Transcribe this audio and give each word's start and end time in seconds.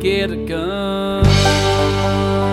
Get 0.00 0.30
a 0.30 0.36
gun. 0.46 1.24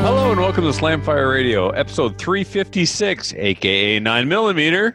Hello 0.03 0.31
and 0.31 0.39
welcome 0.39 0.65
to 0.65 0.69
Slamfire 0.71 1.31
Radio, 1.31 1.69
episode 1.69 2.17
356, 2.17 3.33
aka 3.35 3.99
9mm, 4.01 4.93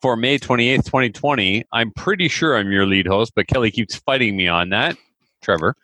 for 0.00 0.16
May 0.16 0.38
28th, 0.38 0.84
2020. 0.84 1.64
I'm 1.72 1.90
pretty 1.92 2.28
sure 2.28 2.56
I'm 2.56 2.70
your 2.70 2.86
lead 2.86 3.08
host, 3.08 3.32
but 3.34 3.48
Kelly 3.48 3.72
keeps 3.72 3.96
fighting 3.96 4.36
me 4.36 4.46
on 4.46 4.68
that. 4.70 4.96
Trevor. 5.42 5.74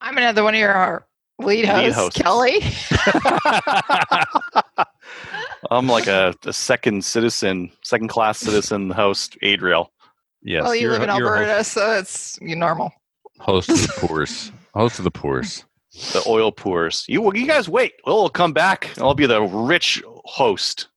I'm 0.00 0.16
another 0.18 0.42
one 0.42 0.54
of 0.54 0.60
your 0.60 1.06
lead 1.38 1.66
hosts, 1.66 1.94
hosts. 1.96 2.20
Kelly. 2.20 2.60
I'm 5.70 5.86
like 5.86 6.08
a, 6.08 6.34
a 6.44 6.52
second 6.52 7.04
citizen, 7.04 7.70
second 7.84 8.08
class 8.08 8.38
citizen 8.38 8.90
host, 8.90 9.36
Adriel. 9.42 9.92
Yes. 10.42 10.64
well, 10.64 10.74
you 10.74 10.82
you're- 10.88 10.94
live 10.98 11.08
in 11.08 11.16
you're 11.16 11.36
Alberta, 11.38 11.62
so 11.62 11.92
it's 11.96 12.40
normal. 12.40 12.90
Host, 13.40 13.68
host 13.68 13.88
of 13.88 14.53
the 14.74 14.80
poors. 14.80 14.82
host 14.82 14.98
of 14.98 15.04
the 15.04 15.10
poors. 15.10 15.64
The 16.12 16.24
oil 16.26 16.50
pours. 16.52 17.04
You 17.08 17.32
you 17.34 17.46
guys 17.46 17.68
wait. 17.68 17.92
Oil 18.06 18.22
will 18.22 18.30
come 18.30 18.52
back. 18.52 18.90
I'll 18.98 19.14
be 19.14 19.26
the 19.26 19.42
rich 19.42 20.02
host. 20.24 20.88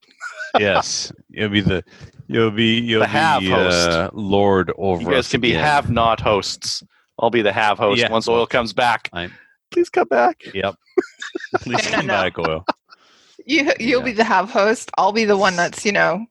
Yes. 0.59 1.11
You'll 1.30 1.50
be 1.50 1.61
the 1.61 1.83
you'll 2.28 2.50
be 2.52 2.80
you'll 2.80 3.02
The 3.02 3.08
have 3.08 3.42
be 3.42 3.50
host. 3.50 3.89
uh, 3.89 4.09
lord 4.14 4.72
over 4.78 5.02
You 5.03 5.09
guys 5.09 5.20
us 5.20 5.31
can 5.31 5.42
be 5.42 5.52
again. 5.52 5.64
have 5.64 5.89
not 5.92 6.20
hosts. 6.20 6.81
I'll 7.20 7.30
be 7.30 7.42
the 7.44 7.52
have 7.53 7.78
host 7.78 8.02
Yeah. 8.02 8.09
once 8.11 8.28
oil 8.28 8.48
comes 8.48 8.73
back. 8.73 9.09
I'm- 9.14 9.33
Please 9.72 9.89
come 9.89 10.08
back. 10.08 10.42
Yep. 10.53 10.75
Please 11.61 11.83
No, 11.86 11.89
no, 11.92 11.95
come 11.98 12.08
no. 12.08 12.14
back, 12.14 12.39
oil. 12.39 12.66
You 13.45 13.72
you'll 13.80 14.00
Yeah. 14.00 14.05
be 14.05 14.11
the 14.14 14.23
have 14.23 14.50
host. 14.50 14.89
I'll 14.98 15.11
be 15.11 15.25
the 15.25 15.38
one 15.38 15.55
that's 15.55 15.86
you 15.86 15.92
know, 15.92 16.25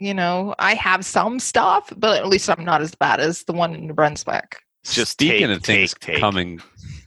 you 0.00 0.12
know, 0.14 0.54
I 0.58 0.74
have 0.74 1.04
some 1.04 1.38
stuff, 1.38 1.92
but 1.96 2.18
at 2.18 2.26
least 2.26 2.50
I'm 2.50 2.64
not 2.64 2.82
as 2.82 2.94
bad 2.96 3.20
as 3.20 3.44
the 3.44 3.52
one 3.52 3.74
in 3.74 3.86
New 3.86 3.94
Brunswick 3.94 4.56
Just 4.84 5.12
speaking 5.12 5.48
take, 5.48 5.56
of 5.56 5.62
things 5.62 5.94
take, 5.94 6.00
take. 6.14 6.20
coming 6.20 6.60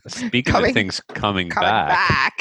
speaking 0.06 0.52
Coming- 0.52 0.70
of 0.70 0.74
things 0.74 1.00
coming, 1.08 1.48
coming 1.50 1.66
back, 1.68 1.88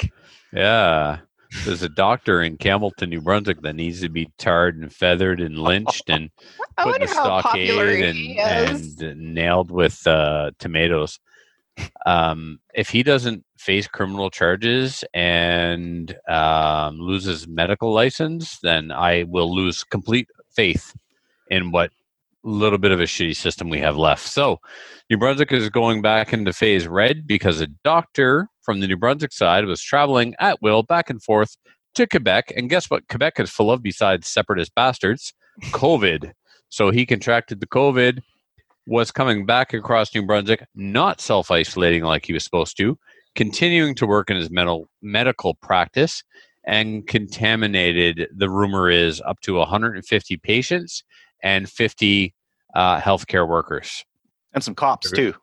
back. 0.01 0.11
yeah 0.53 1.19
there's 1.65 1.81
a 1.81 1.89
doctor 1.89 2.41
in 2.41 2.57
campbellton 2.57 3.09
new 3.09 3.21
brunswick 3.21 3.61
that 3.61 3.75
needs 3.75 4.01
to 4.01 4.09
be 4.09 4.29
tarred 4.37 4.77
and 4.77 4.91
feathered 4.93 5.39
and 5.41 5.57
lynched 5.59 6.09
and 6.09 6.29
I 6.77 6.83
put 6.83 6.95
in 6.97 7.03
a 7.03 7.07
stockade 7.07 7.69
and, 8.03 8.39
and 9.01 9.33
nailed 9.33 9.69
with 9.71 10.05
uh, 10.07 10.51
tomatoes 10.59 11.19
um, 12.05 12.59
if 12.73 12.89
he 12.89 13.03
doesn't 13.03 13.43
face 13.57 13.87
criminal 13.87 14.29
charges 14.29 15.03
and 15.13 16.15
um, 16.27 16.99
loses 16.99 17.47
medical 17.47 17.93
license 17.93 18.59
then 18.63 18.91
i 18.91 19.23
will 19.23 19.53
lose 19.53 19.83
complete 19.83 20.27
faith 20.55 20.93
in 21.49 21.71
what 21.71 21.91
little 22.49 22.77
bit 22.77 22.91
of 22.91 22.99
a 22.99 23.03
shitty 23.03 23.35
system 23.35 23.69
we 23.69 23.79
have 23.79 23.97
left 23.97 24.25
so 24.25 24.59
New 25.09 25.17
Brunswick 25.17 25.51
is 25.51 25.69
going 25.69 26.01
back 26.01 26.33
into 26.33 26.51
phase 26.51 26.87
red 26.87 27.25
because 27.25 27.61
a 27.61 27.67
doctor 27.83 28.49
from 28.61 28.81
the 28.81 28.87
New 28.87 28.97
Brunswick 28.97 29.31
side 29.31 29.65
was 29.65 29.81
traveling 29.81 30.35
at 30.39 30.61
will 30.61 30.83
back 30.83 31.09
and 31.09 31.23
forth 31.23 31.55
to 31.97 32.07
Quebec. 32.07 32.53
And 32.55 32.69
guess 32.69 32.89
what? 32.89 33.07
Quebec 33.07 33.39
is 33.39 33.49
full 33.49 33.71
of, 33.71 33.81
besides 33.81 34.27
separatist 34.27 34.73
bastards, 34.75 35.33
COVID. 35.65 36.31
So 36.69 36.91
he 36.91 37.05
contracted 37.05 37.59
the 37.59 37.67
COVID, 37.67 38.19
was 38.85 39.11
coming 39.11 39.45
back 39.45 39.73
across 39.73 40.13
New 40.13 40.25
Brunswick, 40.25 40.65
not 40.75 41.19
self 41.21 41.49
isolating 41.49 42.03
like 42.03 42.25
he 42.25 42.33
was 42.33 42.43
supposed 42.43 42.77
to, 42.77 42.97
continuing 43.35 43.95
to 43.95 44.05
work 44.05 44.29
in 44.29 44.37
his 44.37 44.51
mental, 44.51 44.89
medical 45.01 45.55
practice, 45.55 46.23
and 46.65 47.07
contaminated, 47.07 48.27
the 48.35 48.49
rumor 48.49 48.89
is, 48.89 49.21
up 49.21 49.39
to 49.41 49.55
150 49.55 50.37
patients 50.37 51.03
and 51.41 51.69
50 51.69 52.33
uh, 52.77 53.01
healthcare 53.01 53.47
workers 53.47 54.05
and 54.53 54.63
some 54.63 54.75
cops 54.75 55.11
too. 55.11 55.33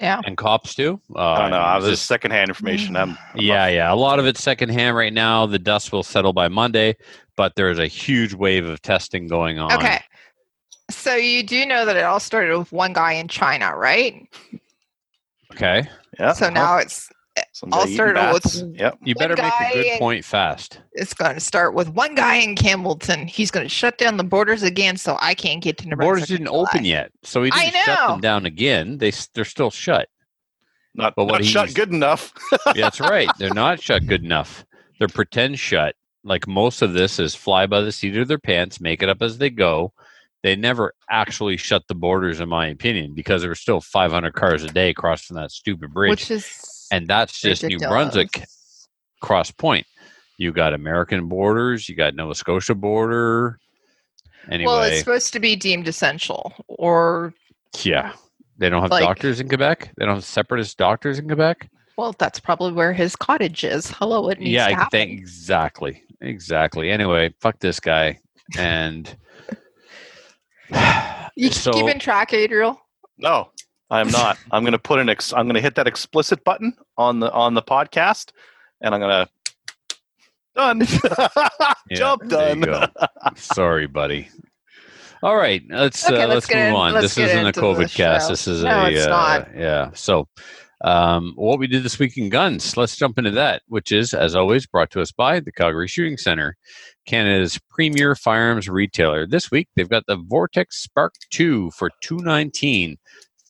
Yeah. 0.00 0.20
and 0.26 0.36
cops 0.36 0.74
too. 0.74 1.00
Uh, 1.14 1.20
I 1.20 1.38
don't 1.42 1.50
know. 1.52 1.58
I 1.58 1.76
was 1.76 1.84
just- 1.84 2.00
just 2.02 2.06
secondhand 2.06 2.50
information. 2.50 2.96
I'm, 2.96 3.10
I'm 3.10 3.40
yeah, 3.40 3.68
yeah. 3.68 3.92
A 3.92 3.94
lot 3.94 4.18
of 4.18 4.26
it's 4.26 4.42
secondhand 4.42 4.96
right 4.96 5.12
now. 5.12 5.46
The 5.46 5.58
dust 5.58 5.92
will 5.92 6.02
settle 6.02 6.32
by 6.32 6.48
Monday, 6.48 6.96
but 7.36 7.54
there's 7.54 7.78
a 7.78 7.86
huge 7.86 8.34
wave 8.34 8.66
of 8.66 8.82
testing 8.82 9.28
going 9.28 9.60
on. 9.60 9.72
Okay. 9.72 10.00
So 10.90 11.14
you 11.14 11.44
do 11.44 11.64
know 11.64 11.86
that 11.86 11.96
it 11.96 12.02
all 12.02 12.18
started 12.20 12.58
with 12.58 12.72
one 12.72 12.92
guy 12.92 13.12
in 13.12 13.28
China, 13.28 13.74
right? 13.76 14.28
Okay. 15.52 15.88
Yeah. 16.18 16.32
So 16.32 16.50
now 16.50 16.78
it's 16.78 17.08
Some 17.52 17.72
all 17.72 17.80
guy 17.80 17.84
eating 17.90 17.96
started 17.96 18.32
with- 18.32 18.78
Yep. 18.78 18.98
You 19.02 19.14
better 19.14 19.34
make 19.36 19.44
a 19.46 19.48
guy- 19.48 19.72
good 19.72 19.98
point 19.98 20.24
fast. 20.24 20.80
it's 20.92 21.14
going 21.14 21.34
to 21.34 21.40
start 21.40 21.74
with 21.74 21.88
one 21.88 22.14
guy 22.14 22.36
in 22.36 22.54
Campbellton. 22.54 23.28
He's 23.28 23.50
going 23.50 23.64
to 23.64 23.70
shut 23.70 23.98
down 23.98 24.16
the 24.16 24.24
borders 24.24 24.62
again, 24.62 24.96
so 24.96 25.16
I 25.20 25.34
can't 25.34 25.62
get 25.62 25.76
to 25.78 25.84
The 25.84 25.90
Nebraska. 25.90 26.06
borders 26.08 26.28
didn't 26.28 26.48
open 26.48 26.84
yet, 26.84 27.10
so 27.22 27.42
he 27.42 27.50
didn't 27.50 27.74
shut 27.74 28.08
them 28.08 28.20
down 28.20 28.46
again. 28.46 28.98
They 28.98 29.12
they're 29.34 29.44
still 29.44 29.70
shut. 29.70 30.08
Not, 30.94 31.14
But 31.16 31.24
what 31.24 31.40
not 31.40 31.44
shut 31.44 31.74
good 31.74 31.90
enough. 31.92 32.32
Yeah, 32.66 32.72
That's 32.82 33.00
right. 33.00 33.28
They're 33.38 33.52
not 33.54 33.82
shut 33.82 34.06
good 34.06 34.22
enough. 34.24 34.64
They're 34.98 35.08
pretend 35.08 35.58
shut. 35.58 35.96
Like 36.22 36.46
most 36.46 36.82
of 36.82 36.92
this 36.92 37.18
is 37.18 37.34
fly 37.34 37.66
by 37.66 37.80
the 37.80 37.90
seat 37.92 38.16
of 38.16 38.28
their 38.28 38.38
pants, 38.38 38.80
make 38.80 39.02
it 39.02 39.08
up 39.08 39.20
as 39.22 39.38
they 39.38 39.50
go. 39.50 39.92
They 40.44 40.54
never 40.56 40.92
actually 41.10 41.56
shut 41.56 41.82
the 41.88 41.94
borders, 41.94 42.38
in 42.38 42.48
my 42.48 42.66
opinion, 42.68 43.12
because 43.14 43.40
there 43.42 43.50
were 43.50 43.54
still 43.56 43.80
500 43.80 44.34
cars 44.34 44.62
a 44.62 44.68
day 44.68 44.92
crossing 44.94 45.36
that 45.36 45.50
stupid 45.50 45.92
bridge. 45.92 46.10
which 46.10 46.30
is 46.30 46.44
and 46.90 47.06
that's 47.08 47.40
just 47.40 47.62
New. 47.64 47.78
Brunswick 47.78 48.44
cross 49.20 49.50
point. 49.50 49.86
You 50.38 50.52
got 50.52 50.74
American 50.74 51.28
borders, 51.28 51.88
you 51.88 51.94
got 51.94 52.14
Nova 52.14 52.34
Scotia 52.34 52.74
border. 52.74 53.58
Anyway, 54.50 54.66
Well, 54.70 54.82
it's 54.82 54.98
supposed 54.98 55.32
to 55.32 55.40
be 55.40 55.56
deemed 55.56 55.88
essential, 55.88 56.52
or 56.68 57.32
yeah. 57.82 58.12
They 58.58 58.68
don't 58.68 58.82
have 58.82 58.90
like- 58.90 59.02
doctors 59.02 59.40
in 59.40 59.48
Quebec. 59.48 59.92
They 59.96 60.04
don't 60.04 60.14
have 60.16 60.24
separatist 60.24 60.76
doctors 60.78 61.18
in 61.18 61.26
Quebec. 61.26 61.68
well, 61.96 62.14
that's 62.18 62.38
probably 62.40 62.72
where 62.72 62.92
his 62.92 63.16
cottage 63.16 63.64
is. 63.64 63.90
Hello, 63.90 64.28
it 64.28 64.38
needs 64.38 64.50
yeah, 64.50 64.68
to 64.68 64.74
happen. 64.74 64.90
think 64.90 65.12
exactly, 65.12 66.02
exactly. 66.20 66.90
Anyway, 66.90 67.32
fuck 67.40 67.58
this 67.60 67.80
guy. 67.80 68.18
And 68.58 69.16
You 71.36 71.50
so 71.50 71.72
keeping 71.72 71.98
track, 71.98 72.32
Adriel? 72.32 72.80
No, 73.18 73.50
I 73.94 74.00
am 74.00 74.08
not. 74.08 74.38
I'm 74.50 74.64
going 74.64 74.72
to 74.72 74.78
put 74.78 74.98
an. 74.98 75.08
Ex- 75.08 75.32
I'm 75.32 75.46
going 75.46 75.54
to 75.54 75.60
hit 75.60 75.76
that 75.76 75.86
explicit 75.86 76.42
button 76.44 76.74
on 76.98 77.20
the 77.20 77.30
on 77.32 77.54
the 77.54 77.62
podcast, 77.62 78.32
and 78.80 78.94
I'm 78.94 79.00
going 79.00 79.26
to 79.26 79.98
done. 80.56 80.80
Yeah, 81.90 81.96
Job 81.98 82.20
there 82.24 82.54
done. 82.54 82.60
you 82.60 82.64
go. 82.66 82.86
sorry, 83.36 83.86
buddy. 83.86 84.28
All 85.22 85.36
right, 85.36 85.62
let's 85.68 86.04
Okay, 86.08 86.22
uh, 86.22 86.26
let's 86.28 86.48
let's, 86.48 86.54
move 86.54 86.64
in- 86.64 86.74
on. 86.74 86.92
let's 86.94 87.14
This 87.14 87.28
isn't 87.28 87.46
a 87.46 87.52
COVID 87.52 87.94
cast. 87.94 88.30
This 88.30 88.48
is 88.48 88.62
No, 88.64 88.84
a 88.86 88.90
it's 88.90 89.04
uh, 89.06 89.10
not. 89.10 89.48
yeah. 89.54 89.90
So, 89.92 90.26
um, 90.82 91.34
what 91.36 91.58
we 91.58 91.66
did 91.66 91.82
this 91.82 91.98
week 91.98 92.16
in 92.16 92.30
guns. 92.30 92.76
Let's 92.78 92.96
jump 92.96 93.18
into 93.18 93.30
that, 93.32 93.62
which 93.68 93.92
is, 93.92 94.14
as 94.14 94.34
always, 94.34 94.66
brought 94.66 94.90
to 94.92 95.02
us 95.02 95.12
by 95.12 95.40
the 95.40 95.52
Calgary 95.52 95.88
Shooting 95.88 96.16
Center, 96.16 96.56
Canada's 97.06 97.60
premier 97.68 98.14
firearms 98.14 98.66
retailer. 98.68 99.26
This 99.26 99.50
week, 99.50 99.68
they've 99.76 99.88
got 99.88 100.04
the 100.08 100.16
Vortex 100.16 100.86
SPARC 100.88 101.10
Two 101.30 101.70
for 101.72 101.90
two 102.00 102.16
nineteen. 102.18 102.96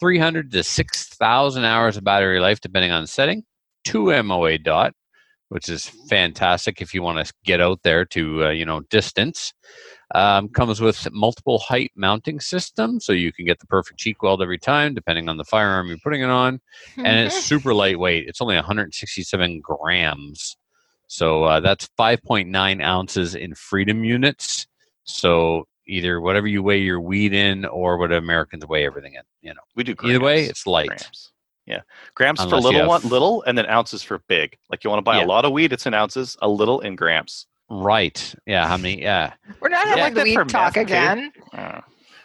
300 0.01 0.51
to 0.53 0.63
6,000 0.63 1.65
hours 1.65 1.97
of 1.97 2.05
battery 2.05 2.41
life, 2.41 2.61
depending 2.61 2.91
on 2.91 3.07
setting. 3.07 3.45
Two 3.85 4.23
MOA 4.23 4.59
dot, 4.59 4.95
which 5.49 5.69
is 5.69 5.91
fantastic 6.09 6.81
if 6.81 6.95
you 6.95 7.03
want 7.03 7.25
to 7.25 7.33
get 7.45 7.61
out 7.61 7.81
there 7.83 8.05
to, 8.07 8.47
uh, 8.47 8.51
you 8.51 8.65
know, 8.65 8.81
distance. 8.91 9.53
Um, 10.15 10.49
comes 10.49 10.81
with 10.81 11.09
multiple 11.13 11.59
height 11.59 11.91
mounting 11.97 12.39
system, 12.39 13.01
so 13.01 13.13
you 13.13 13.33
can 13.33 13.47
get 13.47 13.59
the 13.59 13.67
perfect 13.67 13.99
cheek 13.99 14.23
weld 14.23 14.43
every 14.43 14.59
time, 14.59 14.95
depending 14.95 15.29
on 15.29 15.39
the 15.39 15.45
firearm 15.45 15.89
you're 15.89 15.99
putting 16.03 16.23
it 16.23 16.31
on. 16.31 16.61
And 16.97 17.27
it's 17.27 17.45
super 17.45 17.75
lightweight. 17.75 18.29
It's 18.29 18.41
only 18.41 18.55
167 18.55 19.61
grams. 19.61 20.57
So 21.09 21.45
uh, 21.45 21.61
that's 21.61 21.89
5.9 21.99 22.83
ounces 22.83 23.35
in 23.35 23.55
freedom 23.55 24.05
units. 24.05 24.67
So 25.05 25.67
either 25.87 26.21
whatever 26.21 26.47
you 26.47 26.63
weigh 26.63 26.79
your 26.79 27.01
weed 27.01 27.33
in 27.33 27.65
or 27.67 27.97
what 27.99 28.13
Americans 28.13 28.67
weigh 28.67 28.85
everything 28.87 29.15
in. 29.15 29.23
You 29.43 29.55
know, 29.55 29.61
We 29.77 29.85
do 29.85 29.95
Grams, 29.95 30.15
either 30.15 30.25
way, 30.25 30.45
it's 30.45 30.67
light. 30.67 30.89
grams. 30.89 31.31
Yeah, 31.67 31.81
grams 32.15 32.41
Unless 32.41 32.51
for 32.51 32.61
little 32.63 32.81
have- 32.81 32.89
one, 32.89 33.03
little, 33.11 33.43
and 33.45 33.57
then 33.57 33.67
ounces 33.67 34.03
for 34.03 34.19
big. 34.29 34.57
Like 34.71 34.85
you 34.85 34.91
want 34.91 34.99
to 34.99 35.03
buy 35.05 35.19
Yeah. 35.19 35.25
a 35.25 35.27
lot 35.27 35.45
of 35.45 35.53
weed, 35.53 35.73
it's 35.73 35.87
in 35.87 35.95
ounces. 35.95 36.37
A 36.43 36.49
little 36.49 36.81
in 36.81 36.95
grams. 36.97 37.47
Right. 37.71 38.35
Yeah. 38.47 38.69
How 38.69 38.77
many? 38.77 39.01
Yeah. 39.01 39.33
We're 39.61 39.71
not 39.71 39.87
Yeah, 39.87 39.97
having 39.97 40.15
the 40.15 40.25
good 40.25 40.39
weed 40.41 40.49
talk 40.51 40.77
again. 40.77 41.33
Uh, 41.55 41.81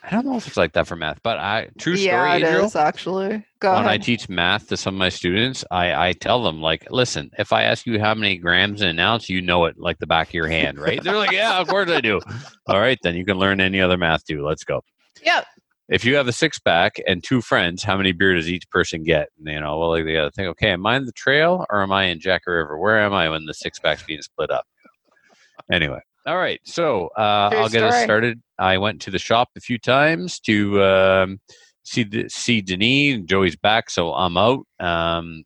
I 0.09 0.15
don't 0.15 0.25
know 0.25 0.38
if 0.38 0.47
it's 0.47 0.57
like 0.57 0.73
that 0.73 0.88
for 0.88 0.95
math, 0.95 1.21
but 1.21 1.38
I 1.38 1.69
true 1.77 1.95
story. 1.95 2.07
yeah, 2.07 2.33
it 2.33 2.44
Adriel, 2.44 2.65
is 2.65 2.75
actually. 2.75 3.45
Go 3.59 3.75
when 3.75 3.88
I 3.88 4.00
teach 4.00 4.27
math 4.27 4.67
to 4.69 4.77
some 4.77 4.95
of 4.95 5.00
my 5.00 5.09
students, 5.09 5.63
I, 5.69 6.09
I 6.09 6.13
tell 6.13 6.41
them 6.41 6.61
like, 6.61 6.89
listen, 6.89 7.29
if 7.38 7.53
I 7.53 7.63
ask 7.63 7.85
you 7.85 8.00
how 8.00 8.15
many 8.15 8.38
grams 8.38 8.81
in 8.81 8.88
an 8.88 8.97
ounce, 8.97 9.29
you 9.29 9.39
know 9.39 9.65
it 9.65 9.77
like 9.77 10.00
the 10.00 10.07
back 10.07 10.29
of 10.29 10.33
your 10.33 10.47
hand, 10.47 10.79
right? 10.79 11.03
They're 11.03 11.17
like, 11.17 11.31
yeah, 11.31 11.59
of 11.59 11.67
course 11.67 11.91
I 11.91 12.01
do. 12.01 12.19
All 12.67 12.79
right, 12.79 12.97
then 13.03 13.15
you 13.15 13.23
can 13.23 13.38
learn 13.38 13.61
any 13.61 13.81
other 13.81 13.97
math 13.97 14.25
too. 14.25 14.44
Let's 14.44 14.63
go. 14.63 14.81
Yep. 15.23 15.45
If 15.89 16.06
you 16.06 16.15
have 16.15 16.27
a 16.27 16.33
six 16.33 16.57
pack 16.57 16.94
and 17.07 17.23
two 17.23 17.41
friends, 17.41 17.83
how 17.83 17.95
many 17.97 18.11
beer 18.11 18.33
does 18.33 18.50
each 18.50 18.67
person 18.69 19.03
get? 19.03 19.29
And, 19.38 19.47
you 19.47 19.59
know, 19.59 19.77
well, 19.77 19.89
like, 19.89 20.06
they 20.06 20.13
got 20.13 20.25
to 20.25 20.31
think, 20.31 20.47
okay, 20.50 20.71
am 20.71 20.85
I 20.85 20.97
in 20.97 21.06
the 21.06 21.11
trail 21.11 21.65
or 21.69 21.83
am 21.83 21.91
I 21.91 22.06
in 22.06 22.19
Jack 22.19 22.44
River? 22.47 22.79
Where 22.79 23.00
am 23.00 23.13
I 23.13 23.29
when 23.29 23.45
the 23.45 23.53
six 23.53 23.77
pack's 23.79 24.03
being 24.03 24.21
split 24.21 24.51
up? 24.51 24.65
Anyway, 25.71 26.00
all 26.29 26.37
right. 26.37 26.61
So 26.63 27.09
uh, 27.17 27.49
I'll 27.53 27.69
get 27.69 27.83
us 27.83 28.03
started. 28.03 28.39
I 28.59 28.77
went 28.77 29.01
to 29.01 29.11
the 29.11 29.17
shop 29.17 29.49
a 29.57 29.59
few 29.59 29.79
times 29.79 30.39
to 30.41 30.83
um, 30.83 31.39
see 31.83 32.03
the, 32.03 32.29
see 32.29 32.61
Denis. 32.61 33.25
Joey's 33.25 33.55
back, 33.55 33.89
so 33.89 34.13
I'm 34.13 34.37
out. 34.37 34.65
Um, 34.79 35.43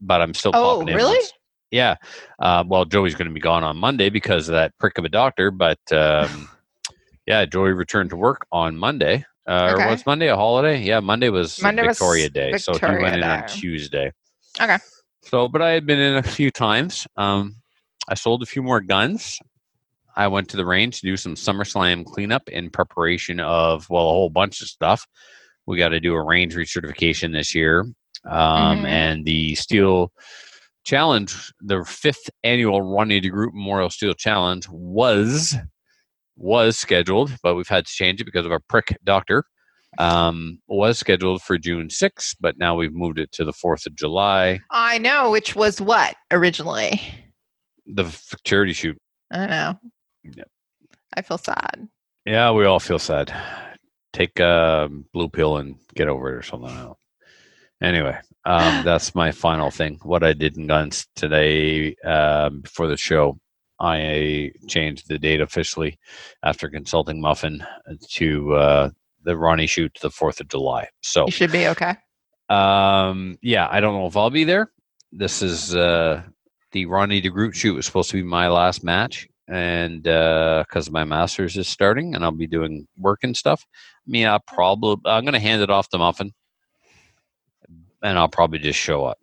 but 0.00 0.22
I'm 0.22 0.32
still. 0.32 0.52
Oh, 0.54 0.78
popping 0.78 0.90
in 0.90 0.96
really? 0.96 1.26
Yeah. 1.72 1.96
Uh, 2.38 2.62
well, 2.64 2.84
Joey's 2.84 3.16
going 3.16 3.28
to 3.28 3.34
be 3.34 3.40
gone 3.40 3.64
on 3.64 3.76
Monday 3.76 4.10
because 4.10 4.48
of 4.48 4.52
that 4.52 4.78
prick 4.78 4.96
of 4.96 5.04
a 5.04 5.08
doctor. 5.08 5.50
But 5.50 5.80
um, 5.90 6.48
yeah, 7.26 7.44
Joey 7.44 7.72
returned 7.72 8.10
to 8.10 8.16
work 8.16 8.46
on 8.52 8.76
Monday. 8.76 9.24
Uh, 9.44 9.72
Okay. 9.74 9.84
Or 9.84 9.90
was 9.90 10.06
Monday 10.06 10.28
a 10.28 10.36
holiday? 10.36 10.80
Yeah, 10.82 11.00
Monday 11.00 11.30
was 11.30 11.60
Monday 11.60 11.84
was 11.84 11.98
Victoria 11.98 12.30
Day, 12.30 12.56
so 12.58 12.72
he 12.74 12.78
Victoria 12.78 13.02
went 13.02 13.16
in 13.16 13.24
on 13.24 13.48
Tuesday. 13.48 14.12
Okay. 14.60 14.78
So, 15.22 15.48
but 15.48 15.62
I 15.62 15.70
had 15.70 15.84
been 15.84 15.98
in 15.98 16.14
a 16.14 16.22
few 16.22 16.52
times. 16.52 17.08
Um, 17.16 17.56
I 18.08 18.14
sold 18.14 18.44
a 18.44 18.46
few 18.46 18.62
more 18.62 18.80
guns. 18.80 19.40
I 20.16 20.28
went 20.28 20.48
to 20.50 20.56
the 20.56 20.66
range 20.66 21.00
to 21.00 21.06
do 21.06 21.16
some 21.16 21.34
SummerSlam 21.34 22.04
cleanup 22.04 22.48
in 22.48 22.70
preparation 22.70 23.40
of 23.40 23.88
well 23.90 24.02
a 24.08 24.12
whole 24.12 24.30
bunch 24.30 24.60
of 24.60 24.68
stuff. 24.68 25.06
We 25.66 25.78
got 25.78 25.90
to 25.90 26.00
do 26.00 26.14
a 26.14 26.22
range 26.24 26.54
recertification 26.54 27.32
this 27.32 27.54
year, 27.54 27.80
um, 28.28 28.78
Mhm. 28.78 28.86
and 28.86 29.24
the 29.24 29.54
Steel 29.54 30.12
Challenge, 30.84 31.32
the 31.60 31.84
fifth 31.84 32.28
annual 32.42 32.82
Ronnie 32.82 33.20
DeGroot 33.20 33.52
Memorial 33.54 33.88
Steel 33.90 34.14
Challenge 34.14 34.66
was 34.68 35.56
was 36.36 36.78
scheduled, 36.78 37.30
but 37.42 37.54
we've 37.54 37.68
had 37.68 37.86
to 37.86 37.92
change 37.92 38.20
it 38.20 38.24
because 38.24 38.44
of 38.46 38.50
our 38.52 38.58
prick 38.68 38.96
doctor. 39.04 39.44
Um, 39.98 40.58
was 40.66 40.98
scheduled 40.98 41.42
for 41.42 41.58
June 41.58 41.88
6th, 41.90 42.34
but 42.40 42.56
now 42.56 42.74
we've 42.74 42.94
moved 42.94 43.18
it 43.18 43.30
to 43.32 43.44
the 43.44 43.52
4th 43.52 43.86
of 43.86 43.94
July. 43.94 44.58
I 44.70 44.96
know, 44.98 45.30
which 45.30 45.54
was 45.54 45.80
what 45.82 46.16
originally? 46.30 47.00
The 47.86 48.04
charity 48.44 48.72
shoot. 48.72 48.96
I 49.30 49.46
know. 49.46 49.78
Yep. 50.24 50.48
I 51.14 51.22
feel 51.22 51.38
sad. 51.38 51.88
Yeah, 52.24 52.52
we 52.52 52.64
all 52.64 52.80
feel 52.80 52.98
sad. 52.98 53.32
Take 54.12 54.38
a 54.40 54.88
blue 55.12 55.28
pill 55.28 55.56
and 55.56 55.76
get 55.94 56.08
over 56.08 56.32
it 56.32 56.36
or 56.36 56.42
something. 56.42 56.70
I. 56.70 56.92
Anyway, 57.82 58.16
um, 58.44 58.84
that's 58.84 59.14
my 59.14 59.32
final 59.32 59.70
thing. 59.70 59.98
What 60.02 60.22
I 60.22 60.32
did 60.32 60.56
in 60.56 60.66
guns 60.66 61.06
today 61.16 61.94
um, 62.04 62.60
before 62.60 62.86
the 62.88 62.96
show, 62.96 63.38
I 63.80 64.52
changed 64.68 65.08
the 65.08 65.18
date 65.18 65.40
officially 65.40 65.98
after 66.44 66.68
consulting 66.68 67.20
Muffin 67.20 67.64
to 68.10 68.54
uh, 68.54 68.90
the 69.24 69.36
Ronnie 69.36 69.66
shoot 69.66 69.92
to 69.94 70.02
the 70.02 70.10
4th 70.10 70.40
of 70.40 70.48
July. 70.48 70.86
So, 71.02 71.26
You 71.26 71.32
should 71.32 71.50
be 71.52 71.66
okay. 71.68 71.96
um, 72.48 73.38
yeah, 73.42 73.66
I 73.70 73.80
don't 73.80 73.94
know 73.94 74.06
if 74.06 74.16
I'll 74.16 74.30
be 74.30 74.44
there. 74.44 74.70
This 75.10 75.42
is 75.42 75.74
uh, 75.74 76.22
the 76.70 76.86
Ronnie 76.86 77.20
DeGroot 77.20 77.54
shoot 77.54 77.74
was 77.74 77.86
supposed 77.86 78.10
to 78.10 78.16
be 78.16 78.22
my 78.22 78.48
last 78.48 78.84
match, 78.84 79.28
and 79.48 80.06
uh 80.06 80.64
because 80.66 80.90
my 80.90 81.04
masters 81.04 81.56
is 81.56 81.68
starting, 81.68 82.14
and 82.14 82.24
I'll 82.24 82.30
be 82.32 82.46
doing 82.46 82.86
work 82.96 83.20
and 83.22 83.36
stuff. 83.36 83.64
I 84.06 84.10
mean, 84.10 84.26
I'll 84.26 84.40
probably 84.46 84.96
I'm 85.04 85.24
going 85.24 85.34
to 85.34 85.40
hand 85.40 85.62
it 85.62 85.70
off 85.70 85.88
to 85.90 85.98
Muffin, 85.98 86.32
and 88.02 88.18
I'll 88.18 88.28
probably 88.28 88.58
just 88.58 88.78
show 88.78 89.04
up. 89.04 89.18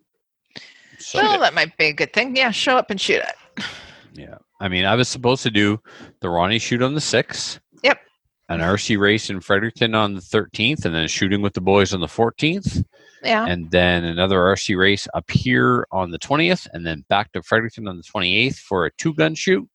So 0.98 1.18
well, 1.20 1.40
that 1.40 1.54
might 1.54 1.76
be 1.76 1.86
a 1.86 1.92
good 1.92 2.12
thing. 2.12 2.36
Yeah, 2.36 2.50
show 2.50 2.76
up 2.76 2.90
and 2.90 3.00
shoot 3.00 3.22
it. 3.22 3.64
yeah, 4.14 4.36
I 4.60 4.68
mean, 4.68 4.84
I 4.84 4.94
was 4.94 5.08
supposed 5.08 5.42
to 5.44 5.50
do 5.50 5.80
the 6.20 6.28
Ronnie 6.28 6.58
shoot 6.58 6.82
on 6.82 6.94
the 6.94 7.00
sixth. 7.00 7.60
Yep. 7.82 7.98
An 8.50 8.60
RC 8.60 8.98
race 8.98 9.30
in 9.30 9.40
Fredericton 9.40 9.94
on 9.94 10.14
the 10.14 10.20
13th, 10.20 10.84
and 10.84 10.94
then 10.94 11.08
shooting 11.08 11.40
with 11.40 11.54
the 11.54 11.60
boys 11.60 11.94
on 11.94 12.00
the 12.00 12.06
14th. 12.06 12.84
Yeah. 13.22 13.44
and 13.46 13.70
then 13.70 14.04
another 14.04 14.38
RC 14.38 14.78
race 14.78 15.06
up 15.12 15.30
here 15.30 15.86
on 15.92 16.10
the 16.10 16.18
20th, 16.18 16.66
and 16.72 16.86
then 16.86 17.04
back 17.10 17.32
to 17.32 17.42
Fredericton 17.42 17.86
on 17.86 17.98
the 17.98 18.02
28th 18.02 18.56
for 18.56 18.86
a 18.86 18.90
two 18.92 19.12
gun 19.14 19.34
shoot, 19.34 19.68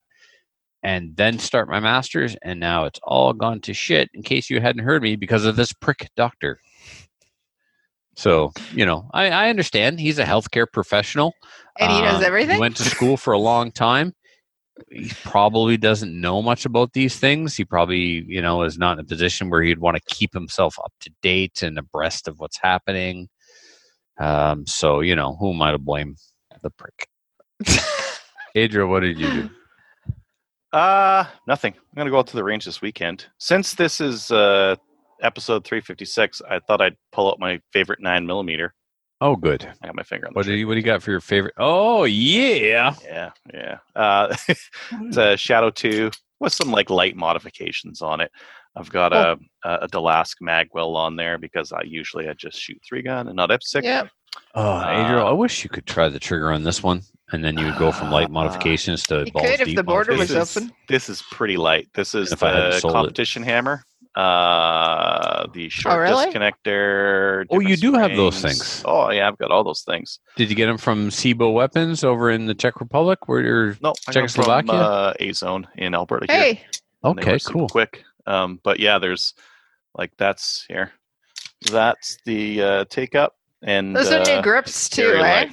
and 0.86 1.18
then 1.18 1.40
start 1.40 1.68
my 1.68 1.80
master's. 1.80 2.38
And 2.44 2.60
now 2.60 2.86
it's 2.86 3.00
all 3.02 3.34
gone 3.34 3.60
to 3.62 3.74
shit, 3.74 4.08
in 4.14 4.22
case 4.22 4.52
you 4.52 4.62
hadn't 4.62 4.84
heard 4.84 5.02
me, 5.02 5.16
because 5.16 5.44
of 5.44 5.56
this 5.56 5.74
prick 5.74 6.12
doctor. 6.16 6.60
So, 8.16 8.54
you 8.72 8.86
know, 8.86 9.10
I, 9.12 9.32
I 9.32 9.50
understand 9.50 10.00
he's 10.00 10.20
a 10.20 10.24
healthcare 10.26 10.68
professional. 10.72 11.34
And 11.80 11.92
he 11.92 12.02
knows 12.02 12.18
Um, 12.18 12.24
everything? 12.24 12.58
He 12.58 12.60
went 12.60 12.76
to 12.78 12.84
school 12.84 13.18
for 13.18 13.34
a 13.34 13.40
long 13.40 13.72
time. 13.72 14.14
He 14.92 15.10
probably 15.24 15.76
doesn't 15.76 16.22
know 16.22 16.44
much 16.44 16.66
about 16.66 16.94
these 16.94 17.18
things. 17.18 17.56
He 17.56 17.66
probably, 17.66 18.24
you 18.28 18.42
know, 18.42 18.62
is 18.62 18.78
not 18.78 19.00
in 19.00 19.06
a 19.06 19.08
position 19.08 19.50
where 19.50 19.64
he'd 19.64 19.80
want 19.80 19.98
to 19.98 20.16
keep 20.16 20.34
himself 20.34 20.78
up 20.78 20.94
to 21.00 21.12
date 21.24 21.64
and 21.64 21.80
abreast 21.80 22.28
of 22.28 22.40
what's 22.40 22.60
happening. 22.62 23.28
Um, 24.20 24.68
so, 24.68 25.00
you 25.00 25.16
know, 25.16 25.36
who 25.38 25.52
am 25.52 25.64
I 25.64 25.72
to 25.72 25.80
blame? 25.80 26.16
The 26.62 26.70
prick. 26.70 27.08
Adria, 28.56 28.86
what 28.86 29.00
did 29.00 29.20
you 29.20 29.32
do? 29.34 29.50
Uh, 30.76 31.26
nothing. 31.48 31.74
I'm 31.74 31.98
gonna 31.98 32.10
go 32.10 32.20
out 32.20 32.28
to 32.28 32.36
the 32.36 32.44
range 32.44 32.66
this 32.66 32.82
weekend. 32.82 33.28
Since 33.38 33.76
this 33.76 34.02
is 34.02 34.30
uh 34.30 34.76
episode 35.22 35.64
356, 35.64 36.42
I 36.50 36.60
thought 36.60 36.82
I'd 36.82 36.98
pull 37.14 37.32
out 37.32 37.40
my 37.40 37.62
favorite 37.72 38.02
nine 38.02 38.28
millimeter. 38.28 38.74
Oh, 39.22 39.38
good. 39.38 39.66
I 39.82 39.86
got 39.86 39.96
my 39.96 40.04
finger 40.04 40.28
on 40.28 40.34
the 40.34 40.38
What 40.38 40.46
do 40.46 40.54
you, 40.54 40.68
what 40.68 40.74
do 40.74 40.80
you 40.80 40.86
got 40.86 41.02
for 41.02 41.12
your 41.12 41.22
favorite? 41.22 41.54
Oh, 41.58 42.04
yeah. 42.04 42.94
Yeah, 43.02 43.32
yeah. 43.54 43.78
Uh, 43.96 44.36
it's 44.50 45.18
a 45.18 45.38
Shadow 45.38 45.70
2 45.70 46.12
with 46.42 46.52
some 46.52 46.70
like 46.70 46.90
light 46.90 47.16
modifications 47.16 48.02
on 48.02 48.20
it. 48.20 48.30
I've 48.76 48.90
got 48.90 49.14
a, 49.14 49.38
a 49.64 49.88
Delask 49.88 50.36
Magwell 50.44 50.96
on 50.98 51.16
there 51.16 51.38
because 51.38 51.72
I 51.72 51.84
usually 51.84 52.28
I 52.28 52.34
just 52.34 52.60
shoot 52.60 52.82
three 52.86 53.02
gun 53.02 53.28
and 53.30 53.38
not 53.38 53.50
IPSC. 53.50 53.84
Yep. 53.84 54.10
Oh, 54.54 54.80
Adriel, 54.82 55.28
I 55.28 55.32
wish 55.32 55.64
you 55.64 55.70
could 55.70 55.86
try 55.86 56.08
the 56.10 56.20
trigger 56.20 56.52
on 56.52 56.64
this 56.64 56.82
one, 56.82 57.02
and 57.32 57.44
then 57.44 57.58
you 57.58 57.66
would 57.66 57.78
go 57.78 57.92
from 57.92 58.10
light 58.12 58.28
Uh, 58.28 58.32
modifications 58.32 59.04
to 59.04 59.24
You 59.26 59.32
balls 59.32 59.46
could 59.50 59.62
if 59.68 59.76
the 59.76 59.84
border 59.84 60.14
was 60.14 60.30
This 60.30 60.56
is, 60.56 60.58
open. 60.58 60.72
this 60.88 61.10
is 61.10 61.22
pretty 61.32 61.58
light. 61.58 61.90
This 61.94 62.16
is 62.16 62.32
If 62.32 62.42
I 62.44 62.50
hadn't 62.54 62.72
the 62.72 62.80
sold 62.80 62.94
it. 62.94 62.96
competition 62.96 63.44
hammer. 63.44 63.84
Uh, 64.16 65.46
the 65.54 65.68
short 65.68 66.00
really? 66.00 66.28
disconnector. 66.28 67.46
Oh, 67.50 67.60
you 67.60 67.76
different 67.76 67.82
do 67.96 68.00
have 68.00 68.16
those 68.16 68.42
things. 68.42 68.82
Oh 68.86 69.10
yeah, 69.12 69.28
I've 69.28 69.38
got 69.38 69.52
all 69.52 69.64
those 69.66 69.82
things. 69.82 70.20
Did 70.38 70.50
you 70.50 70.56
get 70.56 70.68
them 70.68 70.78
from 70.78 71.10
Sibo 71.10 71.54
Weapons 71.54 72.04
over 72.04 72.32
in 72.32 72.46
the 72.46 72.54
Czech 72.56 72.80
Republic? 72.80 73.28
Where 73.28 73.42
you're 73.42 73.78
No, 73.82 73.94
I 74.08 74.14
got 74.14 74.22
'em 74.24 74.28
from 74.30 74.70
uh, 74.70 75.14
A 75.20 75.32
Zone 75.34 75.68
in 75.76 75.94
Alberta. 75.94 76.32
here. 76.32 76.42
Hey, 76.42 76.62
and 77.04 77.18
they 77.18 77.22
okay? 77.24 77.40
Cool. 77.46 77.68
quick. 77.68 78.04
Um, 78.26 78.60
but 78.64 78.80
yeah, 78.80 79.00
there's 79.00 79.34
like 79.98 80.12
that's 80.18 80.66
here. 80.70 80.92
That's 81.70 82.18
the 82.26 82.62
uh, 82.62 82.86
take 82.90 83.16
up 83.16 83.36
and 83.66 83.94
those 83.96 84.12
are 84.12 84.22
uh, 84.22 84.24
new 84.38 84.42
grips 84.42 84.88
too, 84.88 85.02
very 85.04 85.20
eh? 85.20 85.22
light. 85.22 85.52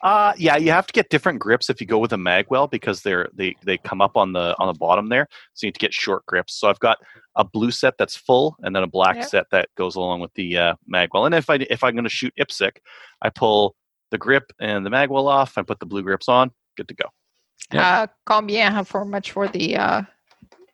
Uh 0.00 0.34
yeah, 0.36 0.56
you 0.58 0.70
have 0.70 0.86
to 0.86 0.92
get 0.92 1.08
different 1.08 1.38
grips 1.40 1.70
if 1.70 1.80
you 1.80 1.86
go 1.86 1.98
with 1.98 2.12
a 2.12 2.16
magwell 2.16 2.70
because 2.70 3.00
they're 3.02 3.28
they 3.34 3.54
they 3.64 3.78
come 3.78 4.00
up 4.02 4.16
on 4.16 4.32
the 4.32 4.54
on 4.58 4.66
the 4.66 4.78
bottom 4.78 5.08
there. 5.08 5.26
So 5.54 5.66
you 5.66 5.68
need 5.68 5.74
to 5.74 5.78
get 5.78 5.94
short 5.94 6.24
grips. 6.26 6.54
So 6.54 6.68
I've 6.68 6.78
got 6.80 6.98
a 7.36 7.44
blue 7.44 7.70
set 7.70 7.94
that's 7.98 8.14
full 8.16 8.56
and 8.62 8.74
then 8.76 8.82
a 8.82 8.86
black 8.86 9.16
Yep. 9.16 9.28
set 9.28 9.46
that 9.50 9.68
goes 9.76 9.96
along 9.96 10.20
with 10.20 10.32
the 10.34 10.56
uh, 10.58 10.74
magwell. 10.92 11.26
And 11.26 11.34
if 11.34 11.48
I 11.50 11.54
if 11.70 11.82
I'm 11.82 11.94
going 11.94 12.04
to 12.04 12.10
shoot 12.10 12.34
IPSC, 12.38 12.70
I 13.22 13.30
pull 13.30 13.76
the 14.10 14.18
grip 14.18 14.52
and 14.60 14.84
the 14.84 14.90
magwell 14.90 15.26
off. 15.26 15.56
I 15.56 15.62
put 15.62 15.80
the 15.80 15.86
blue 15.86 16.02
grips 16.02 16.28
on. 16.28 16.50
Good 16.76 16.88
to 16.88 16.94
go. 16.94 17.08
Yeah. 17.72 18.00
Uh, 18.00 18.06
combien 18.26 18.72
how 18.72 18.84
for 18.84 19.04
much 19.06 19.32
for 19.32 19.48
the 19.48 19.76
uh, 19.76 20.02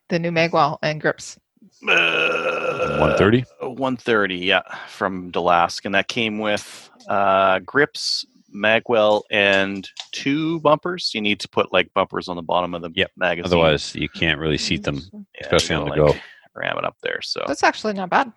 the 0.09 0.19
new 0.19 0.31
Magwell 0.31 0.77
and 0.83 0.99
grips? 0.99 1.39
Uh, 1.87 2.60
One 2.81 3.15
thirty. 3.17 3.43
130, 3.59 4.35
yeah, 4.37 4.61
from 4.87 5.31
Delask, 5.31 5.85
and 5.85 5.93
that 5.95 6.07
came 6.07 6.39
with 6.39 6.89
uh, 7.07 7.59
grips, 7.59 8.25
magwell, 8.55 9.21
and 9.31 9.87
two 10.11 10.59
bumpers. 10.61 11.11
You 11.13 11.21
need 11.21 11.39
to 11.41 11.47
put 11.49 11.71
like 11.71 11.93
bumpers 11.93 12.27
on 12.27 12.35
the 12.37 12.41
bottom 12.41 12.73
of 12.73 12.81
the 12.81 12.89
Yep, 12.93 13.11
magazine. 13.17 13.45
Otherwise, 13.45 13.95
you 13.95 14.09
can't 14.09 14.39
really 14.39 14.57
seat 14.57 14.83
them, 14.83 14.99
Yeah, 15.13 15.19
especially 15.41 15.75
on 15.75 15.83
the 15.85 15.89
gotta, 15.91 16.01
go. 16.01 16.07
like, 16.07 16.21
Ram 16.55 16.77
it 16.79 16.83
up 16.83 16.97
there. 17.03 17.21
So, 17.21 17.43
That's 17.47 17.63
actually 17.63 17.93
not 17.93 18.09
bad. 18.09 18.33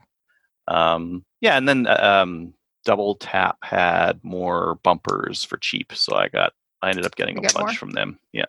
um, 0.69 1.25
yeah, 1.41 1.57
and 1.57 1.67
then 1.69 1.87
uh, 1.87 2.23
um, 2.23 2.55
double 2.85 3.17
tap 3.17 3.57
had 3.63 4.21
more 4.23 4.79
bumpers 4.85 5.43
for 5.43 5.57
cheap, 5.57 5.93
so 5.95 6.17
I 6.17 6.29
got. 6.29 6.53
I 6.83 6.91
ended 6.91 7.07
up 7.07 7.17
getting 7.17 7.37
You 7.37 7.41
a 7.41 7.45
got 7.45 7.55
bunch 7.55 7.67
more? 7.69 7.75
from 7.77 7.91
them. 7.93 8.19
Yeah, 8.33 8.45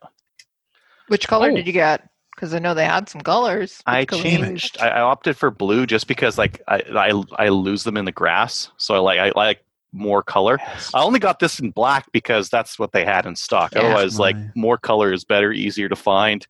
Which 1.08 1.26
color 1.28 1.52
Oh. 1.52 1.56
did 1.56 1.66
you 1.68 1.74
get? 1.74 2.10
Because 2.36 2.54
I 2.54 2.60
know 2.60 2.74
they 2.74 2.86
had 2.86 3.08
some 3.10 3.22
colors. 3.22 3.82
I 3.86 4.04
color 4.06 4.24
did 4.24 4.34
you 4.34 4.38
changed. 4.46 4.78
I, 4.82 4.90
I 4.90 5.02
opted 5.02 5.38
for 5.38 5.50
blue 5.52 5.86
just 5.86 6.08
because 6.08 6.38
like 6.38 6.62
I, 6.68 6.82
I 6.96 7.24
I 7.46 7.50
lose 7.50 7.84
them 7.84 7.96
in 7.98 8.06
the 8.06 8.12
grass. 8.12 8.70
So 8.78 8.94
I 8.96 9.00
like 9.00 9.20
I 9.20 9.32
like 9.40 9.62
more 9.94 10.22
color. 10.22 10.60
I 10.94 11.02
only 11.04 11.20
got 11.20 11.40
this 11.40 11.60
in 11.60 11.72
black 11.72 12.12
because 12.12 12.50
that's 12.50 12.78
what 12.78 12.92
they 12.92 13.06
had 13.06 13.26
in 13.26 13.34
stock. 13.38 13.74
Yeah. 13.74 13.84
Otherwise, 13.84 14.20
like 14.20 14.36
more 14.54 14.78
color 14.78 15.14
is 15.14 15.24
better, 15.24 15.54
easier 15.54 15.88
to 15.88 15.96
find. 15.96 16.46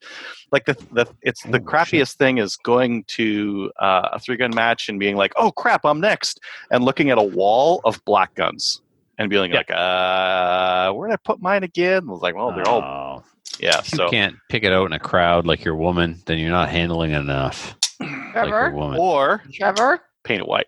Like 0.52 0.66
the 0.66 0.74
the 0.92 1.06
it's 1.22 1.44
the 1.44 1.50
Oh, 1.50 1.52
shit. 1.54 1.66
crappiest 1.66 2.16
thing 2.16 2.40
is 2.40 2.56
going 2.58 3.04
to 3.10 3.72
uh, 3.80 4.10
a 4.14 4.20
three 4.20 4.38
gun 4.38 4.56
match 4.56 4.90
and 4.90 5.00
being 5.00 5.16
like, 5.16 5.34
oh 5.36 5.52
crap, 5.52 5.86
I'm 5.86 6.02
next, 6.02 6.40
and 6.72 6.84
looking 6.84 7.12
at 7.12 7.20
a 7.20 7.24
wall 7.24 7.82
of 7.86 8.04
black 8.06 8.34
guns 8.34 8.82
and 9.20 9.30
being 9.30 9.52
Yeah. 9.52 9.58
like, 9.58 9.70
uh, 9.72 10.92
where 10.94 11.08
did 11.10 11.14
I 11.14 11.18
put 11.18 11.40
mine 11.40 11.64
again? 11.64 12.04
I 12.10 12.12
was 12.12 12.22
like, 12.22 12.34
well, 12.36 12.52
they're 12.52 12.68
all 12.68 12.82
Oh, 12.82 13.24
yeah. 13.60 13.80
if 13.80 13.92
you 13.92 13.98
So 13.98 14.10
can't 14.10 14.36
pick 14.50 14.64
it 14.64 14.72
out 14.72 14.86
in 14.86 14.94
a 14.94 15.00
crowd 15.00 15.46
like 15.46 15.64
your 15.64 15.76
woman, 15.76 16.22
then 16.26 16.38
you're 16.40 16.50
not 16.50 16.70
handling 16.70 17.12
it 17.12 17.20
enough 17.20 17.76
like 18.00 18.32
Trevor, 18.32 18.72
woman. 18.72 19.00
or 19.00 19.42
Trevor, 19.54 20.02
paint 20.24 20.42
it 20.42 20.48
white. 20.48 20.68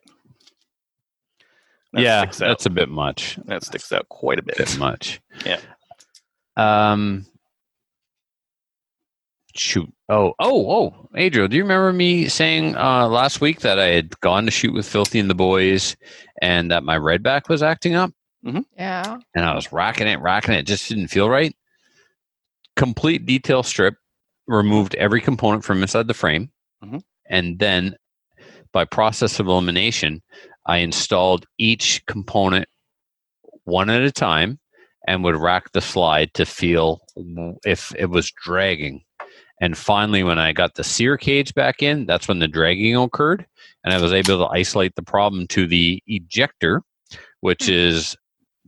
That 1.94 2.01
yeah, 2.01 2.25
that's 2.25 2.65
a 2.65 2.70
bit 2.70 2.89
much. 2.89 3.38
that 3.46 3.63
sticks 3.63 3.91
out 3.91 4.08
quite 4.10 4.39
a 4.39 4.44
bit 4.44 4.58
bit. 4.58 4.77
much. 4.77 5.22
Yeah. 5.46 5.60
Um. 6.56 7.25
Shoot. 9.56 9.91
Oh, 10.10 10.34
oh, 10.39 10.72
oh, 10.72 11.10
Adriel, 11.15 11.48
do 11.48 11.58
you 11.58 11.63
remember 11.63 11.91
me 11.91 12.27
saying 12.29 12.77
uh, 12.77 13.08
last 13.08 13.41
week 13.41 13.62
that 13.62 13.79
I 13.79 13.88
had 13.88 14.17
gone 14.22 14.46
to 14.46 14.51
shoot 14.51 14.74
with 14.74 14.88
Filthy 14.88 15.20
and 15.20 15.29
the 15.29 15.36
boys, 15.36 15.98
and 16.41 16.70
that 16.72 16.84
my 16.84 16.98
redback 16.98 17.50
was 17.50 17.63
acting 17.63 17.96
up, 17.96 18.12
yeah, 18.77 19.17
and 19.36 19.44
I 19.46 19.56
was 19.56 19.74
racking 19.74 20.08
it, 20.08 20.20
racking 20.22 20.53
it, 20.53 20.60
it 20.60 20.67
just 20.67 20.88
didn't 20.88 21.08
feel 21.08 21.27
right. 21.29 21.56
Complete 22.77 23.25
detail 23.25 23.63
strip, 23.63 23.96
removed 24.48 24.96
every 24.96 25.19
component 25.19 25.65
from 25.65 25.81
inside 25.81 26.07
the 26.07 26.13
frame, 26.13 26.51
Mhm. 26.84 27.01
and 27.29 27.60
then 27.60 27.98
by 28.72 28.86
process 28.86 29.39
of 29.39 29.48
elimination, 29.48 30.22
I 30.65 30.77
installed 30.77 31.46
each 31.57 32.05
component 32.05 32.69
one 33.63 33.89
at 33.89 34.03
a 34.03 34.12
time 34.12 34.60
and 35.07 35.24
would 35.24 35.36
rack 35.36 35.72
the 35.72 35.81
slide 35.81 36.34
to 36.36 36.46
feel 36.46 37.01
if 37.65 37.93
it 37.98 38.10
was 38.10 38.31
dragging. 38.31 39.03
And 39.60 39.75
finally, 39.77 40.22
when 40.24 40.38
I 40.38 40.53
got 40.53 40.75
the 40.75 40.84
sear 40.84 41.17
cage 41.17 41.55
back 41.55 41.81
in, 41.81 42.05
that's 42.05 42.27
when 42.27 42.39
the 42.39 42.48
dragging 42.48 42.96
occurred. 42.96 43.48
And 43.84 43.93
I 43.93 44.00
was 44.00 44.13
able 44.13 44.38
to 44.38 44.53
isolate 44.53 44.96
the 44.96 45.01
problem 45.01 45.48
to 45.48 45.65
the 45.65 46.03
ejector, 46.05 46.84
which 47.39 47.67
is 47.67 48.15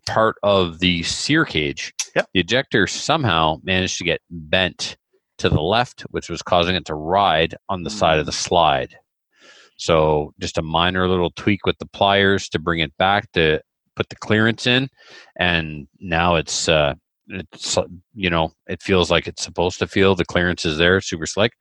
part 0.07 0.37
of 0.41 0.79
the 0.79 1.03
sear 1.03 1.45
cage. 1.45 1.93
Yep. 2.15 2.29
The 2.33 2.39
ejector 2.39 2.87
somehow 2.87 3.57
managed 3.63 3.97
to 3.99 4.03
get 4.03 4.21
bent 4.29 4.97
to 5.39 5.49
the 5.49 5.61
left, 5.61 6.01
which 6.11 6.29
was 6.29 6.41
causing 6.41 6.75
it 6.75 6.85
to 6.85 6.95
ride 6.95 7.55
on 7.69 7.83
the 7.83 7.89
side 7.89 8.19
of 8.19 8.25
the 8.25 8.31
slide. 8.31 8.95
So 9.77 10.33
just 10.39 10.57
a 10.57 10.61
minor 10.61 11.07
little 11.07 11.31
tweak 11.31 11.65
with 11.65 11.77
the 11.79 11.85
pliers 11.85 12.49
to 12.49 12.59
bring 12.59 12.79
it 12.79 12.95
back 12.97 13.31
to 13.31 13.61
put 13.95 14.09
the 14.09 14.15
clearance 14.15 14.67
in, 14.67 14.89
and 15.37 15.87
now 15.99 16.35
it's 16.35 16.67
uh, 16.67 16.95
it's 17.27 17.77
uh, 17.77 17.85
you 18.13 18.29
know 18.29 18.51
it 18.67 18.81
feels 18.81 19.09
like 19.09 19.27
it's 19.27 19.43
supposed 19.43 19.79
to 19.79 19.87
feel. 19.87 20.15
The 20.15 20.25
clearance 20.25 20.65
is 20.65 20.77
there, 20.77 20.99
super 20.99 21.25
slick. 21.25 21.53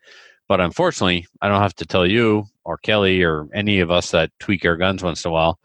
But 0.49 0.61
unfortunately, 0.61 1.27
I 1.43 1.49
don't 1.49 1.61
have 1.61 1.75
to 1.77 1.85
tell 1.85 2.07
you 2.07 2.47
or 2.65 2.79
Kelly 2.79 3.23
or 3.23 3.49
any 3.55 3.81
of 3.81 3.91
us 3.91 4.11
that 4.13 4.31
tweak 4.41 4.65
our 4.65 4.77
guns 4.77 5.03
once 5.03 5.25
in 5.25 5.29
a 5.29 5.33
while. 5.33 5.59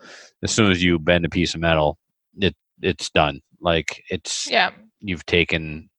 As 0.44 0.52
soon 0.52 0.72
as 0.72 0.84
you 0.84 1.00
bend 1.00 1.26
a 1.26 1.30
piece 1.30 1.56
of 1.56 1.62
metal, 1.62 1.98
it 2.40 2.56
it's 2.82 3.10
done. 3.10 3.40
Like 3.64 4.04
it's 4.10 4.48
yeah. 4.50 4.72
you've 5.00 5.26
taken 5.26 5.90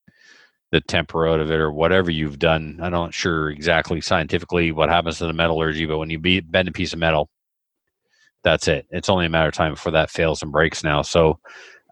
the 0.70 0.80
temper 0.80 1.26
out 1.28 1.40
of 1.40 1.50
it 1.50 1.58
or 1.58 1.72
whatever 1.72 2.10
you've 2.10 2.38
done. 2.38 2.78
I'm 2.82 2.92
not 2.92 3.14
sure 3.14 3.50
exactly 3.50 4.00
scientifically 4.00 4.70
what 4.72 4.88
happens 4.88 5.18
to 5.18 5.26
the 5.26 5.32
metallurgy, 5.32 5.86
but 5.86 5.98
when 5.98 6.10
you 6.10 6.18
be, 6.18 6.40
bend 6.40 6.68
a 6.68 6.72
piece 6.72 6.92
of 6.92 6.98
metal, 6.98 7.30
that's 8.42 8.68
it. 8.68 8.86
It's 8.90 9.08
only 9.08 9.26
a 9.26 9.30
matter 9.30 9.48
of 9.48 9.54
time 9.54 9.72
before 9.72 9.92
that 9.92 10.10
fails 10.10 10.42
and 10.42 10.52
breaks 10.52 10.84
now. 10.84 11.02
So, 11.02 11.38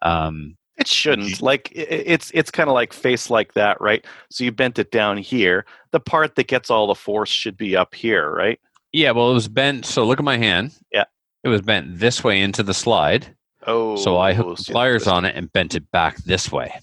um, 0.03 0.57
It 0.79 0.89
shouldn't. 0.89 1.41
Like 1.41 1.73
i- 1.77 1.81
i- 1.81 2.05
it's 2.07 2.31
it's 2.35 2.51
kind 2.51 2.69
of 2.69 2.75
like 2.75 2.93
face 2.93 3.31
like 3.31 3.55
that, 3.55 3.81
right? 3.81 4.05
So 4.31 4.43
you 4.45 4.53
bent 4.53 4.79
it 4.79 4.91
down 4.91 5.17
here. 5.17 5.65
The 5.93 6.01
part 6.01 6.35
that 6.35 6.49
gets 6.49 6.71
all 6.71 6.87
the 6.89 6.95
force 6.95 7.31
should 7.31 7.57
be 7.57 7.77
up 7.77 7.95
here, 7.95 8.31
right? 8.33 8.59
yeah, 8.95 9.11
well, 9.13 9.31
it 9.31 9.35
was 9.35 9.49
bent. 9.49 9.87
So 9.87 10.05
look 10.05 10.19
at 10.19 10.25
my 10.25 10.37
hand. 10.37 10.75
Yeah. 10.93 11.05
It 11.45 11.49
was 11.49 11.63
bent 11.63 11.99
this 11.99 12.23
way 12.23 12.41
into 12.43 12.63
the 12.63 12.75
slide. 12.75 13.35
Oh, 13.67 13.97
so 13.97 14.19
I 14.19 14.33
hooked 14.35 14.59
the 14.59 14.65
so 14.65 14.73
pliers 14.73 15.07
on 15.07 15.25
it 15.25 15.37
and 15.37 15.53
bent 15.53 15.75
it 15.75 15.91
back 15.91 16.17
this 16.25 16.51
way. 16.51 16.81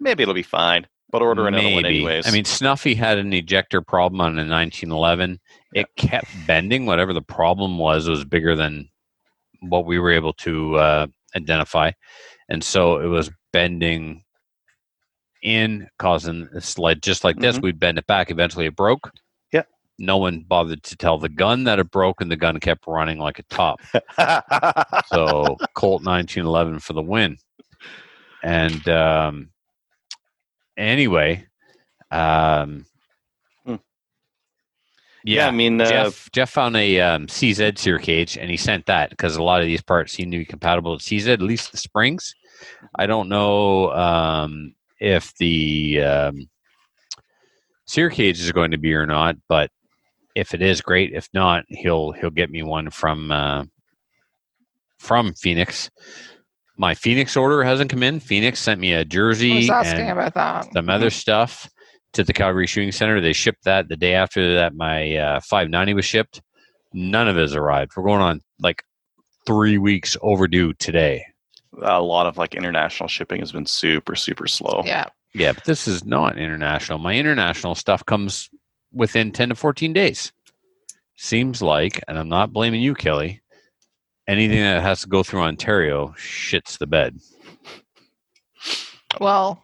Maybe 0.00 0.22
it'll 0.22 0.34
be 0.34 0.42
fine. 0.42 0.86
But 1.10 1.20
order 1.20 1.46
another 1.46 1.68
one 1.68 1.84
anyways. 1.84 2.26
I 2.26 2.30
mean, 2.30 2.46
Snuffy 2.46 2.94
had 2.94 3.18
an 3.18 3.32
ejector 3.34 3.82
problem 3.82 4.20
on 4.22 4.32
a 4.38 4.48
1911. 4.48 5.38
It 5.74 5.86
kept 5.96 6.26
bending. 6.46 6.86
Whatever 6.86 7.12
the 7.12 7.20
problem 7.22 7.76
was, 7.76 8.08
was 8.08 8.24
bigger 8.24 8.56
than 8.56 8.88
what 9.60 9.84
we 9.84 9.98
were 9.98 10.10
able 10.10 10.32
to 10.32 10.76
uh, 10.76 11.06
identify, 11.36 11.92
and 12.48 12.64
so 12.64 12.98
it 12.98 13.06
was 13.06 13.30
bending 13.52 14.24
in, 15.42 15.86
causing 15.98 16.48
a 16.54 16.60
slide 16.62 17.02
just 17.02 17.24
like 17.24 17.36
this. 17.38 17.58
Mhm. 17.58 17.62
We'd 17.62 17.78
bend 17.78 17.98
it 17.98 18.06
back. 18.06 18.30
Eventually, 18.30 18.66
it 18.66 18.74
broke. 18.76 19.10
No 19.98 20.16
one 20.16 20.40
bothered 20.40 20.82
to 20.84 20.96
tell 20.96 21.18
the 21.18 21.28
gun 21.28 21.64
that 21.64 21.78
it 21.78 21.90
broke, 21.90 22.20
and 22.20 22.30
the 22.30 22.36
gun 22.36 22.58
kept 22.60 22.86
running 22.86 23.18
like 23.18 23.38
a 23.38 23.42
top. 23.44 23.80
So 25.06 25.56
Colt 25.74 26.04
1911 26.04 26.80
for 26.80 26.92
the 26.92 27.02
win. 27.02 27.36
And 28.42 28.88
um, 28.88 29.50
anyway, 30.76 31.46
um, 32.10 32.86
Hmm. 33.64 33.76
yeah, 35.24 35.42
yeah, 35.42 35.48
I 35.48 35.50
mean, 35.52 35.80
uh, 35.80 35.86
Jeff 35.86 36.30
Jeff 36.32 36.50
found 36.50 36.76
a 36.76 37.00
um, 37.00 37.26
CZ 37.28 37.78
sear 37.78 37.98
cage 37.98 38.36
and 38.36 38.50
he 38.50 38.56
sent 38.56 38.86
that 38.86 39.10
because 39.10 39.36
a 39.36 39.42
lot 39.42 39.60
of 39.60 39.66
these 39.66 39.82
parts 39.82 40.12
seem 40.12 40.30
to 40.32 40.38
be 40.38 40.44
compatible 40.44 40.92
with 40.92 41.02
CZ, 41.02 41.28
at 41.28 41.40
least 41.40 41.70
the 41.70 41.78
springs. 41.78 42.34
I 42.96 43.06
don't 43.06 43.28
know 43.28 43.92
um, 43.92 44.74
if 44.98 45.32
the 45.36 46.02
um, 46.02 46.48
sear 47.86 48.10
cage 48.10 48.40
is 48.40 48.50
going 48.50 48.72
to 48.72 48.78
be 48.78 48.94
or 48.94 49.06
not, 49.06 49.36
but 49.48 49.70
if 50.34 50.54
it 50.54 50.62
is, 50.62 50.80
great. 50.80 51.12
If 51.12 51.28
not, 51.34 51.64
he'll 51.68 52.12
he'll 52.12 52.30
get 52.30 52.50
me 52.50 52.62
one 52.62 52.90
from 52.90 53.30
uh, 53.30 53.64
from 54.98 55.34
Phoenix. 55.34 55.90
My 56.76 56.94
Phoenix 56.94 57.36
order 57.36 57.62
hasn't 57.62 57.90
come 57.90 58.02
in. 58.02 58.18
Phoenix 58.20 58.58
sent 58.60 58.80
me 58.80 58.92
a 58.92 59.04
jersey 59.04 59.68
asking 59.68 60.08
and 60.08 60.18
about 60.18 60.34
that. 60.34 60.72
some 60.72 60.88
other 60.88 61.10
stuff 61.10 61.68
to 62.14 62.24
the 62.24 62.32
Calgary 62.32 62.66
Shooting 62.66 62.92
Center. 62.92 63.20
They 63.20 63.32
shipped 63.32 63.64
that 63.64 63.88
the 63.88 63.96
day 63.96 64.14
after 64.14 64.54
that 64.54 64.74
my 64.74 65.16
uh, 65.16 65.40
590 65.40 65.94
was 65.94 66.04
shipped. 66.04 66.40
None 66.94 67.28
of 67.28 67.36
it 67.36 67.40
has 67.40 67.54
arrived. 67.54 67.92
We're 67.96 68.04
going 68.04 68.20
on 68.20 68.40
like 68.58 68.82
three 69.46 69.78
weeks 69.78 70.16
overdue 70.22 70.72
today. 70.74 71.24
a 71.82 72.00
lot 72.02 72.26
of 72.26 72.36
like 72.38 72.54
international 72.54 73.08
shipping 73.08 73.40
has 73.40 73.52
been 73.52 73.66
super 73.66 74.14
super 74.14 74.46
slow. 74.46 74.82
Yeah. 74.84 75.06
Yeah, 75.34 75.52
but 75.52 75.64
this 75.64 75.88
is 75.88 76.04
not 76.04 76.36
international. 76.38 76.98
My 76.98 77.14
international 77.14 77.74
stuff 77.74 78.04
comes 78.04 78.50
within 78.92 79.32
10 79.32 79.50
to 79.50 79.54
14 79.54 79.92
days. 79.92 80.32
Seems 81.16 81.62
like, 81.62 82.00
and 82.08 82.18
I'm 82.18 82.28
not 82.28 82.52
blaming 82.52 82.82
you, 82.82 82.94
Kelly, 82.94 83.42
anything 84.26 84.60
that 84.60 84.82
has 84.82 85.02
to 85.02 85.08
go 85.08 85.22
through 85.22 85.42
Ontario 85.42 86.14
shits 86.18 86.78
the 86.78 86.86
bed. 86.86 87.18
Well, 89.20 89.62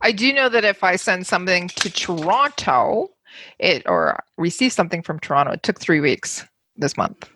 I 0.00 0.12
do 0.12 0.32
know 0.32 0.48
that 0.48 0.64
if 0.64 0.84
I 0.84 0.96
send 0.96 1.26
something 1.26 1.68
to 1.68 1.90
Toronto, 1.90 3.10
it 3.58 3.82
or 3.86 4.22
receive 4.36 4.72
something 4.72 5.02
from 5.02 5.18
Toronto, 5.18 5.52
it 5.52 5.62
took 5.62 5.80
three 5.80 6.00
weeks 6.00 6.44
this 6.76 6.96
month. 6.96 7.28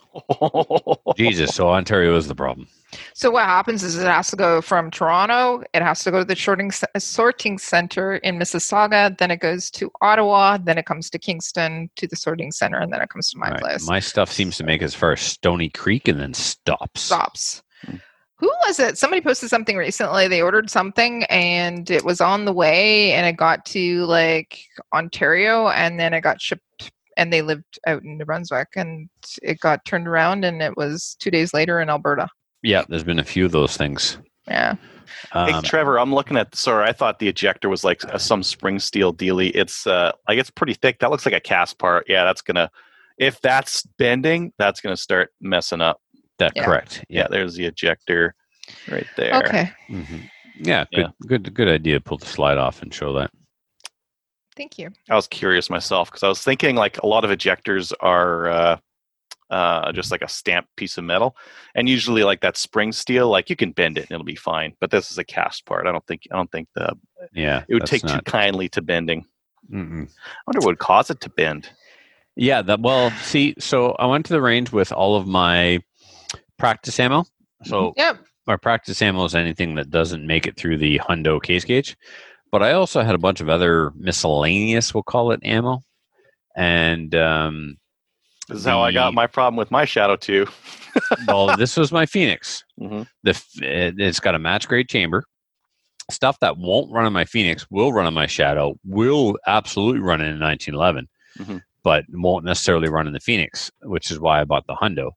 Jesus, 1.16 1.54
so 1.54 1.68
Ontario 1.68 2.16
is 2.16 2.28
the 2.28 2.34
problem. 2.34 2.68
So 3.14 3.30
what 3.30 3.44
happens 3.44 3.82
is 3.82 3.96
it 3.96 4.06
has 4.06 4.30
to 4.30 4.36
go 4.36 4.60
from 4.60 4.90
Toronto, 4.90 5.62
it 5.72 5.82
has 5.82 6.02
to 6.04 6.10
go 6.10 6.20
to 6.20 6.24
the 6.24 6.36
sorting 6.36 6.70
sorting 6.98 7.58
center 7.58 8.16
in 8.16 8.38
Mississauga, 8.38 9.16
then 9.18 9.30
it 9.30 9.40
goes 9.40 9.70
to 9.72 9.90
Ottawa, 10.00 10.58
then 10.58 10.78
it 10.78 10.86
comes 10.86 11.10
to 11.10 11.18
Kingston 11.18 11.90
to 11.96 12.06
the 12.06 12.16
sorting 12.16 12.52
center, 12.52 12.78
and 12.78 12.92
then 12.92 13.00
it 13.00 13.08
comes 13.08 13.30
to 13.30 13.38
my 13.38 13.46
All 13.46 13.52
right, 13.52 13.60
place. 13.60 13.86
My 13.86 14.00
stuff 14.00 14.30
seems 14.30 14.56
to 14.58 14.64
make 14.64 14.82
it 14.82 14.86
as 14.86 14.94
far 14.94 15.12
as 15.12 15.20
Stoney 15.20 15.70
Creek 15.70 16.08
and 16.08 16.20
then 16.20 16.34
stops. 16.34 17.02
stops. 17.02 17.62
Hmm. 17.84 17.96
Who 18.42 18.50
was 18.66 18.80
it? 18.80 18.98
Somebody 18.98 19.22
posted 19.22 19.50
something 19.50 19.76
recently. 19.76 20.26
They 20.26 20.42
ordered 20.42 20.68
something 20.68 21.22
and 21.24 21.88
it 21.88 22.04
was 22.04 22.20
on 22.20 22.44
the 22.44 22.52
way 22.52 23.12
and 23.12 23.24
it 23.24 23.36
got 23.36 23.64
to 23.66 24.04
like 24.06 24.58
Ontario 24.92 25.68
and 25.68 26.00
then 26.00 26.12
it 26.12 26.22
got 26.22 26.40
shipped 26.40 26.90
and 27.16 27.32
they 27.32 27.40
lived 27.40 27.78
out 27.86 28.02
in 28.02 28.18
New 28.18 28.24
Brunswick 28.24 28.70
and 28.74 29.08
it 29.42 29.60
got 29.60 29.84
turned 29.84 30.08
around 30.08 30.44
and 30.44 30.60
it 30.60 30.76
was 30.76 31.16
two 31.20 31.30
days 31.30 31.54
later 31.54 31.80
in 31.80 31.88
Alberta. 31.88 32.28
Yeah, 32.62 32.84
there's 32.88 33.04
been 33.04 33.18
a 33.18 33.24
few 33.24 33.44
of 33.44 33.52
those 33.52 33.76
things. 33.76 34.18
Yeah. 34.46 34.74
hey, 35.32 35.52
Um, 35.52 35.62
Trevor, 35.62 35.98
I'm 35.98 36.14
looking 36.14 36.36
at. 36.36 36.54
Sorry, 36.54 36.88
I 36.88 36.92
thought 36.92 37.18
the 37.18 37.28
ejector 37.28 37.68
was 37.68 37.84
like 37.84 38.02
a, 38.04 38.18
some 38.18 38.42
spring 38.42 38.78
steel 38.78 39.12
dealy. 39.12 39.50
It's 39.54 39.86
uh, 39.86 40.12
like 40.28 40.38
it's 40.38 40.50
pretty 40.50 40.74
thick. 40.74 40.98
That 41.00 41.10
looks 41.10 41.26
like 41.26 41.34
a 41.34 41.40
cast 41.40 41.78
part. 41.78 42.06
Yeah, 42.08 42.24
that's 42.24 42.42
gonna. 42.42 42.70
If 43.18 43.40
that's 43.40 43.82
bending, 43.98 44.52
that's 44.58 44.80
gonna 44.80 44.96
start 44.96 45.32
messing 45.40 45.80
up. 45.80 46.00
that 46.38 46.52
Yeah. 46.56 46.64
correct. 46.64 47.04
Yeah, 47.08 47.28
there's 47.28 47.54
the 47.54 47.66
ejector 47.66 48.34
right 48.90 49.06
there. 49.16 49.34
Okay. 49.44 49.70
hmm 49.88 50.02
Yeah, 50.58 50.84
Yeah. 50.90 51.08
good, 51.26 51.44
good, 51.44 51.54
good 51.54 51.68
idea. 51.68 52.00
Pull 52.00 52.18
the 52.18 52.26
slide 52.26 52.58
off 52.58 52.82
and 52.82 52.92
show 52.92 53.12
that. 53.14 53.30
Thank 54.56 54.78
you. 54.78 54.90
I 55.08 55.14
was 55.14 55.26
curious 55.26 55.70
myself 55.70 56.10
because 56.10 56.22
I 56.22 56.28
was 56.28 56.42
thinking 56.42 56.74
like 56.76 56.98
a 57.02 57.06
lot 57.06 57.24
of 57.24 57.30
ejectors 57.30 57.92
are 58.00 58.48
uh, 58.50 58.76
uh, 59.52 59.92
just 59.92 60.10
like 60.10 60.22
a 60.22 60.28
stamped 60.28 60.74
piece 60.76 60.98
of 60.98 61.04
metal. 61.04 61.36
And 61.74 61.88
usually, 61.88 62.24
like 62.24 62.40
that 62.40 62.56
spring 62.56 62.90
steel, 62.90 63.28
like 63.28 63.50
you 63.50 63.56
can 63.56 63.72
bend 63.72 63.98
it 63.98 64.02
and 64.02 64.12
it'll 64.12 64.24
be 64.24 64.34
fine. 64.34 64.74
But 64.80 64.90
this 64.90 65.10
is 65.10 65.18
a 65.18 65.24
cast 65.24 65.66
part. 65.66 65.86
I 65.86 65.92
don't 65.92 66.06
think 66.06 66.22
I 66.32 66.36
don't 66.36 66.50
think 66.50 66.68
the 66.74 66.96
Yeah, 67.32 67.64
it 67.68 67.74
would 67.74 67.82
that's 67.82 67.90
take 67.90 68.02
too 68.02 68.20
kindly 68.22 68.68
to 68.70 68.82
bending. 68.82 69.26
Mm-mm. 69.70 70.08
I 70.08 70.42
wonder 70.46 70.60
what 70.60 70.66
would 70.66 70.78
cause 70.78 71.10
it 71.10 71.20
to 71.20 71.30
bend. 71.30 71.70
Yeah, 72.34 72.62
that 72.62 72.80
well, 72.80 73.10
see, 73.22 73.54
so 73.58 73.92
I 73.98 74.06
went 74.06 74.26
to 74.26 74.32
the 74.32 74.40
range 74.40 74.72
with 74.72 74.90
all 74.90 75.16
of 75.16 75.26
my 75.26 75.80
practice 76.58 76.98
ammo. 76.98 77.26
So 77.64 77.92
Yep. 77.96 78.18
my 78.46 78.56
practice 78.56 79.02
ammo 79.02 79.24
is 79.24 79.34
anything 79.34 79.74
that 79.74 79.90
doesn't 79.90 80.26
make 80.26 80.46
it 80.46 80.56
through 80.56 80.78
the 80.78 80.98
hundo 80.98 81.42
case 81.42 81.64
gauge. 81.64 81.96
But 82.50 82.62
I 82.62 82.72
also 82.72 83.02
had 83.02 83.14
a 83.14 83.18
bunch 83.18 83.40
of 83.40 83.48
other 83.48 83.92
miscellaneous, 83.96 84.94
we'll 84.94 85.02
call 85.02 85.32
it 85.32 85.40
ammo. 85.42 85.82
And 86.56 87.14
um, 87.14 87.76
This 88.48 88.58
is 88.58 88.64
how 88.64 88.80
I 88.82 88.92
got 88.92 89.14
my 89.14 89.26
problem 89.26 89.56
with 89.56 89.70
my 89.70 89.84
Shadow 89.84 90.16
2. 90.16 90.46
well, 91.28 91.56
this 91.56 91.76
was 91.76 91.92
my 91.92 92.06
Phoenix. 92.06 92.64
Mhm. 92.80 93.06
The 93.22 93.30
it- 93.62 93.94
it's 93.98 94.20
got 94.20 94.34
a 94.34 94.38
match 94.38 94.68
grade 94.68 94.88
chamber. 94.88 95.24
Stuff 96.10 96.38
that 96.40 96.56
won't 96.58 96.90
run 96.92 97.06
on 97.06 97.12
my 97.12 97.24
Phoenix 97.24 97.66
will 97.70 97.92
run 97.92 98.06
on 98.06 98.14
my 98.14 98.26
Shadow. 98.26 98.74
Will 98.84 99.38
absolutely 99.46 100.00
run 100.00 100.20
in 100.20 100.34
a 100.34 100.38
1911, 100.38 101.08
Mhm. 101.38 101.62
but 101.84 102.04
won't 102.10 102.44
necessarily 102.44 102.88
run 102.88 103.06
in 103.06 103.12
the 103.12 103.20
Phoenix, 103.20 103.70
which 103.82 104.10
is 104.10 104.18
why 104.18 104.40
I 104.40 104.44
bought 104.44 104.66
the 104.66 104.74
Hundo. 104.74 105.12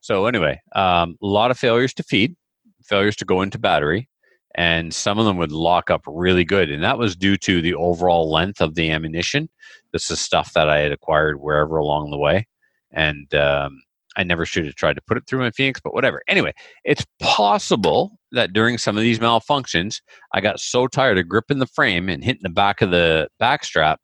So 0.00 0.26
anyway, 0.26 0.60
um, 0.74 1.16
a 1.22 1.26
lot 1.26 1.50
of 1.50 1.58
failures 1.58 1.92
to 1.94 2.02
feed, 2.02 2.34
failures 2.82 3.16
to 3.16 3.24
go 3.26 3.42
into 3.42 3.58
battery, 3.58 4.08
and 4.56 4.92
some 4.92 5.18
of 5.18 5.26
them 5.26 5.36
would 5.36 5.52
lock 5.52 5.90
up 5.90 6.00
really 6.06 6.44
good, 6.44 6.70
and 6.70 6.82
that 6.82 6.98
was 6.98 7.14
due 7.14 7.36
to 7.36 7.60
the 7.62 7.74
overall 7.74 8.28
length 8.30 8.60
of 8.60 8.74
the 8.74 8.90
ammunition. 8.90 9.48
This 9.92 10.10
is 10.10 10.20
stuff 10.20 10.54
that 10.54 10.68
I 10.70 10.78
had 10.80 10.90
acquired 10.90 11.40
wherever 11.40 11.76
along 11.76 12.10
the 12.10 12.18
way, 12.18 12.46
and 12.92 13.32
um, 13.34 13.80
I 14.16 14.24
never 14.24 14.44
should 14.44 14.66
have 14.66 14.74
tried 14.74 14.94
to 14.96 15.02
put 15.06 15.16
it 15.16 15.24
through 15.26 15.40
my 15.40 15.50
Phoenix, 15.50 15.80
but 15.80 15.94
whatever. 15.94 16.22
Anyway, 16.28 16.52
it's 16.84 17.06
possible 17.20 18.18
that 18.32 18.52
during 18.52 18.78
some 18.78 18.96
of 18.96 19.02
these 19.02 19.18
malfunctions, 19.18 20.00
I 20.32 20.40
got 20.40 20.60
so 20.60 20.86
tired 20.86 21.18
of 21.18 21.28
gripping 21.28 21.58
the 21.58 21.66
frame 21.66 22.08
and 22.08 22.22
hitting 22.24 22.42
the 22.42 22.48
back 22.50 22.82
of 22.82 22.90
the 22.90 23.28
back 23.38 23.64
strap 23.64 24.00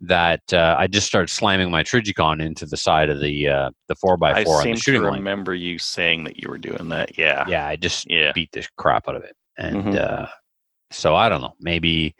that 0.00 0.40
uh, 0.52 0.76
I 0.78 0.86
just 0.86 1.08
started 1.08 1.28
slamming 1.28 1.70
my 1.72 1.82
Trijicon 1.82 2.40
into 2.40 2.66
the 2.66 2.76
side 2.76 3.10
of 3.10 3.20
the 3.20 3.48
uh, 3.48 3.70
the 3.88 3.96
four 3.96 4.16
I 4.22 4.30
x 4.40 4.44
four 4.44 4.58
on 4.58 4.62
seem 4.62 4.74
the 4.74 4.76
to 4.76 4.82
shooting 4.82 5.02
range. 5.02 5.16
remember 5.16 5.54
you 5.54 5.78
saying 5.78 6.22
that 6.24 6.40
you 6.40 6.48
were 6.48 6.58
doing 6.58 6.88
that. 6.90 7.18
Yeah. 7.18 7.44
Yeah, 7.48 7.66
I 7.66 7.74
just 7.76 8.08
Yeah. 8.08 8.30
beat 8.32 8.52
the 8.52 8.64
crap 8.76 9.08
out 9.08 9.16
of 9.16 9.24
it, 9.24 9.34
and 9.56 9.84
Mhm. 9.86 9.96
uh, 9.98 10.26
so 10.92 11.16
I 11.16 11.28
don't 11.28 11.40
know. 11.40 11.54
Maybe 11.60 12.14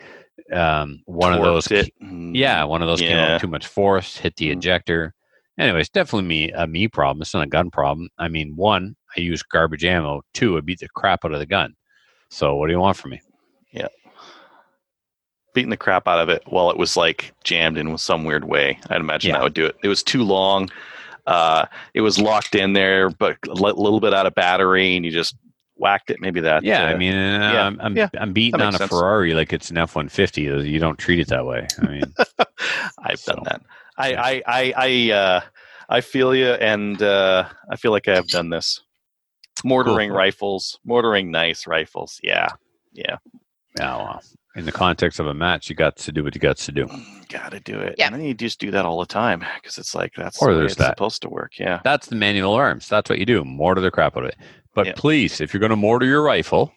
um, 0.53 1.03
one 1.05 1.33
of 1.35 1.43
those. 1.43 1.71
It. 1.71 1.93
Yeah, 2.01 2.65
one 2.65 2.83
of 2.83 2.89
those 2.89 3.01
came 3.01 3.17
out 3.17 3.41
too 3.41 3.47
much 3.49 3.67
force, 3.67 4.17
hit 4.17 4.35
the 4.37 4.49
Mm. 4.49 4.57
ejector. 4.57 5.15
Anyways, 5.59 5.88
definitely 5.88 6.29
me 6.29 6.53
a 6.53 6.67
me 6.67 6.87
problem. 6.88 7.23
It's 7.23 7.35
not 7.35 7.43
a 7.43 7.49
gun 7.49 7.71
problem. 7.71 8.09
I 8.19 8.29
mean, 8.29 8.55
one, 8.57 8.95
I 9.17 9.21
use 9.21 9.43
garbage 9.43 9.85
ammo. 9.85 10.23
Two, 10.35 10.57
I 10.57 10.61
beat 10.61 10.79
the 10.81 10.88
crap 10.88 11.25
out 11.25 11.33
of 11.33 11.41
the 11.41 11.47
gun. 11.47 11.75
So 12.31 12.55
what 12.57 12.67
do 12.69 12.73
you 12.73 12.79
want 12.81 12.97
from 12.97 13.11
me? 13.12 13.21
Yeah, 13.73 13.88
beating 15.55 15.71
the 15.71 15.77
crap 15.77 16.07
out 16.07 16.21
of 16.21 16.29
it 16.29 16.43
while 16.47 16.71
it 16.71 16.77
was 16.79 16.97
like 16.97 17.33
jammed 17.45 17.77
in 17.79 17.97
some 17.99 18.25
weird 18.25 18.45
way. 18.45 18.79
I'd 18.91 19.00
imagine 19.00 19.31
Yeah. 19.31 19.38
that 19.38 19.43
would 19.45 19.55
do 19.55 19.67
it. 19.67 19.77
It 19.83 19.88
was 19.88 20.03
too 20.03 20.23
long. 20.23 20.71
Uh, 21.27 21.67
it 21.95 22.00
was 22.00 22.19
locked 22.19 22.55
in 22.55 22.73
there, 22.73 23.11
but 23.11 23.37
a 23.49 23.53
little 23.53 24.00
bit 24.00 24.15
out 24.15 24.27
of 24.27 24.35
battery, 24.35 24.97
and 24.97 25.05
you 25.05 25.11
just 25.11 25.37
whacked 25.77 26.11
it. 26.11 26.21
Maybe 26.21 26.41
that. 26.41 26.62
Yeah, 26.62 26.85
uh, 26.85 26.88
I 26.88 26.97
mean, 26.97 27.15
uh, 27.15 27.53
yeah, 27.53 27.67
I'm 27.67 27.81
I'm, 27.81 27.97
yeah, 27.97 28.09
I'm 28.19 28.33
beating 28.33 28.61
on 28.61 28.75
a 28.75 28.79
sense. 28.79 28.88
Ferrari 28.91 29.35
like 29.35 29.53
it's 29.53 29.71
an 29.71 29.77
F 29.79 29.97
one 29.97 30.09
fifty. 30.09 30.43
You 30.43 30.79
don't 30.79 30.99
treat 30.99 31.19
it 31.19 31.29
that 31.29 31.45
way. 31.45 31.67
I 31.83 31.87
mean, 31.87 32.15
I've 33.03 33.19
So, 33.21 33.35
done 33.35 33.45
that. 33.45 33.62
I. 33.99 34.14
I 34.14 34.43
I 34.47 34.73
I, 34.76 35.12
uh, 35.12 35.40
I 35.90 36.00
feel 36.02 36.35
you, 36.35 36.49
and 36.50 37.00
uh, 37.02 37.49
I 37.71 37.76
feel 37.76 37.93
like 37.93 38.09
I 38.09 38.14
have 38.14 38.28
done 38.28 38.50
this. 38.50 38.81
Mortaring 39.64 40.11
Cool. 40.11 40.17
rifles, 40.19 40.78
mortaring 40.85 41.31
nice 41.31 41.67
rifles. 41.67 42.21
Yeah, 42.23 42.49
yeah. 42.93 43.17
yeah, 43.76 43.97
well, 43.97 44.23
in 44.55 44.67
the 44.67 44.73
context 44.73 45.19
of 45.19 45.26
a 45.26 45.35
match, 45.35 45.69
you 45.69 45.75
got 45.75 45.97
to 45.97 46.12
do 46.12 46.23
what 46.23 46.35
you 46.35 46.40
got 46.40 46.59
to 46.59 46.73
do. 46.73 46.87
Got 47.28 47.50
to 47.52 47.61
do 47.61 47.78
it. 47.78 47.97
Yeah. 47.99 48.07
And 48.07 48.14
then 48.14 48.23
you 48.23 48.35
just 48.35 48.61
do 48.61 48.71
that 48.71 48.85
all 48.85 49.00
the 49.00 49.07
time 49.07 49.45
because 49.57 49.76
it's 49.78 49.95
like 49.95 50.12
that's 50.17 50.40
Or 50.40 50.49
the 50.49 50.52
way 50.52 50.59
there's 50.61 50.73
it's 50.73 50.78
that. 50.81 50.90
supposed 50.90 51.23
to 51.23 51.28
work. 51.28 51.59
Yeah. 51.59 51.81
That's 51.85 52.07
the 52.07 52.14
manual 52.17 52.52
arms. 52.55 52.88
That's 52.88 53.11
what 53.11 53.19
you 53.19 53.26
do. 53.26 53.45
Mortar 53.45 53.81
the 53.81 53.90
crap 53.90 54.17
out 54.17 54.23
of 54.25 54.28
it. 54.28 54.37
But 54.75 54.87
Yeah. 54.87 54.93
please, 54.97 55.41
if 55.41 55.52
you're 55.52 55.61
going 55.61 55.71
to 55.71 55.76
mortar 55.76 56.06
your 56.06 56.23
rifle, 56.23 56.73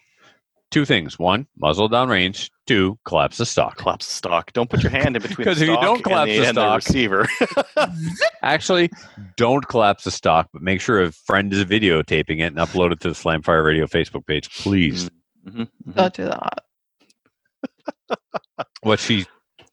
two 0.72 0.84
things: 0.84 1.18
one, 1.18 1.46
muzzle 1.56 1.86
down 1.88 2.08
range; 2.08 2.50
two, 2.66 2.98
collapse 3.04 3.36
the 3.38 3.46
stock. 3.46 3.76
Collapse 3.76 4.06
the 4.06 4.12
stock. 4.14 4.52
Don't 4.52 4.68
put 4.68 4.82
your 4.82 4.90
hand 4.90 5.14
in 5.14 5.22
between. 5.22 5.44
'Cause 5.46 5.58
the 5.58 5.64
if 5.64 5.68
you 5.68 5.74
stock 5.74 5.84
don't 5.84 5.94
and 5.96 6.04
collapse 6.04 6.30
the, 6.32 6.38
the 6.40 6.46
and 6.48 6.56
the 6.56 6.60
stock- 6.60 6.76
receiver. 6.76 7.28
Actually, 8.42 8.90
don't 9.36 9.68
collapse 9.68 10.02
the 10.04 10.10
stock, 10.10 10.48
but 10.52 10.62
make 10.62 10.80
sure 10.80 11.00
a 11.02 11.12
friend 11.12 11.52
is 11.52 11.64
videotaping 11.64 12.38
it 12.40 12.46
and 12.46 12.56
upload 12.56 12.90
it 12.92 13.00
to 13.00 13.08
the 13.10 13.14
Slamfire 13.14 13.64
Radio 13.64 13.86
Facebook 13.86 14.26
page, 14.26 14.50
please. 14.58 15.08
Mhm, 15.48 15.68
mhm. 15.88 15.94
Don't 15.94 16.14
do 16.14 16.24
that. 16.24 16.64
What 18.82 18.98
she 18.98 19.26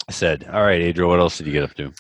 said. 0.10 0.48
All 0.52 0.62
right, 0.64 0.82
Adriel, 0.82 1.10
what 1.10 1.20
else 1.20 1.38
did 1.38 1.48
you 1.48 1.54
get 1.54 1.64
up 1.64 1.74
to? 1.76 1.92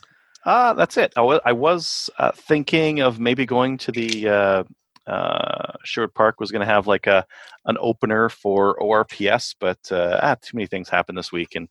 Uh, 0.45 0.73
that's 0.73 0.95
it. 0.97 1.12
I 1.17 1.21
was, 1.21 1.39
was 1.45 2.09
uh, 2.19 2.31
thinking 2.33 2.99
of 3.01 3.19
maybe 3.19 3.45
going 3.45 3.77
to 3.79 3.91
the 3.91 4.29
uh, 4.29 4.63
uh, 5.09 5.73
Sherwood 5.83 6.13
Park 6.13 6.39
was 6.39 6.51
going 6.51 6.61
to 6.61 6.71
have 6.73 6.87
like 6.87 7.07
a 7.07 7.25
an 7.65 7.77
opener 7.79 8.29
for 8.29 8.75
ORPS, 8.81 9.55
but 9.59 9.79
uh, 9.91 10.19
ah, 10.21 10.35
too 10.41 10.55
many 10.57 10.67
things 10.67 10.89
happened 10.89 11.17
this 11.17 11.31
week, 11.31 11.55
and 11.55 11.67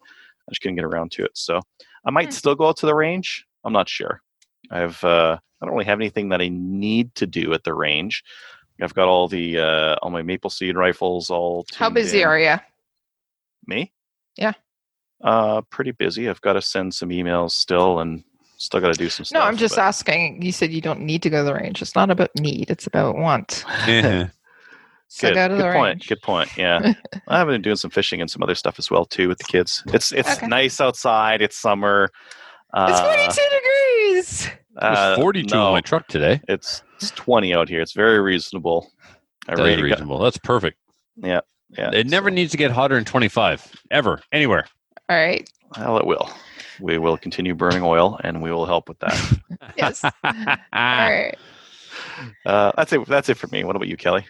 I 0.48 0.50
just 0.52 0.60
couldn't 0.62 0.76
get 0.76 0.84
around 0.84 1.12
to 1.12 1.24
it. 1.24 1.32
So 1.34 1.60
I 2.04 2.10
might 2.10 2.30
Hmm. 2.32 2.36
still 2.36 2.54
go 2.54 2.68
out 2.68 2.76
to 2.78 2.86
the 2.86 2.94
range. 2.94 3.46
I'm 3.64 3.72
not 3.72 3.88
sure. 3.88 4.20
I've 4.70 5.02
uh, 5.04 5.38
I 5.60 5.66
don't 5.66 5.74
really 5.74 5.84
have 5.86 5.98
anything 5.98 6.28
that 6.30 6.40
I 6.40 6.48
need 6.50 7.14
to 7.16 7.26
do 7.26 7.52
at 7.54 7.64
the 7.64 7.74
range. 7.74 8.22
I've 8.80 8.94
got 8.94 9.08
all 9.08 9.26
the 9.28 9.58
uh, 9.58 9.96
all 10.02 10.10
my 10.10 10.22
maple 10.22 10.50
seed 10.50 10.76
rifles 10.76 11.30
all. 11.30 11.66
How 11.74 11.90
busy 11.90 12.22
in. 12.22 12.28
are 12.28 12.38
you? 12.38 12.56
Me? 13.66 13.92
Yeah. 14.36 14.52
Uh, 15.22 15.62
pretty 15.62 15.90
busy. 15.90 16.28
I've 16.28 16.40
got 16.40 16.52
to 16.52 16.62
send 16.62 16.94
some 16.94 17.08
emails 17.08 17.50
still, 17.52 17.98
and 17.98 18.22
still 18.58 18.80
got 18.80 18.92
to 18.92 18.98
do 18.98 19.08
some 19.08 19.24
stuff. 19.24 19.40
No, 19.40 19.46
I'm 19.46 19.56
just 19.56 19.76
but- 19.76 19.82
asking. 19.82 20.42
You 20.42 20.52
said 20.52 20.70
you 20.72 20.80
don't 20.82 21.00
need 21.00 21.22
to 21.22 21.30
go 21.30 21.38
to 21.38 21.44
the 21.44 21.54
range. 21.54 21.80
It's 21.80 21.94
not 21.94 22.10
about 22.10 22.30
need. 22.38 22.70
It's 22.70 22.86
about 22.86 23.16
want. 23.16 23.64
So 25.10 25.28
good, 25.28 25.34
go 25.36 25.48
to 25.48 25.54
good 25.54 25.60
the 25.60 25.72
point. 25.72 25.74
range. 25.84 26.08
Good 26.08 26.20
point. 26.20 26.54
Yeah, 26.58 26.92
I've 27.28 27.46
been 27.46 27.62
doing 27.62 27.76
some 27.76 27.90
fishing 27.90 28.20
and 28.20 28.30
some 28.30 28.42
other 28.42 28.54
stuff 28.54 28.78
as 28.78 28.90
well 28.90 29.06
too 29.06 29.26
with 29.28 29.38
the 29.38 29.44
kids. 29.44 29.82
It's 29.86 30.12
it's 30.12 30.36
Okay. 30.36 30.46
nice 30.46 30.82
outside. 30.82 31.40
It's 31.40 31.56
summer. 31.56 32.10
It's 32.76 33.00
Uh, 33.00 33.04
42 33.14 33.32
degrees. 33.32 34.46
It 34.48 34.52
was 34.82 34.98
uh, 34.98 35.16
42 35.16 35.54
no, 35.56 35.68
in 35.68 35.72
my 35.72 35.80
truck 35.80 36.08
today. 36.08 36.42
It's 36.46 36.82
it's 36.96 37.10
20 37.12 37.54
out 37.54 37.70
here. 37.70 37.80
It's 37.80 37.94
very 37.94 38.20
reasonable. 38.20 38.90
I 39.48 39.54
That 39.54 39.60
is 39.60 39.60
really 39.60 39.76
got- 39.76 39.82
reasonable. 39.84 40.18
That's 40.18 40.36
perfect. 40.36 40.76
yeah. 41.16 41.40
It 41.70 42.06
never 42.06 42.28
so- 42.28 42.34
needs 42.34 42.50
to 42.50 42.58
get 42.58 42.70
hotter 42.70 42.94
than 42.96 43.06
25, 43.06 43.82
ever, 43.90 44.20
anywhere. 44.30 44.66
All 45.08 45.16
right. 45.16 45.48
Well, 45.78 45.96
it 45.96 46.06
will. 46.06 46.30
We 46.80 46.98
will 46.98 47.16
continue 47.16 47.54
burning 47.54 47.82
oil, 47.82 48.18
and 48.24 48.42
we 48.42 48.50
will 48.52 48.66
help 48.66 48.88
with 48.88 48.98
that. 49.00 49.38
Yes. 49.76 50.02
All 50.24 50.32
Ah. 50.72 51.30
uh, 52.46 52.72
that's 52.76 52.92
it. 52.92 53.06
That's 53.06 53.28
it 53.28 53.36
for 53.36 53.46
me. 53.48 53.62
What 53.64 53.76
about 53.76 53.88
you, 53.88 53.96
Kelly? 53.96 54.24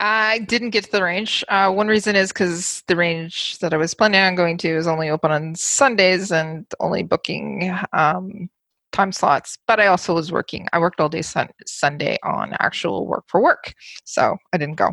I 0.00 0.38
didn't 0.40 0.70
get 0.70 0.84
to 0.84 0.92
the 0.92 1.02
range. 1.02 1.44
Uh, 1.48 1.70
one 1.72 1.88
reason 1.88 2.16
is 2.16 2.32
because 2.32 2.82
the 2.88 2.96
range 2.96 3.58
that 3.58 3.72
I 3.74 3.76
was 3.76 3.94
planning 3.94 4.20
on 4.20 4.34
going 4.34 4.56
to 4.58 4.68
is 4.68 4.86
only 4.86 5.10
open 5.10 5.30
on 5.30 5.54
Sundays 5.54 6.32
and 6.32 6.66
only 6.80 7.02
booking 7.02 7.70
um, 7.92 8.48
time 8.94 9.12
slots. 9.12 9.58
But 9.66 9.80
I 9.80 9.86
also 9.88 10.14
was 10.14 10.32
working. 10.32 10.66
I 10.72 10.78
worked 10.78 11.00
all 11.00 11.08
day 11.08 11.22
sun- 11.22 11.50
Sunday 11.66 12.16
on 12.22 12.54
actual 12.60 13.06
work 13.06 13.24
for 13.28 13.42
work, 13.42 13.74
so 14.04 14.36
I 14.52 14.58
didn't 14.58 14.76
go. 14.76 14.88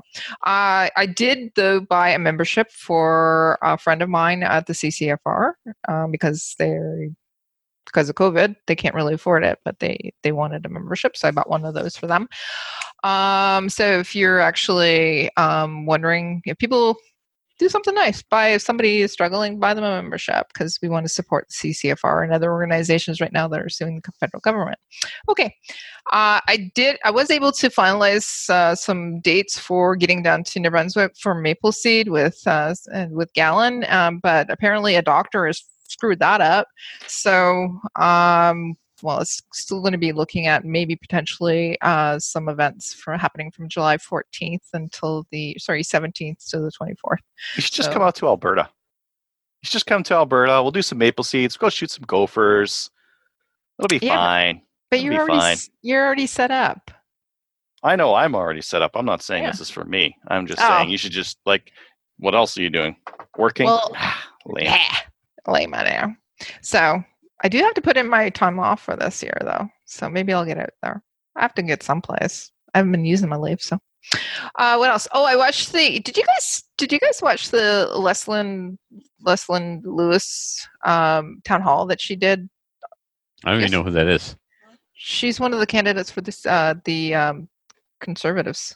Uh, 0.45 0.89
I 0.97 1.07
did 1.15 1.51
though 1.55 1.79
buy 1.79 2.09
a 2.09 2.19
membership 2.19 2.71
for 2.71 3.57
a 3.61 3.77
friend 3.77 4.01
of 4.01 4.09
mine 4.09 4.43
at 4.43 4.65
the 4.65 4.73
CCFR 4.73 5.53
um, 5.87 6.11
because 6.11 6.55
they're 6.59 7.09
because 7.85 8.09
of 8.09 8.15
COVID, 8.15 8.55
they 8.67 8.75
can't 8.75 8.95
really 8.95 9.15
afford 9.15 9.43
it, 9.43 9.59
but 9.65 9.79
they 9.79 10.13
they 10.23 10.31
wanted 10.31 10.65
a 10.65 10.69
membership, 10.69 11.17
so 11.17 11.27
I 11.27 11.31
bought 11.31 11.49
one 11.49 11.65
of 11.65 11.73
those 11.73 11.95
for 11.97 12.07
them. 12.07 12.27
Um, 13.03 13.69
so 13.69 13.99
if 13.99 14.15
you're 14.15 14.39
actually 14.39 15.35
um, 15.37 15.85
wondering 15.85 16.41
if 16.45 16.57
people 16.57 16.97
do 17.61 17.69
something 17.69 17.93
nice, 17.93 18.23
buy 18.23 18.47
if 18.47 18.61
somebody 18.63 19.01
is 19.01 19.11
struggling, 19.11 19.59
buy 19.59 19.75
them 19.75 19.83
a 19.83 20.01
membership 20.01 20.47
because 20.51 20.79
we 20.81 20.89
want 20.89 21.05
to 21.05 21.13
support 21.13 21.47
the 21.47 21.69
CCFR 21.69 22.23
and 22.23 22.33
other 22.33 22.51
organizations 22.51 23.21
right 23.21 23.31
now 23.31 23.47
that 23.47 23.61
are 23.61 23.69
suing 23.69 24.01
the 24.03 24.11
federal 24.19 24.41
government. 24.41 24.79
Okay, 25.29 25.55
uh, 26.11 26.41
I 26.47 26.71
did. 26.73 26.97
I 27.05 27.11
was 27.11 27.29
able 27.29 27.51
to 27.51 27.69
finalize 27.69 28.49
uh, 28.49 28.73
some 28.73 29.19
dates 29.19 29.59
for 29.59 29.95
getting 29.95 30.23
down 30.23 30.43
to 30.45 30.59
New 30.59 30.71
Brunswick 30.71 31.15
for 31.19 31.35
Maple 31.35 31.71
Seed 31.71 32.09
with 32.09 32.41
uh, 32.47 32.73
and 32.91 33.11
with 33.11 33.31
Galen, 33.33 33.85
um, 33.89 34.19
but 34.23 34.49
apparently 34.49 34.95
a 34.95 35.03
doctor 35.03 35.45
has 35.45 35.63
screwed 35.87 36.19
that 36.19 36.41
up. 36.41 36.67
So 37.05 37.79
um, 37.95 38.73
well, 39.03 39.19
it's 39.19 39.41
still 39.53 39.81
going 39.81 39.91
to 39.93 39.97
be 39.97 40.11
looking 40.11 40.47
at 40.47 40.63
maybe 40.65 40.95
potentially 40.95 41.77
uh, 41.81 42.17
some 42.19 42.49
events 42.49 42.93
for 42.93 43.17
happening 43.17 43.51
from 43.51 43.67
July 43.69 43.97
14th 43.97 44.59
until 44.73 45.25
the 45.31 45.55
sorry 45.59 45.83
17th 45.83 46.49
to 46.49 46.59
the 46.59 46.71
24th. 46.81 47.17
You 47.55 47.61
should 47.61 47.73
just 47.73 47.89
So- 47.89 47.93
come 47.93 48.01
out 48.01 48.15
to 48.15 48.27
Alberta. 48.27 48.69
You 49.61 49.67
should 49.67 49.73
just 49.73 49.85
come 49.85 50.01
to 50.03 50.15
Alberta. 50.15 50.61
We'll 50.61 50.71
do 50.71 50.81
some 50.81 50.97
maple 50.97 51.23
seeds. 51.23 51.55
Go 51.57 51.69
shoot 51.69 51.91
some 51.91 52.03
gophers. 52.07 52.89
It'll 53.79 53.87
be 53.99 54.03
Yeah, 54.05 54.15
fine. 54.15 54.61
But 54.89 54.97
It'll 54.99 55.05
you're 55.13 55.25
be 55.25 55.31
already 55.31 55.39
fine. 55.39 55.57
you're 55.83 56.05
already 56.05 56.27
set 56.27 56.49
up. 56.51 56.91
I 57.83 57.95
know 57.95 58.13
I'm 58.15 58.35
already 58.35 58.61
set 58.61 58.81
up. 58.81 58.91
I'm 58.95 59.05
not 59.05 59.21
saying 59.23 59.43
Yeah. 59.43 59.51
this 59.51 59.61
is 59.61 59.69
for 59.69 59.85
me. 59.85 60.15
I'm 60.27 60.45
just 60.47 60.59
Oh. 60.61 60.67
saying 60.67 60.89
you 60.89 60.97
should 60.97 61.11
just 61.11 61.37
like. 61.45 61.71
What 62.17 62.35
else 62.35 62.55
are 62.57 62.61
you 62.61 62.69
doing? 62.69 62.95
Working? 63.37 63.65
Well, 63.65 63.95
Lame. 64.45 64.65
yeah, 64.65 64.95
lame 65.47 65.73
I 65.73 65.83
know. 65.89 66.15
So 66.61 67.03
I 67.43 67.47
do 67.49 67.57
have 67.59 67.73
to 67.73 67.81
put 67.81 67.97
in 67.97 68.07
my 68.07 68.29
time 68.29 68.59
off 68.59 68.81
for 68.83 68.95
this 68.95 69.21
year, 69.23 69.37
though. 69.41 69.67
So 69.85 70.09
maybe 70.09 70.31
I'll 70.33 70.45
get 70.45 70.57
out 70.59 70.69
there. 70.83 71.03
I 71.35 71.41
have 71.41 71.53
to 71.55 71.63
get 71.63 71.81
someplace. 71.83 72.51
I 72.73 72.79
haven't 72.79 72.91
been 72.91 73.05
using 73.05 73.29
my 73.29 73.37
leave, 73.37 73.61
so. 73.61 73.77
Uh, 74.57 74.77
what 74.77 74.89
else? 74.89 75.07
Oh, 75.13 75.25
I 75.25 75.35
watched 75.35 75.73
the. 75.73 75.99
Did 75.99 76.17
you 76.17 76.23
guys? 76.23 76.63
Did 76.77 76.91
you 76.91 76.99
guys 76.99 77.21
watch 77.21 77.49
the 77.49 77.89
Leslyn 77.95 78.77
Leslyn 79.25 79.81
Lewis 79.83 80.67
um, 80.85 81.41
town 81.45 81.61
hall 81.61 81.85
that 81.87 82.01
she 82.01 82.15
did? 82.15 82.49
I 83.45 83.51
don't 83.51 83.61
Yes. 83.61 83.69
even 83.69 83.79
know 83.79 83.83
who 83.83 83.91
that 83.91 84.07
is. 84.07 84.35
She's 84.93 85.39
one 85.39 85.53
of 85.53 85.59
the 85.59 85.65
candidates 85.67 86.09
for 86.11 86.21
this 86.21 86.45
uh, 86.45 86.75
the 86.85 87.13
um, 87.15 87.49
conservatives. 87.99 88.75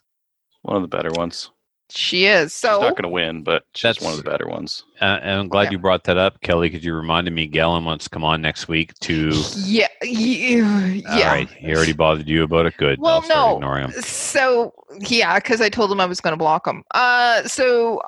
One 0.62 0.75
of 0.78 0.82
the 0.84 0.88
better 0.88 1.12
ones. 1.12 1.51
She 1.89 2.26
is. 2.26 2.52
She's 2.52 2.54
So 2.54 2.82
not 2.82 2.91
going 2.91 3.04
to 3.04 3.10
win, 3.10 3.43
but 3.43 3.63
she's 3.74 3.84
That's- 3.84 4.04
one 4.04 4.12
of 4.17 4.24
the 4.24 4.30
better 4.30 4.48
ones. 4.48 4.84
Uh, 5.02 5.19
and 5.21 5.39
I'm 5.39 5.48
glad 5.48 5.63
Yeah. 5.65 5.71
you 5.71 5.78
brought 5.80 6.04
that 6.06 6.17
up, 6.17 6.41
Kelly, 6.41 6.69
because 6.69 6.84
you 6.84 6.93
reminded 6.93 7.34
me 7.34 7.48
Galen 7.48 7.86
wants 7.86 8.06
to 8.06 8.10
come 8.10 8.24
on 8.24 8.41
next 8.41 8.67
week 8.67 8.93
to. 9.02 9.32
yeah, 9.58 9.88
yeah. 10.02 11.04
All 11.10 11.19
right, 11.26 11.50
he 11.50 11.76
already 11.76 11.93
bothered 11.93 12.28
you 12.28 12.43
about 12.43 12.65
it. 12.65 12.76
Good. 12.78 13.00
Well, 13.00 13.15
I'll 13.15 13.21
start 13.24 13.50
no. 13.50 13.56
ignoring 13.58 13.84
him. 13.89 13.91
So 14.02 14.74
yeah, 15.00 15.36
because 15.36 15.62
I 15.62 15.69
told 15.69 15.91
him 15.91 16.00
I 16.02 16.06
was 16.06 16.21
going 16.21 16.34
to 16.34 16.38
block 16.38 16.65
him. 16.67 16.84
Uh, 16.93 17.43
so 17.43 18.02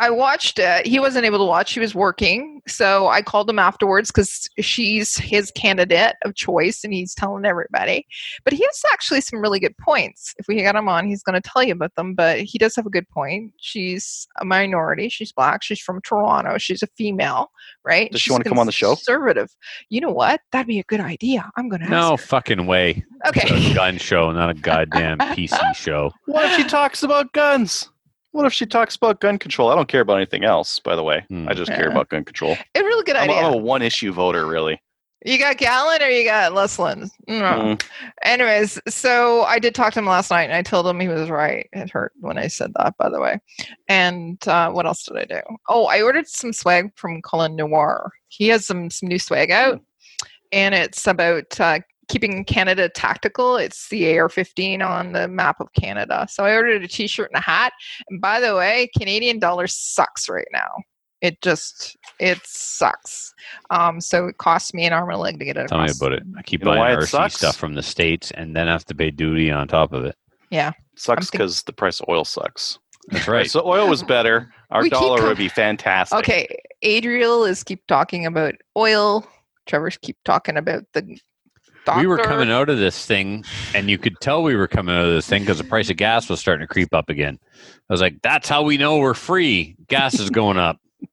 I 0.00 0.08
watched 0.08 0.58
it. 0.58 0.86
He 0.86 0.98
wasn't 0.98 1.26
able 1.26 1.38
to 1.38 1.44
watch. 1.44 1.72
He 1.74 1.78
was 1.80 1.94
working. 1.94 2.62
So 2.66 3.08
I 3.08 3.20
called 3.20 3.50
him 3.50 3.58
afterwards 3.58 4.10
because 4.10 4.48
she's 4.58 5.16
his 5.18 5.50
candidate 5.52 6.16
of 6.24 6.34
choice, 6.34 6.82
and 6.84 6.92
he's 6.92 7.14
telling 7.14 7.44
everybody. 7.44 8.06
But 8.44 8.54
he 8.54 8.64
has 8.64 8.82
actually 8.92 9.20
some 9.20 9.40
really 9.40 9.60
good 9.60 9.76
points. 9.76 10.34
If 10.38 10.48
we 10.48 10.54
get 10.56 10.74
him 10.74 10.88
on, 10.88 11.06
he's 11.06 11.22
going 11.22 11.40
to 11.40 11.46
tell 11.46 11.62
you 11.62 11.72
about 11.74 11.94
them. 11.96 12.14
But 12.14 12.40
he 12.40 12.56
does 12.58 12.74
have 12.76 12.86
a 12.86 12.90
good 12.90 13.08
point. 13.10 13.52
She's 13.60 14.26
a 14.40 14.44
minority. 14.44 15.10
She's 15.10 15.32
black. 15.32 15.62
She's 15.62 15.80
from 15.80 16.00
Toronto. 16.02 16.56
She's 16.58 16.82
a 16.82 16.86
female, 16.96 17.50
right? 17.84 18.10
Does 18.10 18.20
she 18.22 18.24
She's 18.24 18.32
wanna 18.32 18.44
come 18.44 18.58
on 18.58 18.66
the 18.66 18.72
show? 18.72 18.94
Conservative. 18.94 19.54
You 19.90 20.00
know 20.00 20.10
what? 20.12 20.40
That'd 20.50 20.66
be 20.66 20.78
a 20.78 20.84
good 20.84 21.00
idea. 21.00 21.50
I'm 21.56 21.68
going 21.68 21.82
to 21.82 21.88
No 21.90 22.14
ask. 22.14 22.24
fucking 22.26 22.66
way. 22.66 23.04
her. 23.24 23.30
It's 23.34 23.44
Okay. 23.44 23.70
a 23.70 23.74
gun 23.74 23.98
show, 23.98 24.30
not 24.32 24.48
a 24.48 24.54
goddamn 24.54 25.18
PC 25.18 25.58
show. 25.74 26.10
What 26.24 26.46
if 26.46 26.56
she 26.56 26.64
talks 26.64 27.02
about 27.02 27.32
guns? 27.34 27.90
What 28.32 28.46
if 28.46 28.52
she 28.52 28.66
talks 28.66 28.96
about 28.96 29.20
gun 29.20 29.38
control? 29.38 29.70
I 29.70 29.74
don't 29.74 29.88
care 29.88 30.02
about 30.02 30.16
anything 30.16 30.44
else, 30.44 30.78
by 30.78 30.94
the 30.94 31.02
way. 31.02 31.24
Hmm. 31.28 31.48
I 31.48 31.54
just 31.54 31.70
care 31.70 31.88
about 31.90 32.08
gun 32.08 32.24
control. 32.24 32.56
A 32.74 32.80
really 32.80 33.04
good 33.04 33.16
I'm, 33.16 33.28
idea. 33.30 33.42
I'm 33.42 33.54
a 33.54 33.56
one 33.56 33.82
issue 33.82 34.12
voter, 34.12 34.46
really. 34.46 34.80
You 35.26 35.38
got 35.38 35.58
Galen 35.58 36.00
or 36.00 36.06
you 36.06 36.24
got 36.24 36.52
Leslyn? 36.52 37.10
No. 37.28 37.34
Mm. 37.76 37.84
Anyways, 38.22 38.80
so 38.88 39.42
I 39.42 39.58
did 39.58 39.74
talk 39.74 39.92
to 39.92 39.98
him 39.98 40.06
last 40.06 40.30
night 40.30 40.44
and 40.44 40.54
I 40.54 40.62
told 40.62 40.86
him 40.86 40.98
he 40.98 41.08
was 41.08 41.28
right. 41.28 41.68
It 41.72 41.90
hurt 41.90 42.12
when 42.20 42.38
I 42.38 42.46
said 42.46 42.72
that, 42.76 42.96
by 42.96 43.10
the 43.10 43.20
way. 43.20 43.38
And 43.88 44.38
uh, 44.48 44.70
what 44.70 44.86
else 44.86 45.02
did 45.02 45.18
I 45.18 45.24
do? 45.26 45.40
Oh, 45.68 45.86
I 45.86 46.00
ordered 46.00 46.26
some 46.26 46.54
swag 46.54 46.96
from 46.96 47.20
Colion 47.20 47.54
Noir. 47.54 48.12
He 48.28 48.48
has 48.48 48.66
some, 48.66 48.88
some 48.88 49.10
new 49.10 49.18
swag 49.18 49.50
out 49.50 49.82
and 50.52 50.74
it's 50.74 51.06
about 51.06 51.60
uh, 51.60 51.80
keeping 52.10 52.44
Canada 52.44 52.88
tactical. 52.88 53.56
It's 53.56 53.88
the 53.88 54.18
AR 54.18 54.28
15 54.28 54.82
on 54.82 55.12
the 55.12 55.28
map 55.28 55.60
of 55.60 55.72
Canada. 55.72 56.26
So 56.28 56.44
I 56.44 56.54
ordered 56.54 56.82
a 56.84 56.88
t 56.88 57.06
shirt 57.06 57.30
and 57.32 57.38
a 57.38 57.42
hat. 57.44 57.72
And 58.10 58.20
by 58.20 58.40
the 58.40 58.54
way, 58.54 58.90
Canadian 58.98 59.38
dollar 59.38 59.66
sucks 59.66 60.28
right 60.28 60.48
now. 60.52 60.68
It 61.22 61.40
just, 61.42 61.96
it 62.18 62.40
sucks. 62.44 63.32
Um, 63.70 64.00
so 64.00 64.26
it 64.26 64.38
cost 64.38 64.72
me 64.74 64.86
an 64.86 64.92
arm 64.92 65.10
and 65.10 65.16
a 65.18 65.20
leg 65.20 65.38
to 65.38 65.44
get 65.44 65.56
it 65.58 65.68
Tell 65.68 65.82
me 65.82 65.90
about 65.96 66.12
it. 66.14 66.22
I 66.36 66.42
keep 66.42 66.60
You 66.62 66.66
buying 66.66 66.98
RC 66.98 67.08
sucks? 67.08 67.34
stuff 67.36 67.56
from 67.56 67.74
the 67.74 67.82
states 67.82 68.30
and 68.32 68.56
then 68.56 68.66
have 68.66 68.84
to 68.86 68.94
pay 68.94 69.10
duty 69.10 69.50
on 69.50 69.68
top 69.68 69.92
of 69.92 70.04
it. 70.04 70.16
Yeah. 70.50 70.72
Sucks 70.96 71.26
think- 71.30 71.32
because 71.32 71.62
the 71.62 71.72
price 71.72 72.00
of 72.00 72.06
oil 72.08 72.24
sucks. 72.24 72.78
That's 73.08 73.28
right. 73.28 73.50
So 73.50 73.62
oil 73.66 73.88
was 73.88 74.02
better. 74.02 74.52
Our 74.70 74.82
We 74.82 74.90
dollar 74.90 75.18
com- 75.18 75.28
would 75.28 75.38
be 75.38 75.48
fantastic. 75.48 76.18
Okay, 76.18 76.58
Adriel 76.82 77.44
is 77.44 77.62
keep 77.64 77.86
talking 77.86 78.24
about 78.26 78.54
oil. 78.76 79.26
Trevor's 79.66 79.96
keep 79.98 80.16
talking 80.24 80.56
about 80.56 80.84
the 80.94 81.18
doctor. 81.84 82.00
We 82.00 82.06
were 82.06 82.18
coming 82.18 82.50
out 82.50 82.68
of 82.68 82.78
this 82.78 83.04
thing, 83.06 83.44
and 83.74 83.88
you 83.90 83.98
could 83.98 84.18
tell 84.20 84.42
we 84.42 84.56
were 84.56 84.68
coming 84.68 84.94
out 84.94 85.04
of 85.04 85.10
this 85.12 85.26
thing 85.26 85.42
because 85.42 85.58
the 85.58 85.64
price 85.64 85.90
of 85.90 85.96
gas 85.96 86.28
was 86.28 86.40
starting 86.40 86.66
to 86.66 86.72
creep 86.72 86.92
up 86.94 87.08
again. 87.08 87.38
I 87.88 87.92
was 87.92 88.00
like, 88.00 88.20
"That's 88.22 88.48
how 88.48 88.62
we 88.62 88.76
know 88.76 88.98
we're 88.98 89.14
free. 89.14 89.76
Gas 89.88 90.18
is 90.20 90.30
going 90.30 90.58
up." 90.58 90.78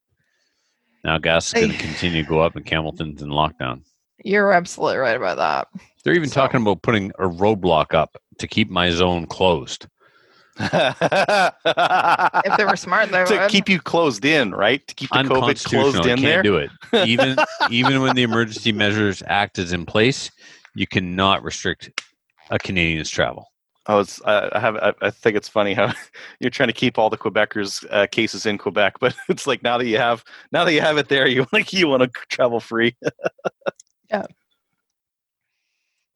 Now 1.03 1.19
gas 1.19 1.47
is 1.47 1.53
going 1.53 1.69
to 1.71 1.77
continue 1.77 2.21
to 2.23 2.27
go 2.27 2.41
up, 2.41 2.57
and 2.57 2.67
Hamilton's 2.67 3.21
in 3.21 3.29
lockdown. 3.29 3.81
You're 4.25 4.51
absolutely 4.51 4.97
right 4.97 5.15
about 5.15 5.37
that. 5.37 5.67
They're 6.03 6.15
even 6.15 6.27
So- 6.27 6.41
talking 6.41 6.61
about 6.61 6.81
putting 6.81 7.11
a 7.17 7.29
roadblock 7.29 7.93
up 7.93 8.17
to 8.39 8.47
keep 8.47 8.69
my 8.69 8.89
zone 8.89 9.25
closed. 9.25 9.87
If 10.59 12.57
they 12.57 12.65
were 12.65 12.75
smart, 12.75 13.09
they 13.11 13.23
to 13.25 13.37
would. 13.39 13.49
keep 13.51 13.69
you 13.69 13.79
closed 13.79 14.25
in, 14.25 14.51
right? 14.53 14.85
To 14.87 14.95
keep 14.95 15.09
the 15.11 15.19
COVID 15.19 15.63
closed 15.63 15.97
in 15.97 16.03
can't 16.17 16.21
there. 16.21 16.43
do 16.43 16.57
it. 16.57 16.71
Even 17.07 17.37
even 17.69 18.01
when 18.01 18.15
the 18.15 18.23
Emergency 18.23 18.71
Measures 18.71 19.23
Act 19.27 19.59
is 19.59 19.71
in 19.71 19.85
place, 19.85 20.29
you 20.77 20.87
cannot 20.87 21.43
restrict 21.43 22.01
a 22.51 22.59
Canadian's 22.59 23.09
travel. 23.09 23.51
I 23.87 23.95
was, 23.95 24.21
I 24.25 24.49
I 24.53 24.59
have, 24.59 24.75
I, 24.77 24.93
I 25.01 25.09
think 25.09 25.35
it's 25.37 25.47
funny 25.47 25.73
how 25.73 25.93
you're 26.39 26.49
trying 26.51 26.67
to 26.67 26.73
keep 26.73 26.97
all 26.97 27.09
the 27.09 27.17
Quebecers 27.17 27.85
uh, 27.89 28.05
cases 28.07 28.45
in 28.45 28.57
Quebec, 28.57 28.95
but 28.99 29.15
it's 29.29 29.47
like 29.47 29.63
now 29.63 29.77
that 29.77 29.87
you 29.87 29.97
have, 29.97 30.23
now 30.51 30.63
that 30.65 30.73
you 30.73 30.81
have 30.81 30.97
it 30.97 31.09
there, 31.09 31.27
you 31.27 31.45
like 31.53 31.73
you 31.73 31.87
want 31.87 32.03
to 32.03 32.09
travel 32.29 32.59
free. 32.59 32.95
Yeah. 34.11 34.25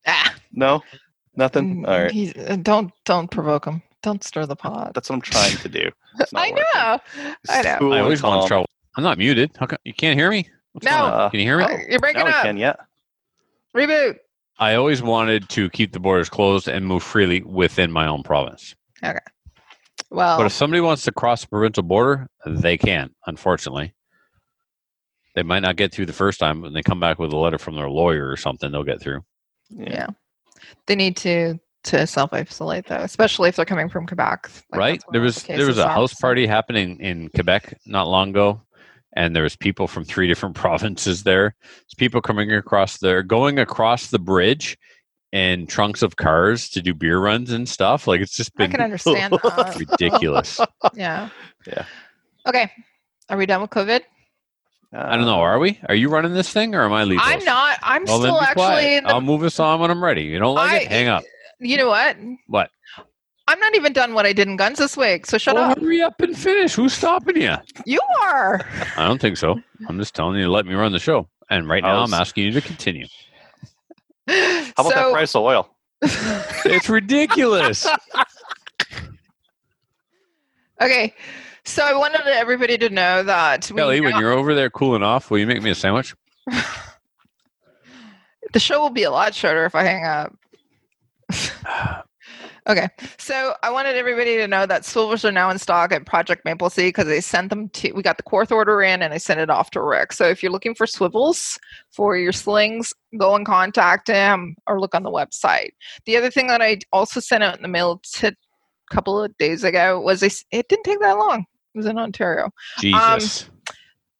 Ah, 0.07 0.33
No, 0.51 0.81
nothing. 1.35 1.83
mm, 1.83 1.87
All 1.87 2.01
right, 2.03 2.11
he's- 2.11 2.35
uh, 2.37 2.55
don't 2.57 2.91
don't 3.05 3.29
provoke 3.29 3.65
him. 3.65 3.81
Don't 4.03 4.23
stir 4.23 4.45
the 4.47 4.55
pot. 4.55 4.93
that's 4.95 5.09
what 5.09 5.15
I'm 5.17 5.21
trying 5.21 5.57
to 5.57 5.69
do. 5.69 5.91
It's 6.19 6.33
not 6.33 6.41
I 6.43 6.49
know. 6.49 6.99
I 7.49 7.61
know. 7.61 7.75
Cool 7.79 7.93
I 7.93 7.97
and 7.97 8.03
always 8.03 8.23
want 8.23 8.39
calm. 8.41 8.47
trouble. 8.47 8.65
I'm 8.97 9.03
not 9.03 9.17
muted. 9.19 9.51
How 9.59 9.67
come 9.67 9.77
you 9.85 9.93
can't 9.93 10.17
hear 10.19 10.29
me? 10.31 10.49
What's 10.73 10.85
No. 10.85 10.91
going? 10.91 11.29
Can 11.31 11.39
you 11.39 11.45
hear 11.45 11.57
me? 11.59 11.65
Oh, 11.69 11.77
you're 11.87 11.99
breaking 11.99 12.21
Now 12.21 12.25
we 12.25 12.31
up. 12.31 12.41
can, 12.43 12.57
yeah. 12.57 12.75
Reboot. 13.77 14.17
I 14.61 14.75
always 14.75 15.01
wanted 15.01 15.49
to 15.49 15.71
keep 15.71 15.91
the 15.91 15.99
borders 15.99 16.29
closed 16.29 16.67
and 16.67 16.85
move 16.85 17.01
freely 17.01 17.41
within 17.41 17.91
my 17.91 18.05
own 18.05 18.21
province. 18.21 18.75
Okay. 19.03 19.17
Well, 20.11 20.37
But 20.37 20.45
if 20.45 20.51
somebody 20.51 20.81
wants 20.81 21.03
to 21.05 21.11
cross 21.11 21.41
the 21.41 21.47
provincial 21.47 21.81
border, 21.83 22.27
they 22.45 22.77
can, 22.77 23.09
unfortunately. 23.25 23.95
They 25.35 25.41
might 25.41 25.61
not 25.61 25.77
get 25.77 25.91
through 25.91 26.05
the 26.05 26.13
first 26.13 26.39
time, 26.39 26.61
but 26.61 26.73
they 26.73 26.83
come 26.83 26.99
back 26.99 27.17
with 27.17 27.33
a 27.33 27.37
letter 27.37 27.57
from 27.57 27.75
their 27.75 27.89
lawyer 27.89 28.29
or 28.29 28.37
something, 28.37 28.71
they'll 28.71 28.83
get 28.83 29.01
through. 29.01 29.21
yeah, 29.69 30.07
they 30.85 30.95
need 30.95 31.17
to 31.17 31.59
to 31.85 32.05
self 32.05 32.31
isolate 32.31 32.85
though, 32.85 32.97
especially 32.97 33.49
if 33.49 33.55
they're 33.55 33.65
coming 33.65 33.89
from 33.89 34.05
Quebec. 34.05 34.47
Like, 34.71 34.79
right? 34.79 35.03
There 35.11 35.21
was 35.21 35.41
the 35.41 35.55
there 35.55 35.65
was 35.65 35.79
a 35.79 35.87
house 35.87 36.13
party 36.13 36.45
happening 36.45 36.99
in 36.99 37.29
Quebec 37.29 37.79
not 37.87 38.07
long 38.07 38.29
ago, 38.29 38.61
and 39.13 39.35
there 39.35 39.43
was 39.43 39.55
people 39.55 39.87
from 39.87 40.03
three 40.05 40.27
different 40.27 40.55
provinces 40.63 41.23
there. 41.23 41.55
There's 41.61 41.93
people 41.97 42.21
coming 42.21 42.51
across 42.53 42.97
there, 42.99 43.23
going 43.23 43.59
across 43.59 44.07
the 44.07 44.19
bridge 44.19 44.77
in 45.31 45.65
trunks 45.65 46.01
of 46.01 46.17
cars 46.17 46.69
to 46.69 46.81
do 46.81 46.93
beer 46.93 47.17
runs 47.19 47.51
and 47.51 47.67
stuff. 47.69 48.05
Like 48.07 48.19
it's 48.21 48.35
just 48.35 48.53
been 48.55 48.69
I 48.69 48.71
can 48.73 48.81
understand 48.81 49.33
that. 49.43 49.75
ridiculous. 49.79 50.59
Yeah. 50.93 51.29
Yeah. 51.67 51.85
Okay. 52.47 52.69
Are 53.29 53.37
we 53.37 53.45
done 53.45 53.61
with 53.61 53.69
COVID? 53.69 54.01
I 54.93 55.15
don't 55.15 55.25
know. 55.25 55.39
Are 55.39 55.57
we? 55.57 55.79
Are 55.87 55.95
you 55.95 56.09
running 56.09 56.33
this 56.33 56.51
thing, 56.51 56.75
or 56.75 56.83
am 56.83 56.91
I 56.91 57.03
leaving? 57.05 57.19
I'm 57.23 57.41
not. 57.45 57.77
I'm 57.81 58.03
Well, 58.03 58.19
still 58.19 58.41
actually 58.41 58.99
the. 58.99 59.07
I'll 59.07 59.21
move 59.21 59.41
us 59.43 59.57
on 59.57 59.79
when 59.79 59.89
I'm 59.89 60.03
ready. 60.03 60.23
You 60.23 60.37
don't 60.39 60.55
like 60.55 60.71
I- 60.71 60.77
it? 60.79 60.87
Hang 60.89 61.07
up. 61.07 61.23
you 61.59 61.77
know 61.77 61.87
what? 61.87 62.17
What? 62.47 62.69
I'm 63.51 63.59
not 63.59 63.75
even 63.75 63.91
done 63.91 64.13
what 64.13 64.25
I 64.25 64.31
did 64.31 64.47
in 64.47 64.55
guns 64.55 64.77
this 64.77 64.95
week. 64.95 65.25
So 65.25 65.37
shut 65.37 65.55
well, 65.55 65.71
up. 65.71 65.79
hurry 65.79 66.01
up 66.01 66.21
and 66.21 66.37
finish. 66.37 66.73
Who's 66.73 66.93
stopping 66.93 67.35
you? 67.35 67.53
You 67.85 67.99
are. 68.21 68.65
I 68.95 69.05
don't 69.05 69.19
think 69.19 69.35
so. 69.35 69.59
I'm 69.89 69.99
just 69.99 70.15
telling 70.15 70.37
you 70.37 70.45
to 70.45 70.51
let 70.51 70.65
me 70.65 70.73
run 70.73 70.93
the 70.93 70.99
show. 70.99 71.27
And 71.49 71.67
right 71.67 71.83
now, 71.83 72.01
I'm 72.01 72.13
asking 72.13 72.45
you 72.45 72.51
to 72.51 72.61
continue. 72.61 73.07
How 74.29 74.71
about 74.77 74.95
that 74.95 75.11
price 75.11 75.35
of 75.35 75.43
oil? 75.43 75.69
It's 76.63 76.87
ridiculous. 76.87 77.85
okay. 80.81 81.13
So 81.65 81.83
I 81.83 81.93
wanted 81.93 82.21
everybody 82.27 82.77
to 82.77 82.89
know 82.89 83.23
that 83.23 83.69
we 83.69 83.75
Kelly, 83.75 83.99
when 83.99 84.17
you're 84.17 84.31
over 84.31 84.55
there 84.55 84.69
cooling 84.69 85.03
off, 85.03 85.29
will 85.29 85.39
you 85.39 85.47
make 85.47 85.61
me 85.61 85.71
a 85.71 85.75
sandwich? 85.75 86.15
the 88.53 88.59
show 88.59 88.79
will 88.79 88.91
be 88.91 89.03
a 89.03 89.11
lot 89.11 89.35
shorter 89.35 89.65
if 89.65 89.75
I 89.75 89.83
hang 89.83 90.05
up. 90.05 90.37
okay. 92.67 92.87
So 93.17 93.55
I 93.63 93.71
wanted 93.71 93.95
everybody 93.95 94.37
to 94.37 94.47
know 94.47 94.65
that 94.65 94.85
swivels 94.85 95.25
are 95.25 95.31
now 95.31 95.49
in 95.49 95.57
stock 95.57 95.91
at 95.91 96.05
Project 96.05 96.45
Maple 96.45 96.69
Seed 96.69 96.89
because 96.89 97.07
they 97.07 97.21
sent 97.21 97.49
them 97.49 97.69
to, 97.69 97.91
we 97.93 98.01
got 98.01 98.17
the 98.17 98.23
fourth 98.29 98.51
order 98.51 98.81
in 98.81 99.01
and 99.01 99.13
I 99.13 99.17
sent 99.17 99.39
it 99.39 99.49
off 99.49 99.71
to 99.71 99.81
Rick. 99.81 100.13
So 100.13 100.25
if 100.25 100.41
you're 100.41 100.51
looking 100.51 100.75
for 100.75 100.85
swivels 100.87 101.59
for 101.91 102.17
your 102.17 102.31
slings, 102.31 102.93
go 103.17 103.35
and 103.35 103.45
contact 103.45 104.07
him 104.07 104.55
or 104.67 104.79
look 104.79 104.95
on 104.95 105.03
the 105.03 105.11
website. 105.11 105.71
The 106.05 106.17
other 106.17 106.29
thing 106.31 106.47
that 106.47 106.61
I 106.61 106.79
also 106.91 107.19
sent 107.19 107.43
out 107.43 107.55
in 107.55 107.61
the 107.61 107.67
mail 107.67 108.01
t- 108.03 108.27
a 108.27 108.35
couple 108.93 109.21
of 109.21 109.37
days 109.37 109.63
ago 109.63 109.99
was 109.99 110.23
s- 110.23 110.45
it 110.51 110.67
didn't 110.69 110.85
take 110.85 110.99
that 111.01 111.17
long. 111.17 111.45
It 111.73 111.77
was 111.77 111.85
in 111.85 111.97
Ontario. 111.97 112.45
Um, 112.93 113.19
Jesus. 113.19 113.49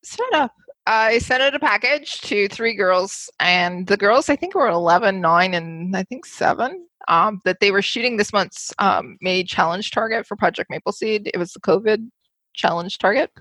Shut 0.04 0.34
up. 0.34 0.52
I 0.88 1.20
sent 1.20 1.44
out 1.44 1.56
a 1.56 1.60
package 1.60 2.22
to 2.22 2.48
three 2.48 2.74
girls, 2.74 3.30
and 3.40 3.86
the 3.88 3.98
girls, 3.98 4.30
I 4.30 4.36
think, 4.36 4.56
were 4.56 4.68
11, 4.68 5.22
9, 5.22 5.54
and 5.54 5.96
I 5.96 6.04
think 6.04 6.26
7. 6.26 6.88
Um, 7.08 7.42
that 7.46 7.60
they 7.60 7.72
were 7.72 7.82
shooting 7.82 8.18
this 8.18 8.32
month's 8.32 8.72
um, 8.78 9.18
May 9.22 9.44
challenge 9.44 9.90
target 9.90 10.28
for 10.28 10.36
Project 10.36 10.70
Maple 10.70 10.92
Seed. 10.92 11.32
It 11.34 11.38
was 11.38 11.52
the 11.52 11.60
COVID 11.60 12.10
challenge 12.54 13.00
target. 13.00 13.32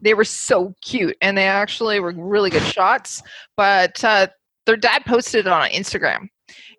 They 0.00 0.14
were 0.14 0.24
so 0.24 0.74
cute, 0.82 1.16
and 1.22 1.38
they 1.38 1.46
actually 1.46 2.00
were 2.00 2.12
really 2.12 2.50
good 2.50 2.62
shots. 2.62 3.22
But 3.56 4.02
uh, 4.02 4.26
their 4.66 4.76
dad 4.76 5.04
posted 5.06 5.46
it 5.46 5.52
on 5.52 5.70
Instagram, 5.70 6.28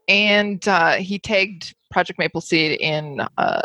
and 0.08 0.66
uh, 0.68 0.96
he 0.96 1.18
tagged 1.18 1.74
Project 1.92 2.20
Maple 2.20 2.42
Seed 2.42 2.80
in 2.82 3.22
uh, 3.38 3.62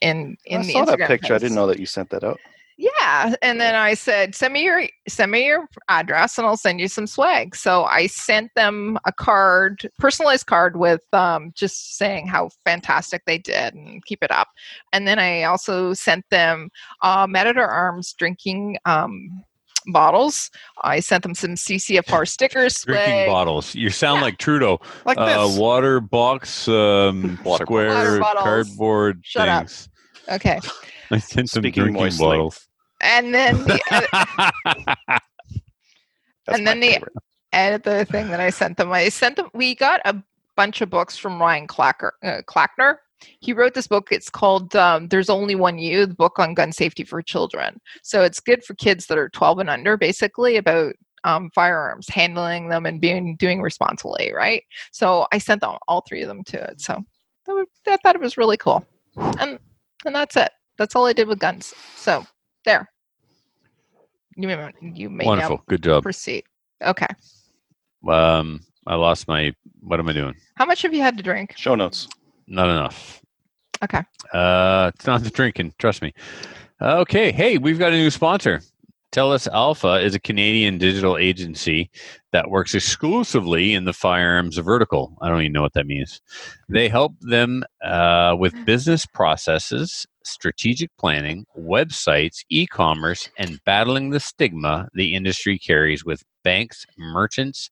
in 0.00 0.36
in 0.44 0.60
I 0.60 0.64
the 0.64 0.72
saw 0.72 0.84
Instagram 0.84 0.98
that 0.98 1.08
picture. 1.08 1.34
I 1.34 1.38
didn't 1.38 1.54
know 1.54 1.68
that 1.68 1.78
you 1.78 1.86
sent 1.86 2.10
that 2.10 2.24
out. 2.24 2.40
Yeah, 2.78 3.34
and 3.42 3.60
then 3.60 3.74
I 3.74 3.94
said, 3.94 4.34
"Send 4.34 4.54
me 4.54 4.64
your 4.64 4.84
send 5.08 5.30
me 5.30 5.46
your 5.46 5.68
address, 5.88 6.38
and 6.38 6.46
I'll 6.46 6.56
send 6.56 6.80
you 6.80 6.88
some 6.88 7.06
swag." 7.06 7.54
So 7.54 7.84
I 7.84 8.06
sent 8.06 8.50
them 8.56 8.98
a 9.06 9.12
card, 9.12 9.88
personalized 9.98 10.46
card 10.46 10.76
with 10.76 11.02
um, 11.12 11.52
just 11.54 11.96
saying 11.96 12.26
how 12.28 12.50
fantastic 12.64 13.22
they 13.26 13.38
did 13.38 13.74
and 13.74 14.04
keep 14.04 14.22
it 14.22 14.30
up. 14.30 14.48
And 14.92 15.06
then 15.06 15.18
I 15.18 15.44
also 15.44 15.92
sent 15.92 16.24
them 16.30 16.70
uh, 17.02 17.26
Men 17.28 17.56
Arms 17.58 18.14
drinking 18.14 18.78
um, 18.84 19.44
bottles. 19.86 20.50
I 20.82 21.00
sent 21.00 21.22
them 21.24 21.34
some 21.34 21.50
CCFR 21.54 22.26
stickers. 22.26 22.80
Drinking 22.86 23.12
swag. 23.12 23.26
bottles. 23.26 23.74
You 23.74 23.90
sound 23.90 24.18
Yeah. 24.18 24.22
like 24.22 24.38
Trudeau. 24.38 24.80
Like 25.04 25.18
Uh, 25.18 25.46
this. 25.48 25.58
water 25.58 26.00
box, 26.00 26.68
um, 26.68 27.38
Water 27.44 27.64
square 27.64 27.88
Water 27.88 28.18
bottles. 28.20 28.42
cardboard 28.44 29.20
Shut 29.24 29.48
up. 29.48 29.66
Things. 30.26 30.36
Okay, 30.36 30.60
I 31.10 31.18
sent 31.18 31.50
some 31.50 31.62
Speaking 31.62 31.82
drinking 31.84 32.02
moistly. 32.02 32.26
bottles. 32.26 32.68
and 33.00 33.34
then 33.34 33.58
the 33.64 33.80
That's 36.46 36.58
and 36.58 36.64
my 36.64 36.70
then 36.72 36.80
the- 36.80 36.92
favorite. 36.92 37.12
other 37.52 38.04
thing 38.04 38.28
that 38.28 38.40
I 38.40 38.50
sent 38.50 38.76
them, 38.76 38.90
I 38.92 39.08
sent 39.08 39.36
them. 39.36 39.48
We 39.54 39.74
got 39.74 40.00
a 40.04 40.16
bunch 40.56 40.80
of 40.80 40.90
books 40.90 41.16
from 41.16 41.40
Ryan 41.40 41.66
Clacker, 41.66 42.10
uh, 42.22 42.42
Clackner. 42.48 42.96
He 43.40 43.52
wrote 43.52 43.74
this 43.74 43.86
book. 43.86 44.08
It's 44.10 44.28
called 44.30 44.74
um, 44.74 45.06
"There's 45.08 45.30
Only 45.30 45.54
One 45.54 45.78
You," 45.78 46.06
the 46.06 46.14
book 46.14 46.38
on 46.40 46.54
gun 46.54 46.72
safety 46.72 47.04
for 47.04 47.22
children. 47.22 47.80
So 48.02 48.22
it's 48.22 48.40
good 48.40 48.64
for 48.64 48.74
kids 48.74 49.06
that 49.06 49.18
are 49.18 49.28
12 49.28 49.60
and 49.60 49.70
under, 49.70 49.96
basically 49.96 50.56
about 50.56 50.94
um, 51.24 51.50
firearms, 51.54 52.08
handling 52.08 52.68
them, 52.68 52.84
and 52.84 53.00
being 53.00 53.36
doing 53.36 53.62
responsibly. 53.62 54.32
Right. 54.34 54.64
So 54.90 55.28
I 55.30 55.38
sent 55.38 55.60
them 55.60 55.76
all 55.86 56.00
three 56.00 56.22
of 56.22 56.28
them 56.28 56.42
to 56.44 56.60
it. 56.70 56.80
So 56.80 57.00
that 57.46 57.52
was- 57.52 57.66
I 57.86 57.96
thought 57.98 58.16
it 58.16 58.20
was 58.20 58.36
really 58.36 58.56
cool, 58.56 58.84
and 59.16 59.60
and 60.04 60.14
that's 60.14 60.36
it. 60.36 60.50
That's 60.78 60.96
all 60.96 61.06
I 61.06 61.12
did 61.12 61.28
with 61.28 61.38
guns. 61.38 61.74
So 61.96 62.26
there. 62.64 62.88
You 64.36 64.48
may 64.48 64.70
you 64.82 65.10
may 65.10 65.24
now 65.24 65.30
Wonderful. 65.30 65.62
Good 65.68 65.82
job. 65.82 66.02
proceed. 66.02 66.44
Okay. 66.82 67.06
Um, 68.08 68.60
I 68.86 68.94
lost 68.94 69.28
my. 69.28 69.54
What 69.80 70.00
am 70.00 70.08
I 70.08 70.12
doing? 70.12 70.34
How 70.56 70.64
much 70.64 70.82
have 70.82 70.94
you 70.94 71.02
had 71.02 71.16
to 71.18 71.22
drink? 71.22 71.54
Show 71.56 71.74
notes. 71.74 72.08
Not 72.46 72.68
enough. 72.68 73.20
Okay. 73.84 74.02
Uh, 74.32 74.90
it's 74.94 75.06
not 75.06 75.22
the 75.22 75.30
drinking. 75.30 75.74
Trust 75.78 76.02
me. 76.02 76.14
Okay. 76.80 77.30
Hey, 77.30 77.58
we've 77.58 77.78
got 77.78 77.92
a 77.92 77.96
new 77.96 78.10
sponsor. 78.10 78.62
Telos 79.12 79.46
Alpha 79.48 80.00
is 80.00 80.14
a 80.14 80.20
Canadian 80.20 80.78
digital 80.78 81.18
agency 81.18 81.90
that 82.32 82.48
works 82.48 82.74
exclusively 82.74 83.74
in 83.74 83.84
the 83.84 83.92
firearms 83.92 84.56
vertical. 84.56 85.18
I 85.20 85.28
don't 85.28 85.42
even 85.42 85.52
know 85.52 85.60
what 85.60 85.74
that 85.74 85.86
means. 85.86 86.22
They 86.70 86.88
help 86.88 87.12
them 87.20 87.62
uh, 87.84 88.34
with 88.38 88.54
business 88.64 89.04
processes, 89.04 90.06
strategic 90.24 90.90
planning, 90.96 91.44
websites, 91.58 92.38
e 92.48 92.66
commerce, 92.66 93.28
and 93.36 93.60
battling 93.66 94.10
the 94.10 94.20
stigma 94.20 94.88
the 94.94 95.14
industry 95.14 95.58
carries 95.58 96.06
with 96.06 96.22
banks, 96.42 96.86
merchants, 96.96 97.70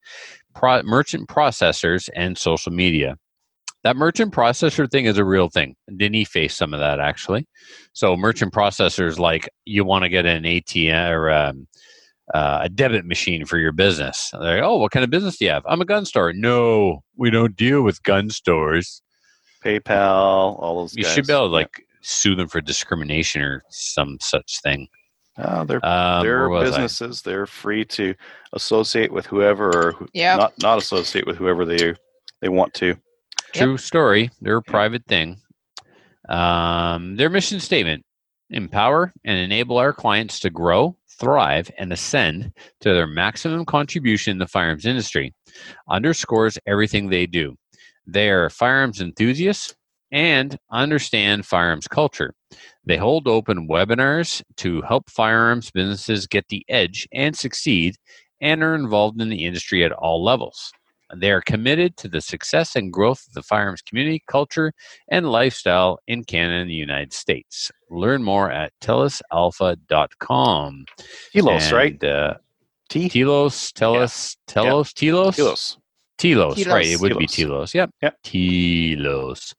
pro- 0.55 0.83
merchant 0.83 1.27
processors, 1.31 2.11
and 2.15 2.37
social 2.37 2.71
media. 2.71 3.17
That 3.85 3.97
merchant 3.97 4.35
processor 4.35 4.91
thing 4.91 5.07
is 5.07 5.17
a 5.17 5.25
real 5.25 5.49
thing. 5.49 5.75
Denis 5.97 6.29
faced 6.29 6.59
some 6.59 6.75
of 6.75 6.81
that 6.81 7.01
actually. 7.01 7.47
So 7.93 8.17
merchant 8.17 8.53
processors 8.53 9.19
like 9.19 9.49
you 9.65 9.85
want 9.85 10.03
to 10.05 10.09
get 10.11 10.27
an 10.27 10.43
ATM 10.45 11.11
or 11.11 11.31
um, 11.31 11.67
uh, 12.35 12.61
a 12.63 12.69
debit 12.69 13.07
machine 13.07 13.47
for 13.47 13.57
your 13.59 13.73
business. 13.73 14.31
They're 14.33 14.57
like, 14.57 14.63
oh, 14.63 14.77
what 14.77 14.93
kind 14.93 15.03
of 15.05 15.11
business 15.11 15.39
do 15.39 15.47
you 15.47 15.51
have? 15.51 15.65
I'm 15.67 15.81
a 15.81 15.87
gun 15.87 16.05
store. 16.05 16.33
No, 16.35 17.03
we 17.17 17.31
don't 17.31 17.57
deal 17.57 17.83
with 17.83 18.03
gun 18.03 18.29
stores. 18.31 19.01
PayPal, 19.65 20.59
all 20.61 20.81
those. 20.81 20.95
You 20.97 21.05
guys. 21.05 21.15
should 21.15 21.27
be 21.27 21.33
able 21.33 21.49
to 21.49 21.53
Yeah. 21.53 21.59
like 21.61 21.87
sue 22.03 22.35
them 22.35 22.49
for 22.49 22.61
discrimination 22.61 23.43
or 23.43 23.63
some 23.71 24.19
such 24.21 24.61
thing. 24.63 24.89
Oh, 25.39 25.65
they're 25.65 25.85
Um, 25.85 26.23
they're 26.25 26.49
where 26.49 26.61
was 26.61 26.73
I? 26.75 26.83
businesses. 26.83 27.23
They're 27.23 27.47
free 27.47 27.85
to 27.87 28.15
associate 28.53 29.13
with 29.13 29.27
whoever 29.27 29.69
or 29.75 29.93
who, 29.93 30.07
Yep. 30.13 30.39
not 30.39 30.53
not 30.63 30.79
associate 30.79 31.27
with 31.27 31.37
whoever 31.37 31.65
they 31.65 31.95
they 32.41 32.49
want 32.49 32.73
to. 32.75 32.95
True 33.53 33.79
story. 33.79 34.31
They're 34.41 34.57
a 34.57 34.63
private 34.63 35.05
thing. 35.07 35.41
Um, 36.29 37.17
their 37.17 37.31
mission 37.31 37.61
statement 37.61 38.05
empower 38.51 39.13
and 39.25 39.39
enable 39.39 39.79
our 39.79 39.93
clients 39.93 40.41
to 40.41 40.51
grow, 40.51 40.97
thrive, 41.19 41.71
and 41.79 41.93
ascend 41.93 42.53
to 42.81 42.93
their 42.93 43.07
maximum 43.07 43.65
contribution 43.65 44.33
in 44.33 44.39
the 44.39 44.47
firearms 44.47 44.87
industry 44.87 45.35
underscores 45.89 46.59
everything 46.67 47.09
they 47.09 47.27
do. 47.27 47.57
They 48.07 48.31
are 48.31 48.51
firearms 48.51 49.01
enthusiasts 49.01 49.75
and 50.13 50.59
understand 50.71 51.47
firearms 51.47 51.87
culture. 51.87 52.35
They 52.85 52.97
hold 52.97 53.29
open 53.29 53.69
webinars 53.69 54.43
to 54.57 54.83
help 54.83 55.11
firearms 55.11 55.71
businesses 55.71 56.27
get 56.27 56.49
the 56.49 56.65
edge 56.69 57.07
and 57.13 57.37
succeed 57.37 57.97
and 58.41 58.63
are 58.63 58.75
involved 58.75 59.21
in 59.21 59.29
the 59.29 59.45
industry 59.45 59.85
at 59.85 59.93
all 59.93 60.25
levels. 60.25 60.73
They 61.17 61.31
are 61.31 61.41
committed 61.41 61.97
to 61.99 62.09
the 62.09 62.21
success 62.21 62.77
and 62.77 62.93
growth 62.93 63.27
of 63.27 63.35
the 63.35 63.43
firearms 63.43 63.83
community, 63.83 64.23
culture, 64.27 64.73
and 65.09 65.31
lifestyle 65.31 66.01
in 66.07 66.25
Canada 66.25 66.61
and 66.61 66.71
the 66.71 66.75
United 66.75 67.13
States. 67.13 67.71
Learn 67.91 68.23
more 68.23 68.51
at 68.51 68.73
telosalpha.com. 68.81 70.85
Telos, 71.33 71.73
right? 71.73 72.05
Uh, 72.05 72.35
T. 72.89 73.09
Telos, 73.09 73.73
Telos, 73.73 74.37
Telos, 74.47 74.93
Telos? 74.93 75.37
Telos. 75.37 75.79
Telos, 76.19 76.67
right. 76.67 76.87
It 76.87 76.99
Telos. 76.99 77.01
would 77.01 77.19
be 77.19 77.27
Telos. 77.27 77.73
Telos. 77.73 77.75
Yep. 77.75 77.91
Yep. 78.03 78.23
Telos 78.23 79.55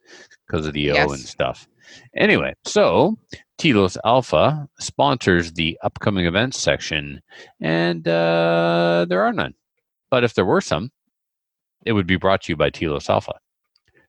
because 0.45 0.67
of 0.67 0.73
the 0.73 0.91
O 0.91 1.11
and 1.11 1.19
stuff. 1.19 1.67
Anyway, 2.15 2.53
so 2.65 3.17
Telos 3.57 3.97
Alpha 4.05 4.67
sponsors 4.79 5.53
the 5.53 5.77
upcoming 5.83 6.25
events 6.25 6.59
section, 6.59 7.21
and 7.59 8.07
uh, 8.07 9.05
there 9.07 9.23
are 9.23 9.33
none. 9.33 9.53
But 10.09 10.23
if 10.23 10.33
there 10.33 10.45
were 10.45 10.61
some, 10.61 10.91
it 11.85 11.93
would 11.93 12.07
be 12.07 12.15
brought 12.15 12.41
to 12.43 12.51
you 12.51 12.55
by 12.55 12.69
Telos 12.69 13.09
Alpha. 13.09 13.33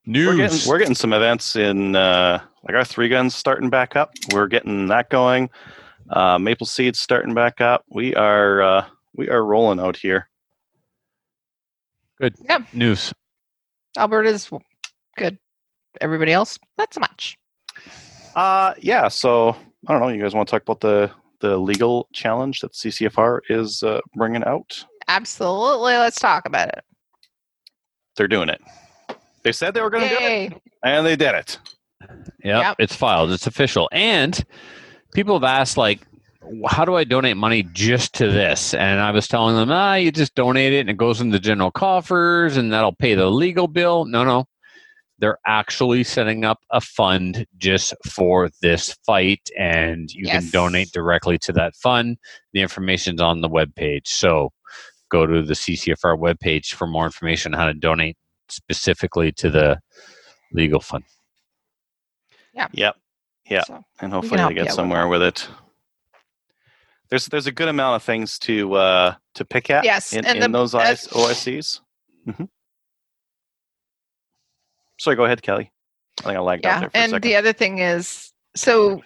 News. 0.05 0.27
We're 0.27 0.35
getting 0.35 0.69
we're 0.69 0.79
getting 0.79 0.95
some 0.95 1.13
events 1.13 1.55
in 1.55 1.95
uh, 1.95 2.41
like 2.63 2.75
our 2.75 2.83
three 2.83 3.07
guns 3.07 3.35
starting 3.35 3.69
back 3.69 3.95
up. 3.95 4.11
We're 4.33 4.47
getting 4.47 4.87
that 4.87 5.09
going. 5.09 5.49
Uh, 6.09 6.37
Maple 6.37 6.67
Seeds 6.67 6.99
starting 6.99 7.33
back 7.33 7.61
up. 7.61 7.85
We 7.89 8.13
are 8.15 8.61
uh, 8.61 8.85
we 9.15 9.29
are 9.29 9.45
rolling 9.45 9.79
out 9.79 9.95
here. 9.95 10.29
Good. 12.19 12.35
Yep. 12.49 12.73
News. 12.73 13.13
Alberta's 13.97 14.49
good. 15.17 15.37
Everybody 16.01 16.33
else, 16.33 16.59
not 16.77 16.93
so 16.93 16.99
much. 16.99 17.37
Uh, 18.35 18.73
yeah. 18.79 19.07
So 19.07 19.55
I 19.87 19.91
don't 19.93 20.01
know. 20.01 20.09
You 20.09 20.21
guys 20.21 20.33
want 20.33 20.49
to 20.49 20.51
talk 20.51 20.63
about 20.63 20.81
the 20.81 21.11
the 21.39 21.57
legal 21.57 22.07
challenge 22.13 22.61
that 22.61 22.73
CCFR 22.73 23.39
is 23.49 23.83
uh, 23.83 23.99
bringing 24.15 24.43
out? 24.43 24.85
Absolutely. 25.07 25.93
Let's 25.93 26.19
talk 26.19 26.45
about 26.45 26.69
it. 26.69 26.83
They're 28.15 28.27
doing 28.27 28.49
it. 28.49 28.61
They 29.43 29.51
said 29.51 29.73
they 29.73 29.81
were 29.81 29.89
going 29.89 30.07
to 30.07 30.09
do 30.09 30.23
it, 30.23 30.61
and 30.83 31.05
they 31.05 31.15
did 31.15 31.35
it. 31.35 31.59
Yep, 32.43 32.63
Yep. 32.63 32.75
it's 32.79 32.95
filed. 32.95 33.31
It's 33.31 33.47
official. 33.47 33.89
And 33.91 34.41
people 35.13 35.35
have 35.35 35.43
asked, 35.43 35.77
like, 35.77 36.01
how 36.67 36.85
do 36.85 36.95
I 36.95 37.03
donate 37.05 37.37
money 37.37 37.63
just 37.63 38.13
to 38.15 38.29
this? 38.31 38.73
And 38.73 38.99
I 38.99 39.11
was 39.11 39.27
telling 39.27 39.55
them, 39.55 39.71
ah, 39.71 39.95
you 39.95 40.11
just 40.11 40.35
donate 40.35 40.73
it 40.73 40.81
and 40.81 40.89
it 40.89 40.97
goes 40.97 41.21
into 41.21 41.39
general 41.39 41.71
coffers 41.71 42.57
and 42.57 42.71
that'll 42.73 42.91
pay 42.95 43.15
the 43.15 43.29
legal 43.29 43.67
bill. 43.67 44.05
No, 44.05 44.23
no. 44.23 44.45
They're 45.19 45.37
actually 45.47 46.03
setting 46.03 46.43
up 46.43 46.59
a 46.71 46.81
fund 46.81 47.45
just 47.57 47.93
for 48.05 48.49
this 48.61 48.93
fight, 49.05 49.47
and 49.57 50.11
you 50.11 50.25
can 50.25 50.49
donate 50.49 50.91
directly 50.91 51.37
to 51.39 51.53
that 51.53 51.75
fund. 51.75 52.17
The 52.51 52.61
information's 52.61 53.21
on 53.21 53.39
the 53.39 53.47
webpage. 53.49 54.07
So 54.07 54.51
go 55.13 55.25
to 55.27 55.43
the 55.43 55.53
CCFR 55.53 56.17
webpage 56.19 56.73
for 56.73 56.87
more 56.87 57.05
information 57.05 57.53
on 57.53 57.59
how 57.59 57.67
to 57.67 57.73
donate 57.73 58.17
specifically 58.49 59.31
to 59.33 59.49
the 59.49 59.79
legal 60.51 60.79
fund. 60.79 61.03
Yeah. 62.53 62.67
Yep. 62.73 62.95
Yeah. 63.49 63.63
So, 63.63 63.83
and 64.01 64.11
hopefully 64.11 64.43
they 64.43 64.53
get 64.55 64.71
somewhere 64.73 65.03
that. 65.03 65.07
with 65.09 65.21
it. 65.21 65.47
There's 67.09 67.27
there's 67.27 67.45
a 67.45 67.51
good 67.51 67.67
amount 67.67 67.97
of 67.97 68.03
things 68.03 68.39
to 68.39 68.73
uh, 68.73 69.15
to 69.35 69.45
pick 69.45 69.69
at 69.69 69.83
Yes, 69.85 70.13
in, 70.13 70.25
and 70.25 70.37
in 70.39 70.51
the- 70.51 70.57
those 70.57 70.73
uh, 70.73 70.79
IS, 70.79 71.07
OSCs. 71.09 71.79
hmm 72.25 72.45
Sorry, 74.99 75.15
go 75.15 75.25
ahead, 75.25 75.41
Kelly. 75.41 75.71
I 76.21 76.23
think 76.23 76.37
I 76.37 76.39
lagged 76.39 76.65
out 76.65 76.69
yeah. 76.69 76.79
there 76.79 76.89
for 76.89 76.97
a 76.97 77.01
And 77.01 77.09
second. 77.11 77.29
the 77.29 77.35
other 77.35 77.53
thing 77.53 77.79
is, 77.79 78.31
so 78.55 79.01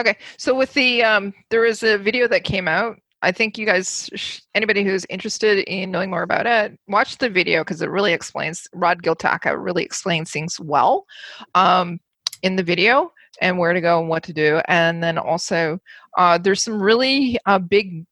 okay, 0.00 0.16
so 0.36 0.54
with 0.54 0.72
the 0.74 1.02
um, 1.04 1.32
there 1.50 1.60
was 1.60 1.82
a 1.84 1.96
video 1.98 2.26
that 2.28 2.42
came 2.44 2.66
out 2.66 2.96
I 3.22 3.32
think 3.32 3.58
you 3.58 3.66
guys, 3.66 4.40
anybody 4.54 4.82
who's 4.82 5.04
interested 5.10 5.58
in 5.70 5.90
knowing 5.90 6.10
more 6.10 6.22
about 6.22 6.46
it, 6.46 6.78
watch 6.88 7.18
the 7.18 7.28
video 7.28 7.62
because 7.62 7.82
it 7.82 7.90
really 7.90 8.12
explains. 8.12 8.66
Rod 8.72 9.02
Giltaka 9.02 9.62
really 9.62 9.84
explains 9.84 10.30
things 10.30 10.58
well 10.58 11.06
um, 11.54 12.00
in 12.42 12.56
the 12.56 12.62
video 12.62 13.12
and 13.40 13.58
where 13.58 13.72
to 13.72 13.80
go 13.80 14.00
and 14.00 14.08
what 14.08 14.22
to 14.24 14.32
do. 14.32 14.60
And 14.68 15.02
then 15.02 15.18
also, 15.18 15.78
uh, 16.16 16.38
there's 16.38 16.62
some 16.62 16.82
really 16.82 17.38
uh, 17.46 17.58
big 17.58 18.06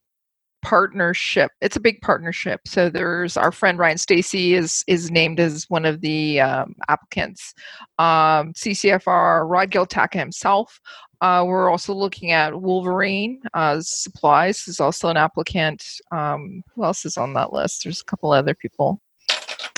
partnership. 0.63 1.51
It's 1.61 1.77
a 1.77 1.81
big 1.81 2.01
partnership. 2.01 2.61
So 2.67 2.89
there's 2.89 3.37
our 3.37 3.53
friend 3.53 3.79
Ryan 3.79 3.99
Steacy 3.99 4.55
is 4.55 4.85
is 4.87 5.11
named 5.11 5.41
as 5.41 5.67
one 5.69 5.85
of 5.85 6.01
the 6.01 6.41
um, 6.41 6.75
applicants. 6.89 7.55
Um, 7.99 8.53
CCFR 8.55 9.49
Rod 9.49 9.71
Giltaka 9.71 10.19
himself. 10.19 10.81
Uh, 11.21 11.45
we're 11.47 11.69
also 11.69 11.93
looking 11.93 12.31
at 12.31 12.61
Wolverine 12.61 13.41
uh, 13.55 13.81
Supplies 13.81 14.69
is 14.69 14.79
also 14.79 15.09
an 15.09 15.17
applicant. 15.17 15.85
Um, 16.13 16.63
who 16.75 16.85
else 16.85 17.05
is 17.05 17.17
on 17.17 17.35
that 17.35 17.53
list? 17.53 17.83
There's 17.83 18.01
a 18.01 18.05
couple 18.05 18.33
other 18.33 18.55
people. 18.55 19.01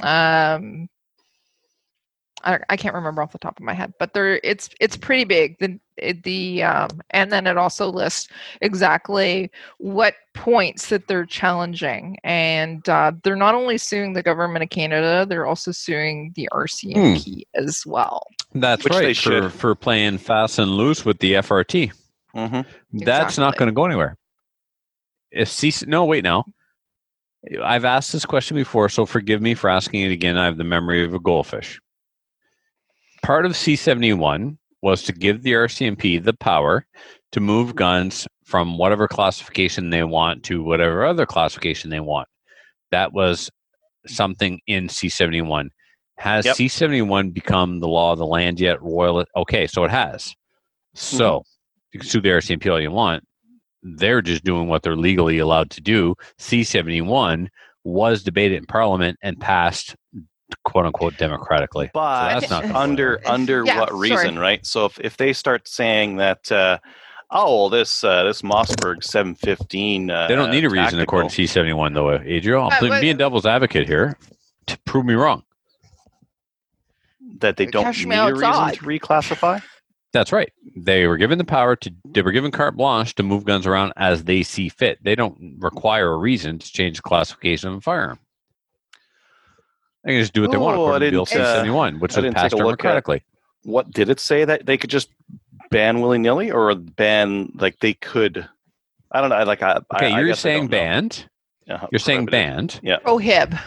Um, 0.02 0.88
I, 2.42 2.58
I 2.68 2.76
can't 2.76 2.94
remember 2.94 3.22
off 3.22 3.32
the 3.32 3.38
top 3.38 3.58
of 3.58 3.64
my 3.64 3.74
head, 3.74 3.92
but 3.98 4.14
there 4.14 4.40
it's 4.42 4.70
it's 4.80 4.96
pretty 4.96 5.24
big. 5.24 5.58
The 5.58 5.78
the 6.22 6.62
um, 6.62 6.88
and 7.10 7.30
then 7.30 7.46
it 7.46 7.56
also 7.56 7.90
lists 7.90 8.28
exactly 8.60 9.50
what 9.78 10.14
points 10.34 10.88
that 10.88 11.06
they're 11.08 11.26
challenging, 11.26 12.16
and 12.24 12.88
uh, 12.88 13.12
they're 13.22 13.36
not 13.36 13.54
only 13.54 13.78
suing 13.78 14.12
the 14.12 14.22
government 14.22 14.62
of 14.62 14.70
Canada, 14.70 15.26
they're 15.28 15.46
also 15.46 15.72
suing 15.72 16.32
the 16.36 16.48
RCMP 16.52 17.42
as 17.54 17.84
well. 17.86 18.26
That's 18.54 18.84
Which 18.84 18.92
right. 18.92 19.16
For, 19.16 19.50
for 19.50 19.74
playing 19.74 20.18
fast 20.18 20.58
and 20.58 20.70
loose 20.70 21.04
with 21.04 21.18
the 21.18 21.34
FRT. 21.34 21.92
hmm 22.34 22.60
That's 22.92 23.38
not 23.38 23.56
going 23.56 23.68
to 23.68 23.74
go 23.74 23.84
anywhere. 23.84 24.16
If 25.30 25.48
C 25.48 25.72
no, 25.86 26.04
wait 26.04 26.24
now. 26.24 26.44
I've 27.62 27.86
asked 27.86 28.12
this 28.12 28.26
question 28.26 28.56
before, 28.56 28.88
so 28.88 29.06
forgive 29.06 29.40
me 29.40 29.54
for 29.54 29.70
asking 29.70 30.02
it 30.02 30.12
again. 30.12 30.36
I 30.36 30.44
have 30.44 30.58
the 30.58 30.64
memory 30.64 31.04
of 31.04 31.14
a 31.14 31.18
goldfish. 31.18 31.80
Part 33.22 33.46
of 33.46 33.56
C 33.56 33.76
seventy 33.76 34.12
one 34.12 34.58
was 34.82 35.02
to 35.04 35.12
give 35.12 35.42
the 35.42 35.52
RCMP 35.52 36.22
the 36.22 36.32
power 36.32 36.86
to 37.32 37.40
move 37.40 37.74
guns 37.74 38.26
from 38.44 38.78
whatever 38.78 39.06
classification 39.06 39.90
they 39.90 40.02
want 40.02 40.42
to 40.44 40.62
whatever 40.62 41.04
other 41.04 41.26
classification 41.26 41.90
they 41.90 42.00
want. 42.00 42.28
That 42.90 43.12
was 43.12 43.50
something 44.06 44.60
in 44.66 44.88
C 44.88 45.08
seventy 45.08 45.42
one. 45.42 45.70
Has 46.18 46.44
Yep. 46.44 46.56
C 46.56 46.68
seventy 46.68 47.02
one 47.02 47.30
become 47.30 47.80
the 47.80 47.88
law 47.88 48.12
of 48.12 48.18
the 48.18 48.26
land 48.26 48.60
yet? 48.60 48.82
Royal? 48.82 49.24
Okay, 49.36 49.66
so 49.66 49.84
it 49.84 49.90
has. 49.90 50.34
So 50.94 51.40
mm-hmm. 51.40 51.48
you 51.92 52.00
can 52.00 52.08
sue 52.08 52.20
the 52.20 52.28
RCMP 52.30 52.70
all 52.70 52.80
you 52.80 52.90
want. 52.90 53.24
They're 53.82 54.20
just 54.22 54.44
doing 54.44 54.68
what 54.68 54.82
they're 54.82 54.96
legally 54.96 55.38
allowed 55.38 55.70
to 55.70 55.80
do. 55.80 56.14
C 56.38 56.64
seventy 56.64 57.00
one 57.00 57.48
was 57.84 58.22
debated 58.22 58.58
in 58.58 58.66
Parliament 58.66 59.18
and 59.22 59.40
passed, 59.40 59.96
quote 60.64 60.86
unquote, 60.86 61.16
democratically. 61.16 61.90
But 61.92 62.40
that's 62.40 62.50
not 62.50 62.64
under 62.66 63.18
fly. 63.20 63.32
under 63.32 63.64
Yeah, 63.64 63.80
what 63.80 63.88
sorry. 63.90 64.10
reason, 64.10 64.38
right? 64.38 64.64
So 64.66 64.84
if, 64.86 64.98
if 65.00 65.16
they 65.16 65.32
start 65.32 65.66
saying 65.68 66.16
that, 66.16 66.50
uh, 66.52 66.78
oh, 67.30 67.56
well, 67.56 67.68
this 67.68 68.02
uh, 68.04 68.24
this 68.24 68.42
Mossberg 68.42 69.02
seven 69.04 69.34
fifteen, 69.34 70.10
uh, 70.10 70.28
They 70.28 70.34
don't 70.36 70.50
need 70.50 70.64
a 70.64 70.70
reason 70.70 71.00
according 71.00 71.30
to 71.30 71.34
C 71.34 71.46
seventy 71.46 71.72
one, 71.72 71.92
though, 71.94 72.12
Adriel. 72.12 72.68
I'm 72.70 72.84
Uh, 72.84 72.88
but- 72.88 73.00
being 73.00 73.16
devil's 73.16 73.46
advocate 73.46 73.86
here 73.86 74.16
to 74.66 74.78
prove 74.80 75.04
me 75.04 75.14
wrong. 75.14 75.42
that 77.38 77.56
they 77.56 77.66
don't 77.66 77.96
need 77.96 78.06
me 78.08 78.16
a 78.16 78.32
reason 78.32 78.44
outside. 78.44 78.74
to 78.74 78.84
reclassify. 78.84 79.62
That's 80.12 80.32
right. 80.32 80.52
They 80.76 81.06
were 81.06 81.16
given 81.16 81.38
the 81.38 81.44
power 81.44 81.76
to. 81.76 81.94
They 82.04 82.22
were 82.22 82.32
given 82.32 82.50
carte 82.50 82.76
blanche 82.76 83.14
to 83.14 83.22
move 83.22 83.44
guns 83.44 83.64
around 83.66 83.92
as 83.96 84.24
they 84.24 84.42
see 84.42 84.68
fit. 84.68 84.98
They 85.04 85.14
don't 85.14 85.54
require 85.60 86.10
a 86.12 86.16
reason 86.16 86.58
to 86.58 86.72
change 86.72 86.96
the 86.96 87.02
classification 87.02 87.68
of 87.70 87.76
a 87.76 87.80
firearm. 87.80 88.18
They 90.04 90.12
can 90.12 90.20
just 90.20 90.32
do 90.32 90.42
what 90.42 90.50
they 90.50 90.56
want 90.56 90.76
Oh, 90.78 90.84
I 90.84 90.86
according 90.86 91.06
to 91.08 91.10
Bill 91.12 91.26
C 91.26 91.34
didn't, 91.34 91.46
uh, 91.46 91.54
seventy 91.54 91.70
one, 91.70 92.00
which 92.00 92.16
I 92.16 92.20
was 92.20 92.34
passed 92.34 92.54
a 92.54 92.56
look 92.56 92.78
democratically. 92.78 93.22
What 93.64 93.90
did 93.90 94.08
it 94.08 94.18
say 94.20 94.44
that 94.44 94.64
they 94.66 94.78
could 94.78 94.90
just 94.90 95.10
ban 95.70 96.00
willy 96.00 96.18
nilly 96.18 96.50
or 96.50 96.74
ban 96.74 97.52
like 97.56 97.78
they 97.80 97.94
could? 97.94 98.48
I 99.12 99.20
don't 99.20 99.30
know. 99.30 99.42
Like 99.44 99.62
I, 99.62 99.80
I- 99.90 99.96
Okay, 99.96 100.12
I 100.12 100.18
you're 100.18 100.28
guess 100.28 100.40
saying 100.40 100.62
don't 100.62 100.70
banned. 100.70 101.26
Uh-huh, 101.68 101.86
You're 101.92 101.98
saying 102.00 102.26
banned. 102.26 102.80
Yeah. 102.82 102.98
Prohib, 103.04 103.60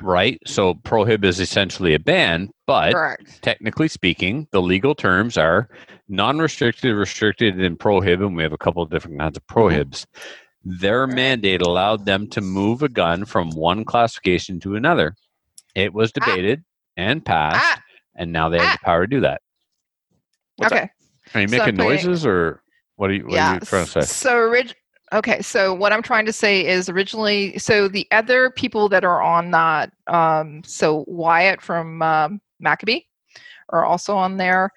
right? 0.00 0.40
So 0.46 0.74
prohib 0.74 1.22
is 1.24 1.38
essentially 1.40 1.92
a 1.94 1.98
ban, 1.98 2.50
but 2.66 2.92
correct. 2.94 3.42
technically 3.42 3.88
speaking, 3.88 4.48
the 4.52 4.62
legal 4.62 4.94
terms 4.94 5.36
are 5.36 5.68
non-restricted, 6.08 6.94
restricted, 6.94 7.60
and 7.60 7.78
prohib, 7.78 8.24
and 8.24 8.36
we 8.36 8.42
have 8.42 8.52
a 8.54 8.58
couple 8.58 8.82
of 8.82 8.90
different 8.90 9.18
kinds 9.18 9.36
of 9.36 9.46
prohibs. 9.48 10.06
Their 10.64 11.06
mandate 11.06 11.60
allowed 11.60 12.06
them 12.06 12.28
to 12.30 12.40
move 12.40 12.82
a 12.82 12.88
gun 12.88 13.24
from 13.24 13.50
one 13.50 13.84
classification 13.84 14.60
to 14.60 14.76
another. 14.76 15.14
It 15.74 15.92
was 15.92 16.12
debated 16.12 16.64
and 16.96 17.24
passed, 17.24 17.78
Ah, 17.78 17.80
and 18.16 18.32
now 18.32 18.48
they 18.48 18.58
have 18.58 18.68
Ah. 18.68 18.72
the 18.80 18.84
power 18.84 19.06
to 19.06 19.06
do 19.06 19.20
that. 19.20 19.40
What's 20.56 20.72
okay. 20.72 20.90
Are 21.34 21.40
you 21.40 21.48
making 21.48 21.76
putting- 21.76 21.76
noises, 21.76 22.26
or 22.26 22.62
what 22.96 23.10
are 23.10 23.14
you, 23.14 23.24
what 23.26 23.38
are 23.38 23.54
you 23.54 23.60
trying 23.60 23.84
to 23.86 23.90
say? 23.90 24.00
So 24.02 24.36
orig- 24.36 24.74
okay, 25.12 25.40
so 25.40 25.72
what 25.72 25.92
I'm 25.92 26.02
trying 26.02 26.26
to 26.26 26.32
say 26.32 26.66
is 26.66 26.88
originally 26.88 27.58
so 27.58 27.88
the 27.88 28.06
other 28.12 28.50
people 28.50 28.88
that 28.90 29.04
are 29.04 29.22
on 29.22 29.50
that 29.52 29.92
um 30.08 30.62
so 30.64 31.04
Wyatt 31.06 31.62
from 31.62 32.02
um, 32.02 32.40
Maccabee 32.60 33.00
are 33.70 33.84
also 33.84 34.14
on 34.16 34.36
there. 34.36 34.70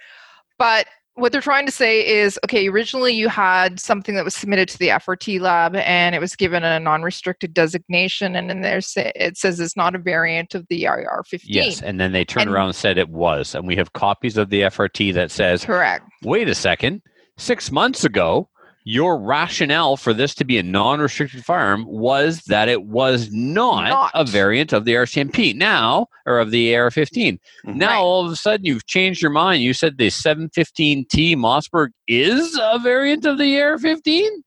But 0.58 0.88
what 1.16 1.32
they're 1.32 1.42
trying 1.42 1.66
to 1.66 1.72
say 1.72 2.06
is 2.06 2.38
okay, 2.44 2.68
originally 2.68 3.14
you 3.14 3.30
had 3.30 3.80
something 3.80 4.16
that 4.16 4.24
was 4.26 4.36
submitted 4.36 4.68
to 4.70 4.78
the 4.78 4.90
FRT 4.90 5.40
lab 5.40 5.76
and 5.76 6.14
it 6.14 6.20
was 6.20 6.36
given 6.36 6.64
a 6.64 6.80
non-restricted 6.80 7.54
designation 7.54 8.36
and 8.36 8.50
then 8.50 8.62
there's 8.62 8.94
it 8.98 9.38
says 9.38 9.60
it's 9.60 9.76
not 9.78 9.96
a 9.96 9.98
variant 9.98 10.54
of 10.56 10.68
the 10.70 10.84
AR15. 10.84 11.42
Yes, 11.46 11.82
and 11.82 12.00
then 12.00 12.12
they 12.12 12.26
turned 12.26 12.48
And- 12.48 12.56
around 12.56 12.68
and 12.68 12.76
said 12.76 12.98
it 12.98 13.10
was, 13.10 13.56
and 13.56 13.66
we 13.66 13.76
have 13.78 13.94
copies 13.94 14.38
of 14.38 14.50
the 14.50 14.62
FRT 14.62 15.14
that 15.14 15.32
says 15.32 15.64
Correct. 15.66 16.06
wait 16.24 16.50
a 16.50 16.56
second, 16.56 17.02
six 17.38 17.72
months 17.72 18.04
ago, 18.04 18.50
your 18.88 19.20
rationale 19.20 19.98
for 19.98 20.14
this 20.14 20.36
to 20.36 20.46
be 20.46 20.58
a 20.60 20.64
non 20.64 21.00
restricted 21.00 21.44
firearm 21.44 21.86
was 21.88 22.42
that 22.44 22.70
it 22.70 22.84
was 22.84 23.30
not, 23.32 23.90
Not. 23.90 24.12
a 24.14 24.24
variant 24.24 24.72
of 24.74 24.86
the 24.86 24.94
RCMP 24.94 25.56
now, 25.56 26.08
or 26.28 26.40
of 26.40 26.52
the 26.52 26.74
AR 26.76 26.92
15. 26.92 27.40
Mhm. 27.66 27.76
Now, 27.76 27.88
Right. 27.90 27.98
all 27.98 28.26
of 28.26 28.32
a 28.32 28.36
sudden, 28.36 28.66
you've 28.66 28.86
changed 28.86 29.22
your 29.24 29.32
mind. 29.32 29.64
You 29.64 29.74
said 29.74 29.98
the 29.98 30.10
715T 30.12 31.36
Mossberg 31.36 31.90
is 32.08 32.58
a 32.62 32.78
variant 32.80 33.26
of 33.26 33.40
the 33.40 33.60
AR 33.60 33.80
15? 33.80 34.44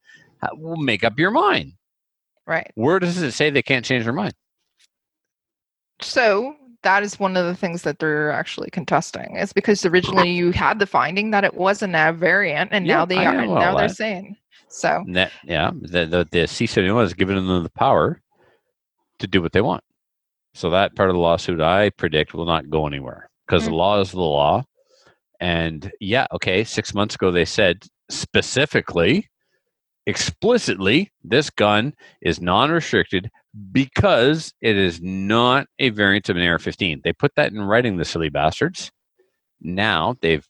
Well, 0.57 0.77
make 0.77 1.03
up 1.03 1.19
your 1.19 1.33
mind. 1.33 1.73
Right. 2.47 2.71
Where 2.77 3.01
does 3.01 3.21
it 3.21 3.33
say 3.33 3.51
they 3.51 3.61
can't 3.63 3.85
change 3.85 4.05
their 4.05 4.13
mind? 4.13 4.35
So 6.01 6.55
that 6.83 7.03
is 7.03 7.19
one 7.19 7.37
of 7.37 7.47
the 7.47 7.55
things 7.55 7.83
that 7.83 7.99
they're 7.99 8.31
actually 8.31 8.71
contesting. 8.71 9.37
Is 9.37 9.53
because 9.53 9.85
originally 9.85 10.31
you 10.31 10.53
had 10.53 10.79
the 10.79 10.87
finding 10.87 11.31
that 11.33 11.45
it 11.45 11.55
was 11.55 11.83
a 11.83 11.87
nav 11.87 12.17
variant, 12.17 12.71
and 12.73 12.87
Yeah, 12.87 12.97
now 12.99 13.05
they 13.05 13.19
I 13.19 13.25
are. 13.25 13.33
know 13.33 13.41
And 13.41 13.51
all 13.51 13.61
now 13.61 13.75
they're 13.75 13.89
that. 13.89 13.97
saying 13.97 14.37
so. 14.69 15.05
That, 15.09 15.33
yeah, 15.45 15.71
the, 15.81 16.07
the, 16.07 16.29
the 16.31 16.39
C71 16.47 17.01
has 17.01 17.15
given 17.15 17.37
them 17.47 17.63
the 17.63 17.71
power 17.71 18.21
to 19.19 19.27
do 19.27 19.43
what 19.43 19.53
they 19.53 19.61
want. 19.61 19.83
So 20.55 20.71
that 20.71 20.95
part 20.97 21.11
of 21.11 21.15
the 21.15 21.21
lawsuit, 21.21 21.61
I 21.61 21.91
predict, 21.91 22.35
will 22.35 22.45
not 22.47 22.71
go 22.71 22.87
anywhere 22.87 23.29
because 23.47 23.65
the 23.65 23.71
Mm. 23.71 23.77
law 23.77 24.01
is 24.01 24.11
the 24.13 24.21
law. 24.21 24.65
And 25.41 25.91
yeah, 26.01 26.27
okay, 26.33 26.65
six 26.65 26.95
months 26.95 27.15
ago 27.15 27.31
they 27.31 27.45
said 27.45 27.85
specifically, 28.11 29.29
explicitly, 30.07 31.11
this 31.23 31.51
gun 31.51 31.95
is 32.23 32.41
non 32.41 32.71
restricted 32.71 33.31
because 33.73 34.53
it 34.61 34.77
is 34.77 35.01
not 35.01 35.67
a 35.79 35.91
variant 35.91 36.29
of 36.29 36.37
an 36.37 36.47
AR 36.47 36.59
15. 36.59 37.01
They 37.03 37.13
put 37.13 37.35
that 37.37 37.53
in 37.53 37.61
writing, 37.61 37.97
the 37.97 38.05
silly 38.05 38.29
bastards. 38.29 38.91
Now 39.61 40.17
they've 40.21 40.47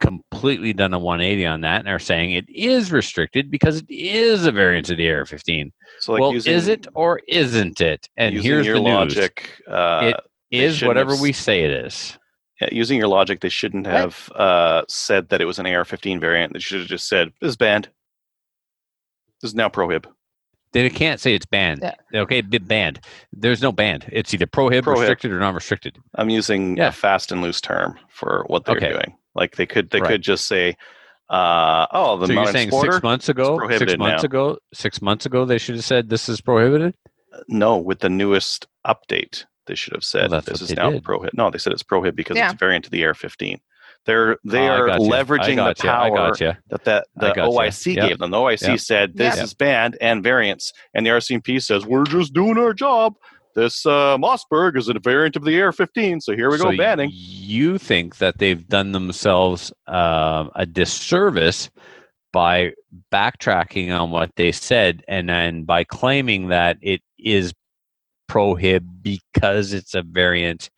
completely 0.00 0.72
done 0.72 0.94
a 0.94 0.98
180 0.98 1.46
on 1.46 1.60
that 1.60 1.80
and 1.80 1.88
are 1.88 1.98
saying 1.98 2.32
it 2.32 2.48
is 2.48 2.90
restricted 2.90 3.50
because 3.50 3.78
it 3.80 3.90
is 3.90 4.46
a 4.46 4.52
variant 4.52 4.88
of 4.90 4.96
the 4.96 5.10
AR 5.10 5.26
15. 5.26 5.72
So 6.00 6.12
like 6.12 6.20
well, 6.20 6.32
using, 6.32 6.54
is 6.54 6.68
it 6.68 6.86
or 6.94 7.20
isn't 7.28 7.80
it? 7.80 8.08
And 8.16 8.34
here's 8.34 8.66
your 8.66 8.76
the 8.76 8.82
logic. 8.82 9.60
Uh, 9.68 10.12
It 10.50 10.62
is 10.62 10.82
whatever 10.82 11.12
have 11.12 11.20
we 11.20 11.32
say 11.32 11.64
it 11.64 11.70
is. 11.70 12.18
yeah, 12.60 12.68
using 12.72 12.98
your 12.98 13.08
logic, 13.08 13.40
they 13.40 13.48
shouldn't 13.50 13.86
What? 13.86 13.94
have 13.94 14.32
uh, 14.34 14.82
said 14.88 15.28
that 15.28 15.40
it 15.40 15.44
was 15.44 15.58
an 15.58 15.66
AR-15 15.66 16.20
variant. 16.20 16.52
They 16.54 16.60
should 16.60 16.80
have 16.80 16.88
just 16.88 17.08
said 17.08 17.32
this 17.40 17.50
is 17.50 17.56
banned. 17.56 17.88
This 19.42 19.50
is 19.50 19.54
now 19.54 19.68
prohib. 19.68 20.06
They 20.72 20.88
can't 20.90 21.18
say 21.20 21.34
it's 21.34 21.46
banned. 21.46 21.80
Yeah. 22.12 22.20
Okay, 22.22 22.40
b- 22.42 22.58
banned. 22.58 23.00
There's 23.32 23.60
no 23.62 23.72
banned. 23.72 24.06
It's 24.12 24.32
either 24.32 24.46
prohib, 24.46 24.82
Prohib. 24.82 24.98
restricted, 24.98 25.32
or 25.32 25.40
non-restricted. 25.40 25.98
I'm 26.14 26.30
using 26.30 26.76
Yeah. 26.76 26.88
a 26.88 26.92
fast 26.92 27.32
and 27.32 27.42
loose 27.42 27.60
term 27.60 27.98
for 28.08 28.44
what 28.46 28.64
they're 28.64 28.76
Okay. 28.76 28.90
doing. 28.92 29.16
Like 29.34 29.56
they 29.56 29.66
could 29.66 29.90
they 29.90 30.00
Right. 30.00 30.10
could 30.10 30.22
just 30.22 30.46
say, 30.46 30.76
uh, 31.28 31.86
"Oh, 31.92 32.16
the 32.18 32.26
so 32.28 32.32
you're 32.32 32.46
saying 32.46 32.70
six 32.70 33.02
months 33.02 33.28
ago, 33.28 33.58
six 33.68 33.96
months 33.98 34.22
now. 34.22 34.26
ago, 34.26 34.58
six 34.72 35.02
months 35.02 35.26
ago, 35.26 35.44
they 35.44 35.58
should 35.58 35.74
have 35.76 35.84
said 35.84 36.08
this 36.08 36.28
is 36.28 36.40
prohibited. 36.40 36.94
No, 37.48 37.76
with 37.76 38.00
the 38.00 38.08
newest 38.08 38.66
update, 38.86 39.44
they 39.66 39.74
should 39.74 39.92
have 39.94 40.04
said 40.04 40.30
that's 40.30 40.46
this 40.46 40.60
is 40.62 40.74
now 40.74 40.90
did. 40.90 41.04
prohib. 41.04 41.30
No, 41.34 41.50
they 41.50 41.58
said 41.58 41.72
it's 41.72 41.82
prohib 41.82 42.14
because 42.16 42.36
Yeah. 42.36 42.46
it's 42.46 42.54
a 42.54 42.58
variant 42.58 42.86
of 42.86 42.90
the 42.92 43.04
AR-15. 43.04 43.60
They're 44.06 44.38
they 44.44 44.68
Oh, 44.68 44.72
are. 44.72 44.88
Leveraging 44.98 45.56
the 45.56 45.74
power 45.82 46.34
that 46.70 46.74
that 46.80 47.06
the. 47.16 47.34
OIC 47.42 47.94
Yep. 47.96 48.08
gave 48.08 48.18
them. 48.18 48.30
The 48.30 48.38
OIC 48.38 48.68
Yep. 48.68 48.80
said 48.80 49.16
this 49.16 49.36
Yep. 49.36 49.44
is 49.44 49.54
banned 49.54 49.98
and 50.00 50.22
variants, 50.22 50.72
and 50.94 51.04
the 51.04 51.10
RCMP 51.10 51.60
says 51.62 51.84
we're 51.84 52.04
just 52.04 52.32
doing 52.32 52.56
our 52.58 52.72
job. 52.72 53.14
This 53.54 53.84
uh, 53.84 54.16
Mossberg 54.16 54.76
is 54.76 54.88
a 54.88 54.94
variant 55.00 55.34
of 55.36 55.44
the 55.44 55.60
AR-15, 55.60 56.22
so 56.22 56.34
here 56.36 56.50
we 56.50 56.56
go 56.58 56.76
banning. 56.76 57.10
You 57.12 57.78
think 57.78 58.18
that 58.18 58.38
they've 58.38 58.66
done 58.68 58.92
themselves 58.92 59.72
uh, 59.88 60.46
a 60.54 60.64
disservice 60.66 61.68
by 62.32 62.72
backtracking 63.12 63.90
on 63.98 64.12
what 64.12 64.30
they 64.36 64.52
said, 64.52 65.02
and 65.08 65.28
then 65.28 65.64
by 65.64 65.82
claiming 65.82 66.48
that 66.48 66.78
it 66.80 67.02
is 67.18 67.52
prohib 68.30 68.86
because 69.02 69.72
it's 69.72 69.94
a 69.94 70.02
variant, 70.02 70.70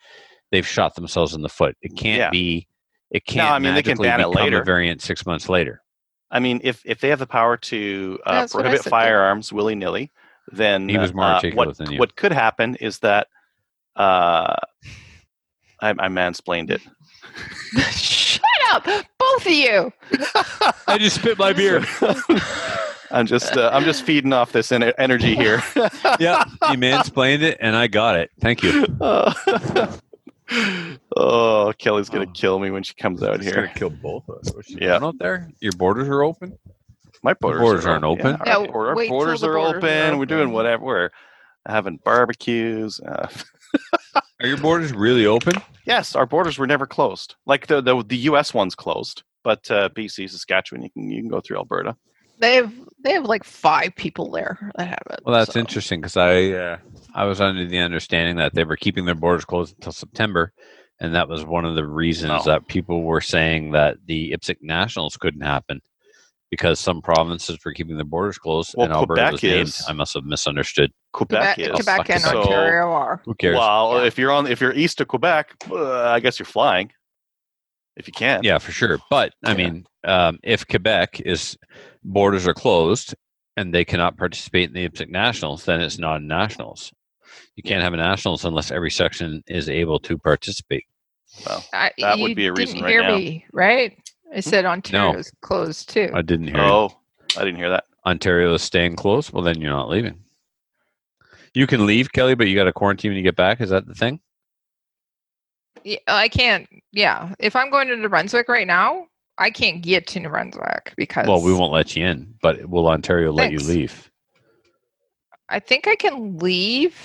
they've 0.50 0.66
shot 0.66 0.94
themselves 0.94 1.34
in 1.34 1.42
the 1.42 1.50
foot. 1.50 1.76
It 1.82 1.94
can't 1.94 2.18
Yeah. 2.18 2.30
be. 2.30 2.66
It 3.12 3.26
can't. 3.26 3.50
I 3.50 3.58
mean, 3.58 3.74
they 3.74 3.82
can 3.82 3.90
magically 3.90 4.08
ban 4.08 4.20
it 4.20 4.28
later. 4.28 4.62
A 4.62 4.64
variant 4.64 5.02
six 5.02 5.26
months 5.26 5.48
later. 5.48 5.82
I 6.30 6.40
mean, 6.40 6.60
if 6.64 6.82
if 6.84 7.00
they 7.00 7.10
have 7.10 7.18
the 7.18 7.26
power 7.26 7.58
to 7.58 8.18
uh, 8.24 8.32
That's 8.32 8.54
what 8.54 8.60
I 8.66 8.70
prohibit 8.70 8.88
firearms 8.88 9.52
willy 9.52 9.74
nilly, 9.74 10.10
then 10.50 10.88
He 10.88 10.96
was 10.96 11.12
more 11.12 11.26
uh, 11.26 11.42
what 11.52 11.76
than 11.76 11.92
you. 11.92 11.98
what 11.98 12.16
could 12.16 12.32
happen 12.32 12.74
is 12.76 13.00
that 13.00 13.28
uh, 13.96 14.56
I, 15.80 15.90
I 15.90 16.08
mansplained 16.08 16.70
it. 16.70 16.80
Shut 17.92 18.42
up, 18.70 18.84
both 19.18 19.46
of 19.46 19.52
you. 19.52 19.92
I 20.88 20.96
just 20.98 21.16
spit 21.20 21.38
my 21.38 21.52
beer. 21.52 21.84
I'm 23.10 23.26
just 23.26 23.54
uh, 23.58 23.68
I'm 23.70 23.84
just 23.84 24.04
feeding 24.04 24.32
off 24.32 24.52
this 24.52 24.72
en- 24.72 24.82
energy 24.96 25.36
here. 25.36 25.62
yeah, 26.18 26.44
you 26.70 26.78
mansplained 26.78 27.42
it, 27.42 27.58
and 27.60 27.76
I 27.76 27.88
got 27.88 28.16
it. 28.16 28.30
Thank 28.40 28.62
you. 28.62 28.86
Oh, 31.16 31.72
Kelly's 31.78 32.08
gonna 32.08 32.26
Oh. 32.28 32.32
kill 32.32 32.58
me 32.58 32.70
when 32.70 32.82
she 32.82 32.94
comes 32.94 33.22
out 33.22 33.36
It's 33.36 33.44
here. 33.44 33.54
gonna 33.54 33.74
kill 33.74 33.90
both 33.90 34.28
of 34.28 34.36
us. 34.38 34.54
What's 34.54 34.68
she 34.68 34.78
Yeah. 34.80 34.98
out 35.02 35.18
there? 35.18 35.48
Your 35.60 35.72
borders 35.72 36.08
are 36.08 36.22
open. 36.22 36.58
My 37.22 37.34
borders, 37.34 37.60
borders 37.60 37.86
are 37.86 37.90
aren't 37.92 38.04
open. 38.04 38.36
Yeah, 38.46 38.56
our, 38.56 38.64
Yeah, 38.64 38.70
our 38.72 38.96
wait 38.96 39.08
borders 39.08 39.42
are 39.44 39.52
borders 39.54 39.74
are 39.74 39.78
open. 39.78 40.18
We're 40.18 40.26
doing 40.26 40.50
whatever. 40.52 40.84
We're 40.84 41.10
having 41.66 41.98
barbecues. 42.04 43.00
Uh, 43.00 43.28
Are 44.42 44.46
your 44.48 44.56
borders 44.58 44.92
really 44.92 45.24
open? 45.24 45.54
yes, 45.86 46.16
our 46.16 46.26
borders 46.26 46.58
were 46.58 46.66
never 46.66 46.84
closed. 46.86 47.36
Like 47.46 47.68
the 47.68 47.80
the, 47.80 48.02
the 48.02 48.16
U.S. 48.28 48.52
one's 48.52 48.74
closed, 48.74 49.22
but 49.44 49.70
uh, 49.70 49.88
BC, 49.90 50.28
Saskatchewan, 50.28 50.82
you 50.82 50.90
can 50.90 51.10
you 51.10 51.20
can 51.22 51.30
go 51.30 51.40
through 51.40 51.58
Alberta. 51.58 51.96
They 52.40 52.56
have 52.56 52.72
they 53.04 53.12
have 53.12 53.24
like 53.24 53.44
five 53.44 53.94
people 53.94 54.32
there 54.32 54.72
that 54.76 54.88
have 54.88 55.02
it. 55.10 55.20
Well, 55.24 55.38
that's 55.38 55.52
so. 55.54 55.60
interesting 55.60 56.00
because 56.00 56.16
I 56.16 56.50
uh, 56.50 56.76
I 57.14 57.24
was 57.24 57.40
under 57.40 57.66
the 57.66 57.78
understanding 57.78 58.36
that 58.36 58.54
they 58.54 58.64
were 58.64 58.76
keeping 58.76 59.04
their 59.04 59.14
borders 59.14 59.44
closed 59.44 59.74
until 59.76 59.92
September, 59.92 60.52
and 61.00 61.14
that 61.14 61.28
was 61.28 61.44
one 61.44 61.64
of 61.64 61.74
the 61.74 61.86
reasons 61.86 62.46
No. 62.46 62.52
that 62.52 62.68
people 62.68 63.02
were 63.02 63.20
saying 63.20 63.72
that 63.72 63.96
the 64.06 64.32
IPSC 64.32 64.56
nationals 64.62 65.16
couldn't 65.16 65.42
happen 65.42 65.80
because 66.50 66.78
some 66.78 67.00
provinces 67.00 67.58
were 67.64 67.72
keeping 67.72 67.96
their 67.96 68.04
borders 68.04 68.38
closed 68.38 68.74
Well, 68.76 68.84
and 68.86 68.94
Alberta 68.94 69.22
Quebec 69.22 69.32
was 69.32 69.42
named. 69.42 69.68
is. 69.68 69.84
I 69.88 69.92
must 69.92 70.14
have 70.14 70.24
misunderstood. 70.24 70.90
Quebec, 71.12 71.56
Quebec, 71.56 71.58
is. 71.78 71.84
Quebec 71.86 72.10
and 72.10 72.20
So- 72.22 72.40
Ontario 72.42 72.90
are. 72.92 73.22
Who 73.24 73.34
cares? 73.34 73.56
Well, 73.56 74.00
Yeah. 74.00 74.06
if 74.06 74.18
you're 74.18 74.30
on 74.32 74.46
if 74.46 74.60
you're 74.60 74.72
east 74.74 75.00
of 75.00 75.08
Quebec, 75.08 75.54
uh, 75.70 76.02
I 76.10 76.20
guess 76.20 76.38
you're 76.38 76.46
flying. 76.46 76.90
If 77.96 78.06
you 78.06 78.12
can. 78.14 78.40
Yeah, 78.42 78.56
for 78.58 78.72
sure. 78.72 78.98
But 79.10 79.34
I 79.44 79.50
Yeah. 79.50 79.56
mean, 79.56 79.86
um, 80.04 80.38
if 80.42 80.66
Quebec 80.66 81.20
is 81.20 81.56
borders 82.04 82.46
are 82.46 82.54
closed 82.54 83.14
and 83.56 83.74
they 83.74 83.84
cannot 83.84 84.16
participate 84.16 84.68
in 84.68 84.74
the 84.74 84.84
IPSC 84.88 85.10
nationals, 85.10 85.64
then 85.66 85.80
it's 85.82 85.98
not 85.98 86.20
a 86.20 86.24
nationals. 86.24 86.90
You 87.56 87.62
can't 87.62 87.82
have 87.82 87.92
a 87.92 87.96
nationals 87.96 88.44
unless 88.44 88.70
every 88.70 88.90
section 88.90 89.42
is 89.46 89.68
able 89.68 89.98
to 90.00 90.18
participate. 90.18 90.84
I, 91.72 91.90
That 91.98 92.18
would 92.18 92.36
be 92.36 92.46
a 92.46 92.52
reason 92.52 92.76
didn't 92.76 92.84
right 92.84 92.90
hear 92.90 93.02
now. 93.02 93.16
me, 93.16 93.46
right? 93.52 93.96
I 94.30 94.36
hmm? 94.36 94.40
said 94.40 94.64
Ontario's 94.64 95.32
closed 95.40 95.90
too. 95.90 96.10
I 96.14 96.22
didn't 96.22 96.48
hear. 96.48 96.56
you. 96.56 96.62
Oh, 96.62 96.90
I 97.36 97.44
didn't 97.44 97.56
hear 97.56 97.70
that. 97.70 97.84
Ontario 98.06 98.52
is 98.54 98.62
staying 98.62 98.96
closed. 98.96 99.32
Well, 99.32 99.42
then 99.42 99.60
you're 99.60 99.70
not 99.70 99.88
leaving. 99.88 100.18
You 101.54 101.66
can 101.66 101.86
leave, 101.86 102.12
Kelly, 102.12 102.34
but 102.34 102.48
you 102.48 102.54
got 102.54 102.64
to 102.64 102.72
quarantine 102.72 103.10
when 103.10 103.16
you 103.18 103.22
get 103.22 103.36
back. 103.36 103.60
Is 103.60 103.70
that 103.70 103.86
the 103.86 103.94
thing? 103.94 104.20
Yeah, 105.84 105.98
oh, 106.08 106.14
I 106.14 106.28
can't. 106.28 106.68
Yeah, 106.92 107.34
if 107.38 107.54
I'm 107.56 107.70
going 107.70 107.88
to 107.88 107.96
New 107.96 108.08
Brunswick 108.08 108.48
right 108.48 108.66
now, 108.66 109.06
I 109.38 109.50
can't 109.50 109.82
get 109.82 110.06
to 110.08 110.20
New 110.20 110.28
Brunswick 110.28 110.94
because 110.96 111.26
Well, 111.26 111.42
we 111.42 111.52
won't 111.52 111.72
let 111.72 111.96
you 111.96 112.06
in, 112.06 112.34
but 112.42 112.66
will 112.68 112.88
Ontario 112.88 113.32
let 113.32 113.52
you 113.52 113.58
leave? 113.58 114.10
I 115.48 115.58
think 115.58 115.86
I 115.86 115.96
can 115.96 116.38
leave 116.38 116.96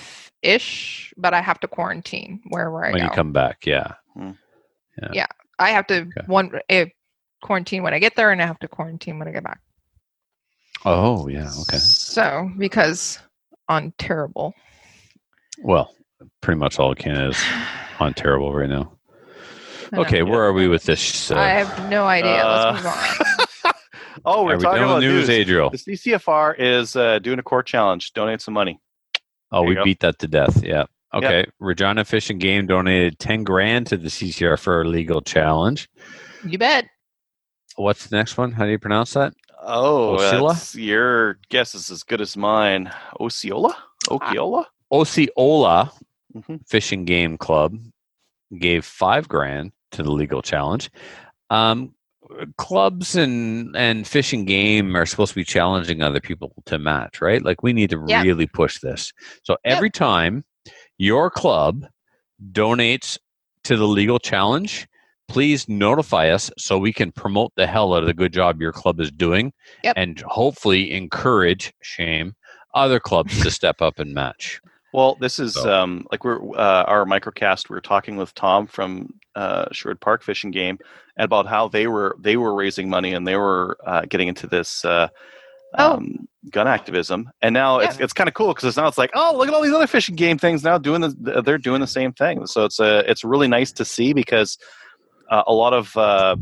ish, 0.42 1.12
but 1.16 1.34
I 1.34 1.40
have 1.40 1.60
to 1.60 1.68
quarantine 1.68 2.40
wherever 2.48 2.84
I 2.84 2.92
when 2.92 3.00
go. 3.00 3.04
you 3.04 3.10
come 3.10 3.32
back? 3.32 3.66
Yeah. 3.66 3.92
Yeah, 5.12 5.26
I 5.58 5.70
have 5.70 5.86
to 5.88 6.00
Okay. 6.00 6.26
one 6.26 6.58
uh, 6.68 6.86
quarantine 7.42 7.82
when 7.84 7.94
I 7.94 7.98
get 8.00 8.16
there, 8.16 8.32
and 8.32 8.42
I 8.42 8.46
have 8.46 8.58
to 8.60 8.68
quarantine 8.68 9.18
when 9.18 9.28
I 9.28 9.32
get 9.32 9.44
back. 9.44 9.60
Oh, 10.84 11.28
yeah. 11.28 11.50
Okay. 11.62 11.76
So 11.78 12.50
because 12.58 13.18
on 13.68 13.92
terrible. 13.98 14.54
Well, 15.60 15.94
pretty 16.40 16.58
much 16.58 16.78
all 16.78 16.92
of 16.92 16.98
Canada 16.98 17.28
is 17.28 17.44
on 18.00 18.14
terrible 18.14 18.52
right 18.54 18.68
now. 18.68 18.92
Okay, 19.92 20.22
where 20.22 20.42
are 20.42 20.52
we 20.52 20.68
with 20.68 20.84
this? 20.84 21.30
Uh, 21.30 21.36
I 21.36 21.48
have 21.48 21.90
no 21.90 22.04
idea. 22.04 22.44
Uh, 22.44 22.72
Let's 22.72 22.84
move 22.84 23.72
on. 23.72 23.72
oh, 24.24 24.44
we're 24.44 24.54
are 24.54 24.58
talking 24.58 24.80
done 24.80 24.84
about 24.90 25.00
news, 25.00 25.28
news. 25.28 25.30
Adriel? 25.30 25.70
The 25.70 25.78
CCFR 25.78 26.56
is 26.58 26.94
uh, 26.96 27.18
doing 27.20 27.38
a 27.38 27.42
core 27.42 27.62
challenge. 27.62 28.12
Donate 28.12 28.40
some 28.40 28.54
money. 28.54 28.80
Oh, 29.52 29.62
we 29.62 29.74
go. 29.74 29.84
beat 29.84 30.00
that 30.00 30.18
to 30.20 30.28
death. 30.28 30.62
Yeah. 30.62 30.84
Okay. 31.14 31.46
Regina 31.58 32.04
Fish 32.04 32.28
and 32.30 32.38
Game 32.40 32.66
donated 32.66 33.18
10 33.18 33.42
grand 33.44 33.86
to 33.88 33.96
the 33.96 34.08
CCR 34.08 34.58
for 34.58 34.82
a 34.82 34.84
legal 34.84 35.22
challenge. 35.22 35.88
You 36.44 36.58
bet. 36.58 36.86
What's 37.76 38.06
the 38.08 38.16
next 38.16 38.36
one? 38.36 38.52
How 38.52 38.64
do 38.66 38.70
you 38.70 38.78
pronounce 38.78 39.14
that? 39.14 39.32
Oh, 39.62 40.14
Osceola? 40.16 40.52
that's- 40.52 40.74
your 40.74 41.38
guess 41.48 41.74
is 41.74 41.90
as 41.90 42.02
good 42.02 42.20
as 42.20 42.36
mine. 42.36 42.92
Osceola? 43.18 43.74
Okiola? 44.08 44.66
Osceola 44.92 45.92
Mhm. 46.36 46.66
Fish 46.68 46.92
and 46.92 47.06
Game 47.06 47.38
Club 47.38 47.76
gave 48.58 48.84
five 48.84 49.28
grand 49.28 49.72
to 49.92 50.02
the 50.02 50.10
legal 50.12 50.42
challenge. 50.42 50.90
Um, 51.50 51.94
clubs 52.56 53.16
and 53.16 53.74
and 53.76 54.06
fish 54.06 54.32
and 54.32 54.46
game 54.46 54.96
are 54.96 55.06
supposed 55.06 55.30
to 55.30 55.36
be 55.36 55.44
challenging 55.44 56.02
other 56.02 56.20
people 56.20 56.52
to 56.66 56.78
match, 56.78 57.20
right? 57.20 57.44
Like 57.44 57.62
we 57.62 57.72
need 57.72 57.90
to 57.90 58.02
Yeah. 58.06 58.22
really 58.22 58.46
push 58.46 58.80
this. 58.80 59.12
So 59.42 59.56
every 59.64 59.90
time 59.90 60.44
your 60.98 61.30
club 61.30 61.86
donates 62.52 63.18
to 63.64 63.76
the 63.76 63.86
legal 63.86 64.18
challenge, 64.18 64.86
please 65.28 65.68
notify 65.68 66.28
us 66.30 66.50
so 66.56 66.78
we 66.78 66.92
can 66.92 67.12
promote 67.12 67.52
the 67.56 67.66
hell 67.66 67.94
out 67.94 68.02
of 68.02 68.06
the 68.06 68.14
good 68.14 68.32
job 68.32 68.60
your 68.60 68.72
club 68.72 69.00
is 69.00 69.10
doing 69.10 69.52
Yep. 69.84 69.94
and 69.96 70.20
hopefully 70.20 70.92
encourage 70.92 71.72
shame 71.82 72.34
other 72.74 73.00
clubs 73.00 73.42
to 73.42 73.50
step 73.50 73.82
up 73.82 73.98
and 73.98 74.14
match. 74.14 74.60
Well, 74.92 75.16
this 75.20 75.38
is 75.38 75.54
So- 75.54 75.72
um, 75.82 76.06
like 76.10 76.24
we're 76.24 76.40
uh, 76.58 76.84
our 76.84 77.04
microcast. 77.04 77.68
We 77.68 77.76
are 77.76 77.80
talking 77.80 78.16
with 78.16 78.34
Tom 78.34 78.66
from 78.66 79.14
uh, 79.34 79.66
Sherwood 79.72 80.00
Park 80.00 80.22
Fish 80.22 80.44
and 80.44 80.52
Game 80.52 80.78
about 81.18 81.46
how 81.46 81.68
they 81.68 81.86
were 81.86 82.16
they 82.18 82.36
were 82.36 82.54
raising 82.54 82.88
money 82.88 83.12
and 83.12 83.26
they 83.26 83.36
were 83.36 83.76
uh, 83.86 84.02
getting 84.08 84.28
into 84.28 84.46
this 84.46 84.84
uh, 84.84 85.08
Oh. 85.76 85.96
um, 85.96 86.26
gun 86.50 86.66
activism. 86.66 87.30
And 87.42 87.52
now 87.52 87.80
it's 87.80 88.00
it's 88.00 88.12
kind 88.14 88.26
of 88.26 88.32
cool 88.32 88.54
because 88.54 88.74
now 88.78 88.86
it's 88.88 88.96
like, 88.96 89.10
oh, 89.14 89.34
look 89.36 89.48
at 89.48 89.54
all 89.54 89.60
these 89.60 89.72
other 89.74 89.86
fishing 89.86 90.14
game 90.16 90.38
things 90.38 90.64
now 90.64 90.78
doing 90.78 91.02
the 91.02 91.42
they're 91.42 91.58
doing 91.58 91.82
the 91.82 91.86
same 91.86 92.12
thing. 92.14 92.46
So 92.46 92.64
it's 92.64 92.80
a 92.80 93.00
it's 93.10 93.22
really 93.22 93.48
nice 93.48 93.70
to 93.72 93.84
see 93.84 94.14
because 94.14 94.56
uh, 95.30 95.42
a 95.46 95.52
lot 95.52 95.74
of 95.74 95.94
uh, 95.94 96.36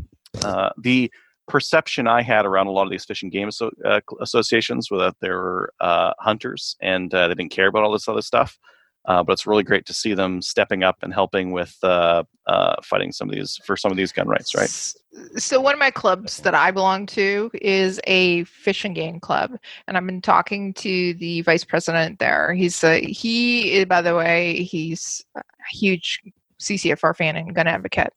uh, 0.45 0.69
the 0.77 1.11
perception 1.47 2.07
I 2.07 2.21
had 2.21 2.45
around 2.45 2.67
a 2.67 2.71
lot 2.71 2.83
of 2.83 2.91
these 2.91 3.05
fishing 3.05 3.29
game 3.29 3.49
uh, 3.85 4.01
associations 4.21 4.91
was 4.91 5.01
that 5.01 5.15
they 5.21 5.29
were 5.29 5.73
uh, 5.79 6.13
hunters 6.19 6.75
and 6.81 7.13
uh, 7.13 7.27
they 7.27 7.35
didn't 7.35 7.51
care 7.51 7.67
about 7.67 7.83
all 7.83 7.91
this 7.91 8.07
other 8.07 8.21
stuff. 8.21 8.59
Uh, 9.05 9.23
but 9.23 9.31
it's 9.31 9.47
really 9.47 9.63
great 9.63 9.85
to 9.85 9.93
see 9.93 10.13
them 10.13 10.41
stepping 10.41 10.83
up 10.83 10.97
and 11.01 11.13
helping 11.13 11.51
with 11.51 11.77
uh, 11.81 12.25
uh, 12.45 12.75
fighting 12.83 13.13
some 13.13 13.29
of 13.29 13.35
these 13.35 13.57
for 13.63 13.77
some 13.77 13.89
of 13.89 13.95
these 13.95 14.11
gun 14.11 14.27
rights, 14.27 14.53
right? 14.53 14.69
So 15.37 15.61
one 15.61 15.73
of 15.73 15.79
my 15.79 15.91
clubs 15.91 16.39
that 16.41 16.53
I 16.53 16.71
belong 16.71 17.05
to 17.07 17.49
is 17.61 18.01
a 18.05 18.43
fishing 18.43 18.93
game 18.93 19.21
club, 19.21 19.57
and 19.87 19.95
I've 19.95 20.05
been 20.05 20.21
talking 20.21 20.73
to 20.73 21.13
the 21.13 21.39
vice 21.43 21.63
president 21.63 22.19
there. 22.19 22.53
He's 22.53 22.83
a, 22.83 22.99
he, 22.99 23.85
by 23.85 24.01
the 24.01 24.13
way, 24.13 24.63
he's 24.63 25.23
a 25.37 25.41
huge 25.71 26.19
CCFR 26.59 27.15
fan 27.15 27.35
and 27.35 27.53
gun 27.55 27.67
advocate. 27.67 28.13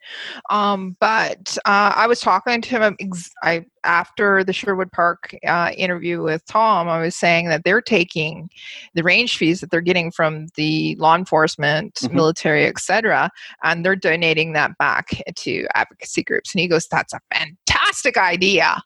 Um, 0.51 0.97
but 1.01 1.57
uh, 1.64 1.93
I 1.95 2.07
was 2.07 2.20
talking 2.20 2.61
to 2.62 2.68
him 2.68 2.97
ex- 3.01 3.30
I, 3.43 3.64
after 3.84 4.45
the 4.45 4.53
Sherwood 4.53 4.93
Park 4.93 5.34
uh, 5.47 5.72
interview 5.76 6.22
with 6.22 6.45
Tom. 6.47 6.88
I 6.88 7.01
was 7.01 7.16
saying 7.16 7.49
that 7.49 7.64
they're 7.64 7.80
taking 7.80 8.51
the 8.95 9.03
range 9.03 9.36
fees 9.38 9.61
that 9.61 9.70
they're 9.70 9.80
getting 9.80 10.11
from 10.11 10.47
the 10.57 10.95
law 10.97 11.14
enforcement, 11.16 11.95
Mhm. 11.95 12.12
military, 12.12 12.66
etc 12.66 13.30
and 13.62 13.84
they're 13.84 13.97
donating 13.97 14.53
that 14.53 14.76
back 14.78 15.09
to 15.36 15.66
advocacy 15.74 16.22
groups 16.22 16.53
and 16.55 16.61
he 16.61 16.68
goes 16.68 16.86
that's 16.88 17.12
a 17.12 17.20
fantastic 17.32 18.16
idea 18.16 18.82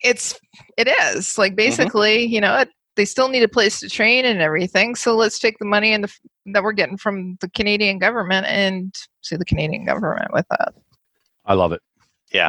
it's 0.00 0.38
it 0.76 0.88
is 0.88 1.38
like 1.38 1.56
basically 1.56 2.24
you 2.24 2.40
know 2.40 2.56
it, 2.58 2.68
they 2.96 3.04
still 3.04 3.28
need 3.28 3.42
a 3.42 3.48
place 3.48 3.80
to 3.80 3.88
train 3.88 4.24
and 4.24 4.40
everything 4.40 4.94
so 4.94 5.14
let's 5.16 5.38
take 5.38 5.58
the 5.58 5.64
money 5.64 5.92
and 5.92 6.04
the, 6.04 6.12
that 6.46 6.62
we're 6.62 6.72
getting 6.72 6.96
from 6.96 7.36
the 7.40 7.48
canadian 7.50 7.98
government 7.98 8.46
and 8.46 8.94
see 9.22 9.36
the 9.36 9.44
canadian 9.44 9.84
government 9.84 10.32
with 10.32 10.46
that 10.50 10.74
I 11.46 11.54
love 11.54 11.72
it. 11.72 11.82
Yeah. 12.32 12.48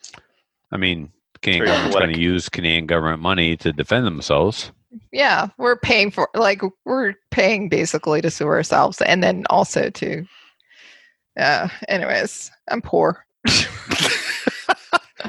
I 0.72 0.76
mean, 0.76 1.10
Canadian 1.42 1.66
Very 1.66 1.76
government's 1.76 1.96
going 1.96 2.14
to 2.14 2.20
use 2.20 2.48
Canadian 2.48 2.86
government 2.86 3.22
money 3.22 3.56
to 3.58 3.72
defend 3.72 4.06
themselves. 4.06 4.72
Yeah, 5.12 5.48
we're 5.58 5.76
paying 5.76 6.10
for 6.10 6.28
like 6.34 6.62
we're 6.84 7.14
paying 7.30 7.68
basically 7.68 8.22
to 8.22 8.30
sue 8.30 8.46
ourselves, 8.46 9.00
and 9.00 9.22
then 9.22 9.44
also 9.50 9.90
to. 9.90 10.24
Yeah. 11.36 11.68
Anyways, 11.88 12.50
I'm 12.68 12.80
poor. 12.80 13.26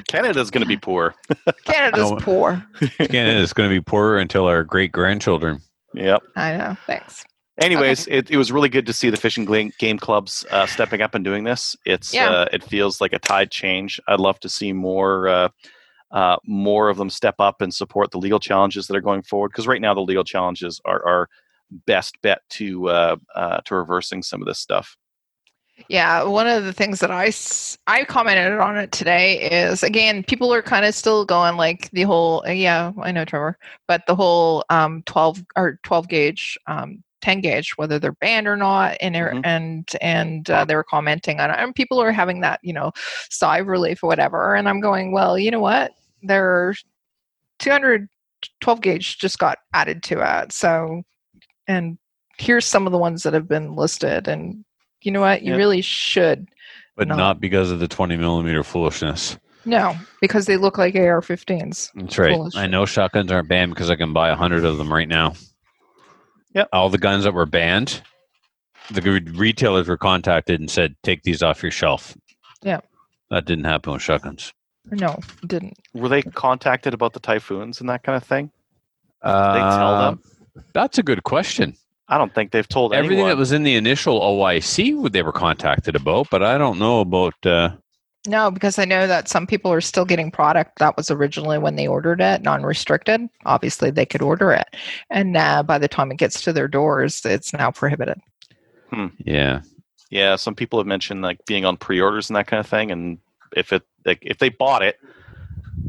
Canada's 0.07 0.51
going 0.51 0.61
to 0.63 0.67
be 0.67 0.77
poor. 0.77 1.15
Canada's 1.65 2.11
No. 2.11 2.17
poor. 2.17 2.65
Canada's 2.97 3.53
going 3.53 3.69
to 3.69 3.75
be 3.75 3.81
poorer 3.81 4.17
until 4.17 4.45
our 4.47 4.63
great 4.63 4.91
grandchildren. 4.91 5.59
Yep. 5.93 6.23
I 6.35 6.57
know. 6.57 6.77
Thanks. 6.85 7.23
Anyways, 7.57 8.05
it, 8.07 8.29
it 8.29 8.37
was 8.37 8.51
really 8.51 8.67
good 8.67 8.85
to 8.87 8.91
see 8.93 9.09
the 9.09 9.15
fishing 9.17 9.45
game 9.79 9.97
clubs 9.97 10.45
uh, 10.51 10.65
stepping 10.65 11.01
up 11.01 11.15
and 11.15 11.23
doing 11.23 11.45
this. 11.45 11.73
It's 11.85 12.13
Yeah. 12.13 12.29
uh, 12.29 12.45
it 12.51 12.63
feels 12.63 12.99
like 12.99 13.13
a 13.13 13.19
tide 13.19 13.49
change. 13.49 13.99
I'd 14.07 14.19
love 14.19 14.39
to 14.41 14.49
see 14.49 14.73
more 14.73 15.27
uh, 15.29 15.49
uh, 16.11 16.35
more 16.45 16.89
of 16.89 16.97
them 16.97 17.09
step 17.09 17.35
up 17.39 17.61
and 17.61 17.73
support 17.73 18.11
the 18.11 18.17
legal 18.19 18.39
challenges 18.39 18.87
that 18.87 18.95
are 18.97 19.01
going 19.01 19.21
forward. 19.21 19.49
Because 19.49 19.67
right 19.67 19.81
now 19.81 19.93
the 19.93 20.01
legal 20.01 20.23
challenges 20.25 20.81
are 20.85 21.05
our 21.07 21.29
best 21.87 22.21
bet 22.21 22.41
to 22.49 22.89
uh, 22.89 23.15
uh, 23.35 23.57
to 23.65 23.75
reversing 23.75 24.21
some 24.21 24.41
of 24.41 24.47
this 24.47 24.59
stuff. 24.59 24.97
Yeah, 25.89 26.23
one 26.23 26.47
of 26.47 26.63
the 26.63 26.73
things 26.73 26.99
that 27.01 27.11
I 27.11 27.31
I 27.87 28.05
commented 28.05 28.59
on 28.59 28.77
it 28.77 28.91
today 28.91 29.41
is 29.51 29.83
again 29.83 30.23
people 30.23 30.53
are 30.53 30.61
kind 30.61 30.85
of 30.85 30.95
still 30.95 31.25
going 31.25 31.57
like 31.57 31.89
the 31.91 32.03
whole 32.03 32.43
uh, 32.47 32.51
yeah 32.51 32.91
I 33.01 33.11
know 33.11 33.25
Trevor, 33.25 33.57
but 33.87 34.05
the 34.07 34.15
whole 34.15 34.63
um 34.69 35.03
12 35.05 35.43
or 35.57 35.79
12 35.83 36.07
gauge 36.07 36.57
um 36.67 37.03
10 37.21 37.41
gauge 37.41 37.71
whether 37.77 37.99
they're 37.99 38.13
banned 38.13 38.47
or 38.47 38.55
not 38.55 38.97
and 39.01 39.15
Mhm. 39.15 39.41
and 39.45 39.91
and 40.01 40.49
uh, 40.49 40.63
they 40.65 40.75
were 40.75 40.83
commenting 40.83 41.39
on 41.39 41.49
it 41.49 41.57
and 41.59 41.75
people 41.75 42.01
are 42.01 42.11
having 42.11 42.41
that 42.41 42.59
you 42.63 42.73
know 42.73 42.91
sigh 43.29 43.59
of 43.59 43.67
relief 43.67 44.03
or 44.03 44.07
whatever 44.07 44.55
and 44.55 44.69
I'm 44.69 44.79
going 44.79 45.11
well 45.11 45.37
you 45.37 45.51
know 45.51 45.59
what 45.59 45.93
there 46.23 46.73
200 47.59 48.07
12 48.61 48.81
gauge 48.81 49.17
just 49.19 49.39
got 49.39 49.59
added 49.73 50.03
to 50.03 50.21
it 50.43 50.51
so 50.51 51.03
and 51.67 51.97
here's 52.37 52.65
some 52.65 52.85
of 52.87 52.91
the 52.91 52.97
ones 52.99 53.23
that 53.23 53.33
have 53.33 53.47
been 53.47 53.75
listed 53.75 54.27
and 54.27 54.63
you 55.05 55.11
know 55.11 55.21
what 55.21 55.41
you 55.43 55.51
Yeah. 55.51 55.57
really 55.57 55.81
should 55.81 56.47
But 56.97 57.07
No. 57.09 57.15
not 57.15 57.39
because 57.39 57.71
of 57.71 57.79
the 57.79 57.87
20 57.87 58.15
millimeter 58.17 58.63
foolishness. 58.63 59.37
no 59.65 59.95
because 60.21 60.45
they 60.45 60.57
look 60.57 60.77
like 60.77 60.95
ar-15s 60.95 61.91
That's 61.95 62.17
right. 62.17 62.35
Foolish. 62.35 62.55
I 62.55 62.67
know 62.67 62.85
shotguns 62.85 63.31
aren't 63.31 63.47
banned 63.49 63.73
because 63.73 63.89
I 63.89 63.95
can 63.95 64.13
buy 64.13 64.29
a 64.29 64.35
hundred 64.35 64.63
of 64.65 64.77
them 64.77 64.91
right 64.91 65.07
now. 65.07 65.33
Yep. 66.53 66.69
All 66.71 66.89
the 66.89 66.97
guns 66.97 67.23
that 67.25 67.33
were 67.33 67.45
banned, 67.45 68.01
the 68.91 69.01
re- 69.01 69.19
retailers 69.33 69.87
were 69.87 69.97
contacted 69.97 70.59
and 70.61 70.69
said, 70.71 70.95
"Take 71.03 71.23
these 71.23 71.43
off 71.43 71.61
your 71.61 71.71
shelf." 71.71 72.15
Yeah. 72.61 72.79
That 73.29 73.45
didn't 73.45 73.65
happen 73.65 73.91
with 73.93 74.01
shotguns. 74.01 74.53
no 74.91 75.17
it 75.41 75.47
didn't 75.47 75.73
Were 75.95 76.07
they 76.09 76.21
contacted 76.21 76.93
about 76.93 77.13
the 77.13 77.19
typhoons 77.19 77.79
and 77.81 77.89
that 77.89 78.03
kind 78.03 78.15
of 78.15 78.23
thing? 78.23 78.51
Uh, 79.23 79.53
They 79.53 79.59
tell 79.77 79.97
them. 79.99 80.19
That's 80.73 80.97
a 80.99 81.03
good 81.03 81.23
question. 81.23 81.75
I 82.07 82.17
don't 82.17 82.33
think 82.33 82.51
they've 82.51 82.67
told 82.67 82.93
Everything 82.93 83.17
anyone. 83.17 83.29
that 83.31 83.37
was 83.37 83.51
in 83.51 83.63
the 83.63 83.75
initial 83.75 84.19
OIC, 84.21 84.95
what 84.97 85.13
they 85.13 85.23
were 85.23 85.31
contacted 85.31 85.95
about, 85.95 86.29
but 86.29 86.43
I 86.43 86.57
don't 86.57 86.77
know 86.79 87.01
about. 87.01 87.33
Uh, 87.45 87.71
no 88.27 88.49
because 88.49 88.79
i 88.79 88.85
know 88.85 89.05
that 89.05 89.29
some 89.29 89.45
people 89.45 89.71
are 89.71 89.79
still 89.79 90.03
getting 90.03 90.31
product 90.31 90.79
that 90.79 90.97
was 90.97 91.11
originally 91.11 91.59
when 91.59 91.75
they 91.75 91.87
ordered 91.87 92.19
it 92.19 92.41
non-restricted 92.41 93.21
obviously 93.45 93.91
they 93.91 94.03
could 94.03 94.23
order 94.23 94.51
it 94.51 94.65
and 95.11 95.37
uh, 95.37 95.61
by 95.61 95.77
the 95.77 95.87
time 95.87 96.09
it 96.11 96.17
gets 96.17 96.41
to 96.41 96.51
their 96.51 96.67
doors 96.67 97.23
it's 97.23 97.53
now 97.53 97.69
prohibited 97.69 98.19
Hmm. 98.91 99.07
yeah, 99.19 99.61
yeah, 100.09 100.35
some 100.37 100.55
people 100.55 100.79
have 100.79 100.87
mentioned 100.87 101.21
like 101.21 101.43
being 101.45 101.65
on 101.65 101.77
pre-orders 101.77 102.29
and 102.29 102.35
that 102.35 102.47
kind 102.47 102.59
of 102.59 102.67
thing, 102.67 102.91
and 102.91 103.17
if 103.55 103.71
it 103.73 103.83
like, 104.05 104.19
if 104.21 104.37
they 104.39 104.49
bought 104.49 104.81
it 104.83 104.97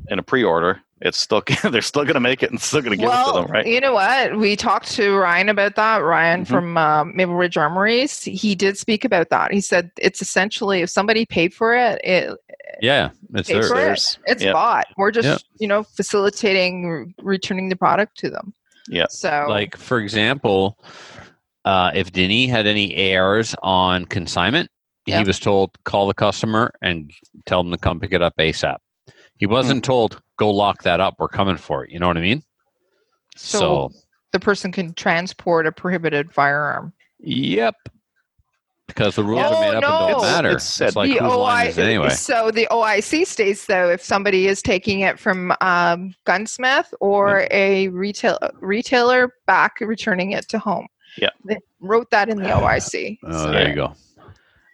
in 0.09 0.19
a 0.19 0.23
pre-order, 0.23 0.81
it's 1.03 1.19
still 1.19 1.43
they're 1.71 1.83
still 1.83 2.05
going 2.05 2.15
to 2.15 2.21
make 2.21 2.43
it 2.43 2.51
and 2.51 2.61
still 2.61 2.81
going 2.81 2.93
to 2.93 2.97
give 2.97 3.09
well, 3.09 3.31
it 3.31 3.33
to 3.35 3.47
them, 3.47 3.51
right? 3.51 3.67
you 3.67 3.81
know 3.81 3.93
what? 3.93 4.39
We 4.39 4.57
talked 4.57 4.91
to 4.93 5.15
Ryan 5.17 5.49
about 5.49 5.77
that. 5.77 5.99
Ryan 5.99 6.43
Mhm. 6.45 6.47
from 6.49 6.77
uh, 6.79 7.05
Maple 7.05 7.35
Ridge 7.35 7.57
Armories. 7.57 8.23
He 8.23 8.55
did 8.55 8.79
speak 8.79 9.05
about 9.05 9.29
that. 9.31 9.53
He 9.53 9.61
said 9.61 9.91
it's 9.99 10.23
essentially 10.23 10.81
if 10.83 10.91
somebody 10.91 11.27
paid 11.27 11.53
for 11.53 11.75
it, 11.77 12.01
it 12.05 12.37
yeah, 12.81 13.11
it's 13.35 13.49
Pay 13.49 13.55
there. 13.61 13.69
for 13.69 13.75
it. 13.75 13.79
Theirs. 13.79 14.19
it's 14.27 14.43
Yeah. 14.43 14.53
bought. 14.53 14.87
We're 14.97 15.11
just 15.11 15.29
Yeah. 15.29 15.39
you 15.59 15.69
know 15.69 15.83
facilitating 15.83 16.89
re- 16.89 17.15
returning 17.23 17.69
the 17.69 17.77
product 17.77 18.17
to 18.19 18.31
them. 18.31 18.55
Yeah. 18.89 19.07
So 19.11 19.47
Like 19.49 19.77
for 19.77 19.99
example, 19.99 20.79
uh, 21.65 21.91
if 21.95 22.13
Denny 22.13 22.47
had 22.47 22.67
any 22.67 23.15
ARs 23.15 23.55
on 23.63 24.05
consignment, 24.07 24.71
Yeah. 25.07 25.19
he 25.19 25.25
was 25.25 25.39
told 25.39 25.71
call 25.85 26.07
the 26.07 26.15
customer 26.15 26.73
and 26.81 27.11
tell 27.45 27.63
them 27.63 27.73
to 27.73 27.79
come 27.79 28.01
pick 28.01 28.13
it 28.13 28.23
up 28.23 28.35
ASAP. 28.39 28.77
He 29.39 29.47
wasn't 29.47 29.85
told 29.85 30.21
go 30.37 30.51
lock 30.51 30.83
that 30.83 31.01
up. 31.01 31.17
We're 31.19 31.29
coming 31.29 31.57
for 31.57 31.85
it. 31.85 31.91
You 31.91 31.99
know 31.99 32.07
what 32.09 32.17
I 32.17 32.21
mean? 32.21 32.43
So- 33.37 33.59
so 33.59 33.91
the 34.33 34.41
person 34.41 34.73
can 34.73 34.93
transport 34.95 35.67
a 35.67 35.73
prohibited 35.73 36.33
firearm. 36.33 36.93
Yep. 37.21 37.75
Because 38.87 39.17
the 39.17 39.25
rules 39.25 39.43
Oh, 39.45 39.57
are 39.57 39.61
made 39.73 39.75
up 39.75 39.83
no. 39.83 39.89
and 39.89 40.09
don't 40.09 40.11
It's- 40.11 40.23
matter. 40.33 40.51
it's 40.51 40.65
It's, 40.65 40.75
said- 40.75 40.97
like 40.97 41.11
The 41.13 41.19
whose 41.25 41.35
line 41.35 41.67
is 41.69 41.79
it 41.79 41.85
anyway? 41.85 42.11
So 42.11 42.51
the 42.51 42.69
OIC 42.71 43.25
states 43.27 43.67
though, 43.67 43.91
if 43.91 44.03
somebody 44.03 44.47
is 44.47 44.63
taking 44.63 45.01
it 45.01 45.19
from 45.19 45.53
um, 45.61 46.15
gunsmith 46.25 46.93
or 47.01 47.49
a 47.51 47.89
retail 47.89 48.39
retailer 48.61 49.33
back, 49.47 49.81
returning 49.81 50.33
it 50.33 50.49
to 50.51 50.59
home. 50.59 50.87
Yeah. 51.19 51.31
they 51.45 51.59
wrote 51.81 52.11
that 52.11 52.29
in 52.29 52.37
the 52.43 52.49
OIC. 52.51 53.19
Oh, 53.25 53.33
So, 53.45 53.51
there 53.51 53.69
you 53.71 53.75
go. 53.75 53.95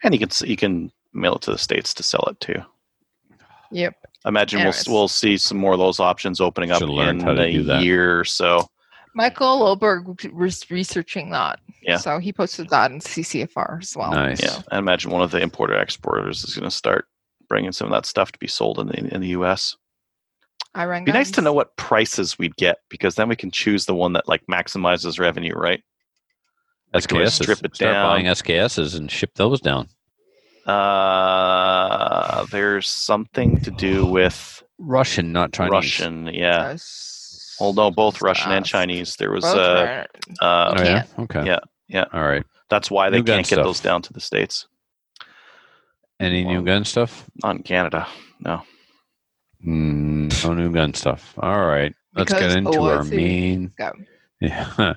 And 0.03 0.13
you 0.13 0.19
can 0.27 0.49
you 0.49 0.57
can 0.57 0.91
mail 1.15 1.37
it 1.37 1.43
to 1.43 1.53
the 1.53 1.59
states 1.59 1.95
to 1.95 2.03
sell 2.03 2.25
it 2.29 2.39
too. 2.41 2.61
Yep. 3.73 3.95
I 4.25 4.29
imagine 4.29 4.63
we'll 4.63 4.75
we'll 4.89 5.09
see 5.09 5.37
some 5.37 5.59
more 5.59 5.73
of 5.73 5.79
those 5.79 5.99
options 5.99 6.41
opening 6.41 6.71
up 6.71 6.83
in 6.83 7.21
how 7.21 7.35
to 7.35 7.43
a 7.43 7.53
do 7.53 7.63
that. 7.65 7.83
year 7.83 8.21
or 8.21 8.25
so. 8.25 8.69
Michael 9.15 9.61
Olberg 9.77 10.33
was 10.33 10.71
researching 10.71 11.31
that. 11.31 11.59
Yeah. 11.83 11.97
So 11.97 12.19
he 12.19 12.33
posted 12.33 12.69
that 12.71 12.91
in 12.93 13.01
CCFR 13.01 13.83
as 13.83 13.97
well. 13.97 14.13
Nice. 14.13 14.43
Yeah, 14.43 14.63
I 14.71 14.79
imagine 14.79 15.11
one 15.11 15.23
of 15.23 15.33
the 15.33 15.41
importer 15.41 15.77
exporters 15.79 16.45
is 16.45 16.55
going 16.55 16.65
to 16.69 16.75
start 16.75 17.07
bringing 17.49 17.73
some 17.73 17.87
of 17.89 17.93
that 17.93 18.07
stuff 18.07 18.33
to 18.33 18.39
be 18.39 18.47
sold 18.47 18.79
in 18.79 18.87
the 18.87 19.15
in 19.15 19.21
the 19.21 19.29
U.S. 19.29 19.77
I 20.75 20.85
rang 20.85 21.05
Be 21.05 21.13
nice 21.13 21.31
to 21.33 21.43
know 21.43 21.53
what 21.53 21.77
prices 21.77 22.39
we'd 22.39 22.57
get 22.57 22.79
because 22.89 23.17
then 23.17 23.29
we 23.29 23.37
can 23.37 23.51
choose 23.51 23.85
the 23.85 23.95
one 23.95 24.15
that 24.15 24.29
like 24.29 24.43
maximizes 24.51 25.21
revenue, 25.21 25.55
right? 25.55 25.83
Like, 26.95 27.07
do 27.07 27.17
SKSs. 27.17 27.43
strip 27.43 27.65
it 27.65 27.75
Start 27.75 27.93
down? 27.95 28.07
buying 28.07 28.27
SKSs 28.27 28.97
and 28.97 29.11
ship 29.11 29.31
those 29.35 29.61
down. 29.61 29.89
Uh, 30.67 32.47
there's 32.51 32.89
something 32.89 33.61
to 33.61 33.71
do 33.71 34.07
with 34.07 34.63
Russian, 34.79 35.33
not 35.33 35.53
Chinese. 35.53 35.71
Russian. 35.73 36.27
Yeah. 36.27 36.71
Yes. 36.71 37.57
Well, 37.61 37.73
no, 37.75 37.91
both 37.91 38.21
Russian 38.23 38.51
and 38.53 38.65
Chinese. 38.65 39.17
There 39.17 39.31
was 39.31 39.45
Both 39.45 39.57
uh, 39.57 39.61
are- 39.61 40.07
uh, 40.41 40.75
Oh, 40.79 40.83
yeah? 40.83 41.05
Okay. 41.19 41.45
Yeah, 41.47 41.59
yeah. 41.89 42.05
All 42.13 42.23
right. 42.25 42.45
that's 42.71 42.91
why 42.91 43.11
they 43.11 43.19
New 43.19 43.25
can't 43.25 43.47
get 43.47 43.57
stuff. 43.57 43.65
those 43.65 43.81
down 43.81 44.03
to 44.03 44.13
the 44.13 44.21
states. 44.21 44.67
Any 46.19 46.45
new 46.45 46.63
gun 46.63 46.85
stuff? 46.85 47.29
Not 47.43 47.57
in 47.57 47.63
Canada. 47.63 48.07
No. 48.41 48.63
Mm, 49.67 50.45
no 50.45 50.55
new 50.55 50.73
gun 50.73 50.95
stuff. 50.95 51.35
All 51.39 51.67
right. 51.67 51.95
Let's 52.15 52.33
Because 52.33 52.53
get 52.55 52.57
into 52.59 52.81
our 52.81 53.05
main. 53.05 53.73
Go. 53.79 53.93
Yeah. 54.41 54.95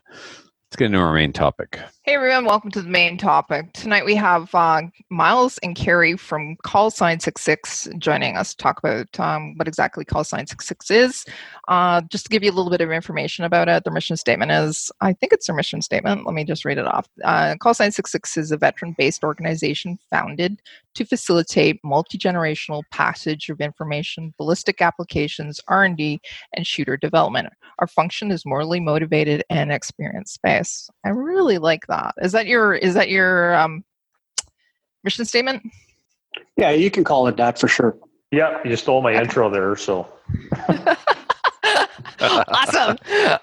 Let's 0.72 0.78
get 0.78 0.86
into 0.88 0.98
our 0.98 1.14
main 1.14 1.32
topic. 1.32 1.80
Hey 2.04 2.16
everyone, 2.16 2.46
welcome 2.46 2.72
to 2.72 2.82
the 2.82 2.90
main 2.90 3.18
topic. 3.18 3.72
Tonight 3.74 4.04
we 4.04 4.16
have 4.16 4.54
uh, 4.54 4.82
Miles 5.10 5.60
and 5.60 5.76
Carrie 5.76 6.18
from 6.18 6.56
Call 6.64 6.90
Sign 6.90 7.20
66 7.20 7.88
joining 8.00 8.36
us 8.36 8.54
to 8.54 8.58
talk 8.58 8.80
about 8.80 9.20
um, 9.20 9.56
what 9.58 9.68
exactly 9.68 10.04
Call 10.04 10.24
Sign 10.24 10.48
66 10.48 10.92
is. 10.92 11.26
Uh, 11.68 12.02
just 12.10 12.26
to 12.26 12.30
give 12.30 12.44
you 12.44 12.50
a 12.50 12.54
little 12.54 12.72
bit 12.72 12.82
of 12.82 12.92
information 12.92 13.46
about 13.46 13.70
it, 13.70 13.84
their 13.84 13.94
mission 13.94 14.18
statement 14.18 14.52
is 14.52 14.92
I 15.02 15.14
think 15.14 15.34
it's 15.34 15.48
their 15.48 15.56
mission 15.56 15.82
statement. 15.84 16.26
Let 16.26 16.34
me 16.34 16.44
just 16.44 16.66
read 16.66 16.80
it 16.80 16.88
off. 16.88 17.08
Uh, 17.24 17.56
Call 17.60 17.76
Sign 17.76 17.92
66 17.92 18.36
is 18.36 18.52
a 18.52 18.58
veteran 18.58 18.96
based 18.98 19.24
organization 19.24 20.00
founded 20.10 20.62
to 20.96 21.06
facilitate 21.06 21.80
multi 21.84 22.18
generational 22.18 22.82
passage 22.92 23.50
of 23.50 23.62
information, 23.62 24.34
ballistic 24.38 24.82
applications, 24.82 25.60
R&D, 25.68 26.22
and 26.54 26.66
shooter 26.66 26.98
development. 26.98 27.50
Our 27.80 27.88
function 27.88 28.32
is 28.32 28.46
morally 28.46 28.80
motivated 28.80 29.44
and 29.50 29.72
experience 29.72 30.38
based. 30.42 30.55
I 31.06 31.10
really 31.10 31.58
like 31.58 31.88
that. 31.88 32.16
Is 32.22 32.32
that 32.32 32.48
your 32.48 32.74
is 32.74 32.94
that 32.94 33.10
your 33.10 33.56
um, 33.56 33.84
mission 35.04 35.26
statement? 35.26 35.64
Yeah, 36.58 36.72
you 36.72 36.92
can 36.92 37.04
call 37.04 37.28
it 37.28 37.38
that 37.38 37.60
for 37.60 37.68
sure. 37.68 37.98
Yeah, 38.32 38.60
you 38.66 38.76
stole 38.76 39.02
my 39.02 39.14
intro 39.22 39.50
there. 39.50 39.76
So 39.76 40.08
awesome. 42.20 42.98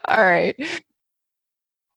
All 0.06 0.24
right. 0.24 0.56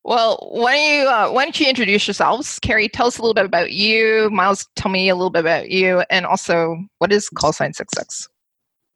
Well, 0.03 0.49
why 0.51 0.75
don't 0.75 0.99
you 0.99 1.07
uh, 1.07 1.29
why 1.31 1.43
don't 1.45 1.59
you 1.59 1.67
introduce 1.67 2.07
yourselves? 2.07 2.59
Carrie, 2.59 2.87
tell 2.87 3.07
us 3.07 3.17
a 3.17 3.21
little 3.21 3.33
bit 3.33 3.45
about 3.45 3.71
you. 3.71 4.29
Miles, 4.31 4.67
tell 4.75 4.91
me 4.91 5.09
a 5.09 5.15
little 5.15 5.31
bit 5.31 5.39
about 5.39 5.69
you, 5.71 6.03
and 6.09 6.25
also 6.25 6.77
what 6.99 7.11
is 7.11 7.29
call 7.29 7.51
sign 7.51 7.73
six 7.73 7.91
six? 7.95 8.29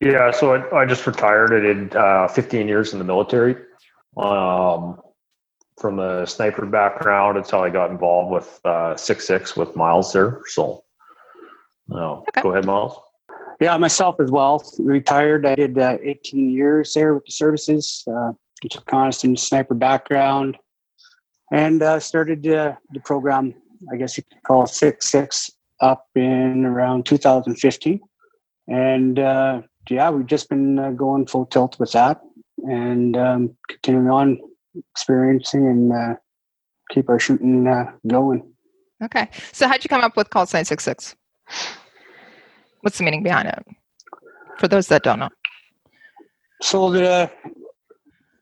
yeah, 0.01 0.31
so 0.31 0.55
I, 0.55 0.81
I 0.81 0.85
just 0.85 1.05
retired. 1.05 1.53
I 1.53 1.59
did 1.59 1.95
uh, 1.95 2.27
15 2.27 2.67
years 2.67 2.93
in 2.93 2.99
the 2.99 3.05
military. 3.05 3.55
Um, 4.17 4.99
from 5.79 5.99
a 5.99 6.27
sniper 6.27 6.65
background, 6.65 7.37
it's 7.37 7.51
how 7.51 7.63
I 7.63 7.69
got 7.69 7.89
involved 7.89 8.31
with 8.31 8.59
uh, 8.65 8.95
six 8.95 9.25
six 9.25 9.55
with 9.55 9.75
Miles 9.75 10.11
there. 10.13 10.41
So 10.47 10.83
No, 11.87 12.25
Okay. 12.29 12.41
go 12.41 12.51
ahead, 12.51 12.65
Miles. 12.65 12.99
Yeah, 13.59 13.75
myself 13.77 14.15
as 14.21 14.31
well. 14.31 14.63
Retired. 14.79 15.45
I 15.45 15.55
did 15.55 15.77
uh, 15.77 15.97
18 16.01 16.49
years 16.49 16.93
there 16.93 17.13
with 17.13 17.25
the 17.25 17.31
services. 17.31 18.03
Uh, 18.07 18.31
took 18.69 18.85
constant 18.85 19.39
sniper 19.39 19.73
background, 19.73 20.57
and 21.51 21.81
uh, 21.81 21.99
started 21.99 22.45
uh, 22.47 22.75
the 22.93 22.99
program. 23.01 23.53
I 23.91 23.95
guess 23.95 24.17
you 24.17 24.23
could 24.23 24.43
call 24.43 24.65
six 24.67 25.07
six 25.09 25.49
up 25.81 26.07
in 26.15 26.65
around 26.65 27.05
2015, 27.05 27.99
and 28.67 29.19
uh, 29.19 29.61
yeah, 29.89 30.09
we've 30.09 30.25
just 30.25 30.49
been 30.49 30.77
uh, 30.77 30.91
going 30.91 31.25
full 31.25 31.45
tilt 31.45 31.79
with 31.79 31.93
that, 31.93 32.21
and 32.63 33.15
um, 33.17 33.55
continuing 33.69 34.09
on 34.09 34.39
experiencing 34.75 35.67
and 35.67 35.93
uh, 35.93 36.15
keep 36.91 37.09
our 37.09 37.19
shooting 37.19 37.67
uh, 37.67 37.91
going. 38.07 38.51
Okay. 39.03 39.29
So 39.51 39.67
how'd 39.67 39.83
you 39.83 39.89
come 39.89 40.01
up 40.01 40.17
with 40.17 40.29
call 40.29 40.45
sign 40.45 40.65
six 40.65 40.83
six? 40.83 41.15
What's 42.81 42.97
the 42.97 43.03
meaning 43.03 43.23
behind 43.23 43.47
it? 43.47 43.65
For 44.57 44.67
those 44.67 44.87
that 44.87 45.03
don't 45.03 45.19
know. 45.19 45.29
So 46.61 46.91
the 46.91 47.31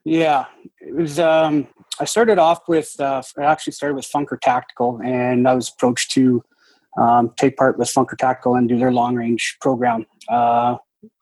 yeah, 0.03 0.45
it 0.79 0.95
was. 0.95 1.19
Um, 1.19 1.67
I 1.99 2.05
started 2.05 2.39
off 2.39 2.67
with. 2.67 2.95
Uh, 2.99 3.21
I 3.37 3.43
actually 3.43 3.73
started 3.73 3.95
with 3.95 4.09
Funker 4.09 4.39
Tactical, 4.39 5.01
and 5.03 5.47
I 5.47 5.53
was 5.53 5.69
approached 5.69 6.11
to 6.11 6.43
um, 6.97 7.33
take 7.37 7.57
part 7.57 7.77
with 7.77 7.89
Funker 7.89 8.17
Tactical 8.17 8.55
and 8.55 8.69
do 8.69 8.79
their 8.79 8.91
long 8.91 9.15
range 9.15 9.57
program. 9.59 10.05
Uh, 10.29 10.77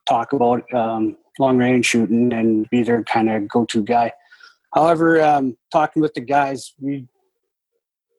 talk 0.08 0.34
about 0.34 0.72
um, 0.74 1.18
long 1.40 1.58
range 1.58 1.88
shooting 1.88 2.32
and 2.32 2.70
be 2.70 2.84
their 2.84 3.04
kind 3.04 3.30
of 3.30 3.48
go 3.48 3.66
to 3.66 3.84
guy. 3.84 4.14
However, 4.76 5.24
um, 5.24 5.56
talking 5.72 6.02
with 6.02 6.14
the 6.14 6.22
guys, 6.22 6.74
we 6.80 7.08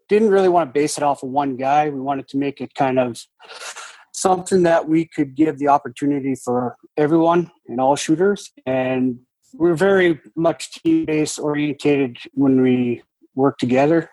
didn't 0.09 0.31
really 0.31 0.49
want 0.49 0.71
to 0.71 0.73
base 0.73 0.97
it 0.97 1.05
off 1.05 1.23
of 1.23 1.29
one 1.29 1.57
guy. 1.57 1.91
We 1.91 2.01
wanted 2.01 2.29
to 2.29 2.39
make 2.39 2.63
it 2.63 2.75
kind 2.75 2.99
of 2.99 3.23
something 4.13 4.63
that 4.63 4.89
we 4.89 5.05
could 5.05 5.35
give 5.35 5.59
the 5.59 5.69
opportunity 5.69 6.35
for 6.35 6.77
everyone 6.97 7.51
and 7.69 7.79
all 7.79 7.95
shooters. 7.95 8.51
And 8.65 9.19
we're 9.53 9.75
very 9.75 10.19
much 10.35 10.73
team 10.83 11.05
based 11.05 11.39
orientated 11.39 12.17
when 12.33 12.63
we 12.63 13.03
work 13.35 13.59
together, 13.59 14.09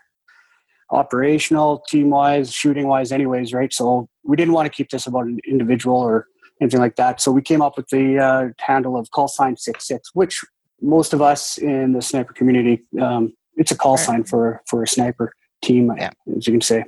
operational, 0.91 1.81
team 1.87 2.09
wise, 2.09 2.51
shooting 2.51 2.87
wise, 2.87 3.13
anyways, 3.13 3.53
right? 3.53 3.73
So 3.73 4.09
we 4.25 4.35
didn't 4.35 4.53
want 4.53 4.65
to 4.65 4.75
keep 4.75 4.89
this 4.89 5.07
about 5.07 5.27
an 5.27 5.39
individual 5.47 5.95
or 5.95 6.27
anything 6.61 6.81
like 6.81 6.97
that. 6.97 7.21
So 7.21 7.31
we 7.31 7.41
came 7.41 7.61
up 7.61 7.77
with 7.77 7.87
the 7.87 8.19
uh, 8.19 8.49
handle 8.59 8.97
of 8.97 9.09
call 9.11 9.29
sign 9.29 9.55
six 9.55 9.87
six, 9.87 10.09
which 10.13 10.41
most 10.83 11.13
of 11.13 11.21
us 11.21 11.57
in 11.57 11.93
the 11.93 12.01
sniper 12.01 12.33
community, 12.33 12.83
um, 13.01 13.33
it's 13.55 13.71
a 13.71 13.75
call 13.77 13.95
Right. 13.95 14.05
sign 14.05 14.23
for 14.25 14.61
for 14.67 14.83
a 14.83 14.87
sniper 14.87 15.33
team, 15.63 15.91
Yeah. 15.97 16.11
as 16.37 16.45
you 16.45 16.53
can 16.53 16.61
say. 16.61 16.83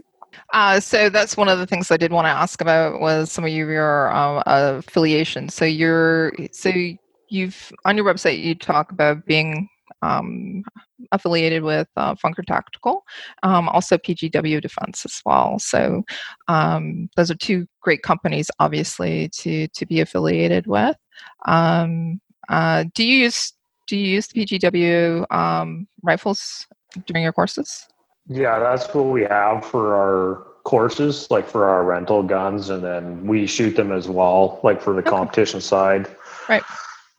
Uh, 0.54 0.80
so 0.82 1.10
that's 1.10 1.38
one 1.38 1.48
of 1.48 1.60
the 1.60 1.66
things 1.66 1.90
I 1.90 1.98
did 1.98 2.12
want 2.12 2.26
to 2.26 2.30
ask 2.30 2.60
about 2.60 3.00
was 3.00 3.32
some 3.32 3.46
of 3.46 3.52
your 3.52 4.14
um, 4.14 4.44
affiliations. 4.46 5.54
So 5.56 5.66
you're 5.66 6.34
so 6.52 6.72
you've 7.30 7.72
on 7.86 7.96
your 7.96 8.06
website 8.06 8.44
you 8.44 8.54
talk 8.54 8.92
about 8.92 9.26
being 9.26 9.70
um, 10.02 10.64
affiliated 11.12 11.64
with 11.64 11.88
uh, 11.96 12.16
Funker 12.16 12.46
Tactical, 12.46 13.04
um, 13.44 13.70
also 13.70 13.98
PGW 13.98 14.62
Defense 14.62 15.06
as 15.06 15.22
well. 15.26 15.58
So 15.58 16.04
um, 16.48 17.10
those 17.16 17.32
are 17.32 17.36
two 17.36 17.66
great 17.82 18.04
companies, 18.04 18.52
obviously, 18.60 19.30
to 19.30 19.68
to 19.70 19.86
be 19.86 20.02
affiliated 20.02 20.68
with. 20.68 20.98
Um, 21.48 22.20
uh, 22.50 22.84
do 22.94 23.04
you 23.04 23.24
use 23.24 23.54
do 23.88 23.98
you 23.98 24.08
use 24.16 24.28
the 24.28 24.46
PGW 24.46 25.32
um, 25.34 25.88
rifles 26.04 26.68
during 27.06 27.24
your 27.24 27.34
courses? 27.34 27.88
Yeah, 28.28 28.60
that's 28.60 28.92
what 28.94 29.04
we 29.04 29.24
have 29.24 29.66
for 29.66 29.96
our 29.96 30.48
courses, 30.64 31.28
like 31.30 31.48
for 31.48 31.70
our 31.70 31.84
rental 31.84 32.24
guns, 32.24 32.70
and 32.70 32.84
then 32.84 33.26
we 33.28 33.46
shoot 33.46 33.76
them 33.76 33.92
as 33.92 34.08
well, 34.08 34.60
like 34.64 34.82
for 34.82 34.94
the 34.94 35.00
Okay. 35.00 35.10
competition 35.12 35.62
side. 35.62 36.08
Right. 36.50 36.64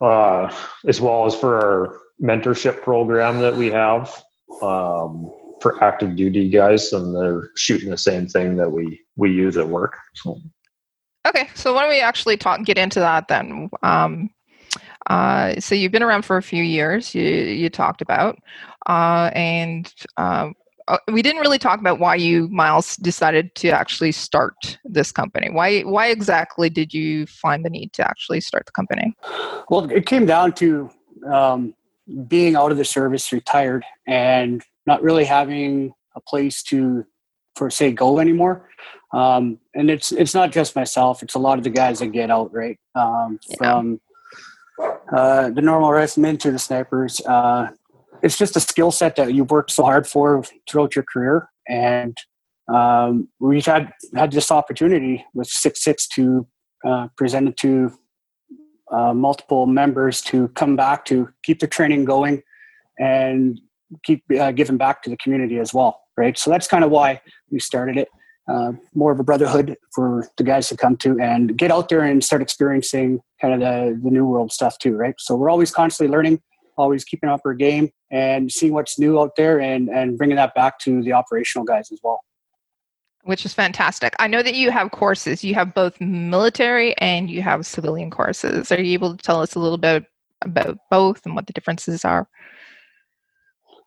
Uh, 0.01 0.53
as 0.85 0.99
well 1.01 1.25
as 1.25 1.33
for 1.33 1.57
our 1.57 1.99
mentorship 2.21 2.81
program 2.81 3.39
that 3.39 3.55
we 3.55 3.71
have 3.71 4.21
um, 4.61 5.31
for 5.61 5.81
active 5.83 6.15
duty 6.15 6.49
guys, 6.49 6.91
and 6.91 7.15
they're 7.15 7.49
shooting 7.55 7.89
the 7.89 7.97
same 7.97 8.27
thing 8.27 8.57
that 8.57 8.69
we 8.71 8.99
we 9.15 9.31
use 9.31 9.57
at 9.57 9.67
work. 9.67 9.97
So 10.15 10.39
Okay, 11.25 11.49
so 11.55 11.73
why 11.73 11.81
don't 11.81 11.89
we 11.89 11.99
actually 11.99 12.37
talk 12.37 12.63
get 12.63 12.77
into 12.77 12.99
that 12.99 13.27
then? 13.27 13.69
Um, 13.83 14.29
uh, 15.07 15.59
so 15.59 15.75
you've 15.75 15.91
been 15.91 16.03
around 16.03 16.23
for 16.23 16.37
a 16.37 16.43
few 16.43 16.63
years. 16.63 17.15
You 17.15 17.23
you 17.23 17.69
talked 17.69 18.01
about, 18.01 18.37
uh, 18.87 19.31
and 19.33 19.93
um, 20.17 20.53
uh, 20.87 20.97
we 21.11 21.21
didn't 21.21 21.41
really 21.41 21.57
talk 21.57 21.79
about 21.79 21.99
why 21.99 22.15
you 22.15 22.47
Miles 22.49 22.95
decided 22.97 23.53
to 23.55 23.69
actually 23.69 24.11
start 24.11 24.77
this 24.85 25.11
company. 25.11 25.49
Why 25.49 25.81
why 25.81 26.07
exactly 26.07 26.69
did 26.69 26.93
you 26.93 27.25
find 27.25 27.65
the 27.65 27.69
need 27.69 27.93
to 27.93 28.07
actually 28.07 28.41
start 28.41 28.65
the 28.65 28.71
company? 28.71 29.13
Well, 29.69 29.89
it 29.91 30.05
came 30.05 30.25
down 30.25 30.53
to 30.53 30.89
um, 31.25 31.73
being 32.27 32.55
out 32.55 32.71
of 32.71 32.77
the 32.77 32.85
service, 32.85 33.31
retired, 33.31 33.83
and 34.07 34.63
not 34.85 35.01
really 35.01 35.25
having 35.25 35.93
a 36.15 36.21
place 36.21 36.63
to, 36.63 37.05
for 37.55 37.69
say, 37.69 37.91
go 37.91 38.19
anymore. 38.19 38.69
Um, 39.13 39.59
and 39.73 39.89
it's 39.89 40.11
it's 40.11 40.33
not 40.33 40.51
just 40.51 40.75
myself; 40.75 41.23
it's 41.23 41.35
a 41.35 41.39
lot 41.39 41.57
of 41.57 41.63
the 41.63 41.69
guys 41.69 41.99
that 41.99 42.07
get 42.07 42.29
out 42.29 42.53
right 42.53 42.77
um, 42.95 43.39
Yeah. 43.49 43.57
from 43.57 44.01
uh, 44.79 45.49
the 45.49 45.61
normal 45.61 45.91
to 46.37 46.51
the 46.51 46.59
snipers. 46.59 47.21
Uh, 47.21 47.69
it's 48.21 48.37
just 48.37 48.55
a 48.55 48.59
skill 48.59 48.91
set 48.91 49.15
that 49.15 49.33
you've 49.33 49.51
worked 49.51 49.71
so 49.71 49.83
hard 49.83 50.07
for 50.07 50.43
throughout 50.69 50.95
your 50.95 51.05
career, 51.11 51.49
and 51.67 52.17
um, 52.73 53.29
we've 53.39 53.65
had 53.65 53.91
had 54.15 54.31
this 54.31 54.51
opportunity 54.51 55.25
with 55.33 55.47
six 55.47 55.83
six 55.83 56.07
to 56.09 56.47
uh, 56.85 57.07
present 57.15 57.49
it 57.49 57.57
to 57.57 57.91
uh, 58.91 59.13
multiple 59.13 59.65
members 59.65 60.21
to 60.21 60.47
come 60.49 60.75
back 60.75 61.05
to 61.05 61.29
keep 61.43 61.59
the 61.59 61.67
training 61.67 62.05
going 62.05 62.41
and 62.99 63.59
keep 64.03 64.23
uh, 64.39 64.51
giving 64.51 64.77
back 64.77 65.01
to 65.03 65.09
the 65.09 65.17
community 65.17 65.59
as 65.59 65.73
well 65.73 66.01
right 66.17 66.37
so 66.37 66.49
that's 66.49 66.67
kind 66.67 66.83
of 66.83 66.89
why 66.89 67.19
we 67.49 67.59
started 67.59 67.97
it 67.97 68.09
uh, 68.47 68.71
more 68.95 69.11
of 69.11 69.19
a 69.19 69.23
brotherhood 69.23 69.75
for 69.93 70.29
the 70.37 70.43
guys 70.43 70.69
to 70.69 70.77
come 70.77 70.95
to 70.97 71.19
and 71.19 71.57
get 71.57 71.71
out 71.71 71.89
there 71.89 72.01
and 72.01 72.23
start 72.23 72.41
experiencing 72.41 73.19
kind 73.41 73.53
of 73.53 73.59
the, 73.59 73.99
the 74.03 74.09
new 74.09 74.25
world 74.25 74.51
stuff 74.51 74.77
too 74.77 74.95
right 74.95 75.15
so 75.17 75.35
we're 75.35 75.49
always 75.49 75.71
constantly 75.71 76.11
learning 76.11 76.41
always 76.77 77.03
keeping 77.03 77.29
up 77.29 77.41
our 77.45 77.53
game 77.53 77.89
and 78.11 78.51
seeing 78.51 78.73
what's 78.73 78.99
new 78.99 79.19
out 79.19 79.31
there 79.35 79.59
and 79.59 79.89
and 79.89 80.17
bringing 80.17 80.35
that 80.35 80.53
back 80.53 80.79
to 80.79 81.01
the 81.03 81.11
operational 81.11 81.65
guys 81.65 81.91
as 81.91 81.99
well 82.03 82.19
Which 83.23 83.45
is 83.45 83.53
fantastic. 83.53 84.13
I 84.19 84.27
know 84.27 84.41
that 84.41 84.55
you 84.55 84.71
have 84.71 84.91
courses. 84.91 85.43
You 85.43 85.53
have 85.55 85.73
both 85.73 85.99
military 85.99 86.95
and 86.99 87.29
you 87.29 87.41
have 87.41 87.65
civilian 87.65 88.09
courses. 88.09 88.71
Are 88.71 88.79
you 88.79 88.93
able 88.93 89.17
to 89.17 89.21
tell 89.21 89.41
us 89.41 89.55
a 89.55 89.59
little 89.59 89.77
bit 89.77 90.05
about 90.41 90.77
both 90.89 91.25
and 91.25 91.35
what 91.35 91.47
the 91.47 91.53
differences 91.53 92.05
are? 92.05 92.29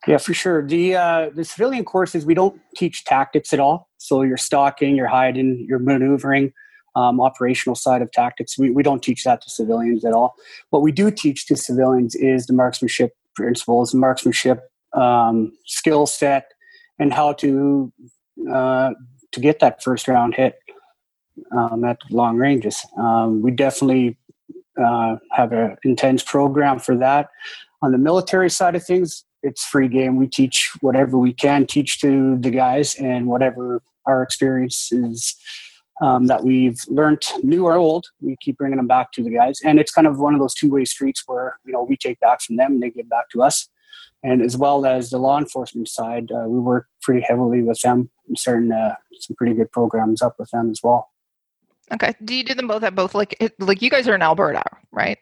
Yeah, 0.05 0.17
for 0.17 0.33
sure. 0.33 0.67
The 0.67 0.95
uh, 0.95 1.29
the 1.33 1.43
civilian 1.43 1.85
courses 1.85 2.25
we 2.25 2.33
don't 2.33 2.59
teach 2.75 3.03
tactics 3.05 3.53
at 3.53 3.59
all. 3.59 3.89
So 4.01 4.23
you're 4.23 4.37
stalking, 4.37 4.95
you're 4.95 5.07
hiding, 5.07 5.65
you're 5.69 5.79
maneuvering, 5.79 6.53
um, 6.95 7.21
operational 7.21 7.75
side 7.75 8.01
of 8.01 8.11
tactics. 8.11 8.57
We 8.57 8.69
we 8.71 8.83
don't 8.83 9.03
teach 9.03 9.23
that 9.23 9.41
to 9.41 9.49
civilians 9.49 10.03
at 10.03 10.13
all. 10.13 10.35
What 10.71 10.81
we 10.81 10.91
do 10.91 11.11
teach 11.11 11.45
to 11.47 11.55
civilians 11.55 12.15
is 12.15 12.47
the 12.47 12.53
marksmanship 12.53 13.15
principles, 13.35 13.93
marksmanship 13.93 14.69
um, 14.93 15.53
skill 15.65 16.05
set, 16.05 16.51
and 16.99 17.13
how 17.13 17.33
to 17.33 17.93
uh, 18.51 18.91
to 19.31 19.39
get 19.39 19.59
that 19.59 19.83
first 19.83 20.07
round 20.07 20.35
hit 20.35 20.59
um, 21.55 21.83
at 21.85 21.99
long 22.09 22.37
ranges. 22.37 22.85
Um, 22.97 23.41
we 23.41 23.51
definitely 23.51 24.17
uh, 24.83 25.17
have 25.31 25.53
an 25.53 25.77
intense 25.83 26.23
program 26.23 26.79
for 26.79 26.95
that. 26.97 27.29
On 27.83 27.91
the 27.91 27.97
military 27.97 28.49
side 28.49 28.75
of 28.75 28.83
things, 28.83 29.23
it's 29.43 29.63
free 29.63 29.87
game. 29.87 30.17
We 30.17 30.27
teach 30.27 30.71
whatever 30.81 31.17
we 31.17 31.33
can 31.33 31.65
teach 31.67 32.01
to 32.01 32.37
the 32.37 32.51
guys, 32.51 32.95
and 32.95 33.27
whatever 33.27 33.81
our 34.05 34.23
experience 34.23 34.91
is 34.91 35.35
um, 36.01 36.27
that 36.27 36.43
we've 36.43 36.79
learned, 36.87 37.21
new 37.43 37.65
or 37.65 37.75
old, 37.75 38.07
we 38.21 38.35
keep 38.41 38.57
bringing 38.57 38.77
them 38.77 38.87
back 38.87 39.11
to 39.13 39.23
the 39.23 39.29
guys. 39.29 39.59
And 39.63 39.79
it's 39.79 39.91
kind 39.91 40.07
of 40.07 40.19
one 40.19 40.33
of 40.33 40.39
those 40.39 40.55
two-way 40.55 40.85
streets 40.85 41.23
where 41.27 41.59
you 41.65 41.71
know 41.71 41.83
we 41.83 41.95
take 41.95 42.19
back 42.19 42.41
from 42.41 42.57
them, 42.57 42.73
and 42.73 42.83
they 42.83 42.89
give 42.89 43.09
back 43.09 43.29
to 43.31 43.43
us. 43.43 43.69
And 44.23 44.41
as 44.41 44.55
well 44.55 44.85
as 44.85 45.09
the 45.09 45.17
law 45.17 45.39
enforcement 45.39 45.87
side, 45.87 46.31
uh, 46.31 46.47
we 46.47 46.59
work 46.59 46.87
pretty 47.01 47.21
heavily 47.21 47.63
with 47.63 47.79
them, 47.81 48.09
and 48.27 48.37
starting 48.37 48.71
uh, 48.71 48.95
some 49.19 49.35
pretty 49.35 49.53
good 49.53 49.71
programs 49.71 50.21
up 50.21 50.35
with 50.37 50.49
them 50.51 50.69
as 50.69 50.79
well. 50.83 51.09
Okay. 51.91 52.13
Do 52.23 52.35
you 52.35 52.43
do 52.43 52.53
them 52.53 52.67
both 52.67 52.83
at 52.83 52.95
both? 52.95 53.13
Like, 53.13 53.35
like 53.59 53.81
you 53.81 53.89
guys 53.89 54.07
are 54.07 54.15
in 54.15 54.21
Alberta, 54.21 54.63
right? 54.91 55.19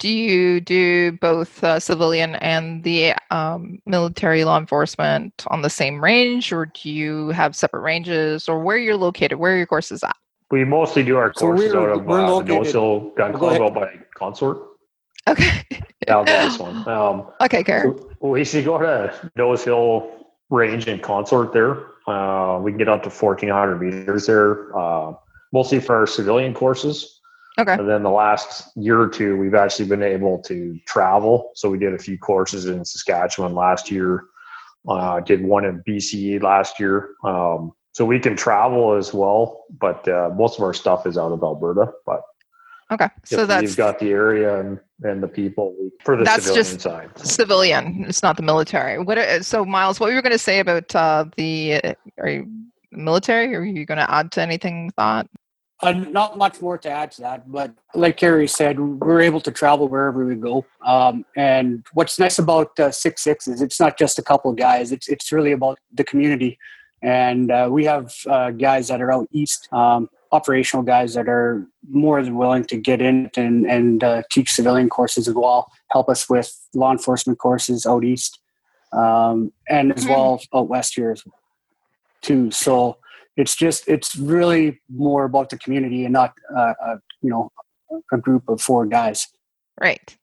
Do 0.00 0.08
you 0.08 0.60
do 0.60 1.12
both 1.12 1.62
uh, 1.64 1.78
civilian 1.80 2.34
and 2.36 2.82
the 2.84 3.14
um, 3.30 3.78
military 3.86 4.44
law 4.44 4.58
enforcement 4.58 5.44
on 5.48 5.62
the 5.62 5.70
same 5.70 6.02
range, 6.02 6.52
or 6.52 6.66
do 6.66 6.90
you 6.90 7.28
have 7.28 7.54
separate 7.56 7.80
ranges, 7.80 8.48
or 8.48 8.60
where 8.60 8.76
you're 8.76 8.96
located? 8.96 9.38
Where 9.38 9.54
are 9.54 9.56
your 9.56 9.66
courses 9.66 10.02
at? 10.02 10.16
we 10.50 10.64
mostly 10.64 11.02
do 11.02 11.16
our 11.16 11.32
So 11.34 11.46
courses 11.46 11.72
we're- 11.72 11.82
out 11.92 11.98
of 11.98 12.04
we're 12.04 12.20
uh, 12.22 12.26
the 12.26 12.32
located- 12.32 12.48
Nose 12.54 12.72
Hill 12.72 13.12
Gun 13.16 13.32
Club 13.32 13.62
out 13.62 13.74
by 13.74 13.90
Consort. 14.16 14.58
Okay. 15.26 15.62
Yeah, 16.06 16.18
I'll 16.18 16.24
this 16.24 16.58
one. 16.58 16.86
Um, 16.86 17.26
okay, 17.40 17.64
Karen. 17.64 17.98
we 18.20 18.44
see 18.44 18.62
go 18.62 18.78
to 18.78 19.30
Nose 19.36 19.64
Hill 19.64 20.26
Range 20.50 20.86
in 20.86 21.00
Consort 21.00 21.52
there. 21.54 21.86
Uh, 22.06 22.58
we 22.62 22.70
can 22.72 22.78
get 22.78 22.88
up 22.88 23.02
to 23.04 23.08
1,400 23.08 23.80
meters 23.80 24.26
there. 24.26 24.76
Uh, 24.78 25.14
mostly 25.52 25.80
for 25.80 25.96
our 25.96 26.06
civilian 26.06 26.52
courses. 26.52 27.13
Okay. 27.58 27.74
And 27.74 27.88
then 27.88 28.02
the 28.02 28.10
last 28.10 28.70
year 28.76 29.00
or 29.00 29.08
two, 29.08 29.36
we've 29.36 29.54
actually 29.54 29.86
been 29.88 30.02
able 30.02 30.38
to 30.42 30.78
travel. 30.86 31.50
So 31.54 31.70
we 31.70 31.78
did 31.78 31.94
a 31.94 31.98
few 31.98 32.18
courses 32.18 32.66
in 32.66 32.84
Saskatchewan 32.84 33.54
last 33.54 33.90
year. 33.90 34.24
Uh, 34.88 35.20
did 35.20 35.42
one 35.42 35.64
in 35.64 35.82
BCE 35.86 36.42
last 36.42 36.78
year. 36.80 37.10
Um, 37.24 37.72
so 37.92 38.04
we 38.04 38.18
can 38.18 38.36
travel 38.36 38.94
as 38.94 39.14
well, 39.14 39.64
but 39.78 40.06
uh, 40.08 40.30
most 40.36 40.58
of 40.58 40.64
our 40.64 40.74
stuff 40.74 41.06
is 41.06 41.16
out 41.16 41.30
of 41.32 41.42
Alberta. 41.42 41.92
But 42.04 42.22
Okay. 42.90 43.08
So 43.24 43.46
that's 43.46 43.62
you've 43.62 43.76
got 43.78 43.98
the 43.98 44.10
area 44.10 44.60
and, 44.60 44.78
and 45.04 45.22
the 45.22 45.26
people 45.28 45.74
for 46.04 46.16
the 46.18 46.24
That's 46.24 46.44
civilian 46.44 46.64
just- 46.64 46.80
side. 46.82 47.10
civilian. 47.18 48.04
It's 48.06 48.22
not 48.22 48.36
the 48.36 48.42
military. 48.42 48.98
What? 48.98 49.16
are- 49.16 49.42
So 49.42 49.64
Miles, 49.64 49.98
what 50.00 50.08
were 50.08 50.12
you 50.14 50.20
going 50.20 50.32
to 50.32 50.38
say 50.38 50.58
about 50.58 50.94
uh, 50.94 51.24
the? 51.36 51.80
Uh, 51.82 51.94
are 52.18 52.28
you 52.28 52.46
military? 52.92 53.54
Are 53.56 53.64
you 53.64 53.86
going 53.86 53.98
to 53.98 54.10
add 54.10 54.30
to 54.32 54.42
anything? 54.42 54.90
Thought. 54.96 55.28
Uh, 55.82 55.92
not 55.92 56.38
much 56.38 56.60
more 56.62 56.78
to 56.78 56.88
add 56.88 57.10
to 57.10 57.20
that, 57.20 57.50
but 57.50 57.74
like 57.94 58.16
Carrie 58.16 58.46
said, 58.46 58.78
we're 58.78 59.20
able 59.20 59.40
to 59.40 59.50
travel 59.50 59.88
wherever 59.88 60.24
we 60.24 60.36
go. 60.36 60.64
Um, 60.86 61.24
and 61.36 61.84
what's 61.94 62.18
nice 62.18 62.38
about 62.38 62.78
uh, 62.78 62.90
Six 62.92 63.22
Six 63.22 63.48
is 63.48 63.60
it's 63.60 63.80
not 63.80 63.98
just 63.98 64.18
a 64.18 64.22
couple 64.22 64.50
of 64.52 64.56
guys; 64.56 64.92
it's 64.92 65.08
it's 65.08 65.32
really 65.32 65.52
about 65.52 65.78
the 65.92 66.04
community. 66.04 66.58
And 67.02 67.50
uh, 67.50 67.68
we 67.70 67.84
have 67.84 68.14
uh, 68.26 68.52
guys 68.52 68.88
that 68.88 69.02
are 69.02 69.12
out 69.12 69.28
east, 69.32 69.68
um, 69.72 70.08
operational 70.32 70.84
guys 70.84 71.12
that 71.14 71.28
are 71.28 71.66
more 71.90 72.22
than 72.22 72.36
willing 72.36 72.64
to 72.66 72.76
get 72.78 73.02
in 73.02 73.30
and 73.36 73.66
and 73.66 74.04
uh, 74.04 74.22
teach 74.30 74.52
civilian 74.52 74.88
courses 74.88 75.26
as 75.28 75.34
well, 75.34 75.70
help 75.90 76.08
us 76.08 76.30
with 76.30 76.56
law 76.72 76.92
enforcement 76.92 77.38
courses 77.40 77.84
out 77.84 78.04
east, 78.04 78.38
um, 78.92 79.52
and 79.68 79.92
as 79.92 80.04
Mhm. 80.04 80.10
well 80.10 80.40
out 80.54 80.68
west 80.68 80.94
here 80.94 81.10
as 81.10 81.24
too. 82.22 82.50
So 82.52 82.96
it's 83.36 83.56
just 83.56 83.88
it's 83.88 84.16
really 84.16 84.80
more 84.88 85.24
about 85.24 85.50
the 85.50 85.58
community 85.58 86.04
and 86.04 86.12
not 86.12 86.34
uh, 86.56 86.74
uh, 86.84 86.96
you 87.22 87.30
know 87.30 87.50
a 88.12 88.18
group 88.18 88.48
of 88.48 88.60
four 88.60 88.86
guys. 88.86 89.28
Right. 89.80 90.16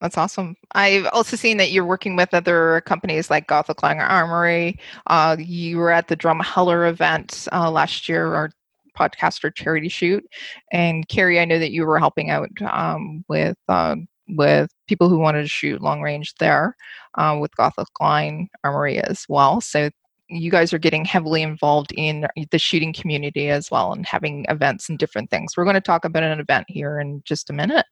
That's 0.00 0.18
awesome. 0.18 0.56
I've 0.72 1.06
also 1.12 1.36
seen 1.36 1.56
that 1.56 1.72
you're 1.72 1.86
working 1.86 2.16
with 2.16 2.34
other 2.34 2.82
companies 2.84 3.30
like 3.30 3.46
Gothic 3.46 3.82
Armory. 3.82 4.78
Uh, 5.06 5.36
you 5.38 5.78
were 5.78 5.90
at 5.90 6.08
the 6.08 6.16
Drumheller 6.16 6.88
event 6.88 7.48
uh, 7.50 7.70
last 7.70 8.06
year, 8.06 8.34
our 8.34 8.50
podcaster 8.96 9.54
charity 9.54 9.88
shoot. 9.88 10.24
And 10.70 11.08
Carrie, 11.08 11.40
I 11.40 11.46
know 11.46 11.58
that 11.58 11.70
you 11.70 11.86
were 11.86 11.98
helping 11.98 12.30
out 12.30 12.50
um, 12.70 13.24
with 13.28 13.56
uh, 13.68 13.96
with 14.28 14.70
people 14.86 15.08
who 15.08 15.18
wanted 15.18 15.42
to 15.42 15.48
shoot 15.48 15.80
long 15.80 16.02
range 16.02 16.34
there 16.40 16.76
uh, 17.16 17.38
with 17.40 17.56
Gothic 17.56 17.88
Line 18.00 18.48
Armory 18.64 18.98
as 18.98 19.24
well. 19.28 19.60
So 19.60 19.90
you 20.28 20.50
guys 20.50 20.72
are 20.72 20.78
getting 20.78 21.04
heavily 21.04 21.42
involved 21.42 21.92
in 21.96 22.26
the 22.50 22.58
shooting 22.58 22.92
community 22.92 23.48
as 23.48 23.70
well 23.70 23.92
and 23.92 24.06
having 24.06 24.44
events 24.48 24.88
and 24.88 24.98
different 24.98 25.30
things. 25.30 25.56
We're 25.56 25.64
going 25.64 25.74
to 25.74 25.80
talk 25.80 26.04
about 26.04 26.22
an 26.22 26.40
event 26.40 26.66
here 26.68 26.98
in 26.98 27.22
just 27.24 27.50
a 27.50 27.52
minute. 27.52 27.86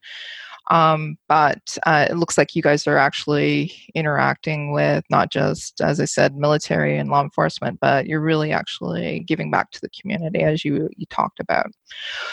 Um, 0.71 1.17
but 1.27 1.77
uh, 1.85 2.07
it 2.09 2.15
looks 2.15 2.37
like 2.37 2.55
you 2.55 2.61
guys 2.61 2.87
are 2.87 2.97
actually 2.97 3.71
interacting 3.93 4.71
with 4.71 5.03
not 5.09 5.31
just, 5.31 5.79
as 5.79 5.99
I 5.99 6.05
said, 6.05 6.35
military 6.35 6.97
and 6.97 7.09
law 7.09 7.21
enforcement, 7.21 7.79
but 7.79 8.07
you're 8.07 8.21
really 8.21 8.51
actually 8.51 9.19
giving 9.21 9.51
back 9.51 9.71
to 9.71 9.81
the 9.81 9.89
community 9.89 10.41
as 10.41 10.65
you 10.65 10.89
you 10.97 11.05
talked 11.09 11.39
about. 11.39 11.67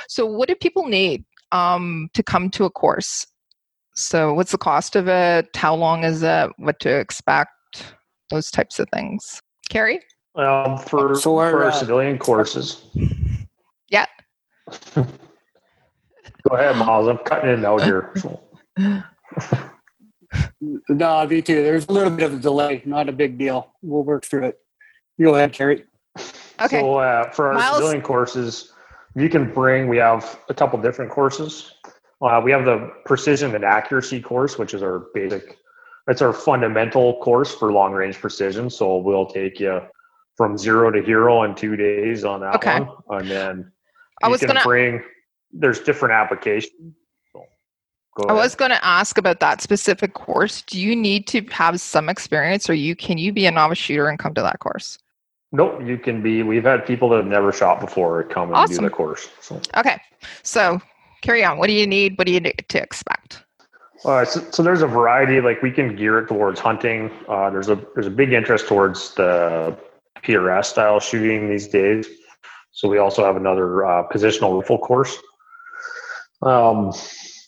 So, 0.09 0.25
what 0.25 0.49
do 0.49 0.55
people 0.55 0.87
need 0.87 1.25
um, 1.53 2.09
to 2.15 2.23
come 2.23 2.49
to 2.51 2.65
a 2.65 2.71
course? 2.71 3.27
So, 3.95 4.33
what's 4.33 4.53
the 4.53 4.59
cost 4.59 4.97
of 4.97 5.09
it? 5.09 5.55
How 5.55 5.75
long 5.75 6.05
is 6.05 6.23
it? 6.23 6.51
What 6.57 6.81
to 6.81 6.99
expect? 6.99 7.51
Those 8.31 8.51
types 8.51 8.79
of 8.79 8.89
things. 8.95 9.43
Carrie? 9.69 10.01
Um, 10.35 10.79
for, 10.79 11.15
So 11.15 11.37
our, 11.39 11.51
for 11.51 11.65
our 11.65 11.71
uh, 11.71 11.73
civilian 11.73 12.19
courses. 12.19 12.83
Yeah. 13.89 14.07
Go 14.95 15.05
ahead, 16.51 16.77
Miles. 16.77 17.07
I'm 17.07 17.19
cutting 17.19 17.51
it 17.51 17.63
out 17.63 17.83
here. 17.83 18.15
No, 20.89 21.27
me 21.27 21.43
too. 21.43 21.63
There's 21.63 21.87
a 21.89 21.93
little 21.93 22.11
bit 22.11 22.25
of 22.25 22.35
a 22.35 22.41
delay, 22.41 22.83
not 22.85 23.09
a 23.09 23.13
big 23.13 23.39
deal. 23.39 23.73
We'll 23.83 24.05
work 24.05 24.25
through 24.25 24.47
it. 24.47 24.61
You 25.19 25.27
go 25.27 25.35
ahead, 25.35 25.53
Carrie. 25.53 25.85
Okay. 26.61 26.81
So 26.81 26.97
uh, 26.97 27.31
for 27.33 27.49
our 27.49 27.55
Miles? 27.55 27.77
civilian 27.77 28.03
courses, 28.03 28.73
you 29.15 29.29
can 29.29 29.53
bring. 29.53 29.89
We 29.89 29.99
have 29.99 30.39
a 30.49 30.55
couple 30.55 30.81
different 30.81 31.11
courses. 31.11 31.75
Uh, 32.21 32.41
we 32.43 32.51
have 32.53 32.65
the 32.65 32.93
precision 33.05 33.55
and 33.55 33.65
accuracy 33.65 34.21
course, 34.21 34.59
which 34.59 34.75
is 34.75 34.83
our 34.83 35.07
basic. 35.13 35.59
It's 36.13 36.21
our 36.21 36.35
fundamental 36.35 37.19
course 37.21 37.55
for 37.55 37.73
long 37.73 37.93
range 37.95 38.21
precision. 38.21 38.69
So 38.69 38.99
we'll 38.99 39.25
take 39.25 39.59
you 39.59 39.81
from 40.37 40.59
zero 40.59 40.91
to 40.91 41.03
hero 41.03 41.43
in 41.45 41.55
two 41.55 41.75
days 41.75 42.23
on 42.23 42.41
that 42.41 42.57
Okay. 42.57 42.81
one, 42.81 43.21
and 43.21 43.31
then 43.31 43.73
I 44.23 44.29
was 44.29 44.43
gonna- 44.43 44.61
bring. 44.63 45.03
There's 45.53 45.81
different 45.81 46.13
applications. 46.13 46.95
So 47.33 48.29
I 48.29 48.35
was 48.35 48.55
going 48.55 48.71
to 48.71 48.85
ask 48.85 49.17
about 49.17 49.41
that 49.41 49.63
specific 49.63 50.13
course. 50.13 50.61
Do 50.61 50.79
you 50.79 50.95
need 50.95 51.27
to 51.29 51.41
have 51.51 51.81
some 51.81 52.11
experience, 52.11 52.69
or 52.69 52.75
you 52.75 52.95
can 52.95 53.17
you 53.17 53.33
be 53.33 53.47
a 53.47 53.51
novice 53.51 53.79
shooter 53.79 54.09
and 54.09 54.19
come 54.19 54.35
to 54.35 54.43
that 54.43 54.59
course? 54.59 54.99
Nope, 55.51 55.81
you 55.83 55.97
can 55.97 56.21
be. 56.21 56.43
We've 56.43 56.65
had 56.65 56.85
people 56.85 57.09
that 57.11 57.17
have 57.17 57.27
never 57.27 57.53
shot 57.53 57.81
before 57.81 58.23
come 58.25 58.53
and 58.53 58.69
do 58.71 58.77
the 58.83 58.91
course. 58.91 59.31
So, 59.41 59.59
Okay, 59.79 59.99
so 60.43 60.79
carry 61.23 61.43
on. 61.43 61.57
What 61.57 61.69
do 61.69 61.73
you 61.73 61.87
need? 61.87 62.19
What 62.19 62.27
do 62.27 62.35
you 62.35 62.41
need 62.41 62.67
to 62.69 62.83
expect? 62.83 63.45
Uh, 64.05 64.25
so, 64.25 64.41
so 64.51 64.63
there's 64.63 64.83
a 64.83 64.87
variety. 64.87 65.41
Like 65.41 65.63
we 65.63 65.71
can 65.71 65.95
gear 65.95 66.19
it 66.19 66.29
towards 66.29 66.59
hunting. 66.61 67.11
Uh, 67.29 67.51
there's 67.51 67.69
a 67.69 67.77
there's 67.95 68.07
a 68.07 68.11
big 68.11 68.33
interest 68.33 68.67
towards 68.67 69.15
the 69.15 69.77
PRS 70.23 70.67
style 70.67 71.01
shooting 71.01 71.49
these 71.49 71.69
days. 71.69 72.09
So 72.73 72.89
we 72.89 72.99
also 72.99 73.25
have 73.25 73.37
another 73.37 73.85
uh, 73.85 74.09
positional 74.09 74.59
rifle 74.59 74.79
course. 74.79 75.17
Um, 76.43 76.93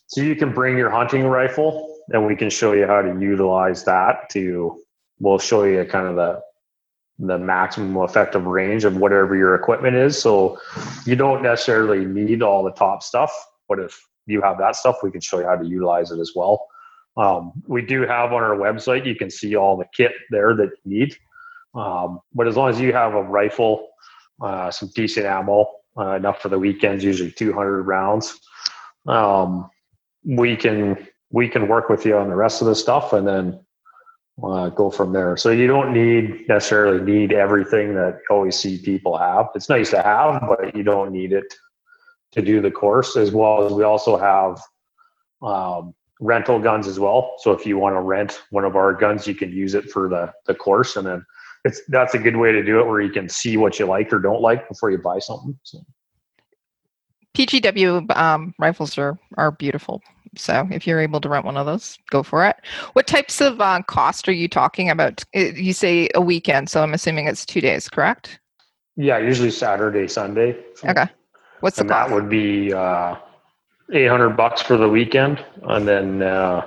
so 0.06 0.20
you 0.20 0.36
can 0.36 0.52
bring 0.52 0.76
your 0.76 0.90
hunting 0.90 1.26
rifle, 1.26 1.98
and 2.10 2.26
we 2.26 2.36
can 2.36 2.50
show 2.50 2.72
you 2.72 2.86
how 2.86 3.02
to 3.02 3.18
utilize 3.20 3.84
that. 3.84 4.30
To 4.30 4.80
we'll 5.18 5.38
show 5.38 5.64
you 5.64 5.84
kind 5.84 6.06
of 6.06 6.16
the 6.16 6.40
the 7.18 7.38
maximum 7.38 7.96
effective 8.02 8.44
range 8.46 8.84
of 8.84 8.96
whatever 8.96 9.36
your 9.36 9.54
equipment 9.54 9.96
is. 9.96 10.20
So 10.20 10.58
you 11.04 11.16
don't 11.16 11.42
necessarily 11.42 12.04
need 12.04 12.42
all 12.42 12.62
the 12.62 12.72
top 12.72 13.02
stuff, 13.02 13.32
but 13.68 13.78
if 13.78 14.04
you 14.26 14.42
have 14.42 14.58
that 14.58 14.76
stuff, 14.76 14.96
we 15.02 15.10
can 15.10 15.20
show 15.20 15.38
you 15.40 15.46
how 15.46 15.56
to 15.56 15.66
utilize 15.66 16.10
it 16.10 16.20
as 16.20 16.32
well. 16.34 16.66
Um, 17.16 17.52
we 17.66 17.82
do 17.82 18.02
have 18.02 18.32
on 18.32 18.42
our 18.42 18.56
website, 18.56 19.06
you 19.06 19.14
can 19.14 19.30
see 19.30 19.54
all 19.54 19.76
the 19.76 19.86
kit 19.96 20.12
there 20.30 20.54
that 20.56 20.70
you 20.84 20.98
need. 20.98 21.16
Um, 21.74 22.20
but 22.34 22.48
as 22.48 22.56
long 22.56 22.70
as 22.70 22.80
you 22.80 22.92
have 22.92 23.14
a 23.14 23.22
rifle, 23.22 23.88
uh, 24.40 24.70
some 24.70 24.90
decent 24.94 25.26
ammo, 25.26 25.66
uh, 25.96 26.16
enough 26.16 26.40
for 26.40 26.48
the 26.48 26.58
weekends, 26.58 27.04
usually 27.04 27.30
200 27.30 27.82
rounds, 27.82 28.40
um, 29.06 29.70
we 30.24 30.56
can 30.56 31.06
we 31.30 31.48
can 31.48 31.68
work 31.68 31.88
with 31.88 32.06
you 32.06 32.16
on 32.16 32.28
the 32.28 32.36
rest 32.36 32.60
of 32.62 32.68
the 32.68 32.74
stuff, 32.74 33.12
and 33.12 33.26
then 33.26 33.60
uh, 34.42 34.68
go 34.70 34.90
from 34.90 35.12
there. 35.12 35.36
So 35.36 35.50
you 35.50 35.66
don't 35.66 35.92
need 35.92 36.48
necessarily 36.48 37.00
need 37.00 37.32
everything 37.32 37.94
that 37.94 38.20
you 38.28 38.36
always 38.36 38.56
see 38.56 38.78
people 38.78 39.16
have. 39.18 39.48
It's 39.54 39.68
nice 39.68 39.90
to 39.90 40.02
have, 40.02 40.42
but 40.48 40.74
you 40.74 40.82
don't 40.82 41.12
need 41.12 41.32
it 41.32 41.52
to 42.34 42.42
do 42.42 42.60
the 42.60 42.70
course. 42.70 43.16
As 43.16 43.30
well 43.32 43.64
as 43.66 43.72
we 43.72 43.82
also 43.84 44.16
have 44.16 44.60
um, 45.42 45.94
rental 46.20 46.58
guns 46.58 46.86
as 46.86 46.98
well. 47.00 47.34
So 47.38 47.52
if 47.52 47.66
you 47.66 47.78
want 47.78 47.96
to 47.96 48.00
rent 48.00 48.42
one 48.50 48.64
of 48.64 48.76
our 48.76 48.92
guns, 48.92 49.26
you 49.26 49.34
can 49.34 49.50
use 49.52 49.74
it 49.74 49.90
for 49.90 50.08
the 50.08 50.32
the 50.46 50.54
course, 50.54 50.96
and 50.96 51.06
then 51.06 51.24
it's 51.64 51.80
that's 51.88 52.14
a 52.14 52.18
good 52.18 52.36
way 52.36 52.52
to 52.52 52.62
do 52.62 52.80
it 52.80 52.86
where 52.86 53.00
you 53.00 53.10
can 53.10 53.28
see 53.28 53.56
what 53.56 53.78
you 53.78 53.86
like 53.86 54.12
or 54.12 54.18
don't 54.18 54.40
like 54.42 54.68
before 54.68 54.90
you 54.90 54.98
buy 54.98 55.18
something. 55.18 55.58
So. 55.62 55.78
PGW 57.34 58.14
um, 58.16 58.54
rifles 58.58 58.96
are 58.96 59.18
are 59.36 59.50
beautiful. 59.50 60.00
So 60.36 60.66
if 60.70 60.86
you're 60.86 61.00
able 61.00 61.20
to 61.20 61.28
rent 61.28 61.44
one 61.44 61.56
of 61.56 61.66
those, 61.66 61.98
go 62.10 62.22
for 62.22 62.44
it. 62.46 62.56
What 62.94 63.06
types 63.06 63.40
of 63.40 63.60
uh, 63.60 63.82
cost 63.86 64.28
are 64.28 64.32
you 64.32 64.48
talking 64.48 64.90
about? 64.90 65.22
Uh, 65.34 65.52
You 65.54 65.72
say 65.72 66.08
a 66.14 66.20
weekend, 66.20 66.68
so 66.68 66.82
I'm 66.82 66.94
assuming 66.94 67.26
it's 67.28 67.46
two 67.46 67.60
days, 67.60 67.88
correct? 67.88 68.40
Yeah, 68.96 69.18
usually 69.18 69.50
Saturday, 69.50 70.06
Sunday. 70.08 70.56
So- 70.76 70.88
Okay. 70.88 71.06
What's 71.64 71.76
the 71.76 71.80
and 71.80 71.90
that 71.90 72.10
would 72.10 72.28
be 72.28 72.74
uh, 72.74 73.16
800 73.90 74.36
bucks 74.36 74.60
for 74.60 74.76
the 74.76 74.86
weekend 74.86 75.42
and 75.62 75.88
then 75.88 76.22
uh, 76.22 76.60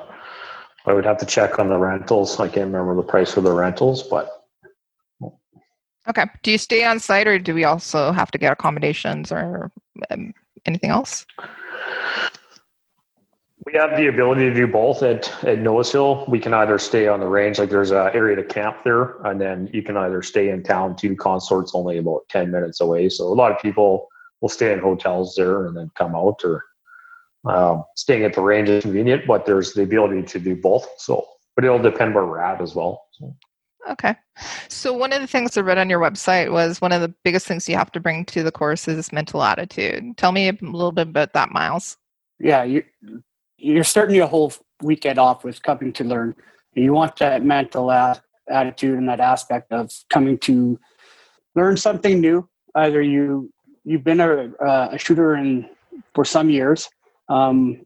i 0.87 0.91
would 0.91 1.05
have 1.05 1.19
to 1.19 1.25
check 1.27 1.59
on 1.59 1.69
the 1.69 1.77
rentals 1.77 2.39
i 2.39 2.47
can't 2.47 2.73
remember 2.73 2.95
the 2.95 3.03
price 3.03 3.31
for 3.31 3.41
the 3.41 3.51
rentals 3.51 4.01
but 4.01 4.31
Okay. 6.09 6.23
Do 6.41 6.51
you 6.51 6.57
stay 6.57 6.85
on 6.85 7.01
site, 7.01 7.27
or 7.27 7.37
do 7.37 7.53
we 7.53 7.65
also 7.65 8.13
have 8.13 8.31
to 8.31 8.37
get 8.37 8.53
accommodations 8.53 9.29
or 9.29 9.69
um, 10.09 10.33
anything 10.65 10.89
else? 10.89 11.25
we 13.65 13.73
have 13.73 13.97
the 13.97 14.07
ability 14.07 14.49
to 14.49 14.53
do 14.53 14.65
both 14.65 15.03
at, 15.03 15.29
at 15.43 15.59
Nose 15.59 15.91
Hill. 15.91 16.23
We 16.29 16.39
can 16.39 16.53
either 16.53 16.79
stay 16.79 17.09
on 17.09 17.19
the 17.19 17.27
range, 17.27 17.59
like 17.59 17.69
there's 17.69 17.91
an 17.91 18.11
area 18.13 18.37
to 18.37 18.43
camp 18.45 18.77
there, 18.85 19.21
and 19.25 19.41
then 19.41 19.69
you 19.73 19.83
can 19.83 19.97
either 19.97 20.21
stay 20.21 20.47
in 20.49 20.63
town 20.63 20.95
too. 20.95 21.17
Consort's 21.17 21.75
only 21.75 21.97
about 21.97 22.21
10 22.29 22.49
minutes 22.49 22.79
away. 22.79 23.09
So 23.09 23.25
a 23.25 23.35
lot 23.35 23.51
of 23.51 23.59
people 23.59 24.07
will 24.41 24.49
stay 24.49 24.73
in 24.73 24.79
hotels 24.79 25.35
there 25.35 25.65
and 25.65 25.75
then 25.75 25.91
come 25.95 26.15
out 26.15 26.41
or 26.43 26.63
um, 27.45 27.83
staying 27.95 28.23
at 28.23 28.33
the 28.33 28.41
range 28.41 28.69
is 28.69 28.83
convenient, 28.83 29.25
but 29.25 29.45
there's 29.45 29.73
the 29.73 29.83
ability 29.83 30.23
to 30.23 30.39
do 30.39 30.55
both. 30.55 30.87
So, 30.97 31.25
but 31.55 31.63
it'll 31.63 31.79
depend 31.79 32.13
where 32.13 32.25
we're 32.25 32.41
at 32.41 32.61
as 32.61 32.75
well. 32.75 33.03
So. 33.13 33.35
Okay. 33.89 34.15
So 34.67 34.91
one 34.91 35.13
of 35.13 35.21
the 35.21 35.27
things 35.27 35.57
I 35.57 35.61
read 35.61 35.77
on 35.77 35.89
your 35.89 35.99
website 35.99 36.51
was 36.51 36.81
one 36.81 36.91
of 36.91 37.01
the 37.01 37.13
biggest 37.23 37.47
things 37.47 37.69
you 37.69 37.75
have 37.77 37.91
to 37.93 37.99
bring 37.99 38.25
to 38.25 38.43
the 38.43 38.51
course 38.51 38.87
is 38.87 39.13
mental 39.13 39.41
attitude. 39.41 40.17
Tell 40.17 40.31
me 40.31 40.49
a 40.49 40.57
little 40.61 40.91
bit 40.91 41.07
about 41.07 41.33
that, 41.33 41.51
Miles. 41.51 41.97
Yeah, 42.39 42.63
you, 42.63 42.83
you're 43.57 43.83
starting 43.83 44.15
your 44.15 44.27
whole 44.27 44.53
weekend 44.81 45.17
off 45.17 45.43
with 45.43 45.63
coming 45.63 45.93
to 45.93 46.03
learn. 46.03 46.35
You 46.73 46.93
want 46.93 47.15
that 47.17 47.43
mental 47.43 47.89
a- 47.89 48.21
attitude 48.49 48.97
and 48.97 49.07
that 49.09 49.19
aspect 49.19 49.71
of 49.71 49.91
coming 50.09 50.37
to 50.39 50.79
learn 51.55 51.77
something 51.77 52.19
new. 52.19 52.47
Either 52.75 53.01
you 53.01 53.51
you've 53.87 54.03
been 54.03 54.19
a, 54.19 54.51
a 54.91 54.97
shooter 54.97 55.35
in 55.35 55.69
for 56.13 56.25
some 56.25 56.49
years, 56.49 56.89
um, 57.29 57.85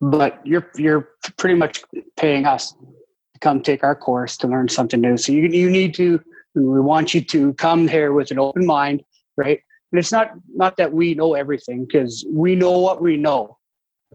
but 0.00 0.44
you're 0.44 0.70
you're 0.76 1.08
pretty 1.38 1.54
much 1.54 1.82
paying 2.16 2.44
us 2.44 2.72
to 2.72 3.40
come 3.40 3.62
take 3.62 3.84
our 3.84 3.94
course 3.94 4.36
to 4.38 4.48
learn 4.48 4.68
something 4.68 5.00
new. 5.00 5.16
So 5.16 5.32
you 5.32 5.46
you 5.48 5.70
need 5.70 5.94
to 5.94 6.20
we 6.54 6.80
want 6.80 7.14
you 7.14 7.20
to 7.20 7.54
come 7.54 7.88
here 7.88 8.12
with 8.12 8.30
an 8.30 8.38
open 8.38 8.66
mind, 8.66 9.02
right? 9.36 9.60
And 9.92 9.98
it's 9.98 10.12
not 10.12 10.32
not 10.54 10.76
that 10.78 10.92
we 10.92 11.14
know 11.14 11.34
everything 11.34 11.84
because 11.86 12.26
we 12.28 12.56
know 12.56 12.78
what 12.78 13.00
we 13.00 13.16
know. 13.16 13.56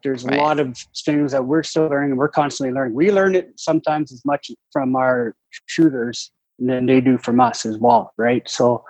There's 0.03 0.23
Right. 0.23 0.37
a 0.37 0.41
lot 0.41 0.59
of 0.59 0.77
things 1.05 1.31
that 1.31 1.43
we're 1.45 1.63
still 1.63 1.87
learning 1.87 2.11
and 2.11 2.19
we're 2.19 2.29
constantly 2.29 2.73
learning. 2.73 2.93
We 2.93 3.11
learn 3.11 3.35
it 3.35 3.51
sometimes 3.57 4.11
as 4.13 4.23
much 4.25 4.51
from 4.71 4.95
our 4.95 5.35
shooters 5.65 6.31
than 6.57 6.85
they 6.85 7.01
do 7.01 7.17
from 7.17 7.39
us 7.39 7.65
as 7.65 7.77
well, 7.77 8.13
right? 8.17 8.47
So 8.47 8.85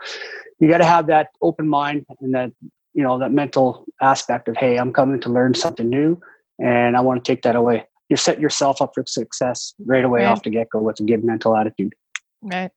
you 0.59 0.67
got 0.69 0.79
to 0.79 0.85
have 0.85 1.07
that 1.07 1.29
open 1.41 1.67
mind 1.67 2.05
and 2.21 2.33
that 2.33 2.51
you 2.93 3.03
know 3.03 3.17
that 3.19 3.31
mental 3.31 3.85
aspect 4.01 4.47
of 4.47 4.57
hey, 4.57 4.77
I'm 4.77 4.91
coming 4.93 5.19
to 5.21 5.29
learn 5.29 5.53
something 5.53 5.89
new, 5.89 6.19
and 6.59 6.97
I 6.97 7.01
want 7.01 7.23
to 7.23 7.31
take 7.31 7.41
that 7.43 7.55
away. 7.55 7.85
You 8.09 8.17
set 8.17 8.39
yourself 8.39 8.81
up 8.81 8.91
for 8.95 9.03
success 9.07 9.73
right 9.85 10.03
away 10.03 10.21
Right. 10.23 10.31
off 10.31 10.43
the 10.43 10.49
get 10.49 10.69
go 10.71 10.79
with 10.79 10.99
a 10.99 11.03
good 11.03 11.23
mental 11.23 11.55
attitude. 11.55 11.93
Right. 12.41 12.71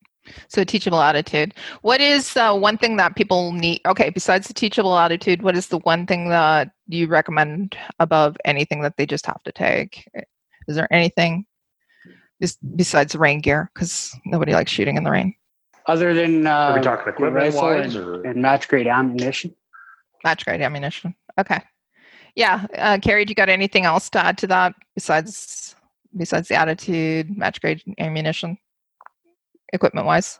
So 0.48 0.62
teachable 0.62 1.00
attitude. 1.00 1.54
What 1.80 2.00
is 2.00 2.36
uh, 2.36 2.56
one 2.56 2.78
thing 2.78 2.96
that 2.98 3.16
people 3.16 3.52
need? 3.52 3.80
Okay, 3.86 4.10
besides 4.10 4.46
the 4.46 4.54
teachable 4.54 4.96
attitude, 4.96 5.42
what 5.42 5.56
is 5.56 5.66
the 5.68 5.78
one 5.78 6.06
thing 6.06 6.28
that 6.28 6.70
you 6.86 7.08
recommend 7.08 7.76
above 7.98 8.36
anything 8.44 8.82
that 8.82 8.96
they 8.96 9.06
just 9.06 9.26
have 9.26 9.42
to 9.42 9.50
take? 9.52 10.06
Is 10.68 10.76
there 10.76 10.92
anything 10.92 11.44
bes- 12.40 12.58
besides 12.76 13.16
rain 13.16 13.40
gear? 13.40 13.70
Because 13.74 14.14
nobody 14.24 14.52
likes 14.52 14.70
shooting 14.70 14.96
in 14.96 15.02
the 15.02 15.10
rain. 15.10 15.34
Other 15.86 16.14
than 16.14 16.46
uh, 16.46 16.50
Are 16.50 16.74
we 16.76 16.80
talking 16.80 17.04
your 17.04 17.14
equipment 17.14 17.34
rifle 17.34 17.62
wise 17.62 17.94
and, 17.94 18.26
and 18.26 18.42
match 18.42 18.68
grade 18.68 18.86
ammunition. 18.86 19.54
Match 20.24 20.44
grade 20.44 20.60
ammunition. 20.60 21.14
Okay. 21.38 21.60
Yeah, 22.34 22.66
uh, 22.78 22.98
Carrie, 23.02 23.24
do 23.24 23.30
you 23.30 23.34
got 23.34 23.48
anything 23.48 23.84
else 23.84 24.08
to 24.10 24.24
add 24.24 24.38
to 24.38 24.46
that 24.46 24.74
besides 24.94 25.74
besides 26.16 26.48
the 26.48 26.54
attitude, 26.54 27.36
match 27.36 27.60
grade 27.60 27.82
ammunition, 27.98 28.56
equipment 29.72 30.06
wise? 30.06 30.38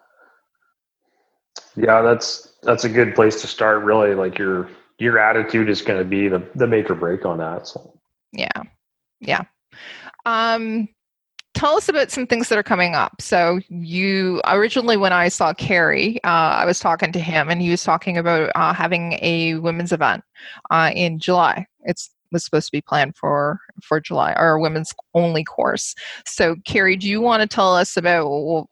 Yeah, 1.77 2.03
that's 2.03 2.55
that's 2.63 2.85
a 2.85 2.89
good 2.89 3.15
place 3.15 3.41
to 3.43 3.47
start. 3.47 3.83
Really, 3.83 4.15
like 4.15 4.39
your 4.39 4.71
your 4.99 5.19
attitude 5.19 5.69
is 5.69 5.83
going 5.83 5.99
to 5.99 6.05
be 6.05 6.29
the 6.29 6.43
the 6.55 6.67
make 6.67 6.89
or 6.89 6.95
break 6.95 7.27
on 7.27 7.39
that. 7.39 7.67
So 7.67 7.99
Yeah. 8.33 8.63
Yeah. 9.21 9.43
Um 10.25 10.89
tell 11.55 11.77
us 11.77 11.89
about 11.89 12.11
some 12.11 12.27
things 12.27 12.49
that 12.49 12.59
are 12.59 12.63
coming 12.63 12.95
up. 12.95 13.21
So 13.21 13.61
you 13.69 14.41
originally 14.47 14.97
when 14.97 15.13
I 15.13 15.29
saw 15.29 15.53
Carrie, 15.53 16.23
uh, 16.25 16.29
I 16.61 16.65
was 16.65 16.81
talking 16.81 17.13
to 17.13 17.21
him 17.21 17.49
and 17.49 17.61
he 17.61 17.71
was 17.71 17.85
talking 17.85 18.19
about 18.19 18.51
uh, 18.55 18.73
having 18.73 19.19
a 19.23 19.57
women's 19.57 19.93
event 19.93 20.25
uh, 20.71 20.91
in 20.95 21.19
July. 21.19 21.67
It's 21.85 22.11
was 22.31 22.47
supposed 22.47 22.69
to 22.69 22.73
be 22.73 22.81
planned 22.81 23.15
for 23.15 23.61
for 23.83 24.01
July 24.01 24.33
a 24.33 24.59
women's 24.59 24.95
only 25.13 25.45
course. 25.45 25.95
So 26.25 26.57
Carrie, 26.65 26.97
do 26.97 27.07
you 27.07 27.21
want 27.21 27.43
to 27.43 27.47
tell 27.47 27.77
us 27.77 27.99
about 27.99 28.27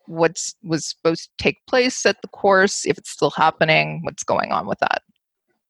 what 0.06 0.40
was 0.62 0.86
supposed 0.86 1.24
to 1.24 1.44
take 1.44 1.58
place 1.66 2.06
at 2.06 2.22
the 2.22 2.28
course, 2.28 2.86
if 2.86 2.96
it's 2.96 3.10
still 3.10 3.30
happening, 3.30 4.00
what's 4.02 4.24
going 4.24 4.50
on 4.50 4.66
with 4.66 4.78
that? 4.78 5.02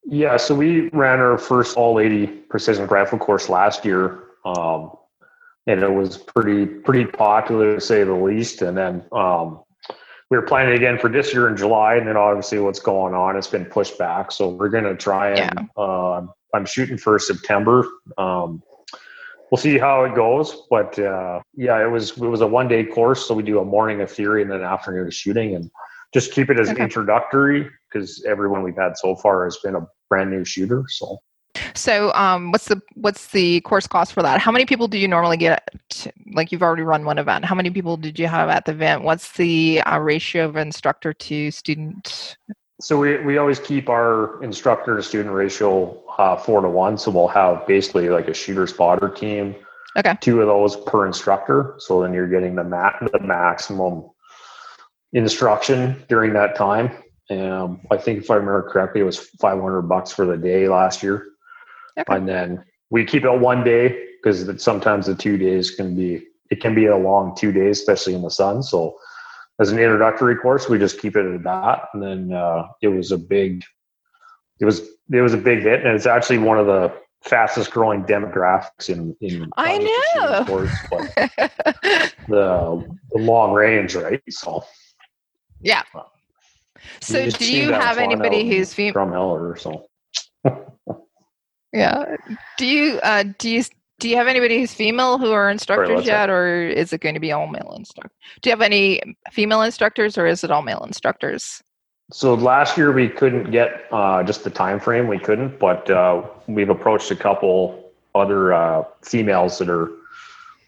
yeah, 0.06 0.36
so 0.36 0.54
we 0.54 0.88
ran 0.88 1.20
our 1.20 1.38
first 1.38 1.76
all 1.76 1.94
lady 1.94 2.26
precision 2.26 2.86
rifle 2.86 3.18
course 3.18 3.48
last 3.48 3.84
year, 3.84 4.24
um, 4.44 4.92
and 5.70 5.82
it 5.82 5.92
was 5.92 6.18
pretty 6.18 6.66
pretty 6.66 7.04
popular 7.06 7.74
to 7.74 7.80
say 7.80 8.04
the 8.04 8.12
least. 8.12 8.62
And 8.62 8.76
then 8.76 9.04
um, 9.12 9.62
we 10.30 10.36
were 10.36 10.42
planning 10.42 10.74
again 10.74 10.98
for 10.98 11.08
this 11.08 11.32
year 11.32 11.48
in 11.48 11.56
July, 11.56 11.94
and 11.94 12.06
then 12.06 12.16
obviously 12.16 12.58
what's 12.58 12.80
going 12.80 13.14
on, 13.14 13.36
it's 13.36 13.46
been 13.46 13.64
pushed 13.64 13.98
back. 13.98 14.32
So 14.32 14.48
we're 14.48 14.68
going 14.68 14.84
to 14.84 14.96
try 14.96 15.30
and 15.30 15.68
uh, 15.76 16.26
I'm 16.54 16.66
shooting 16.66 16.98
for 16.98 17.18
September. 17.18 17.86
Um, 18.18 18.62
we'll 19.50 19.58
see 19.58 19.78
how 19.78 20.04
it 20.04 20.14
goes, 20.14 20.62
but 20.70 20.98
uh, 20.98 21.40
yeah, 21.56 21.82
it 21.84 21.90
was 21.90 22.10
it 22.12 22.18
was 22.18 22.40
a 22.40 22.46
one 22.46 22.68
day 22.68 22.84
course, 22.84 23.26
so 23.26 23.34
we 23.34 23.42
do 23.42 23.60
a 23.60 23.64
morning 23.64 24.00
of 24.00 24.10
theory 24.10 24.42
and 24.42 24.50
then 24.50 24.60
an 24.60 24.66
afternoon 24.66 25.06
of 25.06 25.14
shooting, 25.14 25.54
and 25.54 25.70
just 26.12 26.32
keep 26.32 26.50
it 26.50 26.58
as 26.58 26.70
Okay. 26.70 26.82
introductory 26.82 27.70
because 27.92 28.24
everyone 28.24 28.62
we've 28.62 28.76
had 28.76 28.96
so 28.96 29.14
far 29.16 29.44
has 29.44 29.56
been 29.58 29.76
a 29.76 29.86
brand 30.08 30.30
new 30.30 30.44
shooter. 30.44 30.84
So 30.88 31.18
So, 31.74 32.12
um, 32.14 32.52
what's 32.52 32.66
the 32.66 32.80
what's 32.94 33.28
the 33.28 33.60
course 33.62 33.86
cost 33.86 34.12
for 34.12 34.22
that? 34.22 34.40
How 34.40 34.52
many 34.52 34.66
people 34.66 34.88
do 34.88 34.98
you 34.98 35.08
normally 35.08 35.36
get? 35.36 35.68
To, 35.90 36.12
like 36.32 36.52
you've 36.52 36.62
already 36.62 36.82
run 36.82 37.04
one 37.04 37.18
event. 37.18 37.44
How 37.44 37.54
many 37.54 37.70
people 37.70 37.96
did 37.96 38.18
you 38.18 38.28
have 38.28 38.48
at 38.48 38.64
the 38.64 38.72
event? 38.72 39.02
What's 39.02 39.32
the 39.32 39.80
uh, 39.82 39.98
ratio 39.98 40.44
of 40.44 40.56
instructor 40.56 41.12
to 41.12 41.50
student? 41.50 42.36
So 42.80 42.98
we, 42.98 43.18
we 43.18 43.36
always 43.36 43.58
keep 43.58 43.88
our 43.88 44.42
instructor 44.42 44.96
to 44.96 45.02
student 45.02 45.34
ratio 45.34 46.02
uh, 46.18 46.36
four 46.36 46.62
to 46.62 46.68
one. 46.68 46.96
So 46.96 47.10
we'll 47.10 47.28
have 47.28 47.66
basically 47.66 48.08
like 48.08 48.28
a 48.28 48.34
shooter 48.34 48.66
spotter 48.66 49.08
team. 49.08 49.54
Okay. 49.98 50.14
Two 50.20 50.40
of 50.40 50.46
those 50.46 50.76
per 50.76 51.06
instructor. 51.06 51.74
So 51.78 52.00
then 52.00 52.14
you're 52.14 52.28
getting 52.28 52.54
the 52.54 52.64
ma- 52.64 52.98
the 53.12 53.20
maximum 53.20 54.10
instruction 55.12 56.04
during 56.08 56.32
that 56.34 56.56
time. 56.56 56.90
Um, 57.30 57.80
I 57.90 57.96
think 57.96 58.24
if 58.24 58.30
I 58.30 58.34
remember 58.34 58.68
correctly, 58.70 59.02
it 59.02 59.04
was 59.04 59.18
500 59.18 59.82
bucks 59.82 60.10
for 60.10 60.26
the 60.26 60.36
day 60.36 60.68
last 60.68 61.02
year. 61.02 61.26
Okay. 61.98 62.16
And 62.16 62.28
then 62.28 62.64
we 62.90 63.04
keep 63.04 63.24
it 63.24 63.38
one 63.38 63.64
day 63.64 64.06
because 64.16 64.62
sometimes 64.62 65.06
the 65.06 65.14
two 65.14 65.36
days 65.36 65.70
can 65.70 65.96
be 65.96 66.26
it 66.50 66.60
can 66.60 66.74
be 66.74 66.86
a 66.86 66.96
long 66.96 67.34
two 67.36 67.52
days, 67.52 67.78
especially 67.78 68.14
in 68.14 68.22
the 68.22 68.30
sun. 68.30 68.62
So 68.62 68.98
as 69.60 69.70
an 69.70 69.78
introductory 69.78 70.36
course, 70.36 70.68
we 70.68 70.78
just 70.78 71.00
keep 71.00 71.16
it 71.16 71.24
at 71.24 71.42
that. 71.44 71.88
And 71.94 72.02
then 72.02 72.32
uh, 72.32 72.66
it 72.82 72.88
was 72.88 73.12
a 73.12 73.18
big, 73.18 73.62
it 74.58 74.64
was 74.64 74.80
it 75.12 75.20
was 75.20 75.34
a 75.34 75.38
big 75.38 75.60
hit, 75.60 75.84
and 75.84 75.94
it's 75.94 76.06
actually 76.06 76.38
one 76.38 76.58
of 76.58 76.66
the 76.66 76.92
fastest 77.22 77.70
growing 77.70 78.04
demographics 78.04 78.88
in 78.88 79.14
in 79.20 79.48
I 79.56 79.78
know. 80.14 80.44
course, 80.44 80.74
but 80.90 81.14
the 82.28 82.96
the 83.10 83.18
long 83.18 83.52
range, 83.52 83.94
right? 83.94 84.22
So 84.30 84.64
yeah. 85.60 85.82
So, 87.02 87.22
just 87.22 87.38
do 87.38 87.54
you 87.54 87.72
have 87.72 87.98
anybody 87.98 88.48
who's 88.48 88.72
female? 88.72 88.92
from 88.94 89.12
Heller? 89.12 89.50
Or 89.50 89.56
so 89.56 89.89
Yeah. 91.72 92.16
Do 92.58 92.66
you 92.66 92.98
uh, 93.02 93.24
do 93.38 93.48
you 93.48 93.64
do 94.00 94.08
you 94.08 94.16
have 94.16 94.26
anybody 94.26 94.58
who's 94.58 94.72
female 94.72 95.18
who 95.18 95.30
are 95.30 95.50
instructors 95.50 95.98
that? 95.98 96.06
yet, 96.06 96.30
or 96.30 96.66
is 96.66 96.92
it 96.92 97.00
going 97.00 97.14
to 97.14 97.20
be 97.20 97.32
all 97.32 97.46
male 97.46 97.72
instructors? 97.76 98.16
Do 98.40 98.50
you 98.50 98.52
have 98.52 98.62
any 98.62 99.00
female 99.30 99.62
instructors, 99.62 100.18
or 100.18 100.26
is 100.26 100.42
it 100.42 100.50
all 100.50 100.62
male 100.62 100.82
instructors? 100.84 101.62
So 102.12 102.34
last 102.34 102.76
year 102.76 102.90
we 102.90 103.08
couldn't 103.08 103.52
get 103.52 103.84
uh, 103.92 104.22
just 104.24 104.42
the 104.42 104.50
time 104.50 104.80
frame. 104.80 105.06
We 105.06 105.18
couldn't, 105.18 105.60
but 105.60 105.88
uh, 105.90 106.22
we've 106.48 106.70
approached 106.70 107.10
a 107.12 107.16
couple 107.16 107.92
other 108.14 108.52
uh, 108.52 108.84
females 109.02 109.58
that 109.58 109.68
are 109.68 109.90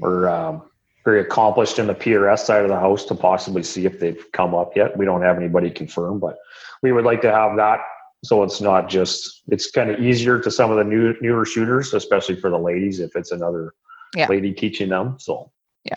are 0.02 0.28
um, 0.28 0.62
very 1.04 1.20
accomplished 1.20 1.78
in 1.78 1.88
the 1.88 1.94
PRS 1.94 2.40
side 2.40 2.62
of 2.62 2.68
the 2.68 2.78
house 2.78 3.04
to 3.06 3.14
possibly 3.14 3.62
see 3.62 3.86
if 3.86 3.98
they've 3.98 4.24
come 4.32 4.54
up 4.54 4.76
yet. 4.76 4.96
We 4.96 5.04
don't 5.04 5.22
have 5.22 5.36
anybody 5.36 5.70
confirmed, 5.70 6.20
but 6.20 6.38
we 6.82 6.92
would 6.92 7.04
like 7.04 7.22
to 7.22 7.32
have 7.32 7.56
that 7.56 7.80
so 8.24 8.42
it's 8.42 8.60
not 8.60 8.88
just 8.88 9.42
it's 9.48 9.70
kind 9.70 9.90
of 9.90 10.00
easier 10.00 10.38
to 10.40 10.50
some 10.50 10.70
of 10.70 10.76
the 10.76 10.84
new 10.84 11.14
newer 11.20 11.44
shooters, 11.44 11.92
especially 11.94 12.36
for 12.36 12.50
the 12.50 12.58
ladies 12.58 13.00
if 13.00 13.16
it's 13.16 13.32
another 13.32 13.74
Yeah. 14.14 14.28
lady 14.28 14.52
teaching 14.52 14.88
them. 14.88 15.16
So 15.18 15.50
Yeah. 15.84 15.94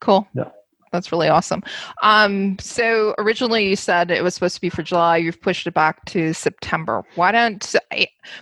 Cool. 0.00 0.26
Yeah. 0.34 0.50
That's 0.92 1.12
really 1.12 1.28
awesome. 1.28 1.62
Um, 2.02 2.58
so 2.58 3.14
originally 3.18 3.68
you 3.68 3.76
said 3.76 4.10
it 4.10 4.24
was 4.24 4.34
supposed 4.34 4.56
to 4.56 4.60
be 4.60 4.70
for 4.70 4.82
July. 4.82 5.18
You've 5.18 5.40
pushed 5.40 5.68
it 5.68 5.74
back 5.74 6.04
to 6.06 6.32
September. 6.32 7.04
Why 7.14 7.30
don't 7.30 7.74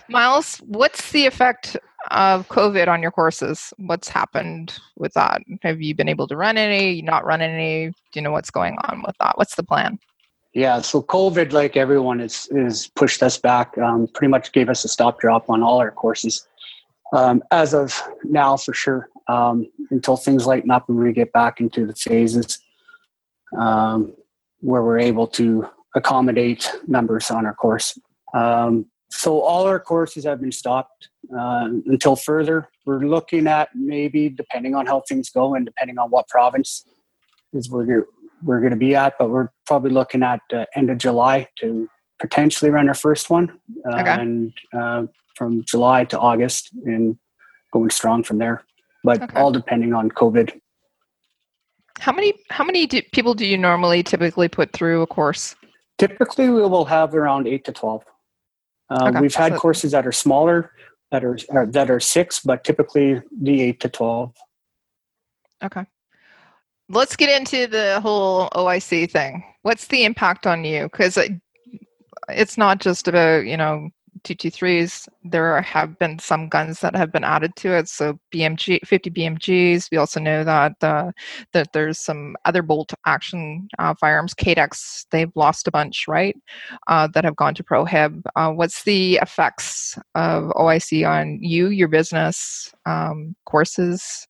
Miles? 0.09 0.57
What's 0.65 1.11
the 1.11 1.27
effect 1.27 1.77
of 2.09 2.47
COVID 2.47 2.87
on 2.87 3.03
your 3.03 3.11
courses? 3.11 3.71
What's 3.77 4.09
happened 4.09 4.79
with 4.97 5.13
that? 5.13 5.41
Have 5.61 5.79
you 5.79 5.93
been 5.93 6.09
able 6.09 6.27
to 6.27 6.35
run 6.35 6.57
any? 6.57 7.03
Not 7.03 7.23
run 7.23 7.41
any? 7.41 7.89
Do 7.89 7.93
you 8.15 8.21
know 8.23 8.31
what's 8.31 8.49
going 8.49 8.77
on 8.85 9.03
with 9.05 9.15
that? 9.19 9.37
What's 9.37 9.53
the 9.55 9.63
plan? 9.63 9.99
Yeah, 10.53 10.81
so 10.81 11.01
COVID, 11.03 11.51
like 11.51 11.77
everyone, 11.77 12.19
is 12.19 12.47
is 12.51 12.87
pushed 12.95 13.21
us 13.21 13.37
back. 13.37 13.77
Um, 13.77 14.07
pretty 14.13 14.29
much 14.29 14.51
gave 14.51 14.69
us 14.69 14.83
a 14.83 14.87
stop 14.87 15.19
drop 15.19 15.49
on 15.49 15.61
all 15.61 15.79
our 15.79 15.91
courses. 15.91 16.47
Um, 17.13 17.43
as 17.51 17.73
of 17.73 18.01
now, 18.23 18.57
for 18.57 18.73
sure, 18.73 19.09
um, 19.27 19.67
until 19.91 20.17
things 20.17 20.45
lighten 20.45 20.71
up 20.71 20.89
and 20.89 20.97
we 20.97 21.13
get 21.13 21.31
back 21.31 21.59
into 21.59 21.85
the 21.85 21.93
phases 21.93 22.59
um, 23.57 24.13
where 24.61 24.83
we're 24.83 24.99
able 24.99 25.27
to 25.27 25.67
accommodate 25.95 26.71
numbers 26.87 27.31
on 27.31 27.45
our 27.45 27.53
course. 27.53 27.97
Um, 28.33 28.85
so 29.09 29.41
all 29.41 29.65
our 29.65 29.79
courses 29.79 30.23
have 30.25 30.39
been 30.41 30.51
stopped 30.51 31.09
uh, 31.33 31.67
until 31.87 32.15
further. 32.15 32.69
We're 32.85 32.99
looking 32.99 33.47
at 33.47 33.69
maybe, 33.73 34.29
depending 34.29 34.75
on 34.75 34.85
how 34.85 35.01
things 35.01 35.29
go 35.29 35.55
and 35.55 35.65
depending 35.65 35.97
on 35.97 36.09
what 36.09 36.27
province, 36.27 36.85
is 37.53 37.69
we're 37.69 38.05
we're 38.43 38.59
going 38.59 38.71
to 38.71 38.77
be 38.77 38.95
at, 38.95 39.13
but 39.19 39.29
we're 39.29 39.49
probably 39.65 39.91
looking 39.91 40.23
at 40.23 40.39
uh, 40.53 40.65
end 40.75 40.89
of 40.89 40.97
July 40.97 41.47
to 41.59 41.87
potentially 42.19 42.69
run 42.71 42.87
our 42.87 42.93
first 42.93 43.29
one, 43.29 43.59
uh, 43.89 43.99
Okay. 43.99 44.11
and 44.21 44.53
uh, 44.73 45.03
from 45.35 45.63
July 45.65 46.03
to 46.05 46.19
August, 46.19 46.69
and 46.85 47.17
going 47.71 47.89
strong 47.89 48.23
from 48.23 48.37
there. 48.39 48.63
But 49.03 49.21
Okay. 49.23 49.39
all 49.39 49.51
depending 49.51 49.93
on 49.93 50.09
COVID. 50.09 50.59
How 51.99 52.11
many 52.13 52.33
how 52.49 52.63
many 52.63 52.85
do, 52.87 53.01
people 53.13 53.33
do 53.33 53.45
you 53.45 53.57
normally 53.57 54.03
typically 54.03 54.47
put 54.47 54.71
through 54.73 55.01
a 55.01 55.07
course? 55.07 55.55
Typically, 55.97 56.49
we 56.49 56.61
will 56.61 56.85
have 56.85 57.13
around 57.13 57.47
eight 57.47 57.65
to 57.65 57.71
twelve. 57.73 58.03
Uh, 58.89 59.09
Okay, 59.09 59.19
We've 59.21 59.35
had 59.35 59.53
so- 59.53 59.59
courses 59.59 59.91
that 59.91 60.07
are 60.07 60.11
smaller, 60.11 60.71
that 61.11 61.23
are, 61.23 61.37
are 61.51 61.65
that 61.67 61.89
are 61.91 61.99
six, 61.99 62.39
but 62.39 62.63
typically 62.63 63.21
the 63.41 63.61
eight 63.61 63.79
to 63.81 63.89
twelve. 63.89 64.33
Okay. 65.63 65.85
Let's 66.89 67.15
get 67.15 67.29
into 67.29 67.67
the 67.67 68.01
whole 68.01 68.49
OIC 68.55 69.11
thing. 69.11 69.43
What's 69.61 69.87
the 69.87 70.05
impact 70.05 70.47
on 70.47 70.63
you? 70.63 70.83
Because 70.83 71.19
it's 72.29 72.57
not 72.57 72.79
just 72.79 73.07
about, 73.07 73.45
you 73.45 73.57
know, 73.57 73.89
223s. 74.23 75.07
There 75.23 75.61
have 75.61 75.97
been 75.99 76.19
some 76.19 76.49
guns 76.49 76.79
that 76.81 76.95
have 76.95 77.11
been 77.11 77.23
added 77.23 77.55
to 77.57 77.77
it. 77.77 77.87
So 77.87 78.19
BMG, 78.33 78.79
50 78.85 79.11
BMGs. 79.11 79.91
We 79.91 79.97
also 79.97 80.19
know 80.19 80.43
that 80.43 80.73
uh, 80.81 81.11
that 81.53 81.73
there's 81.73 81.99
some 81.99 82.35
other 82.45 82.61
bolt 82.61 82.93
action 83.05 83.67
uh, 83.77 83.93
firearms. 83.99 84.33
Cadex, 84.33 85.05
they've 85.11 85.31
lost 85.35 85.67
a 85.67 85.71
bunch, 85.71 86.07
right? 86.07 86.35
Uh, 86.87 87.07
that 87.13 87.23
have 87.23 87.35
gone 87.35 87.55
to 87.55 87.63
prohib. 87.63 88.21
Uh, 88.35 88.51
what's 88.51 88.83
the 88.83 89.19
effects 89.21 89.97
of 90.15 90.45
OIC 90.55 91.07
on 91.07 91.39
you, 91.41 91.67
your 91.67 91.87
business, 91.87 92.73
um, 92.85 93.35
courses? 93.45 94.27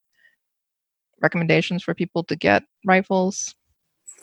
Recommendations 1.22 1.84
for 1.84 1.93
people 1.93 2.24
to 2.26 2.36
get 2.36 2.63
rifles? 2.86 3.55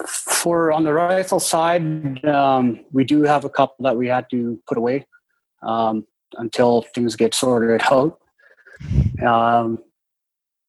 For 0.07 0.73
on 0.73 0.85
the 0.85 0.93
rifle 0.93 1.41
side, 1.41 2.25
um, 2.25 2.85
we 2.93 3.05
do 3.05 3.23
have 3.23 3.45
a 3.45 3.49
couple 3.49 3.85
that 3.85 3.97
we 3.97 4.09
had 4.09 4.29
to 4.31 4.61
put 4.69 4.77
away 4.77 5.07
um, 5.63 6.07
until 6.35 6.83
things 6.95 7.17
get 7.17 7.35
sorted 7.35 7.81
out. 7.91 8.19
Um, 9.27 9.79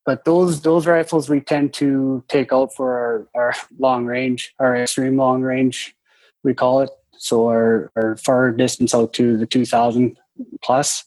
but 0.05 0.23
those 0.23 0.61
those 0.61 0.87
rifles 0.87 1.29
we 1.29 1.41
tend 1.41 1.73
to 1.73 2.23
take 2.29 2.53
out 2.53 2.73
for 2.73 3.27
our, 3.35 3.49
our 3.49 3.53
long 3.77 4.05
range, 4.05 4.55
our 4.59 4.75
extreme 4.77 5.17
long 5.17 5.41
range, 5.41 5.93
we 6.43 6.53
call 6.53 6.81
it. 6.81 6.89
So 7.17 7.47
our, 7.47 7.91
our 7.97 8.15
far 8.15 8.51
distance 8.51 8.95
out 8.95 9.11
to 9.13 9.37
the 9.37 9.45
2,000 9.45 10.17
plus, 10.63 11.03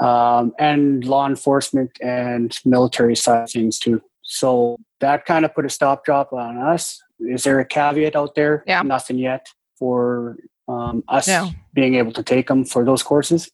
um, 0.00 0.52
and 0.58 1.04
law 1.04 1.26
enforcement 1.26 1.90
and 2.02 2.56
military 2.64 3.16
side 3.16 3.48
things 3.48 3.78
too. 3.78 4.02
So 4.26 4.76
that 5.00 5.24
kind 5.24 5.44
of 5.44 5.54
put 5.54 5.64
a 5.64 5.68
stop 5.70 6.04
drop 6.04 6.32
on 6.32 6.58
us. 6.58 7.00
Is 7.20 7.44
there 7.44 7.60
a 7.60 7.64
caveat 7.64 8.16
out 8.16 8.34
there? 8.34 8.64
Yeah. 8.66 8.82
Nothing 8.82 9.18
yet 9.18 9.46
for 9.78 10.36
um, 10.68 11.04
us 11.08 11.28
No. 11.28 11.50
being 11.74 11.94
able 11.94 12.12
to 12.12 12.22
take 12.22 12.48
them 12.48 12.64
for 12.64 12.84
those 12.84 13.02
courses. 13.02 13.50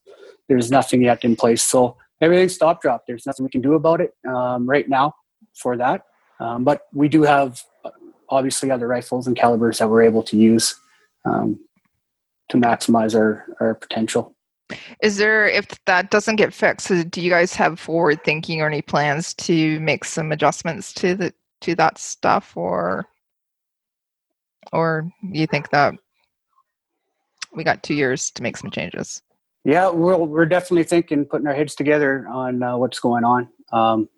There's 0.48 0.70
nothing 0.70 1.02
yet 1.02 1.24
in 1.24 1.36
place. 1.36 1.62
So 1.62 1.96
everything's 2.20 2.54
stop 2.54 2.80
drop. 2.80 3.04
There's 3.06 3.26
nothing 3.26 3.44
we 3.44 3.50
can 3.50 3.60
do 3.60 3.74
about 3.74 4.00
it 4.00 4.14
um, 4.26 4.66
right 4.68 4.88
now 4.88 5.14
for 5.54 5.76
that. 5.76 6.02
Um, 6.40 6.64
but 6.64 6.82
we 6.92 7.08
do 7.08 7.22
have 7.22 7.62
uh, 7.84 7.90
obviously 8.30 8.70
other 8.70 8.88
rifles 8.88 9.26
and 9.26 9.36
calibers 9.36 9.78
that 9.78 9.88
we're 9.90 10.02
able 10.02 10.22
to 10.24 10.36
use 10.36 10.74
um, 11.24 11.60
to 12.48 12.56
maximize 12.56 13.14
our, 13.14 13.44
our 13.60 13.74
potential. 13.74 14.34
Is 15.02 15.16
there, 15.18 15.46
if 15.46 15.66
that 15.86 16.10
doesn't 16.10 16.36
get 16.36 16.54
fixed, 16.54 16.88
do 17.10 17.20
you 17.20 17.30
guys 17.30 17.54
have 17.54 17.78
forward 17.78 18.24
thinking 18.24 18.60
or 18.60 18.68
any 18.68 18.82
plans 18.82 19.34
to 19.34 19.78
make 19.80 20.04
some 20.04 20.32
adjustments 20.32 20.92
to 20.94 21.14
the 21.14 21.34
to 21.60 21.74
that 21.76 21.98
stuff, 21.98 22.56
or 22.56 23.06
or 24.72 25.10
you 25.22 25.46
think 25.46 25.70
that 25.70 25.94
we 27.54 27.64
got 27.64 27.82
two 27.82 27.94
years 27.94 28.30
to 28.32 28.42
make 28.42 28.56
some 28.56 28.70
changes? 28.70 29.22
Yeah, 29.64 29.90
we're, 29.90 30.16
we're 30.16 30.46
definitely 30.46 30.84
thinking, 30.84 31.24
putting 31.24 31.46
our 31.46 31.54
heads 31.54 31.74
together 31.74 32.26
on 32.28 32.62
uh, 32.62 32.76
what's 32.76 32.98
going 32.98 33.24
on. 33.24 33.48
Um, 33.72 34.08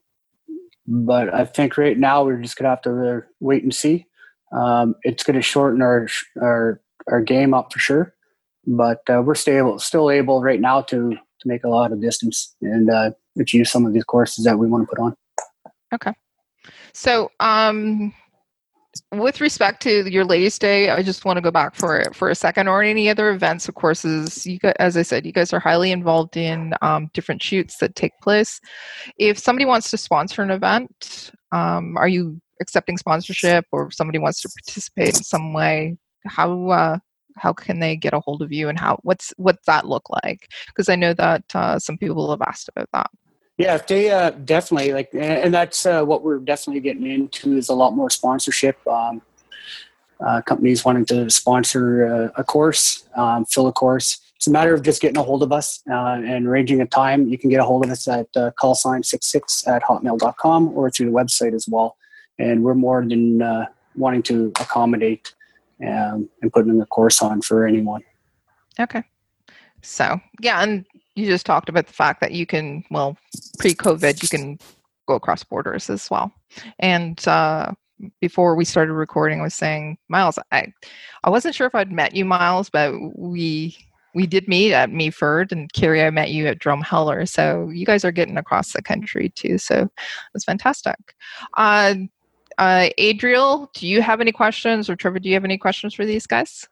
but 0.86 1.32
I 1.32 1.44
think 1.44 1.76
right 1.76 1.98
now 1.98 2.24
we're 2.24 2.40
just 2.40 2.56
gonna 2.56 2.70
have 2.70 2.82
to 2.82 3.16
uh, 3.16 3.20
wait 3.40 3.62
and 3.62 3.74
see. 3.74 4.06
Um, 4.52 4.94
it's 5.02 5.24
gonna 5.24 5.42
shorten 5.42 5.82
our 5.82 6.08
our 6.40 6.80
our 7.08 7.20
game 7.20 7.54
up 7.54 7.72
for 7.72 7.78
sure, 7.78 8.14
but 8.66 9.00
uh, 9.08 9.22
we're 9.24 9.34
still 9.34 9.78
still 9.78 10.10
able 10.10 10.42
right 10.42 10.60
now 10.60 10.80
to 10.82 11.10
to 11.10 11.48
make 11.48 11.64
a 11.64 11.68
lot 11.68 11.92
of 11.92 12.00
distance 12.00 12.54
and 12.62 12.90
uh, 12.90 13.10
achieve 13.38 13.68
some 13.68 13.86
of 13.86 13.92
these 13.92 14.04
courses 14.04 14.44
that 14.44 14.58
we 14.58 14.66
want 14.66 14.88
to 14.88 14.94
put 14.94 15.02
on. 15.02 15.14
Okay. 15.92 16.12
So, 16.92 17.30
um, 17.40 18.14
with 19.12 19.40
respect 19.40 19.82
to 19.82 20.08
your 20.08 20.24
ladies' 20.24 20.58
day, 20.58 20.90
I 20.90 21.02
just 21.02 21.24
want 21.24 21.36
to 21.36 21.40
go 21.40 21.50
back 21.50 21.74
for 21.74 22.04
for 22.12 22.30
a 22.30 22.34
second, 22.34 22.68
or 22.68 22.82
any 22.82 23.08
other 23.08 23.30
events 23.30 23.68
or 23.68 23.72
courses. 23.72 24.46
You 24.46 24.58
guys, 24.58 24.74
as 24.78 24.96
I 24.96 25.02
said, 25.02 25.26
you 25.26 25.32
guys 25.32 25.52
are 25.52 25.60
highly 25.60 25.92
involved 25.92 26.36
in 26.36 26.74
um, 26.82 27.10
different 27.12 27.42
shoots 27.42 27.78
that 27.78 27.96
take 27.96 28.12
place. 28.22 28.60
If 29.18 29.38
somebody 29.38 29.64
wants 29.64 29.90
to 29.90 29.96
sponsor 29.96 30.42
an 30.42 30.50
event, 30.50 31.32
um, 31.52 31.96
are 31.96 32.08
you 32.08 32.40
accepting 32.60 32.96
sponsorship, 32.96 33.66
or 33.72 33.88
if 33.88 33.94
somebody 33.94 34.18
wants 34.18 34.40
to 34.42 34.48
participate 34.48 35.16
in 35.16 35.24
some 35.24 35.52
way? 35.52 35.96
How 36.26 36.68
uh, 36.70 36.98
how 37.36 37.52
can 37.52 37.80
they 37.80 37.96
get 37.96 38.14
a 38.14 38.20
hold 38.20 38.42
of 38.42 38.52
you, 38.52 38.68
and 38.68 38.78
how 38.78 38.98
what's 39.02 39.32
what's 39.36 39.64
that 39.66 39.86
look 39.86 40.08
like? 40.24 40.48
Because 40.66 40.88
I 40.88 40.96
know 40.96 41.14
that 41.14 41.44
uh, 41.54 41.78
some 41.78 41.98
people 41.98 42.30
have 42.30 42.42
asked 42.42 42.68
about 42.68 42.88
that. 42.92 43.10
Yeah, 43.56 43.76
they 43.76 44.10
uh, 44.10 44.30
definitely 44.30 44.92
like, 44.92 45.10
and 45.14 45.54
that's 45.54 45.86
uh, 45.86 46.04
what 46.04 46.22
we're 46.22 46.40
definitely 46.40 46.80
getting 46.80 47.06
into 47.06 47.56
is 47.56 47.68
a 47.68 47.74
lot 47.74 47.92
more 47.92 48.10
sponsorship. 48.10 48.84
Um, 48.86 49.22
uh, 50.24 50.40
companies 50.42 50.84
wanting 50.84 51.04
to 51.04 51.28
sponsor 51.30 52.06
uh, 52.06 52.40
a 52.40 52.44
course, 52.44 53.06
um, 53.16 53.44
fill 53.44 53.66
a 53.66 53.72
course. 53.72 54.20
It's 54.36 54.46
a 54.46 54.50
matter 54.50 54.74
of 54.74 54.82
just 54.82 55.00
getting 55.00 55.16
a 55.16 55.22
hold 55.22 55.42
of 55.42 55.52
us 55.52 55.82
uh, 55.88 56.20
and 56.24 56.46
arranging 56.46 56.80
a 56.80 56.86
time. 56.86 57.28
You 57.28 57.38
can 57.38 57.50
get 57.50 57.60
a 57.60 57.64
hold 57.64 57.84
of 57.84 57.90
us 57.90 58.08
at 58.08 58.26
uh, 58.36 58.50
callsign66 58.60 59.68
at 59.68 59.82
hotmail.com 59.82 60.68
or 60.76 60.90
through 60.90 61.06
the 61.06 61.12
website 61.12 61.54
as 61.54 61.68
well. 61.68 61.96
And 62.38 62.64
we're 62.64 62.74
more 62.74 63.04
than 63.06 63.40
wanting 63.96 64.22
to 64.24 64.52
accommodate 64.60 65.32
um, 65.82 66.28
and 66.42 66.52
putting 66.52 66.80
a 66.80 66.86
course 66.86 67.22
on 67.22 67.42
for 67.42 67.66
anyone. 67.66 68.02
Okay. 68.78 69.02
So, 69.82 70.18
yeah, 70.40 70.62
and 70.62 70.84
you 71.14 71.26
just 71.26 71.46
talked 71.46 71.68
about 71.68 71.86
the 71.86 71.92
fact 71.92 72.20
that 72.20 72.32
you 72.32 72.46
can, 72.46 72.84
well, 72.90 73.16
pre 73.58 73.74
COVID, 73.74 74.22
you 74.22 74.28
can 74.28 74.58
go 75.06 75.14
across 75.14 75.44
borders 75.44 75.90
as 75.90 76.10
well. 76.10 76.32
And 76.78 77.26
uh, 77.28 77.72
before 78.20 78.54
we 78.54 78.64
started 78.64 78.94
recording, 78.94 79.40
I 79.40 79.44
was 79.44 79.54
saying, 79.54 79.98
Miles, 80.08 80.38
I, 80.52 80.72
I 81.22 81.30
wasn't 81.30 81.54
sure 81.54 81.66
if 81.66 81.74
I'd 81.74 81.92
met 81.92 82.14
you, 82.14 82.24
Miles, 82.24 82.70
but 82.70 82.94
we 83.16 83.76
we 84.14 84.26
did 84.26 84.46
meet 84.46 84.72
at 84.72 84.90
Meaford, 84.90 85.50
and 85.50 85.72
Carrie, 85.72 86.04
I 86.04 86.10
met 86.10 86.30
you 86.30 86.46
at 86.46 86.60
Drumheller. 86.60 87.28
So 87.28 87.68
you 87.70 87.84
guys 87.84 88.04
are 88.04 88.12
getting 88.12 88.36
across 88.36 88.72
the 88.72 88.80
country 88.80 89.30
too. 89.30 89.58
So 89.58 89.88
it's 90.34 90.44
fantastic. 90.44 91.16
Uh, 91.56 91.94
uh, 92.58 92.88
Adriel, 92.98 93.70
do 93.74 93.86
you 93.86 94.02
have 94.02 94.20
any 94.20 94.32
questions, 94.32 94.88
or 94.90 94.96
Trevor, 94.96 95.18
do 95.18 95.28
you 95.28 95.34
have 95.34 95.44
any 95.44 95.58
questions 95.58 95.94
for 95.94 96.04
these 96.04 96.26
guys? 96.26 96.68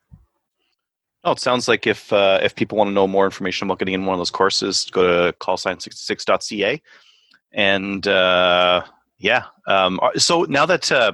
Oh, 1.25 1.33
it 1.33 1.39
sounds 1.41 1.69
like 1.69 1.87
if 1.87 2.13
uh, 2.13 2.41
if 2.43 2.55
people 2.55 2.77
want 2.77 2.89
to 2.89 2.93
know 2.93 3.07
more 3.07 3.25
information 3.25 3.67
about 3.67 3.79
getting 3.79 3.95
in 3.95 4.07
one 4.07 4.15
of 4.15 4.19
those 4.19 4.31
courses, 4.31 4.89
go 4.91 5.03
to 5.31 5.33
callsign66.ca. 5.39 6.83
And 7.53 8.07
uh, 8.09 8.83
yeah, 9.19 9.45
um, 9.69 10.01
so 10.17 10.43
now 10.43 10.67
that 10.67 10.91
uh, 10.91 11.13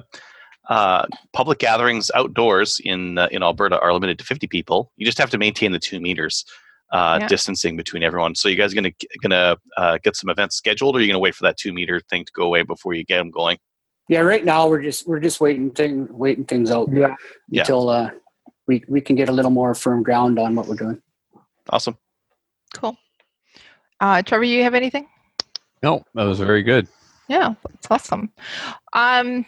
uh, 0.70 1.04
public 1.32 1.58
gatherings 1.58 2.10
outdoors 2.14 2.80
in 2.84 3.18
uh, 3.18 3.28
in 3.30 3.42
Alberta 3.42 3.78
are 3.80 3.92
limited 3.92 4.18
to 4.20 4.24
50 4.24 4.46
people, 4.46 4.92
you 4.96 5.04
just 5.04 5.18
have 5.18 5.30
to 5.30 5.38
maintain 5.38 5.72
the 5.72 5.78
two 5.78 6.00
meters 6.00 6.44
uh, 6.90 7.18
Yeah. 7.20 7.28
distancing 7.28 7.76
between 7.76 8.02
everyone. 8.02 8.34
So 8.34 8.48
you 8.48 8.56
guys 8.56 8.72
gonna 8.72 8.92
gonna 9.22 9.56
uh, 9.76 9.98
get 10.02 10.16
some 10.16 10.30
events 10.30 10.56
scheduled, 10.56 10.94
or 10.96 10.98
are 10.98 11.02
you 11.02 11.08
gonna 11.08 11.18
wait 11.18 11.34
for 11.34 11.42
that 11.44 11.58
two 11.58 11.74
meter 11.74 12.00
thing 12.08 12.24
to 12.24 12.32
go 12.32 12.44
away 12.44 12.62
before 12.62 12.94
you 12.94 13.04
get 13.04 13.18
them 13.18 13.30
going? 13.30 13.58
Yeah, 14.09 14.20
right 14.20 14.44
now 14.44 14.68
we're 14.68 14.82
just 14.82 15.06
we're 15.06 15.20
just 15.20 15.40
waiting 15.40 15.70
thing 15.70 16.09
waiting 16.11 16.44
things 16.44 16.70
out 16.70 16.88
Yeah. 16.92 17.14
Yeah. 17.48 17.61
until 17.62 17.88
uh, 17.90 18.11
we 18.66 18.82
we 18.88 19.00
can 19.00 19.16
get 19.16 19.28
a 19.28 19.32
little 19.32 19.50
more 19.50 19.74
firm 19.74 20.02
ground 20.02 20.38
on 20.38 20.54
what 20.54 20.66
we're 20.66 20.76
doing. 20.76 21.00
Awesome. 21.70 21.96
Cool. 22.74 22.96
Uh, 24.00 24.22
Trevor, 24.22 24.44
you 24.44 24.62
have 24.62 24.74
anything? 24.74 25.06
No, 25.82 26.04
that 26.14 26.24
was 26.24 26.38
very 26.38 26.62
good. 26.62 26.88
Yeah, 27.28 27.54
that's 27.68 27.86
awesome. 27.90 28.32
Um, 28.94 29.44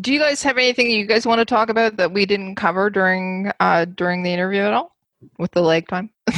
do 0.00 0.12
you 0.12 0.18
guys 0.18 0.42
have 0.42 0.56
anything 0.56 0.90
you 0.90 1.04
guys 1.06 1.26
want 1.26 1.40
to 1.40 1.44
talk 1.44 1.68
about 1.68 1.96
that 1.98 2.12
we 2.12 2.24
didn't 2.26 2.54
cover 2.54 2.88
during 2.90 3.52
uh, 3.60 3.84
during 3.84 4.22
the 4.22 4.32
interview 4.32 4.60
at 4.62 4.72
all 4.72 4.96
with 5.38 5.50
the 5.52 5.62
leg 5.62 5.86
time? 5.88 6.10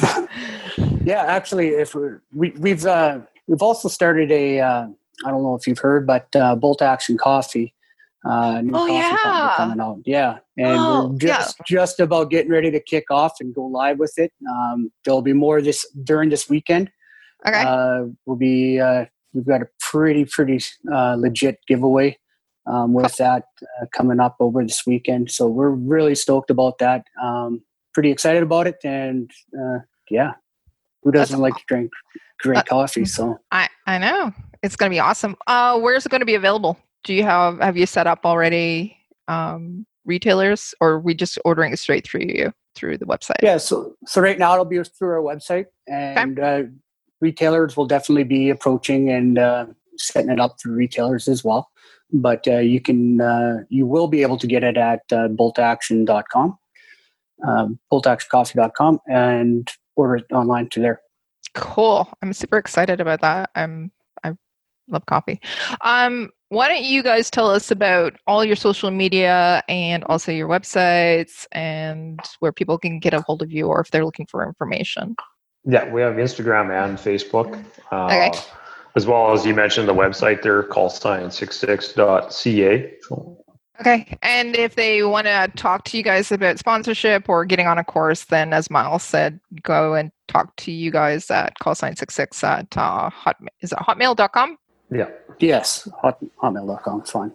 Yeah, 1.04 1.22
actually, 1.22 1.68
if 1.68 1.94
we're, 1.94 2.20
we 2.34 2.50
we've 2.58 2.84
uh, 2.84 3.20
we've 3.46 3.62
also 3.62 3.88
started 3.88 4.30
a 4.30 4.60
uh, 4.60 4.86
I 5.26 5.30
don't 5.30 5.42
know 5.42 5.54
if 5.54 5.66
you've 5.66 5.78
heard, 5.78 6.06
but 6.06 6.28
uh, 6.36 6.54
Bolt 6.56 6.82
Action 6.82 7.16
Coffee. 7.18 7.74
Uh, 8.28 8.60
new 8.62 8.72
Oh, 8.74 8.78
coffee 8.86 8.92
yeah. 8.94 9.52
coming 9.56 9.80
out. 9.80 10.00
Yeah, 10.04 10.38
and 10.56 10.76
Oh, 10.78 11.08
we're 11.08 11.18
just 11.18 11.56
just 11.66 12.00
about 12.00 12.30
getting 12.30 12.50
ready 12.50 12.70
to 12.72 12.80
kick 12.80 13.04
off 13.10 13.34
and 13.40 13.54
go 13.54 13.64
live 13.64 13.98
with 13.98 14.14
it. 14.18 14.32
Um, 14.50 14.90
there'll 15.04 15.22
be 15.22 15.32
more 15.32 15.62
this 15.62 15.86
during 16.04 16.28
this 16.28 16.48
weekend. 16.48 16.90
okay. 17.46 17.62
Uh, 17.62 18.06
we'll 18.26 18.36
be 18.36 18.80
uh, 18.80 19.04
we've 19.32 19.46
got 19.46 19.62
a 19.62 19.68
pretty 19.80 20.24
pretty 20.24 20.58
uh, 20.92 21.14
legit 21.16 21.58
giveaway 21.68 22.18
um, 22.66 22.92
with 22.92 23.16
that 23.16 23.44
uh, 23.80 23.86
coming 23.96 24.18
up 24.18 24.34
over 24.40 24.62
this 24.64 24.82
weekend. 24.84 25.30
So 25.30 25.46
we're 25.46 25.70
really 25.70 26.16
stoked 26.16 26.50
about 26.50 26.78
that. 26.78 27.04
Um, 27.22 27.62
pretty 27.94 28.10
excited 28.10 28.42
about 28.42 28.66
it, 28.66 28.76
and 28.84 29.30
uh, 29.56 29.78
yeah, 30.10 30.32
who 31.02 31.12
doesn't 31.12 31.38
That's- 31.40 31.52
like 31.52 31.54
to 31.54 31.64
drink 31.68 31.92
great 32.40 32.58
Uh, 32.58 32.62
coffee? 32.64 33.04
So 33.04 33.38
I 33.52 33.68
I 33.86 33.98
know 33.98 34.32
it's 34.62 34.76
going 34.76 34.90
to 34.90 34.94
be 34.94 35.00
awesome. 35.00 35.36
Uh, 35.46 35.78
where's 35.78 36.06
it 36.06 36.08
going 36.10 36.20
to 36.20 36.26
be 36.26 36.34
available? 36.34 36.78
Do 37.04 37.14
you 37.14 37.22
have 37.24 37.58
have 37.60 37.76
you 37.76 37.86
set 37.86 38.06
up 38.06 38.24
already 38.24 38.96
um, 39.28 39.86
retailers, 40.04 40.74
or 40.80 40.92
are 40.92 41.00
we 41.00 41.14
just 41.14 41.38
ordering 41.44 41.72
it 41.72 41.78
straight 41.78 42.06
through 42.06 42.22
you 42.22 42.52
through 42.74 42.98
the 42.98 43.06
website? 43.06 43.42
yeah, 43.42 43.56
so 43.56 43.94
so 44.06 44.20
right 44.20 44.38
now 44.38 44.52
it'll 44.52 44.64
be 44.64 44.82
through 44.82 45.10
our 45.10 45.22
website, 45.22 45.66
and 45.86 46.40
uh, 46.40 46.62
retailers 47.20 47.76
will 47.76 47.86
definitely 47.86 48.24
be 48.24 48.50
approaching 48.50 49.10
and 49.10 49.38
uh, 49.38 49.66
setting 49.96 50.30
it 50.30 50.40
up 50.40 50.56
through 50.60 50.74
retailers 50.74 51.28
as 51.28 51.44
well. 51.44 51.70
But 52.12 52.46
uh, 52.48 52.58
you 52.58 52.80
can 52.80 53.20
uh, 53.20 53.58
you 53.68 53.86
will 53.86 54.08
be 54.08 54.22
able 54.22 54.38
to 54.38 54.46
get 54.46 54.64
it 54.64 54.76
at 54.76 55.02
uh, 55.12 55.28
boltaction.com, 55.28 56.58
um, 57.46 57.78
boltactioncoffee.com, 57.92 59.00
and 59.06 59.70
order 59.94 60.16
it 60.16 60.26
online 60.32 60.68
to 60.70 60.80
there. 60.80 61.00
Cool. 61.54 62.08
I'm 62.22 62.32
super 62.32 62.58
excited 62.58 63.00
about 63.00 63.20
that. 63.20 63.50
I'm 63.54 63.90
love 64.88 65.06
coffee. 65.06 65.40
Um, 65.82 66.30
why 66.50 66.68
don't 66.68 66.84
you 66.84 67.02
guys 67.02 67.30
tell 67.30 67.50
us 67.50 67.70
about 67.70 68.14
all 68.26 68.42
your 68.44 68.56
social 68.56 68.90
media 68.90 69.62
and 69.68 70.02
also 70.04 70.32
your 70.32 70.48
websites 70.48 71.46
and 71.52 72.18
where 72.40 72.52
people 72.52 72.78
can 72.78 73.00
get 73.00 73.12
a 73.12 73.20
hold 73.20 73.42
of 73.42 73.52
you 73.52 73.66
or 73.66 73.80
if 73.80 73.90
they're 73.90 74.04
looking 74.04 74.24
for 74.26 74.46
information. 74.46 75.14
Yeah, 75.64 75.92
we 75.92 76.00
have 76.00 76.14
Instagram 76.14 76.70
and 76.70 76.96
Facebook. 76.96 77.62
Uh, 77.92 78.06
Okay. 78.06 78.32
As 78.96 79.06
well 79.06 79.32
as 79.32 79.44
you 79.46 79.54
mentioned 79.54 79.86
the 79.86 79.94
website 79.94 80.42
there, 80.42 80.62
callsign66.ca. 80.64 82.94
Okay. 83.80 84.16
And 84.22 84.56
if 84.56 84.74
they 84.74 85.04
want 85.04 85.28
to 85.28 85.52
talk 85.54 85.84
to 85.84 85.96
you 85.96 86.02
guys 86.02 86.32
about 86.32 86.58
sponsorship 86.58 87.28
or 87.28 87.44
getting 87.44 87.68
on 87.68 87.78
a 87.78 87.84
course, 87.84 88.24
then 88.24 88.52
as 88.52 88.70
Miles 88.70 89.04
said, 89.04 89.38
go 89.62 89.94
and 89.94 90.10
talk 90.26 90.56
to 90.56 90.72
you 90.72 90.90
guys 90.90 91.30
at 91.30 91.56
callsign66 91.62 92.42
at 92.42 92.76
uh, 92.76 93.08
hot, 93.10 93.36
is 93.60 93.70
it 93.70 93.78
hotmail.com? 93.78 94.56
Yeah. 94.90 95.08
Yes, 95.40 95.88
hot, 96.00 96.18
hotmail.com 96.42 97.02
is 97.02 97.10
fine. 97.10 97.32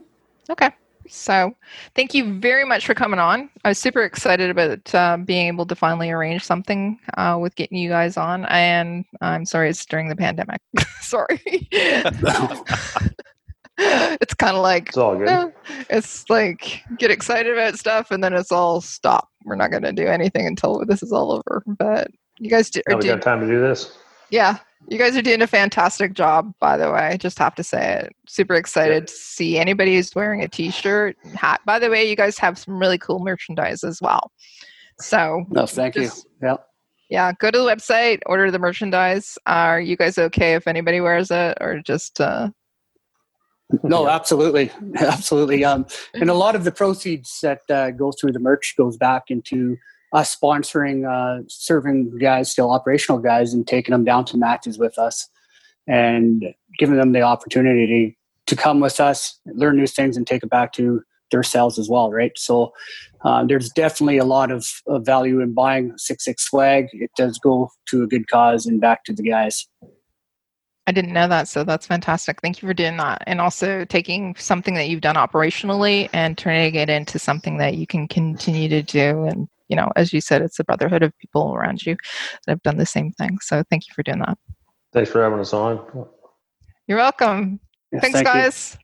Okay. 0.49 0.69
So 1.09 1.53
thank 1.95 2.13
you 2.13 2.39
very 2.39 2.63
much 2.63 2.85
for 2.85 2.93
coming 2.93 3.19
on. 3.19 3.49
I 3.65 3.69
was 3.69 3.77
super 3.77 4.03
excited 4.03 4.49
about 4.49 4.95
uh, 4.95 5.17
being 5.17 5.47
able 5.47 5.65
to 5.65 5.75
finally 5.75 6.09
arrange 6.11 6.43
something 6.45 6.97
uh, 7.17 7.37
with 7.41 7.55
getting 7.55 7.77
you 7.77 7.89
guys 7.89 8.15
on. 8.15 8.45
And 8.45 9.03
I'm 9.19 9.45
sorry 9.45 9.69
it's 9.69 9.85
during 9.85 10.07
the 10.07 10.15
pandemic. 10.15 10.61
sorry. 11.01 11.41
it's 13.77 14.33
kind 14.35 14.55
of 14.55 14.61
like, 14.63 14.89
It's 14.89 14.97
all 14.97 15.17
good. 15.17 15.27
eh, 15.27 15.49
it's 15.89 16.29
like 16.29 16.81
get 16.97 17.11
excited 17.11 17.51
about 17.51 17.77
stuff 17.77 18.11
and 18.11 18.23
then 18.23 18.33
it's 18.33 18.51
all 18.51 18.79
stop. 18.81 19.27
We're 19.45 19.55
not 19.55 19.71
going 19.71 19.83
to 19.83 19.91
do 19.93 20.07
anything 20.07 20.47
until 20.47 20.85
this 20.85 21.03
is 21.03 21.11
all 21.11 21.31
over. 21.33 21.63
But 21.67 22.07
you 22.39 22.49
guys 22.49 22.69
do, 22.69 22.81
Now 22.87 22.95
we 22.95 23.01
doing, 23.01 23.15
got 23.17 23.23
time 23.23 23.41
to 23.41 23.47
do 23.47 23.59
this. 23.59 23.97
yeah, 24.29 24.57
you 24.87 24.97
guys 24.97 25.15
are 25.17 25.21
doing 25.21 25.41
a 25.41 25.47
fantastic 25.47 26.13
job, 26.13 26.53
by 26.59 26.77
the 26.77 26.91
way. 26.91 26.99
I 26.99 27.17
just 27.17 27.39
have 27.39 27.55
to 27.55 27.63
say 27.63 28.01
it. 28.03 28.15
Super 28.27 28.55
excited 28.55 29.07
to 29.07 29.13
see 29.13 29.57
anybody 29.57 29.95
who's 29.95 30.13
wearing 30.15 30.43
a 30.43 30.47
t-shirt, 30.47 31.15
hat. 31.35 31.61
By 31.65 31.79
the 31.79 31.89
way, 31.89 32.07
you 32.09 32.15
guys 32.15 32.37
have 32.39 32.57
some 32.57 32.77
really 32.77 32.97
cool 32.97 33.19
merchandise 33.19 33.83
as 33.83 34.01
well. 34.01 34.31
So 34.99 35.45
No, 35.49 35.65
thank 35.65 35.95
Just- 35.95 36.25
you. 36.41 36.47
Yeah. 36.49 36.55
yeah, 37.09 37.31
go 37.39 37.49
to 37.51 37.57
the 37.57 37.63
website, 37.65 38.19
order 38.25 38.51
the 38.51 38.59
merchandise. 38.59 39.37
Are 39.45 39.79
you 39.81 39.95
guys 39.95 40.17
okay 40.17 40.53
if 40.55 40.67
anybody 40.67 41.01
wears 41.01 41.31
it, 41.31 41.57
or 41.61 41.81
just 41.81 42.19
uh, 42.21 42.49
No, 43.83 44.07
absolutely, 44.07 44.71
absolutely. 44.97 45.63
Um, 45.65 45.85
and 46.13 46.29
a 46.29 46.33
lot 46.33 46.55
of 46.55 46.63
the 46.63 46.71
proceeds 46.71 47.39
that 47.41 47.61
uh, 47.69 47.91
goes 47.91 48.15
through 48.19 48.33
the 48.33 48.39
merch 48.39 48.75
goes 48.77 48.97
back 48.97 49.23
into 49.29 49.77
us 50.13 50.35
sponsoring, 50.35 51.05
uh, 51.09 51.43
serving 51.49 52.17
guys, 52.19 52.49
still 52.49 52.71
operational 52.71 53.19
guys, 53.19 53.53
and 53.53 53.67
taking 53.67 53.91
them 53.91 54.05
down 54.05 54.23
to 54.25 54.37
matches 54.37 54.77
with 54.77 54.97
us, 54.97 55.27
and 55.87 56.45
giving 56.79 56.95
them 56.95 57.11
the 57.11 57.21
opportunity 57.21 58.17
to 58.45 58.55
come 58.55 58.79
with 58.79 58.99
us, 58.99 59.39
learn 59.45 59.75
new 59.75 59.87
things, 59.87 60.15
and 60.15 60.27
take 60.27 60.43
it 60.43 60.49
back 60.49 60.71
to 60.73 61.01
their 61.31 61.43
cells 61.43 61.79
as 61.79 61.89
well, 61.89 62.11
right? 62.11 62.33
So 62.35 62.73
uh, 63.25 63.43
there's 63.43 63.69
definitely 63.69 64.19
a 64.19 64.25
lot 64.25 64.51
of, 64.51 64.67
of 64.85 65.03
value 65.05 65.39
in 65.39 65.53
buying 65.53 65.93
Six 65.97 66.25
Six 66.25 66.43
swag. 66.43 66.89
It 66.93 67.09
does 67.17 67.39
go 67.39 67.69
to 67.87 68.03
a 68.03 68.07
good 68.07 68.29
cause 68.29 68.67
and 68.67 68.79
back 68.79 69.03
to 69.05 69.13
the 69.13 69.23
guys. 69.23 69.67
I 70.85 70.91
didn't 70.91 71.13
know 71.13 71.29
that, 71.29 71.47
so 71.47 71.63
that's 71.63 71.87
fantastic. 71.87 72.41
Thank 72.41 72.61
you 72.61 72.67
for 72.67 72.73
doing 72.73 72.97
that, 72.97 73.23
and 73.25 73.39
also 73.41 73.85
taking 73.85 74.35
something 74.35 74.73
that 74.75 74.89
you've 74.89 75.01
done 75.01 75.15
operationally 75.15 76.09
and 76.13 76.37
turning 76.37 76.75
it 76.75 76.89
into 76.89 77.17
something 77.17 77.57
that 77.57 77.75
you 77.75 77.87
can 77.87 78.07
continue 78.07 78.67
to 78.69 78.83
do. 78.83 79.23
And 79.23 79.47
you 79.73 79.75
know, 79.75 79.91
as 79.95 80.13
you 80.13 80.21
said, 80.21 80.43
it's 80.43 80.59
a 80.59 80.63
brotherhood 80.63 81.01
of 81.01 81.17
people 81.17 81.55
around 81.55 81.83
you 81.83 81.95
that 82.45 82.51
have 82.51 82.61
done 82.61 82.77
the 82.77 82.85
same 82.85 83.11
thing. 83.13 83.39
So 83.41 83.63
thank 83.71 83.87
you 83.87 83.93
for 83.95 84.03
doing 84.03 84.19
that. 84.19 84.37
Thanks 84.93 85.09
for 85.09 85.23
having 85.23 85.39
us 85.39 85.51
on. 85.51 85.83
You're 86.85 86.99
welcome. 86.99 87.59
Yes, 87.91 88.03
Thanks, 88.03 88.17
thank 88.17 88.27
you. 88.27 88.33
guys. 88.33 88.77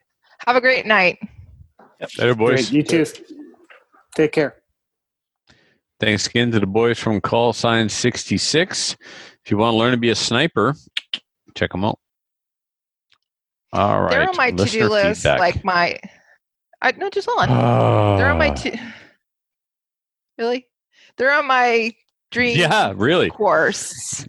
Have 0.47 0.55
a 0.55 0.61
great 0.61 0.87
night. 0.87 1.19
Later, 2.17 2.33
boys. 2.33 2.71
Great, 2.71 2.71
you 2.71 2.81
too. 2.81 3.05
Take 4.15 4.31
care. 4.31 4.55
Thanks 5.99 6.25
again 6.25 6.49
to 6.53 6.59
the 6.59 6.65
boys 6.65 6.97
from 6.97 7.21
Call 7.21 7.53
Sign 7.53 7.87
66. 7.87 8.97
If 9.45 9.51
you 9.51 9.57
want 9.57 9.75
to 9.75 9.77
learn 9.77 9.91
to 9.91 9.97
be 9.97 10.09
a 10.09 10.15
sniper, 10.15 10.73
check 11.53 11.71
them 11.71 11.85
out. 11.85 11.99
All 13.73 14.01
right. 14.01 14.09
They're 14.09 14.27
on 14.27 14.35
my 14.37 14.49
to-do 14.49 14.63
listener 14.63 14.89
list, 14.89 15.21
feedback. 15.21 15.39
like 15.39 15.63
my. 15.63 15.99
I 16.81 16.93
no, 16.93 17.11
just 17.11 17.29
hold 17.29 17.47
on. 17.47 18.17
They're 18.17 18.31
on 18.31 18.39
my 18.39 18.49
Ah. 18.49 18.53
to. 18.55 18.79
Really, 20.39 20.68
they're 21.19 21.31
on 21.31 21.45
my 21.45 21.93
dream 22.31 22.57
Yeah, 22.57 22.93
really. 22.95 23.27
Of 23.27 23.35
course. 23.35 24.25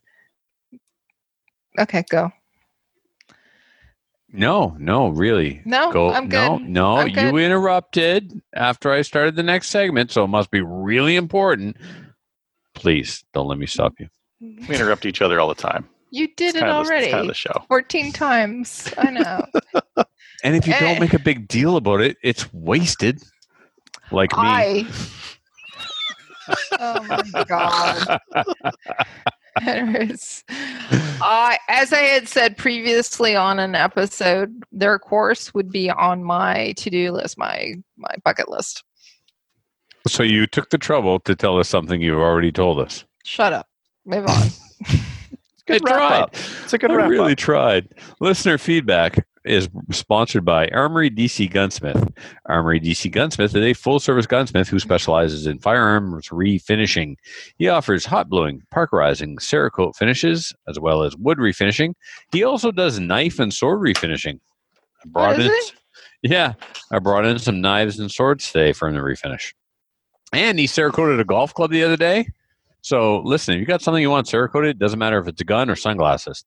Okay, 1.78 2.04
go. 2.10 2.30
No, 4.32 4.76
no, 4.78 5.08
really. 5.08 5.60
No, 5.64 5.90
Go. 5.92 6.10
I'm 6.12 6.28
No, 6.28 6.58
good. 6.58 6.68
no, 6.68 6.96
I'm 6.98 7.08
you 7.08 7.36
interrupted 7.38 8.40
after 8.54 8.92
I 8.92 9.02
started 9.02 9.34
the 9.34 9.42
next 9.42 9.70
segment, 9.70 10.12
so 10.12 10.22
it 10.24 10.28
must 10.28 10.50
be 10.52 10.60
really 10.60 11.16
important. 11.16 11.76
Please 12.74 13.24
don't 13.34 13.48
let 13.48 13.58
me 13.58 13.66
stop 13.66 13.94
you. 13.98 14.08
We 14.40 14.74
interrupt 14.76 15.04
each 15.04 15.20
other 15.20 15.40
all 15.40 15.48
the 15.48 15.54
time. 15.56 15.88
You 16.12 16.28
did 16.36 16.48
It's 16.50 16.56
it 16.58 16.60
kind 16.60 16.72
of 16.72 16.86
the- 16.86 16.90
already. 16.92 17.06
it's 17.06 17.12
kind 17.12 17.22
of 17.22 17.28
the 17.28 17.34
show. 17.34 17.64
14 17.68 18.12
times. 18.12 18.92
I 18.98 19.10
know. 19.10 19.46
And 20.42 20.56
if 20.56 20.66
you 20.66 20.72
Eh. 20.72 20.80
don't 20.80 21.00
make 21.00 21.12
a 21.12 21.18
big 21.18 21.48
deal 21.48 21.76
about 21.76 22.00
it, 22.00 22.16
it's 22.22 22.50
wasted. 22.54 23.22
Like 24.10 24.30
me. 24.32 24.38
I. 24.42 24.86
oh 26.78 27.22
my 27.32 27.44
god. 27.44 28.18
Anyways, 29.62 30.44
I, 31.20 31.58
as 31.68 31.92
I 31.92 31.98
had 31.98 32.28
said 32.28 32.56
previously 32.56 33.34
on 33.34 33.58
an 33.58 33.74
episode, 33.74 34.62
their 34.72 34.98
course 34.98 35.52
would 35.52 35.70
be 35.70 35.90
on 35.90 36.22
my 36.22 36.72
to-do 36.76 37.12
list, 37.12 37.36
my 37.36 37.74
my 37.96 38.14
bucket 38.24 38.48
list. 38.48 38.84
So 40.06 40.22
you 40.22 40.46
took 40.46 40.70
the 40.70 40.78
trouble 40.78 41.20
to 41.20 41.34
tell 41.34 41.58
us 41.58 41.68
something 41.68 42.00
you've 42.00 42.20
already 42.20 42.52
told 42.52 42.78
us. 42.78 43.04
Shut 43.24 43.52
up. 43.52 43.66
Move 44.06 44.26
on. 44.26 44.48
Good 45.66 45.82
I 45.88 45.90
wrap 45.92 45.96
tried. 46.08 46.20
up. 46.22 46.34
It's 46.64 46.72
a 46.72 46.78
good 46.78 46.90
I 46.90 46.94
wrap 46.94 47.10
really 47.10 47.32
up. 47.32 47.38
tried. 47.38 47.88
Listener 48.18 48.58
feedback 48.58 49.24
is 49.44 49.68
sponsored 49.90 50.44
by 50.44 50.68
Armory 50.68 51.10
DC 51.10 51.50
Gunsmith. 51.50 52.12
Armory 52.46 52.80
DC 52.80 53.10
Gunsmith 53.10 53.54
is 53.54 53.62
a 53.62 53.72
full 53.72 53.98
service 53.98 54.26
gunsmith 54.26 54.68
who 54.68 54.78
specializes 54.78 55.46
in 55.46 55.58
firearms 55.58 56.28
refinishing. 56.28 57.16
He 57.56 57.68
offers 57.68 58.04
hot 58.04 58.28
bluing, 58.28 58.62
parkerizing, 58.70 59.36
Cerakote 59.36 59.96
finishes, 59.96 60.52
as 60.68 60.78
well 60.78 61.02
as 61.02 61.16
wood 61.16 61.38
refinishing. 61.38 61.94
He 62.32 62.44
also 62.44 62.70
does 62.70 62.98
knife 62.98 63.38
and 63.38 63.52
sword 63.52 63.80
refinishing. 63.80 64.34
I 64.34 65.06
oh, 65.06 65.10
brought 65.10 65.36
does 65.36 65.46
in, 65.46 66.30
yeah, 66.30 66.54
I 66.90 66.98
brought 66.98 67.24
in 67.24 67.38
some 67.38 67.60
knives 67.60 67.98
and 67.98 68.10
swords 68.10 68.52
today 68.52 68.72
for 68.72 68.88
him 68.88 68.94
to 68.94 69.00
refinish. 69.00 69.54
And 70.32 70.58
he 70.58 70.66
Cerakoted 70.66 71.18
a 71.18 71.24
golf 71.24 71.54
club 71.54 71.70
the 71.70 71.82
other 71.82 71.96
day. 71.96 72.28
So 72.82 73.20
listen, 73.20 73.54
if 73.54 73.60
you 73.60 73.66
got 73.66 73.82
something 73.82 74.02
you 74.02 74.10
want 74.10 74.26
Cerakoted, 74.26 74.78
doesn't 74.78 74.98
matter 74.98 75.18
if 75.18 75.26
it's 75.28 75.40
a 75.40 75.44
gun 75.44 75.70
or 75.70 75.76
sunglasses, 75.76 76.44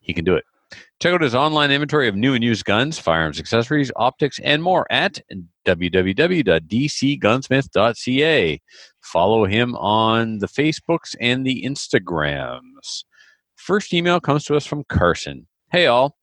he 0.00 0.12
can 0.12 0.24
do 0.24 0.34
it. 0.34 0.44
Check 1.02 1.14
out 1.14 1.20
his 1.20 1.34
online 1.34 1.72
inventory 1.72 2.06
of 2.06 2.14
new 2.14 2.32
and 2.32 2.44
used 2.44 2.64
guns, 2.64 2.96
firearms, 2.96 3.40
accessories, 3.40 3.90
optics, 3.96 4.38
and 4.38 4.62
more 4.62 4.86
at 4.88 5.20
www.dcgunsmith.ca. 5.66 8.62
Follow 9.00 9.44
him 9.44 9.74
on 9.74 10.38
the 10.38 10.46
Facebooks 10.46 11.16
and 11.20 11.44
the 11.44 11.64
Instagrams. 11.64 13.02
First 13.56 13.92
email 13.92 14.20
comes 14.20 14.44
to 14.44 14.54
us 14.54 14.64
from 14.64 14.84
Carson. 14.84 15.48
Hey, 15.72 15.86
all. 15.86 16.16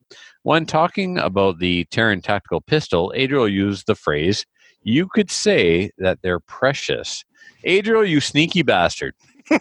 When 0.44 0.64
talking 0.64 1.18
about 1.18 1.58
the 1.58 1.84
Taran 1.90 2.22
tactical 2.22 2.62
pistol, 2.62 3.12
Adriel 3.14 3.48
used 3.48 3.86
the 3.86 3.94
phrase, 3.94 4.46
you 4.82 5.08
could 5.08 5.30
say 5.30 5.90
that 5.98 6.20
they're 6.22 6.40
precious. 6.40 7.22
Adriel, 7.64 8.06
you 8.06 8.18
sneaky 8.18 8.62
bastard. 8.62 9.14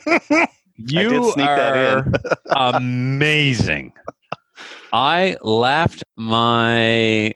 You 0.87 1.09
did 1.09 1.23
sneak 1.33 1.45
that 1.45 1.75
in. 1.75 2.13
are 2.55 2.71
amazing. 2.77 3.91
I 4.91 5.37
laughed 5.41 6.03
my 6.15 7.33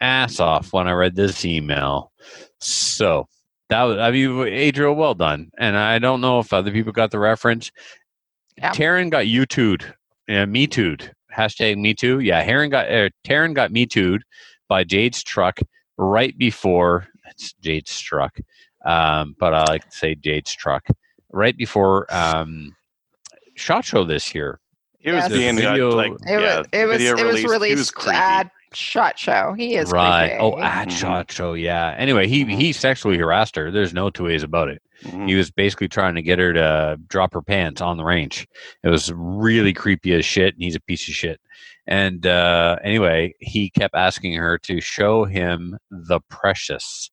ass 0.00 0.40
off 0.40 0.72
when 0.72 0.88
I 0.88 0.92
read 0.92 1.16
this 1.16 1.44
email. 1.44 2.12
So 2.60 3.28
that 3.68 3.82
was, 3.84 3.98
I 3.98 4.10
mean, 4.10 4.46
Adriel, 4.46 4.94
well 4.94 5.14
done. 5.14 5.50
And 5.58 5.76
I 5.76 5.98
don't 5.98 6.20
know 6.20 6.38
if 6.40 6.52
other 6.52 6.70
people 6.70 6.92
got 6.92 7.10
the 7.10 7.18
reference. 7.18 7.70
Taran 8.60 9.10
got 9.10 9.26
you 9.28 9.46
tooed, 9.46 9.94
yeah, 10.26 10.44
me 10.44 10.66
tooed. 10.66 11.12
Hashtag 11.36 11.76
me 11.76 11.94
too. 11.94 12.18
Yeah, 12.20 12.44
Taran 12.44 12.70
got 12.70 12.90
uh, 12.90 13.10
Taran 13.24 13.54
got 13.54 13.70
me 13.70 13.86
tooed 13.86 14.22
by 14.68 14.82
Jade 14.82 15.14
Struck 15.14 15.60
right 15.96 16.36
before 16.36 17.06
it's 17.30 17.52
Jade 17.60 17.86
Struck, 17.86 18.36
um, 18.84 19.36
but 19.38 19.54
I 19.54 19.64
like 19.64 19.88
to 19.88 19.96
say 19.96 20.14
Jade 20.16 20.48
Struck 20.48 20.86
right 21.30 21.56
before 21.56 22.12
um, 22.12 22.74
shot 23.54 23.84
show 23.84 24.04
this 24.04 24.34
year. 24.34 24.58
He 25.00 25.10
was 25.12 25.24
Yes. 25.24 25.32
being 25.32 25.56
Video- 25.56 25.90
like 25.92 26.12
It 26.12 26.18
yeah, 26.28 26.58
was 26.58 26.66
it 26.72 26.84
was 26.86 27.02
it 27.02 27.12
was 27.14 27.22
released. 27.22 27.38
He 27.46 27.50
released 27.52 27.96
was 27.96 28.06
at 28.08 28.50
Shot 28.74 29.18
Show. 29.18 29.54
He 29.56 29.76
is 29.76 29.90
right. 29.90 30.30
creepy. 30.30 30.42
Oh, 30.42 30.58
at 30.60 30.88
Mhm. 30.88 30.98
shot 30.98 31.32
show. 31.32 31.54
Yeah. 31.54 31.94
Anyway, 31.96 32.26
he 32.26 32.44
Mhm. 32.44 32.54
he 32.60 32.72
sexually 32.72 33.16
harassed 33.16 33.56
her. 33.56 33.70
There's 33.70 33.94
no 33.94 34.10
two 34.10 34.24
ways 34.24 34.42
about 34.42 34.68
it. 34.68 34.82
Mhm. 35.04 35.28
He 35.28 35.36
was 35.36 35.50
basically 35.50 35.88
trying 35.88 36.16
to 36.16 36.22
get 36.22 36.38
her 36.38 36.52
to 36.52 36.98
drop 37.08 37.32
her 37.32 37.40
pants 37.42 37.80
on 37.80 37.96
the 37.96 38.04
range. 38.04 38.46
It 38.82 38.88
was 38.88 39.10
really 39.14 39.72
creepy 39.72 40.12
as 40.14 40.24
shit, 40.26 40.54
and 40.54 40.62
he's 40.62 40.74
a 40.74 40.80
piece 40.80 41.08
of 41.08 41.14
shit. 41.14 41.40
And 41.86 42.26
uh, 42.26 42.76
anyway, 42.84 43.32
he 43.38 43.70
kept 43.70 43.94
asking 43.94 44.34
her 44.34 44.58
to 44.64 44.80
show 44.80 45.24
him 45.24 45.78
the 45.90 46.20
precious, 46.28 47.10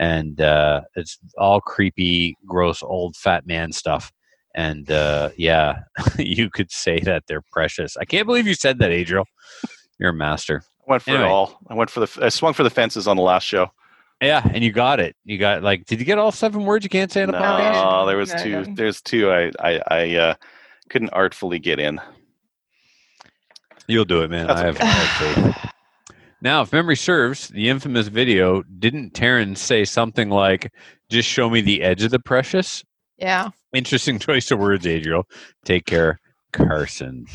and 0.00 0.40
uh, 0.40 0.80
it's 0.96 1.18
all 1.36 1.60
creepy, 1.60 2.36
gross, 2.46 2.82
old 2.82 3.14
fat 3.14 3.46
man 3.46 3.70
stuff. 3.70 4.10
And 4.58 4.90
uh, 4.90 5.30
yeah, 5.36 5.82
you 6.18 6.50
could 6.50 6.72
say 6.72 6.98
that 7.00 7.22
they're 7.28 7.44
precious. 7.52 7.96
I 7.96 8.04
can't 8.04 8.26
believe 8.26 8.44
you 8.44 8.54
said 8.54 8.80
that, 8.80 8.90
Adriel. 8.90 9.24
You're 10.00 10.10
a 10.10 10.12
master. 10.12 10.64
I 10.80 10.90
went 10.90 11.02
for 11.04 11.10
Anyway. 11.10 11.26
it 11.26 11.30
all. 11.30 11.60
I 11.68 11.74
went 11.74 11.90
for 11.90 12.00
the. 12.00 12.24
I 12.24 12.28
swung 12.28 12.54
for 12.54 12.64
the 12.64 12.70
fences 12.70 13.06
on 13.06 13.16
the 13.16 13.22
last 13.22 13.44
show. 13.44 13.68
Yeah, 14.20 14.42
and 14.52 14.64
you 14.64 14.72
got 14.72 14.98
it. 14.98 15.14
You 15.24 15.38
got 15.38 15.62
like, 15.62 15.84
did 15.86 16.00
you 16.00 16.04
get 16.04 16.18
all 16.18 16.32
seven 16.32 16.64
words 16.64 16.84
you 16.84 16.88
can't 16.90 17.12
say 17.12 17.22
in 17.22 17.28
a 17.28 17.32
No, 17.32 17.38
podcast? 17.38 18.06
there 18.08 18.16
was 18.16 18.34
two. 18.34 18.64
There's 18.74 19.00
two. 19.00 19.30
I 19.30 19.52
I, 19.60 19.80
I 19.88 20.14
uh, 20.16 20.34
couldn't 20.90 21.10
artfully 21.10 21.60
get 21.60 21.78
in. 21.78 22.00
You'll 23.86 24.06
do 24.06 24.22
it, 24.22 24.30
man. 24.30 24.48
That's 24.48 24.60
I 24.60 24.64
have, 24.66 24.74
okay. 24.74 24.86
Have 24.86 25.54
faith. 25.54 25.72
Now, 26.42 26.62
if 26.62 26.72
memory 26.72 26.96
serves, 26.96 27.46
the 27.48 27.68
infamous 27.68 28.08
video 28.08 28.64
didn't 28.80 29.14
Taran 29.14 29.56
say 29.56 29.84
something 29.84 30.30
like, 30.30 30.72
"Just 31.10 31.28
show 31.28 31.48
me 31.48 31.60
the 31.60 31.82
edge 31.82 32.02
of 32.02 32.10
the 32.10 32.18
precious"? 32.18 32.82
Yeah. 33.18 33.50
Interesting 33.74 34.18
choice 34.20 34.50
of 34.50 34.58
words, 34.58 34.86
Adriel. 34.86 35.26
Take 35.64 35.84
care, 35.86 36.20
Carson. 36.52 37.26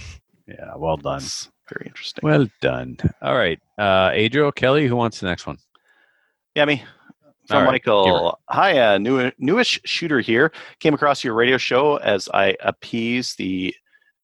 Yeah, 0.47 0.73
well 0.77 0.97
done. 0.97 1.19
That's 1.19 1.49
very 1.69 1.87
interesting. 1.87 2.21
Well 2.23 2.47
done. 2.61 2.97
All 3.21 3.35
right, 3.35 3.59
uh, 3.77 4.09
Adriel, 4.13 4.51
Kelly, 4.51 4.87
who 4.87 4.95
wants 4.95 5.19
the 5.19 5.27
next 5.27 5.45
one? 5.47 5.57
Yeah, 6.55 6.65
me. 6.65 6.83
All 7.51 7.57
From 7.59 7.63
right, 7.65 7.71
Michael. 7.73 8.39
Hi, 8.49 8.79
uh, 8.79 8.97
new, 8.97 9.29
newish 9.37 9.79
shooter 9.83 10.21
here. 10.21 10.51
Came 10.79 10.93
across 10.93 11.23
your 11.23 11.33
radio 11.33 11.57
show 11.57 11.97
as 11.97 12.29
I 12.33 12.55
appease 12.61 13.35
the 13.35 13.75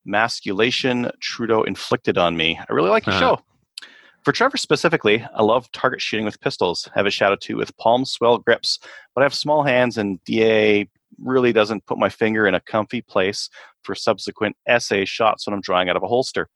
masculation 0.06 1.10
Trudeau 1.20 1.62
inflicted 1.62 2.16
on 2.18 2.36
me. 2.36 2.58
I 2.58 2.72
really 2.72 2.88
like 2.90 3.04
your 3.06 3.14
Uh-huh. 3.16 3.36
show. 3.36 3.86
For 4.24 4.32
Trevor 4.32 4.56
specifically, 4.56 5.24
I 5.34 5.42
love 5.42 5.70
target 5.72 6.00
shooting 6.00 6.24
with 6.26 6.40
pistols. 6.40 6.88
Have 6.94 7.06
a 7.06 7.10
shadow 7.10 7.36
two 7.40 7.56
with 7.56 7.76
palm 7.78 8.04
swell 8.04 8.38
grips, 8.38 8.78
but 9.14 9.20
I 9.22 9.24
have 9.24 9.34
small 9.34 9.62
hands 9.62 9.96
and 9.98 10.22
DA 10.24 10.88
really 11.22 11.52
doesn't 11.52 11.86
put 11.86 11.98
my 11.98 12.08
finger 12.08 12.46
in 12.46 12.54
a 12.54 12.60
comfy 12.60 13.02
place 13.02 13.48
for 13.82 13.94
subsequent 13.94 14.56
SA 14.78 15.04
shots 15.04 15.46
when 15.46 15.54
I'm 15.54 15.60
drawing 15.60 15.88
out 15.88 15.96
of 15.96 16.02
a 16.02 16.08
holster. 16.08 16.48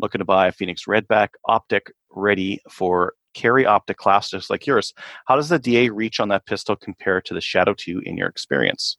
Looking 0.00 0.20
to 0.20 0.24
buy 0.24 0.48
a 0.48 0.52
Phoenix 0.52 0.84
Redback 0.86 1.30
optic 1.46 1.92
ready 2.10 2.60
for 2.70 3.14
carry 3.34 3.66
optic 3.66 3.96
class 3.96 4.30
just 4.30 4.50
like 4.50 4.66
yours. 4.66 4.92
How 5.26 5.36
does 5.36 5.48
the 5.48 5.58
DA 5.58 5.90
reach 5.90 6.20
on 6.20 6.28
that 6.28 6.46
pistol 6.46 6.76
compare 6.76 7.20
to 7.22 7.34
the 7.34 7.40
Shadow 7.40 7.74
2 7.74 8.02
in 8.04 8.16
your 8.16 8.28
experience? 8.28 8.96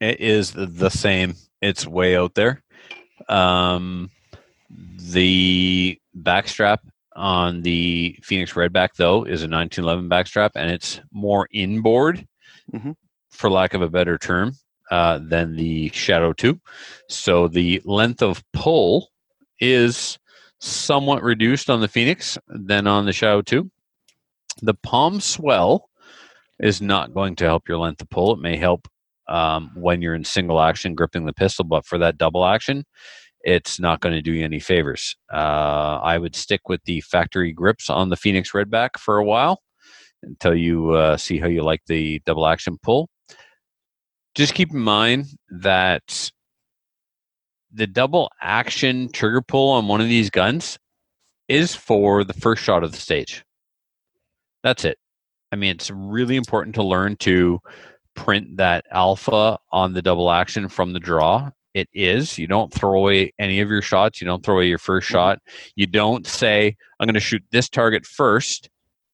It 0.00 0.20
is 0.20 0.52
the 0.52 0.90
same. 0.90 1.34
It's 1.60 1.86
way 1.86 2.16
out 2.16 2.34
there. 2.34 2.62
Um, 3.28 4.10
the 4.70 6.00
backstrap 6.16 6.78
on 7.16 7.62
the 7.62 8.16
Phoenix 8.22 8.52
Redback, 8.52 8.90
though, 8.96 9.24
is 9.24 9.42
a 9.42 9.48
1911 9.48 10.08
backstrap, 10.08 10.50
and 10.54 10.70
it's 10.70 11.00
more 11.10 11.48
inboard, 11.52 12.26
Mhm. 12.72 12.94
For 13.30 13.50
lack 13.50 13.74
of 13.74 13.82
a 13.82 13.88
better 13.88 14.18
term, 14.18 14.54
uh, 14.90 15.18
than 15.22 15.56
the 15.56 15.90
Shadow 15.90 16.32
2. 16.32 16.58
So 17.08 17.48
the 17.48 17.82
length 17.84 18.22
of 18.22 18.42
pull 18.52 19.10
is 19.60 20.18
somewhat 20.60 21.22
reduced 21.22 21.70
on 21.70 21.80
the 21.80 21.88
Phoenix 21.88 22.38
than 22.48 22.86
on 22.86 23.04
the 23.04 23.12
Shadow 23.12 23.42
2. 23.42 23.70
The 24.62 24.74
palm 24.74 25.20
swell 25.20 25.88
is 26.58 26.80
not 26.80 27.14
going 27.14 27.36
to 27.36 27.44
help 27.44 27.68
your 27.68 27.78
length 27.78 28.02
of 28.02 28.10
pull. 28.10 28.34
It 28.34 28.40
may 28.40 28.56
help 28.56 28.88
um, 29.28 29.70
when 29.74 30.02
you're 30.02 30.14
in 30.14 30.24
single 30.24 30.60
action 30.60 30.94
gripping 30.94 31.26
the 31.26 31.32
pistol, 31.32 31.64
but 31.64 31.84
for 31.84 31.98
that 31.98 32.18
double 32.18 32.44
action, 32.44 32.84
it's 33.42 33.78
not 33.78 34.00
going 34.00 34.14
to 34.14 34.22
do 34.22 34.32
you 34.32 34.44
any 34.44 34.58
favors. 34.58 35.16
Uh, 35.32 36.00
I 36.02 36.18
would 36.18 36.34
stick 36.34 36.68
with 36.68 36.82
the 36.84 37.00
factory 37.02 37.52
grips 37.52 37.88
on 37.88 38.08
the 38.08 38.16
Phoenix 38.16 38.52
Redback 38.52 38.98
for 38.98 39.18
a 39.18 39.24
while 39.24 39.62
until 40.22 40.54
you 40.54 40.92
uh, 40.92 41.16
see 41.16 41.38
how 41.38 41.46
you 41.46 41.62
like 41.62 41.82
the 41.86 42.20
double 42.26 42.46
action 42.46 42.78
pull. 42.82 43.08
Just 44.38 44.54
keep 44.54 44.72
in 44.72 44.78
mind 44.78 45.26
that 45.50 46.30
the 47.72 47.88
double 47.88 48.30
action 48.40 49.08
trigger 49.08 49.42
pull 49.42 49.72
on 49.72 49.88
one 49.88 50.00
of 50.00 50.06
these 50.06 50.30
guns 50.30 50.78
is 51.48 51.74
for 51.74 52.22
the 52.22 52.34
first 52.34 52.62
shot 52.62 52.84
of 52.84 52.92
the 52.92 52.98
stage. 52.98 53.44
That's 54.62 54.84
it. 54.84 54.96
I 55.50 55.56
mean, 55.56 55.72
it's 55.72 55.90
really 55.90 56.36
important 56.36 56.76
to 56.76 56.84
learn 56.84 57.16
to 57.16 57.58
print 58.14 58.58
that 58.58 58.84
alpha 58.92 59.58
on 59.72 59.92
the 59.92 60.02
double 60.02 60.30
action 60.30 60.68
from 60.68 60.92
the 60.92 61.00
draw. 61.00 61.50
It 61.74 61.88
is. 61.92 62.38
You 62.38 62.46
don't 62.46 62.72
throw 62.72 62.96
away 62.96 63.32
any 63.40 63.58
of 63.58 63.68
your 63.68 63.82
shots. 63.82 64.20
You 64.20 64.28
don't 64.28 64.44
throw 64.44 64.54
away 64.58 64.68
your 64.68 64.78
first 64.78 65.06
mm-hmm. 65.06 65.14
shot. 65.14 65.38
You 65.74 65.88
don't 65.88 66.28
say, 66.28 66.76
I'm 67.00 67.08
going 67.08 67.14
to 67.14 67.20
shoot 67.20 67.42
this 67.50 67.68
target 67.68 68.06
first 68.06 68.70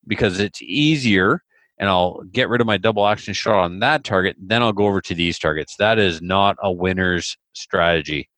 because 0.07 0.39
it's 0.39 0.61
easier 0.61 1.43
and 1.85 1.91
I'll 1.91 2.23
get 2.33 2.49
rid 2.49 2.63
of 2.63 2.67
my 2.67 2.79
double 2.79 3.07
action 3.07 3.35
shot 3.35 3.63
on 3.63 3.81
that 3.81 4.05
target. 4.05 4.37
Then 4.41 4.63
I'll 4.63 4.73
go 4.73 4.87
over 4.87 5.03
to 5.03 5.15
these 5.15 5.39
targets. 5.39 5.77
That 5.77 5.99
is 5.99 6.23
not 6.23 6.57
a 6.63 6.73
winner's 6.73 7.37
strategy. 7.53 8.31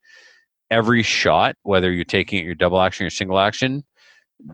Every 0.69 1.05
shot, 1.05 1.55
whether 1.63 1.93
you're 1.93 2.05
taking 2.05 2.41
it 2.41 2.45
your 2.45 2.57
double 2.57 2.81
action 2.81 3.07
or 3.07 3.11
single 3.11 3.39
action, 3.39 3.85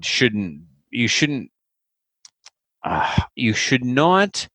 shouldn't 0.03 0.61
you 0.91 1.09
shouldn't 1.09 1.51
uh, 2.85 3.23
you 3.35 3.55
should 3.55 3.83
not 3.83 4.47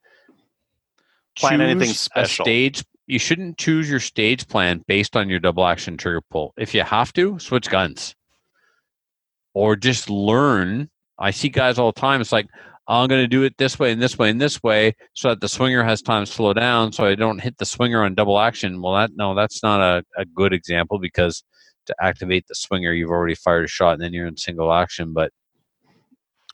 Plan 1.35 1.59
anything 1.59 1.95
special. 1.95 2.45
Stage 2.45 2.83
you 3.07 3.17
shouldn't 3.17 3.57
choose 3.57 3.89
your 3.89 3.99
stage 3.99 4.47
plan 4.47 4.83
based 4.87 5.17
on 5.17 5.29
your 5.29 5.39
double 5.39 5.65
action 5.65 5.97
trigger 5.97 6.21
pull. 6.29 6.53
If 6.57 6.75
you 6.75 6.83
have 6.83 7.11
to, 7.13 7.39
switch 7.39 7.71
guns. 7.71 8.13
Or 9.55 9.75
just 9.75 10.11
learn. 10.11 10.91
I 11.17 11.31
see 11.31 11.49
guys 11.49 11.79
all 11.79 11.91
the 11.91 11.99
time. 11.99 12.21
It's 12.21 12.31
like, 12.31 12.45
I'm 12.87 13.07
going 13.09 13.21
to 13.21 13.27
do 13.27 13.43
it 13.43 13.57
this 13.57 13.77
way 13.77 13.91
and 13.91 14.01
this 14.01 14.17
way 14.17 14.29
and 14.29 14.39
this 14.39 14.63
way 14.63 14.95
so 15.13 15.29
that 15.29 15.41
the 15.41 15.49
swinger 15.49 15.83
has 15.83 16.01
time 16.01 16.25
to 16.25 16.31
slow 16.31 16.53
down 16.53 16.93
so 16.93 17.05
I 17.05 17.15
don't 17.15 17.39
hit 17.39 17.57
the 17.57 17.65
swinger 17.65 18.03
on 18.03 18.15
double 18.15 18.39
action. 18.39 18.81
Well, 18.81 18.93
that 18.93 19.11
no, 19.15 19.35
that's 19.35 19.61
not 19.61 19.81
a, 19.81 20.03
a 20.17 20.25
good 20.25 20.53
example 20.53 20.97
because 20.97 21.43
to 21.87 21.95
activate 22.01 22.47
the 22.47 22.55
swinger, 22.55 22.93
you've 22.93 23.09
already 23.09 23.35
fired 23.35 23.65
a 23.65 23.67
shot 23.67 23.93
and 23.93 24.01
then 24.01 24.13
you're 24.13 24.27
in 24.27 24.37
single 24.37 24.71
action. 24.71 25.11
But 25.13 25.31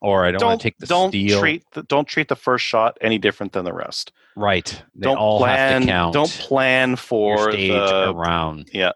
or 0.02 0.26
I 0.26 0.32
don't, 0.32 0.44
want 0.44 0.62
to 0.62 0.64
take 0.64 0.78
the 0.80 0.88
don't 0.88 1.12
steel. 1.12 1.40
treat 1.40 1.64
the, 1.74 1.84
don't 1.84 2.08
treat 2.08 2.28
the 2.28 2.36
first 2.36 2.66
shot 2.66 2.98
any 3.00 3.18
different 3.18 3.54
than 3.54 3.64
the 3.64 3.74
rest. 3.74 4.12
right. 4.36 4.84
They 4.96 5.06
don't 5.06 5.18
all 5.18 5.40
plan. 5.40 5.72
have 5.72 5.82
to 5.82 5.88
count. 5.88 6.14
Don't 6.14 6.30
plan 6.30 6.90
your 6.90 6.98
for 6.98 7.52
stage 7.52 7.72
the 7.72 8.12
around. 8.12 8.70
Yeah. 8.74 8.92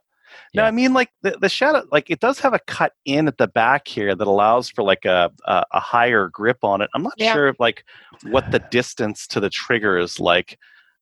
No, 0.57 0.63
I 0.63 0.71
mean 0.71 0.93
like 0.93 1.09
the, 1.21 1.37
the 1.39 1.49
shadow 1.49 1.83
like 1.91 2.09
it 2.09 2.19
does 2.19 2.39
have 2.39 2.53
a 2.53 2.59
cut 2.59 2.93
in 3.05 3.27
at 3.27 3.37
the 3.37 3.47
back 3.47 3.87
here 3.87 4.13
that 4.15 4.27
allows 4.27 4.69
for 4.69 4.83
like 4.83 5.05
a 5.05 5.31
a, 5.45 5.63
a 5.71 5.79
higher 5.79 6.27
grip 6.29 6.57
on 6.63 6.81
it. 6.81 6.89
I'm 6.93 7.03
not 7.03 7.13
Yeah. 7.17 7.33
sure 7.33 7.53
like 7.59 7.85
what 8.23 8.51
the 8.51 8.59
distance 8.59 9.27
to 9.27 9.39
the 9.39 9.49
trigger 9.49 9.97
is 9.97 10.19
like, 10.19 10.57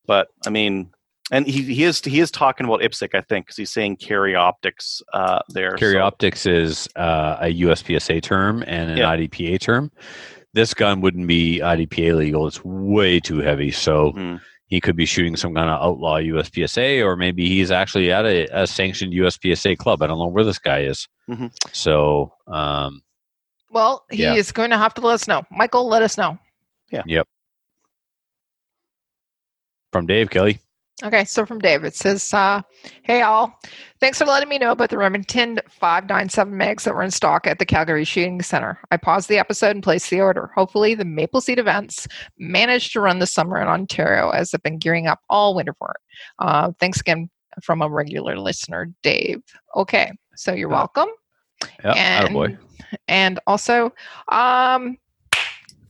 but 0.06 0.28
I 0.46 0.50
mean, 0.50 0.90
and 1.32 1.46
he 1.46 1.62
he 1.62 1.82
is 1.84 2.00
he 2.04 2.20
is 2.20 2.30
talking 2.30 2.66
about 2.66 2.80
IPSC 2.80 3.14
I 3.14 3.20
think 3.22 3.46
because 3.46 3.56
he's 3.56 3.72
saying 3.72 3.96
carry 3.96 4.34
optics 4.36 5.02
uh, 5.12 5.40
there. 5.48 5.72
Carry 5.72 5.94
so- 5.94 6.02
optics 6.02 6.46
is 6.46 6.88
uh, 6.96 7.38
a 7.40 7.52
USPSA 7.62 8.22
term 8.22 8.62
and 8.66 8.90
an 8.90 8.98
Yeah. 8.98 9.10
IDPA 9.16 9.60
term. 9.60 9.90
This 10.54 10.72
gun 10.72 11.00
wouldn't 11.02 11.26
be 11.26 11.58
IDPA 11.60 12.16
legal. 12.16 12.46
It's 12.46 12.64
way 12.64 13.20
too 13.20 13.38
heavy. 13.38 13.70
So 13.70 14.12
Mhm. 14.12 14.40
He 14.68 14.80
could 14.80 14.96
be 14.96 15.06
shooting 15.06 15.36
some 15.36 15.54
kind 15.54 15.70
of 15.70 15.80
outlaw 15.80 16.18
USPSA, 16.18 17.04
or 17.04 17.16
maybe 17.16 17.48
he's 17.48 17.70
actually 17.70 18.10
at 18.10 18.24
a, 18.24 18.62
a 18.62 18.66
sanctioned 18.66 19.12
USPSA 19.12 19.76
club. 19.78 20.02
I 20.02 20.06
don't 20.08 20.18
know 20.18 20.26
where 20.26 20.44
this 20.44 20.58
guy 20.58 20.80
is. 20.80 21.06
Mhm. 21.28 21.52
So, 21.72 22.32
um, 22.48 23.02
Well, 23.70 24.04
he 24.10 24.22
Yeah. 24.22 24.34
is 24.34 24.52
going 24.52 24.70
to 24.70 24.78
have 24.78 24.94
to 24.94 25.00
let 25.00 25.14
us 25.14 25.28
know. 25.28 25.42
Michael, 25.50 25.86
let 25.88 26.02
us 26.02 26.16
know. 26.16 26.38
Yeah. 26.90 27.02
Yep. 27.06 27.28
From 29.92 30.06
Dave 30.06 30.30
Kelly. 30.30 30.58
Okay, 31.04 31.26
so 31.26 31.44
from 31.44 31.58
Dave, 31.58 31.84
it 31.84 31.94
says, 31.94 32.32
uh, 32.32 32.62
Hey 33.02 33.20
all, 33.20 33.60
thanks 34.00 34.16
for 34.16 34.24
letting 34.24 34.48
me 34.48 34.56
know 34.56 34.72
about 34.72 34.88
the 34.88 34.96
Remington 34.96 35.60
597 35.68 36.54
megs 36.54 36.84
that 36.84 36.94
were 36.94 37.02
in 37.02 37.10
stock 37.10 37.46
at 37.46 37.58
the 37.58 37.66
Calgary 37.66 38.04
Shooting 38.04 38.40
Center. 38.40 38.78
I 38.90 38.96
paused 38.96 39.28
the 39.28 39.36
episode 39.38 39.72
and 39.72 39.82
placed 39.82 40.08
the 40.08 40.22
order. 40.22 40.50
Hopefully, 40.54 40.94
the 40.94 41.04
Maple 41.04 41.42
Seed 41.42 41.58
events 41.58 42.08
managed 42.38 42.94
to 42.94 43.00
run 43.00 43.18
this 43.18 43.30
summer 43.34 43.60
in 43.60 43.68
Ontario 43.68 44.30
as 44.30 44.54
I've 44.54 44.62
been 44.62 44.78
gearing 44.78 45.06
up 45.06 45.20
all 45.28 45.54
winter 45.54 45.74
for 45.78 45.90
it. 45.90 46.00
Uh, 46.38 46.72
thanks 46.80 46.98
again 47.00 47.28
from 47.62 47.82
a 47.82 47.90
regular 47.90 48.38
listener, 48.38 48.90
Dave. 49.02 49.42
Okay, 49.76 50.10
so 50.34 50.54
you're 50.54 50.70
Yeah. 50.70 50.76
welcome. 50.76 51.08
Yeah, 51.84 52.24
attaboy. 52.26 52.58
and 53.06 53.38
also, 53.46 53.92
um, 54.28 54.96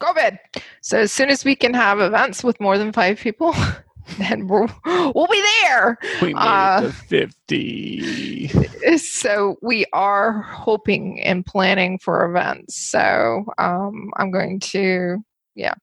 COVID. 0.01 0.37
So 0.81 0.99
as 0.99 1.13
soon 1.13 1.31
as 1.31 1.45
we 1.45 1.55
can 1.55 1.75
have 1.75 2.01
events 2.01 2.43
with 2.43 2.59
more 2.61 2.77
than 2.77 2.93
five 2.93 3.21
people, 3.21 3.55
then 4.19 4.47
we'll, 4.47 4.69
we'll 4.85 5.27
be 5.27 5.45
there. 5.63 5.99
We 6.23 6.35
made 6.35 6.41
Uh, 6.41 6.81
it 6.83 6.87
to 6.87 6.93
50. 6.93 8.51
So 8.99 9.57
we 9.63 9.85
are 9.93 10.43
hoping 10.43 11.21
and 11.21 11.45
planning 11.45 11.99
for 11.99 12.25
events. 12.25 12.77
So 12.77 13.45
um, 13.59 14.11
I'm 14.17 14.31
going 14.31 14.61
to, 14.61 15.19
yeah, 15.57 15.75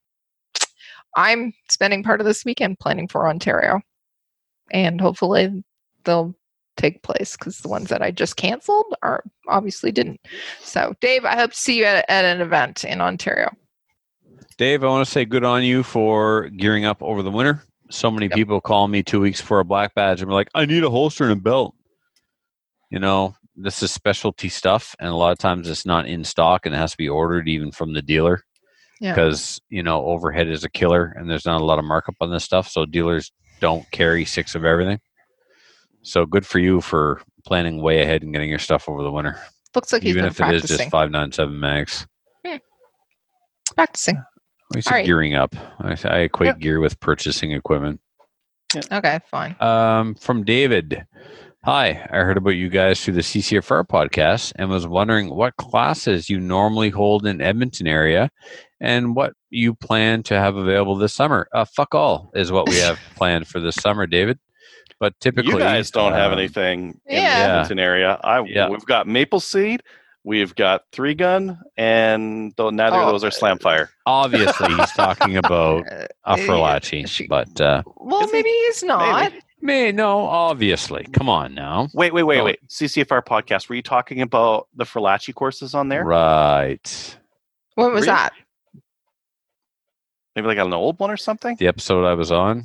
I'm 1.16 1.54
spending 1.70 2.02
part 2.04 2.22
of 2.22 2.26
this 2.26 2.46
weekend 2.46 2.80
planning 2.80 3.08
for 3.08 3.28
Ontario, 3.28 3.82
and 4.72 5.02
hopefully 5.02 5.64
they'll 6.06 6.34
take 6.78 7.04
place 7.04 7.36
because 7.38 7.60
the 7.60 7.68
ones 7.68 7.90
that 7.90 8.02
I 8.02 8.12
just 8.12 8.36
canceled 8.38 8.96
are 9.04 9.24
obviously 9.48 9.92
didn't. 9.92 10.22
So 10.62 10.94
Dave, 11.02 11.26
I 11.26 11.36
hope 11.36 11.52
to 11.52 11.58
see 11.58 11.80
you 11.80 11.86
at, 11.86 12.06
at 12.10 12.26
an 12.26 12.42
event 12.42 12.84
in 12.84 13.02
Ontario. 13.02 13.52
Dave, 14.58 14.84
I 14.84 14.88
want 14.88 15.06
to 15.06 15.12
say 15.12 15.26
good 15.26 15.44
on 15.44 15.64
you 15.64 15.84
for 15.84 16.50
gearing 16.50 16.86
up 16.86 17.02
over 17.04 17.22
the 17.22 17.32
winter. 17.32 17.62
So 17.94 18.10
many 18.10 18.26
Yep. 18.26 18.36
people 18.36 18.60
call 18.60 18.88
me 18.88 19.04
two 19.04 19.22
weeks 19.22 19.40
for 19.40 19.60
a 19.60 19.66
black 19.66 19.94
badge 19.94 20.20
and 20.22 20.28
be 20.28 20.34
like, 20.34 20.50
I 20.56 20.66
need 20.66 20.84
a 20.84 20.90
holster 20.90 21.26
and 21.26 21.34
a 21.34 21.36
belt. 21.36 21.76
You 22.90 22.98
know, 23.00 23.36
this 23.56 23.84
is 23.84 23.92
specialty 23.92 24.50
stuff, 24.50 24.96
and 25.00 25.10
a 25.10 25.16
lot 25.16 25.32
of 25.32 25.38
times 25.38 25.70
it's 25.70 25.86
not 25.86 26.08
in 26.08 26.24
stock 26.24 26.66
and 26.66 26.74
it 26.74 26.78
has 26.80 26.92
to 26.92 26.98
be 26.98 27.08
ordered 27.08 27.48
even 27.48 27.72
from 27.72 27.94
the 27.94 28.02
dealer 28.02 28.44
Yeah. 29.00 29.14
because, 29.14 29.62
you 29.70 29.84
know, 29.84 30.04
overhead 30.06 30.48
is 30.48 30.64
a 30.64 30.70
killer 30.70 31.14
and 31.16 31.30
there's 31.30 31.46
not 31.46 31.62
a 31.62 31.66
lot 31.66 31.78
of 31.78 31.86
markup 31.86 32.16
on 32.20 32.32
this 32.32 32.44
stuff. 32.44 32.68
So 32.68 32.86
dealers 32.86 33.32
don't 33.60 33.90
carry 33.92 34.26
six 34.26 34.56
of 34.56 34.66
everything. 34.66 35.00
So 36.02 36.26
good 36.26 36.48
for 36.48 36.58
you 36.58 36.82
for 36.82 37.22
planning 37.46 37.80
way 37.80 38.02
ahead 38.02 38.24
and 38.24 38.34
getting 38.34 38.50
your 38.50 38.58
stuff 38.60 38.90
over 38.90 39.04
the 39.04 39.12
winter, 39.12 39.40
Looks 39.76 39.94
like 39.94 40.02
he's 40.02 40.16
even 40.16 40.26
if 40.26 40.40
it 40.42 40.52
is 40.52 40.64
just 40.64 40.90
597 40.90 41.60
max. 41.60 42.08
practicing. 43.76 44.22
We 44.74 44.82
said 44.82 44.92
Alright. 44.92 45.06
gearing 45.06 45.36
up. 45.36 45.56
I, 45.80 45.96
I 46.06 46.18
equate 46.20 46.48
Yep. 46.48 46.60
gear 46.60 46.80
with 46.80 47.00
purchasing 47.00 47.52
equipment. 47.52 48.00
Okay, 48.92 49.20
fine. 49.30 49.56
Um, 49.60 50.16
from 50.16 50.44
David. 50.44 51.06
Hi, 51.64 52.08
I 52.12 52.18
heard 52.18 52.38
about 52.38 52.52
you 52.52 52.68
guys 52.70 53.04
through 53.04 53.14
the 53.14 53.22
CCFR 53.22 53.88
podcast 53.88 54.52
and 54.58 54.70
was 54.70 54.86
wondering 54.88 55.30
what 55.34 55.56
classes 55.58 56.30
you 56.30 56.40
normally 56.40 56.90
hold 56.90 57.26
in 57.26 57.40
Edmonton 57.40 57.88
area 57.88 58.30
and 58.82 59.16
what 59.16 59.34
you 59.50 59.74
plan 59.76 60.24
to 60.24 60.34
have 60.38 60.56
available 60.58 60.96
this 60.96 61.14
summer. 61.14 61.48
Uh, 61.54 61.64
fuck 61.66 61.96
all 61.96 62.32
is 62.34 62.52
what 62.52 62.68
we 62.68 62.78
have 62.78 62.98
planned 63.16 63.48
for 63.48 63.60
this 63.62 63.76
summer, 63.76 64.06
David. 64.08 64.40
But 65.00 65.14
typically, 65.22 65.54
You 65.54 65.60
guys 65.60 65.90
don't 65.92 66.14
have 66.14 66.32
um, 66.34 66.40
anything 66.40 67.00
in 67.06 67.22
Yeah. 67.24 67.36
the 67.48 67.52
Edmonton 67.54 67.80
area. 67.80 68.20
I 68.24 68.44
Yeah. 68.44 68.70
we've 68.70 68.86
got 68.86 69.08
Maple 69.08 69.40
Seed, 69.40 69.84
we've 70.24 70.54
got 70.56 70.84
Three 70.92 71.14
Gun, 71.14 71.60
and 71.78 72.54
though 72.58 72.70
neither 72.70 72.96
Oh, 72.98 73.06
of 73.06 73.12
those 73.12 73.24
are 73.24 73.32
Slam 73.32 73.60
Fire. 73.60 73.90
Obviously, 74.06 74.74
he's 74.74 74.92
talking 74.96 75.38
about 75.38 75.86
Uh, 75.92 76.08
a 76.26 76.38
yeah, 76.38 77.26
but 77.30 77.62
uh, 77.62 77.84
well, 77.98 78.28
maybe 78.32 78.50
he's 78.50 78.84
not. 78.84 79.32
may 79.62 79.92
no, 79.92 80.20
obviously. 80.26 81.06
Come 81.14 81.30
on 81.30 81.54
now. 81.54 81.88
Wait, 81.94 82.14
wait, 82.14 82.24
wait, 82.24 82.40
Oh. 82.40 82.46
wait. 82.46 82.60
CCFR 82.68 83.24
podcast. 83.26 83.70
Were 83.70 83.76
you 83.76 83.82
talking 83.82 84.22
about 84.22 84.68
the 84.76 84.84
Ferlacci 84.86 85.34
courses 85.34 85.74
on 85.74 85.90
there? 85.90 86.04
Right. 86.06 87.18
When 87.76 87.88
was 87.92 88.02
Really? 88.02 88.08
that? 88.08 88.34
Maybe 90.36 90.48
like 90.48 90.58
an 90.58 90.74
old 90.74 91.00
one 91.00 91.12
or 91.12 91.18
something. 91.18 91.56
The 91.58 91.68
episode 91.68 92.06
I 92.06 92.14
was 92.16 92.32
on. 92.32 92.64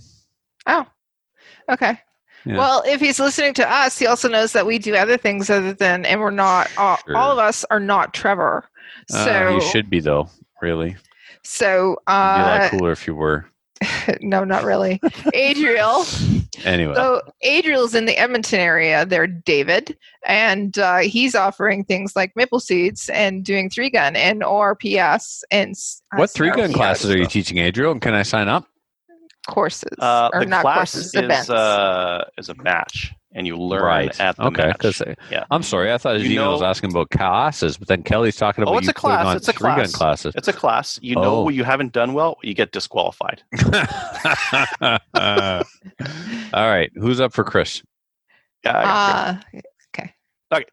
Oh, 0.66 0.86
okay. 1.68 1.98
Yeah. 2.44 2.56
Well, 2.56 2.82
if 2.86 3.00
he's 3.00 3.18
listening 3.20 3.54
to 3.54 3.70
us, 3.70 3.98
he 3.98 4.06
also 4.06 4.28
knows 4.28 4.52
that 4.52 4.66
we 4.66 4.78
do 4.78 4.94
other 4.94 5.16
things 5.16 5.50
other 5.50 5.72
than, 5.72 6.04
and 6.06 6.20
we're 6.20 6.30
not. 6.30 6.70
All, 6.78 6.98
Sure. 7.06 7.16
all 7.16 7.32
of 7.32 7.38
us 7.38 7.64
are 7.70 7.80
not 7.80 8.14
Trevor. 8.14 8.64
Uh, 9.12 9.24
So, 9.24 9.48
you 9.54 9.60
should 9.60 9.90
be 9.90 10.00
though. 10.00 10.28
Really, 10.62 10.90
It'd 10.90 11.00
so 11.44 11.96
be 12.06 12.12
a 12.12 12.16
uh, 12.16 12.58
lot 12.60 12.70
cooler 12.70 12.92
if 12.92 13.06
you 13.06 13.14
were. 13.14 13.46
no, 14.20 14.44
not 14.44 14.64
really. 14.64 15.00
Adriel. 15.34 16.04
Anyway, 16.64 16.94
So 16.96 17.22
Adriel's 17.42 17.94
in 17.94 18.06
the 18.06 18.16
Edmonton 18.18 18.58
area. 18.58 19.06
There, 19.06 19.28
David, 19.28 19.96
and 20.26 20.76
uh, 20.76 20.98
he's 20.98 21.36
offering 21.36 21.84
things 21.84 22.16
like 22.16 22.32
maple 22.34 22.58
seeds 22.58 23.08
and 23.10 23.44
doing 23.44 23.70
three 23.70 23.90
gun 23.90 24.16
and 24.16 24.42
ORPS 24.42 25.44
and 25.52 25.76
I 26.12 26.18
what 26.18 26.30
three 26.30 26.50
gun 26.50 26.72
classes 26.72 27.12
are 27.12 27.16
you 27.16 27.26
teaching, 27.26 27.58
Adriel? 27.58 27.92
And 27.92 28.02
can 28.02 28.12
I 28.12 28.24
sign 28.24 28.48
up? 28.48 28.66
Courses 29.48 29.90
Uh, 29.98 30.30
or 30.32 30.40
the 30.40 30.46
not 30.46 30.62
class 30.62 30.76
courses 30.92 31.06
is 31.06 31.14
events? 31.16 31.50
uh, 31.50 32.24
is 32.38 32.48
a 32.48 32.54
match, 32.56 33.12
and 33.32 33.46
you 33.46 33.56
learn 33.56 33.82
right. 33.82 34.20
at 34.20 34.36
the 34.36 34.44
okay. 34.44 34.66
match. 34.68 34.76
Because 34.78 35.02
Yeah. 35.30 35.44
I'm 35.50 35.62
sorry, 35.64 35.92
I 35.92 35.98
thought 35.98 36.20
You 36.20 36.28
Gino 36.28 36.52
was 36.52 36.62
asking 36.62 36.90
about 36.92 37.10
classes, 37.10 37.76
but 37.76 37.88
then 37.88 38.02
Kelly's 38.04 38.36
talking 38.36 38.62
about 38.62 38.74
Oh, 38.74 38.78
it's 38.78 38.86
you 38.86 38.90
a 38.90 38.94
class, 38.94 39.26
on 39.26 39.36
it's 39.36 39.48
a 39.48 39.52
three 39.52 39.70
gun 39.70 39.78
class. 39.78 39.92
classes. 39.92 40.34
It's 40.36 40.46
a 40.48 40.52
class. 40.52 40.98
You 41.02 41.16
know 41.16 41.38
Oh. 41.38 41.42
what 41.42 41.54
you 41.54 41.64
haven't 41.64 41.92
done 41.92 42.12
well, 42.14 42.36
you 42.42 42.54
get 42.54 42.70
disqualified. 42.72 43.42
All 46.54 46.68
right, 46.68 46.90
who's 46.94 47.20
up 47.20 47.32
for 47.32 47.42
Chris? 47.44 47.82
Yeah, 48.64 48.76
I 48.76 48.82
got 50.52 50.62
it. 50.62 50.70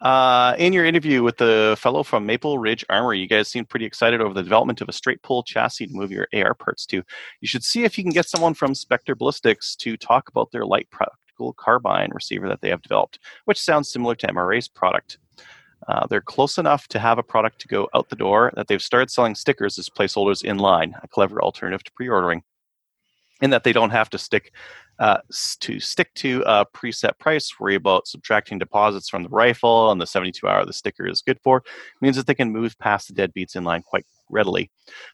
Uh, 0.00 0.54
in 0.58 0.74
your 0.74 0.84
interview 0.84 1.22
with 1.22 1.38
the 1.38 1.74
fellow 1.78 2.02
from 2.02 2.26
Maple 2.26 2.58
Ridge 2.58 2.84
Armory, 2.90 3.18
you 3.18 3.26
guys 3.26 3.48
seemed 3.48 3.68
pretty 3.68 3.86
excited 3.86 4.20
over 4.20 4.34
the 4.34 4.42
development 4.42 4.82
of 4.82 4.88
a 4.88 4.92
straight 4.92 5.22
pull 5.22 5.42
chassis 5.42 5.86
to 5.86 5.94
move 5.94 6.10
your 6.10 6.28
AR 6.34 6.54
parts 6.54 6.84
to. 6.86 7.02
You 7.40 7.48
should 7.48 7.64
see 7.64 7.84
if 7.84 7.96
you 7.96 8.04
can 8.04 8.12
get 8.12 8.28
someone 8.28 8.52
from 8.52 8.74
Spectre 8.74 9.14
Ballistics 9.14 9.74
to 9.76 9.96
talk 9.96 10.28
about 10.28 10.52
their 10.52 10.66
light 10.66 10.88
practical 10.90 11.54
carbine 11.54 12.10
receiver 12.12 12.46
that 12.48 12.60
they 12.60 12.68
have 12.68 12.82
developed, 12.82 13.20
which 13.46 13.60
sounds 13.60 13.90
similar 13.90 14.14
to 14.16 14.26
MRA's 14.26 14.68
product. 14.68 15.18
Uh, 15.88 16.06
they're 16.06 16.20
close 16.20 16.58
enough 16.58 16.88
to 16.88 16.98
have 16.98 17.18
a 17.18 17.22
product 17.22 17.60
to 17.60 17.68
go 17.68 17.88
out 17.94 18.08
the 18.08 18.16
door 18.16 18.52
that 18.56 18.66
they've 18.68 18.82
started 18.82 19.10
selling 19.10 19.34
stickers 19.34 19.78
as 19.78 19.88
placeholders 19.88 20.44
in 20.44 20.58
line, 20.58 20.94
a 21.02 21.08
clever 21.08 21.40
alternative 21.40 21.84
to 21.84 21.92
pre-ordering. 21.92 22.42
In 23.42 23.50
that 23.50 23.64
they 23.64 23.72
don't 23.72 23.90
have 23.90 24.08
to 24.10 24.18
stick 24.18 24.52
uh, 24.98 25.18
to 25.60 25.78
stick 25.80 26.12
to 26.14 26.42
a 26.46 26.64
preset 26.66 27.18
price, 27.18 27.50
worry 27.60 27.74
about 27.74 28.06
subtracting 28.06 28.58
deposits 28.58 29.08
from 29.08 29.22
the 29.22 29.28
rifle, 29.28 29.90
and 29.90 30.00
the 30.00 30.06
72 30.06 30.46
hour 30.48 30.64
the 30.64 30.72
sticker 30.72 31.06
is 31.06 31.22
good 31.22 31.38
for, 31.42 31.62
means 32.00 32.16
that 32.16 32.26
they 32.26 32.34
can 32.34 32.50
move 32.52 32.78
past 32.78 33.14
the 33.14 33.14
deadbeats 33.28 33.56
in 33.56 33.64
line 33.64 33.82
quite 33.82 34.06
readily. 34.30 34.70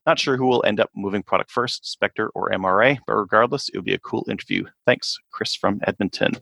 Not 0.07 0.19
sure 0.19 0.37
who 0.37 0.47
will 0.47 0.65
end 0.65 0.81
up 0.81 0.91
moving 0.95 1.23
product 1.23 1.51
first, 1.51 1.91
Spectre 1.91 2.29
or 2.35 2.51
MRA, 2.51 2.99
but 3.07 3.15
regardless, 3.15 3.69
it 3.71 3.77
would 3.77 3.85
be 3.85 3.95
a 3.95 3.99
cool 3.99 4.25
interview. 4.31 4.65
Thanks, 4.87 5.19
Chris 5.33 5.55
from 5.55 5.81
Edmonton. 5.87 6.33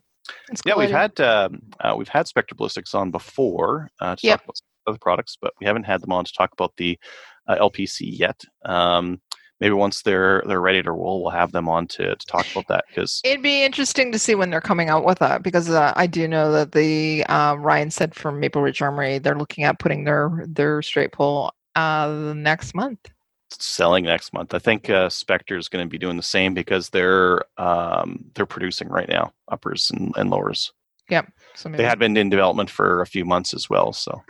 it's 0.50 0.62
Yeah, 0.64 0.74
cool 0.74 0.80
we've 0.82 0.90
had 0.90 1.18
um, 1.20 1.62
uh, 1.80 1.94
we've 1.96 2.08
had 2.08 2.28
Spectre 2.28 2.54
Ballistics 2.54 2.94
on 2.94 3.10
before 3.10 3.88
uh, 4.00 4.16
to 4.16 4.26
Yep. 4.26 4.38
talk 4.40 4.44
about 4.44 4.56
other 4.86 4.98
products, 4.98 5.36
but 5.40 5.52
we 5.60 5.66
haven't 5.66 5.84
had 5.84 6.00
them 6.00 6.12
on 6.12 6.24
to 6.24 6.32
talk 6.32 6.52
about 6.52 6.72
the 6.76 6.98
uh, 7.48 7.56
LPC 7.56 8.00
yet. 8.18 8.40
Um, 8.64 9.20
maybe 9.60 9.74
once 9.74 10.02
they're 10.02 10.42
they're 10.46 10.60
ready 10.60 10.82
to 10.82 10.92
roll, 10.92 11.22
we'll 11.22 11.30
have 11.32 11.52
them 11.52 11.68
on 11.68 11.86
to, 11.88 12.16
to 12.16 12.26
talk 12.26 12.46
about 12.50 12.66
that 12.68 12.84
because 12.88 13.20
It'd 13.24 13.42
be 13.42 13.62
interesting 13.64 14.10
to 14.12 14.18
see 14.18 14.34
when 14.34 14.50
they're 14.50 14.60
coming 14.60 14.88
out 14.88 15.04
with 15.04 15.18
that 15.20 15.42
because 15.42 15.68
uh, 15.70 15.92
I 15.96 16.06
do 16.06 16.26
know 16.28 16.50
that 16.52 16.72
the 16.72 17.24
uh, 17.26 17.56
Ryan 17.58 17.90
said 17.90 18.14
from 18.14 18.40
Maple 18.40 18.62
Ridge 18.62 18.82
Armory 18.82 19.18
they're 19.18 19.38
looking 19.38 19.64
at 19.64 19.78
putting 19.78 20.04
their 20.04 20.44
their 20.46 20.82
straight 20.82 21.12
pull 21.12 21.52
uh, 21.76 22.32
next 22.36 22.74
month. 22.74 22.98
selling 23.50 24.04
next 24.04 24.32
month. 24.32 24.54
I 24.54 24.58
think 24.58 24.88
uh, 24.90 25.08
Spectre 25.08 25.56
is 25.56 25.68
going 25.68 25.84
to 25.84 25.90
be 25.90 25.98
doing 25.98 26.16
the 26.16 26.22
same 26.22 26.54
because 26.54 26.88
they're 26.90 27.42
um, 27.58 28.24
they're 28.34 28.46
producing 28.46 28.88
right 28.88 29.08
now, 29.08 29.32
uppers 29.48 29.90
and, 29.90 30.12
and 30.16 30.30
lowers. 30.30 30.72
Yep. 31.10 31.32
So 31.54 31.68
maybe 31.68 31.82
They 31.82 31.88
had 31.88 31.98
been 31.98 32.16
in 32.16 32.30
development 32.30 32.70
for 32.70 33.00
a 33.02 33.06
few 33.06 33.24
months 33.24 33.52
as 33.54 33.68
well. 33.68 33.92
So 33.92 34.22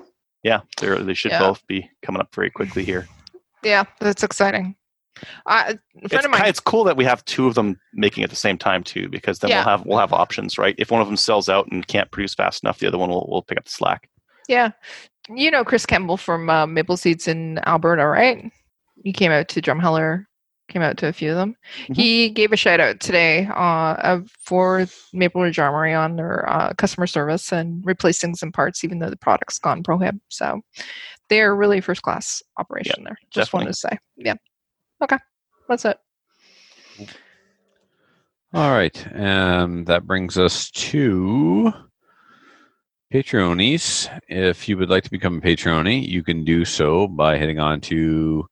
yeah, 0.42 0.60
they 0.80 0.88
they 1.02 1.14
should 1.14 1.32
Yeah. 1.32 1.38
both 1.40 1.66
be 1.66 1.90
coming 2.02 2.20
up 2.20 2.34
very 2.34 2.50
quickly 2.50 2.84
here. 2.84 3.06
yeah, 3.62 3.84
that's 4.00 4.22
exciting. 4.22 4.74
Uh, 5.46 5.74
It's, 5.96 6.28
mine 6.28 6.46
it's 6.46 6.60
cool 6.60 6.84
that 6.84 6.96
we 6.96 7.04
have 7.04 7.24
two 7.24 7.46
of 7.46 7.54
them 7.54 7.78
making 7.92 8.24
at 8.24 8.30
the 8.30 8.36
same 8.36 8.56
time 8.56 8.82
too, 8.82 9.08
because 9.08 9.40
then 9.40 9.50
Yeah. 9.50 9.56
we'll 9.58 9.64
have 9.76 9.86
we'll 9.86 9.98
have 9.98 10.12
options, 10.12 10.56
right? 10.58 10.74
If 10.78 10.90
one 10.90 11.00
of 11.00 11.08
them 11.08 11.16
sells 11.16 11.48
out 11.48 11.70
and 11.70 11.86
can't 11.86 12.10
produce 12.10 12.34
fast 12.34 12.62
enough, 12.64 12.78
the 12.78 12.86
other 12.86 12.98
one 12.98 13.10
will, 13.10 13.26
will 13.28 13.42
pick 13.42 13.58
up 13.58 13.64
the 13.64 13.70
slack. 13.70 14.08
Yeah. 14.48 14.70
You 15.28 15.50
know 15.50 15.64
Chris 15.64 15.86
Campbell 15.86 16.16
from 16.16 16.48
uh, 16.48 16.66
Maple 16.66 16.96
Seeds 16.96 17.28
in 17.28 17.58
Alberta, 17.66 18.06
right? 18.06 18.50
He 19.04 19.12
came 19.12 19.30
out 19.30 19.48
to 19.48 19.60
Drumheller, 19.62 20.26
came 20.68 20.82
out 20.82 20.96
to 20.98 21.08
a 21.08 21.12
few 21.12 21.30
of 21.30 21.36
them. 21.36 21.56
Mhm. 21.88 21.96
He 21.96 22.30
gave 22.30 22.52
a 22.52 22.56
shout 22.56 22.80
out 22.80 23.00
today 23.00 23.48
uh, 23.54 24.20
for 24.40 24.86
Maple 25.12 25.42
Ridge 25.42 25.58
Armory 25.58 25.94
on 25.94 26.16
their 26.16 26.48
uh, 26.48 26.72
customer 26.78 27.06
service 27.06 27.52
and 27.52 27.84
replacing 27.84 28.34
some 28.36 28.52
parts, 28.52 28.82
even 28.84 28.98
though 28.98 29.10
the 29.10 29.16
product's 29.16 29.58
gone 29.58 29.82
prohib. 29.82 30.18
So 30.28 30.60
they're 31.28 31.54
really 31.54 31.80
first 31.80 32.02
class 32.02 32.42
operation 32.58 33.04
there. 33.04 33.18
Just 33.32 33.52
wanted 33.52 33.66
to 33.66 33.74
say. 33.74 33.98
Yeah. 34.16 34.34
Okay. 35.02 35.18
That's 35.68 35.84
it. 35.84 35.98
All 38.52 38.70
right. 38.70 39.16
Um, 39.16 39.84
that 39.84 40.06
brings 40.06 40.36
us 40.36 40.70
to 40.72 41.72
Patreonies. 43.12 44.08
If 44.28 44.68
you 44.68 44.76
would 44.76 44.90
like 44.90 45.04
to 45.04 45.10
become 45.10 45.38
a 45.38 45.40
Patreonie, 45.40 46.04
you 46.06 46.24
can 46.24 46.44
do 46.44 46.64
so 46.64 47.06
by 47.08 47.36
heading 47.36 47.60
on 47.60 47.80
to 47.82 48.48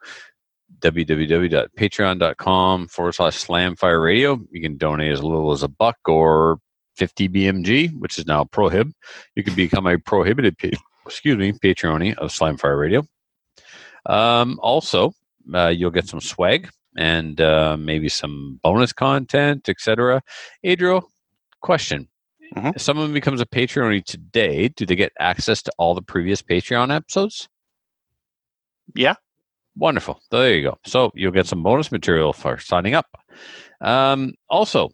www.patreon.com 0.80 2.88
forward 2.88 3.12
slash 3.12 3.44
slamfire 3.44 4.02
radio. 4.02 4.40
You 4.50 4.60
can 4.60 4.76
donate 4.76 5.12
as 5.12 5.22
little 5.22 5.52
as 5.52 5.62
a 5.62 5.68
buck 5.68 5.96
or 6.06 6.58
50 6.96 7.28
BMG, 7.28 7.96
which 7.98 8.18
is 8.18 8.26
now 8.26 8.44
prohib. 8.44 8.92
You 9.34 9.42
can 9.42 9.54
become 9.54 9.86
a 9.86 9.98
prohibited, 9.98 10.56
excuse 11.06 11.36
me, 11.36 11.52
Patreonie 11.52 12.16
of 12.16 12.30
Slamfire 12.30 12.78
Radio. 12.78 13.06
Um, 14.06 14.58
also, 14.62 15.12
uh, 15.54 15.68
you'll 15.68 15.90
get 15.90 16.06
some 16.08 16.20
swag 16.20 16.68
and 16.96 17.40
uh, 17.40 17.76
maybe 17.78 18.08
some 18.08 18.58
bonus 18.62 18.92
content, 18.92 19.68
etc. 19.68 20.22
Adriel, 20.64 21.10
question. 21.60 22.08
Mhm. 22.56 22.76
If 22.76 22.82
someone 22.82 23.12
becomes 23.12 23.40
a 23.40 23.46
Patreon 23.46 24.04
today, 24.04 24.68
do 24.68 24.86
they 24.86 24.96
get 24.96 25.12
access 25.18 25.62
to 25.62 25.72
all 25.78 25.94
the 25.94 26.02
previous 26.02 26.40
Patreon 26.42 26.94
episodes? 26.94 27.48
Yeah. 28.94 29.14
Wonderful. 29.76 30.20
There 30.30 30.54
you 30.54 30.62
go. 30.62 30.78
So 30.86 31.12
you'll 31.14 31.32
get 31.32 31.46
some 31.46 31.62
bonus 31.62 31.92
material 31.92 32.32
for 32.32 32.58
signing 32.58 32.94
up. 32.94 33.06
Um, 33.80 34.32
also, 34.48 34.90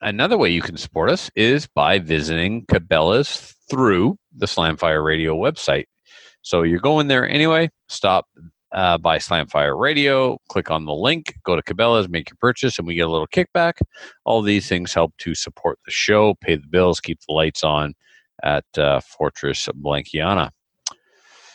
another 0.00 0.36
way 0.38 0.50
you 0.50 0.62
can 0.62 0.76
support 0.76 1.10
us 1.10 1.30
is 1.36 1.66
by 1.68 1.98
visiting 1.98 2.66
Cabela's 2.66 3.54
through 3.70 4.18
the 4.36 4.46
Slamfire 4.46 5.04
Radio 5.04 5.36
website. 5.36 5.84
So 6.42 6.62
you're 6.62 6.80
going 6.80 7.08
there 7.08 7.28
anyway. 7.28 7.70
Stop 7.88 8.26
uh, 8.74 8.98
by 8.98 9.18
Slamfire 9.18 9.78
Radio, 9.78 10.38
click 10.48 10.70
on 10.70 10.84
the 10.84 10.92
link, 10.92 11.34
go 11.44 11.56
to 11.56 11.62
Cabela's, 11.62 12.08
make 12.08 12.28
your 12.28 12.36
purchase, 12.40 12.78
and 12.78 12.86
we 12.86 12.94
get 12.94 13.06
a 13.06 13.10
little 13.10 13.28
kickback. 13.28 13.74
All 14.24 14.42
these 14.42 14.68
things 14.68 14.92
help 14.92 15.16
to 15.18 15.34
support 15.34 15.78
the 15.84 15.92
show, 15.92 16.34
pay 16.40 16.56
the 16.56 16.66
bills, 16.66 17.00
keep 17.00 17.20
the 17.26 17.32
lights 17.32 17.64
on 17.64 17.94
at 18.42 18.64
uh, 18.76 19.00
Fortress 19.00 19.68
Blankiana. 19.80 20.50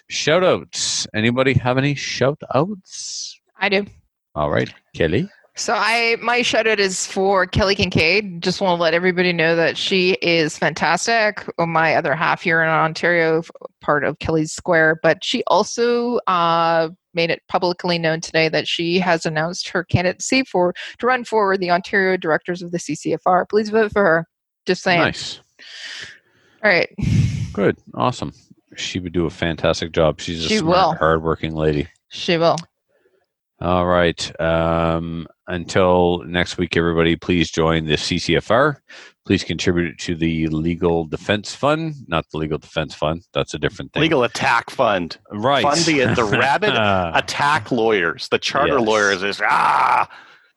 Shout 0.10 0.44
outs. 0.44 1.06
Anybody 1.14 1.54
have 1.54 1.78
any 1.78 1.94
shout 1.94 2.42
outs? 2.56 3.40
I 3.60 3.70
do. 3.70 3.86
All 4.34 4.50
right, 4.50 4.74
Kelly. 4.96 5.30
So 5.56 5.74
I 5.76 6.16
my 6.22 6.42
shout 6.42 6.68
out 6.68 6.80
is 6.80 7.06
for 7.06 7.46
Kelly 7.46 7.76
Kincaid. 7.76 8.42
Just 8.42 8.62
want 8.62 8.78
to 8.78 8.82
let 8.82 8.94
everybody 8.94 9.34
know 9.34 9.58
that 9.58 9.78
she 9.78 10.14
is 10.22 10.58
fantastic. 10.58 11.46
Uh, 11.60 11.66
My 11.66 11.96
other 11.96 12.16
half 12.16 12.42
here 12.42 12.62
in 12.64 12.70
Ontario, 12.70 13.44
part 13.82 14.06
of 14.06 14.20
Kelly's 14.20 14.54
Square, 14.54 15.02
but 15.04 15.22
she 15.22 15.44
also 15.48 16.20
uh, 16.28 16.90
made 17.20 17.30
it 17.30 17.44
publicly 17.50 18.00
known 18.00 18.22
today 18.22 18.48
that 18.48 18.66
she 18.66 18.98
has 18.98 19.26
announced 19.26 19.68
her 19.68 19.84
candidacy 19.84 20.42
for 20.46 20.74
to 21.00 21.06
run 21.06 21.26
for 21.26 21.58
the 21.58 21.70
Ontario 21.70 22.16
directors 22.16 22.62
of 22.62 22.72
the 22.72 22.78
CCFR. 22.78 23.50
Please 23.50 23.70
vote 23.70 23.92
for 23.92 24.02
her. 24.06 24.26
Just 24.66 24.84
saying. 24.84 25.02
Nice. 25.02 25.42
All 26.64 26.72
right. 26.72 26.88
Good. 27.52 27.76
Awesome. 27.94 28.32
She 28.78 29.00
would 29.00 29.12
do 29.12 29.26
a 29.26 29.30
fantastic 29.30 29.92
job. 29.92 30.22
She's 30.22 30.46
a 30.46 30.48
She 30.48 30.60
smart, 30.60 30.78
will. 30.78 30.94
hardworking 30.96 31.56
lady. 31.56 31.90
She 32.08 32.38
will. 32.38 32.56
All 33.60 33.86
right. 33.86 34.40
Um, 34.40 35.28
until 35.48 36.24
next 36.26 36.58
week, 36.58 36.78
everybody, 36.78 37.18
please 37.18 37.52
join 37.52 37.86
the 37.86 37.96
CCFR. 37.98 38.78
Please 39.30 39.44
contribute 39.44 40.00
to 40.00 40.16
the 40.16 40.48
Legal 40.48 41.06
Defense 41.06 41.54
Fund, 41.54 41.94
not 42.08 42.26
the 42.32 42.40
Legal 42.40 42.58
Defense 42.58 42.96
Fund. 42.96 43.22
That's 43.32 43.54
a 43.54 43.60
different 43.60 43.94
thing. 43.94 44.02
Legal 44.02 44.24
Attack 44.24 44.72
Fund. 44.72 45.20
right? 45.32 45.62
Fund 45.62 45.82
the, 45.82 46.16
the 46.16 46.24
rabid 46.40 46.72
attack 46.74 47.72
lawyers. 47.72 48.28
The 48.30 48.40
charter 48.40 48.80
Yes. 48.80 48.88
lawyers 48.88 49.22
is 49.22 49.40
ah 49.44 50.10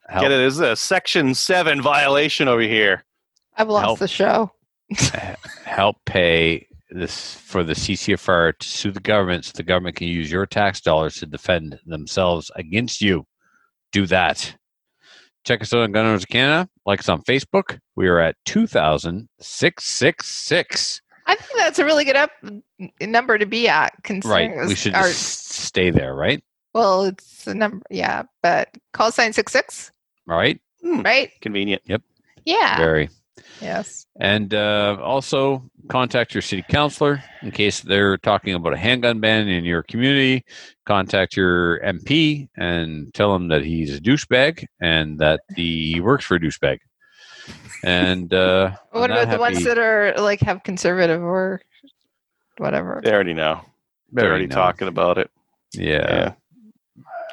help, 0.09 0.23
get 0.23 0.32
it. 0.32 0.36
This 0.39 0.55
is 0.55 0.61
a 0.61 0.74
section 0.74 1.35
seven 1.35 1.82
violation 1.82 2.49
over 2.49 2.62
here. 2.62 3.05
I've 3.59 3.69
lost 3.69 3.85
Help. 3.85 3.99
the 3.99 4.09
show. 4.09 4.51
help 5.66 5.97
pay 6.07 6.66
this 6.89 7.35
for 7.35 7.62
the 7.65 7.74
CCFR 7.74 8.57
to 8.59 8.66
sue 8.66 8.90
the 8.90 9.01
government, 9.01 9.44
so 9.44 9.53
the 9.55 9.65
government 9.65 9.97
can 9.97 10.09
use 10.09 10.32
your 10.32 10.47
tax 10.47 10.81
dollars 10.81 11.16
to 11.16 11.27
defend 11.27 11.78
themselves 11.85 12.51
against 12.57 13.03
you. 13.03 13.27
Do 13.93 14.07
that. 14.07 14.57
Check 15.44 15.60
us 15.62 15.73
out 15.74 15.82
on 15.82 15.90
Gun 15.93 16.06
Owners 16.06 16.23
of 16.23 16.28
Canada. 16.28 16.69
Like 16.86 17.01
us 17.01 17.09
on 17.09 17.20
Facebook. 17.23 17.78
We 17.97 18.06
are 18.09 18.19
at 18.20 18.36
2,666. 18.47 21.01
I 21.27 21.35
think 21.36 21.59
that's 21.59 21.78
a 21.78 21.85
really 21.85 22.05
good 22.05 22.16
up 22.16 22.31
number 23.01 23.39
to 23.39 23.47
be 23.47 23.69
at. 23.69 23.93
Considering 24.02 24.56
Right. 24.59 24.66
We 24.69 24.74
should 24.74 24.94
our- 24.94 25.06
just 25.09 25.51
stay 25.51 25.90
there, 25.90 26.14
right? 26.14 26.43
Well, 26.74 27.05
it's 27.05 27.47
a 27.47 27.55
number, 27.55 27.85
yeah, 27.90 28.23
but 28.43 28.70
call 28.93 29.12
sign 29.12 29.32
six 29.35 29.52
six, 29.52 29.93
All 30.28 30.36
right. 30.36 30.59
Hmm. 30.82 31.02
right? 31.02 31.31
Convenient. 31.43 31.82
Yep. 31.85 32.02
Yeah. 32.44 32.77
Very. 32.78 33.09
Yes. 33.61 34.07
And 34.21 34.53
uh, 34.53 34.99
also 35.01 35.65
contact 35.89 36.35
your 36.35 36.43
city 36.43 36.65
councilor 36.69 37.23
in 37.43 37.51
case 37.51 37.81
they're 37.81 38.17
talking 38.19 38.55
about 38.55 38.73
a 38.73 38.77
handgun 38.77 39.21
ban 39.21 39.49
in 39.49 39.65
your 39.65 39.83
community. 39.85 40.45
Contact 40.85 41.37
your 41.37 41.81
MP 41.81 42.49
and 42.57 43.13
tell 43.15 43.35
him 43.35 43.49
that 43.49 43.65
he's 43.65 43.97
a 43.97 44.01
douchebag 44.01 44.67
and 44.81 45.19
that 45.19 45.41
he 45.57 46.01
works 46.01 46.25
for 46.25 46.37
a 46.37 46.41
douchebag. 46.41 46.79
And 47.85 48.33
uh, 48.33 48.73
What 48.91 49.11
about 49.11 49.31
the 49.31 49.39
ones 49.39 49.65
that 49.65 49.79
are 49.79 50.15
like 50.19 50.41
have 50.41 50.63
conservative 50.63 51.23
or 51.23 51.61
whatever? 52.59 53.01
They 53.03 53.13
already 53.13 53.35
know. 53.35 53.61
They're 54.13 54.25
They 54.25 54.29
already 54.29 54.47
know. 54.47 54.55
talking 54.57 54.89
about 54.89 55.19
it. 55.19 55.31
Yeah, 55.73 56.35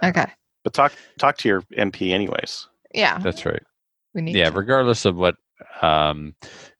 Yeah. 0.01 0.09
Okay. 0.09 0.25
But 0.63 0.73
talk 0.73 0.93
talk 1.17 1.37
to 1.39 1.47
your 1.49 1.61
MP 1.77 2.11
anyways. 2.11 2.67
Yeah. 2.93 3.17
that's 3.19 3.45
right. 3.45 3.61
We 4.13 4.21
need. 4.21 4.35
Yeah, 4.35 4.49
to. 4.49 4.55
regardless 4.57 5.05
of 5.05 5.15
what 5.17 5.35
um, 5.81 6.35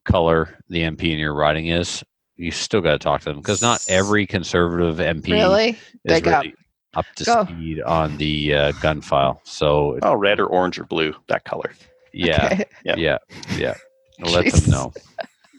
color 0.06 0.58
the 0.70 0.82
MP 0.82 1.12
in 1.12 1.20
your 1.20 1.34
riding 1.34 1.68
is, 1.68 2.04
you 2.36 2.52
still 2.52 2.82
got 2.82 2.92
to 2.94 3.00
talk 3.00 3.22
to 3.22 3.26
them 3.30 3.38
because 3.38 3.62
not 3.62 3.84
every 3.90 4.26
conservative 4.26 4.98
MP 4.98 5.32
Really? 5.32 5.70
is 5.72 5.78
Big 6.06 6.28
up. 6.28 6.44
really 6.44 6.56
up 6.96 7.06
to 7.18 7.24
Go. 7.26 7.44
speed 7.46 7.82
on 7.82 8.18
the 8.18 8.54
uh, 8.54 8.72
gun 8.82 9.02
file. 9.02 9.42
So 9.44 10.00
Oh, 10.02 10.14
red 10.16 10.40
or 10.40 10.48
orange 10.48 10.80
or 10.80 10.86
blue, 10.86 11.14
that 11.28 11.44
color. 11.44 11.72
yeah, 12.14 12.46
Okay. 12.52 12.66
Yeah. 12.86 12.96
yeah, 12.98 13.18
yeah. 13.58 13.74
Let 14.22 14.52
them 14.52 14.72
know. 14.72 14.94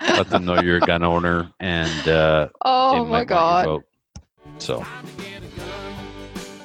Let 0.00 0.28
them 0.30 0.44
know 0.44 0.60
you're 0.60 0.78
a 0.78 0.80
gun 0.80 1.02
owner, 1.02 1.50
and 1.60 2.08
uh, 2.08 2.48
Oh 2.64 3.04
my 3.04 3.24
god! 3.24 3.82
So 4.58 4.84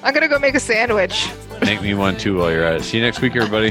I'm 0.02 0.14
gonna 0.14 0.28
go 0.28 0.38
make 0.38 0.54
a 0.54 0.60
sandwich. 0.60 1.30
make 1.62 1.80
me 1.82 1.94
one 1.94 2.16
too 2.16 2.38
while 2.38 2.50
you're 2.50 2.64
at 2.64 2.76
it. 2.76 2.82
See 2.84 2.96
you 2.98 3.02
next 3.02 3.20
week, 3.20 3.36
everybody. 3.36 3.70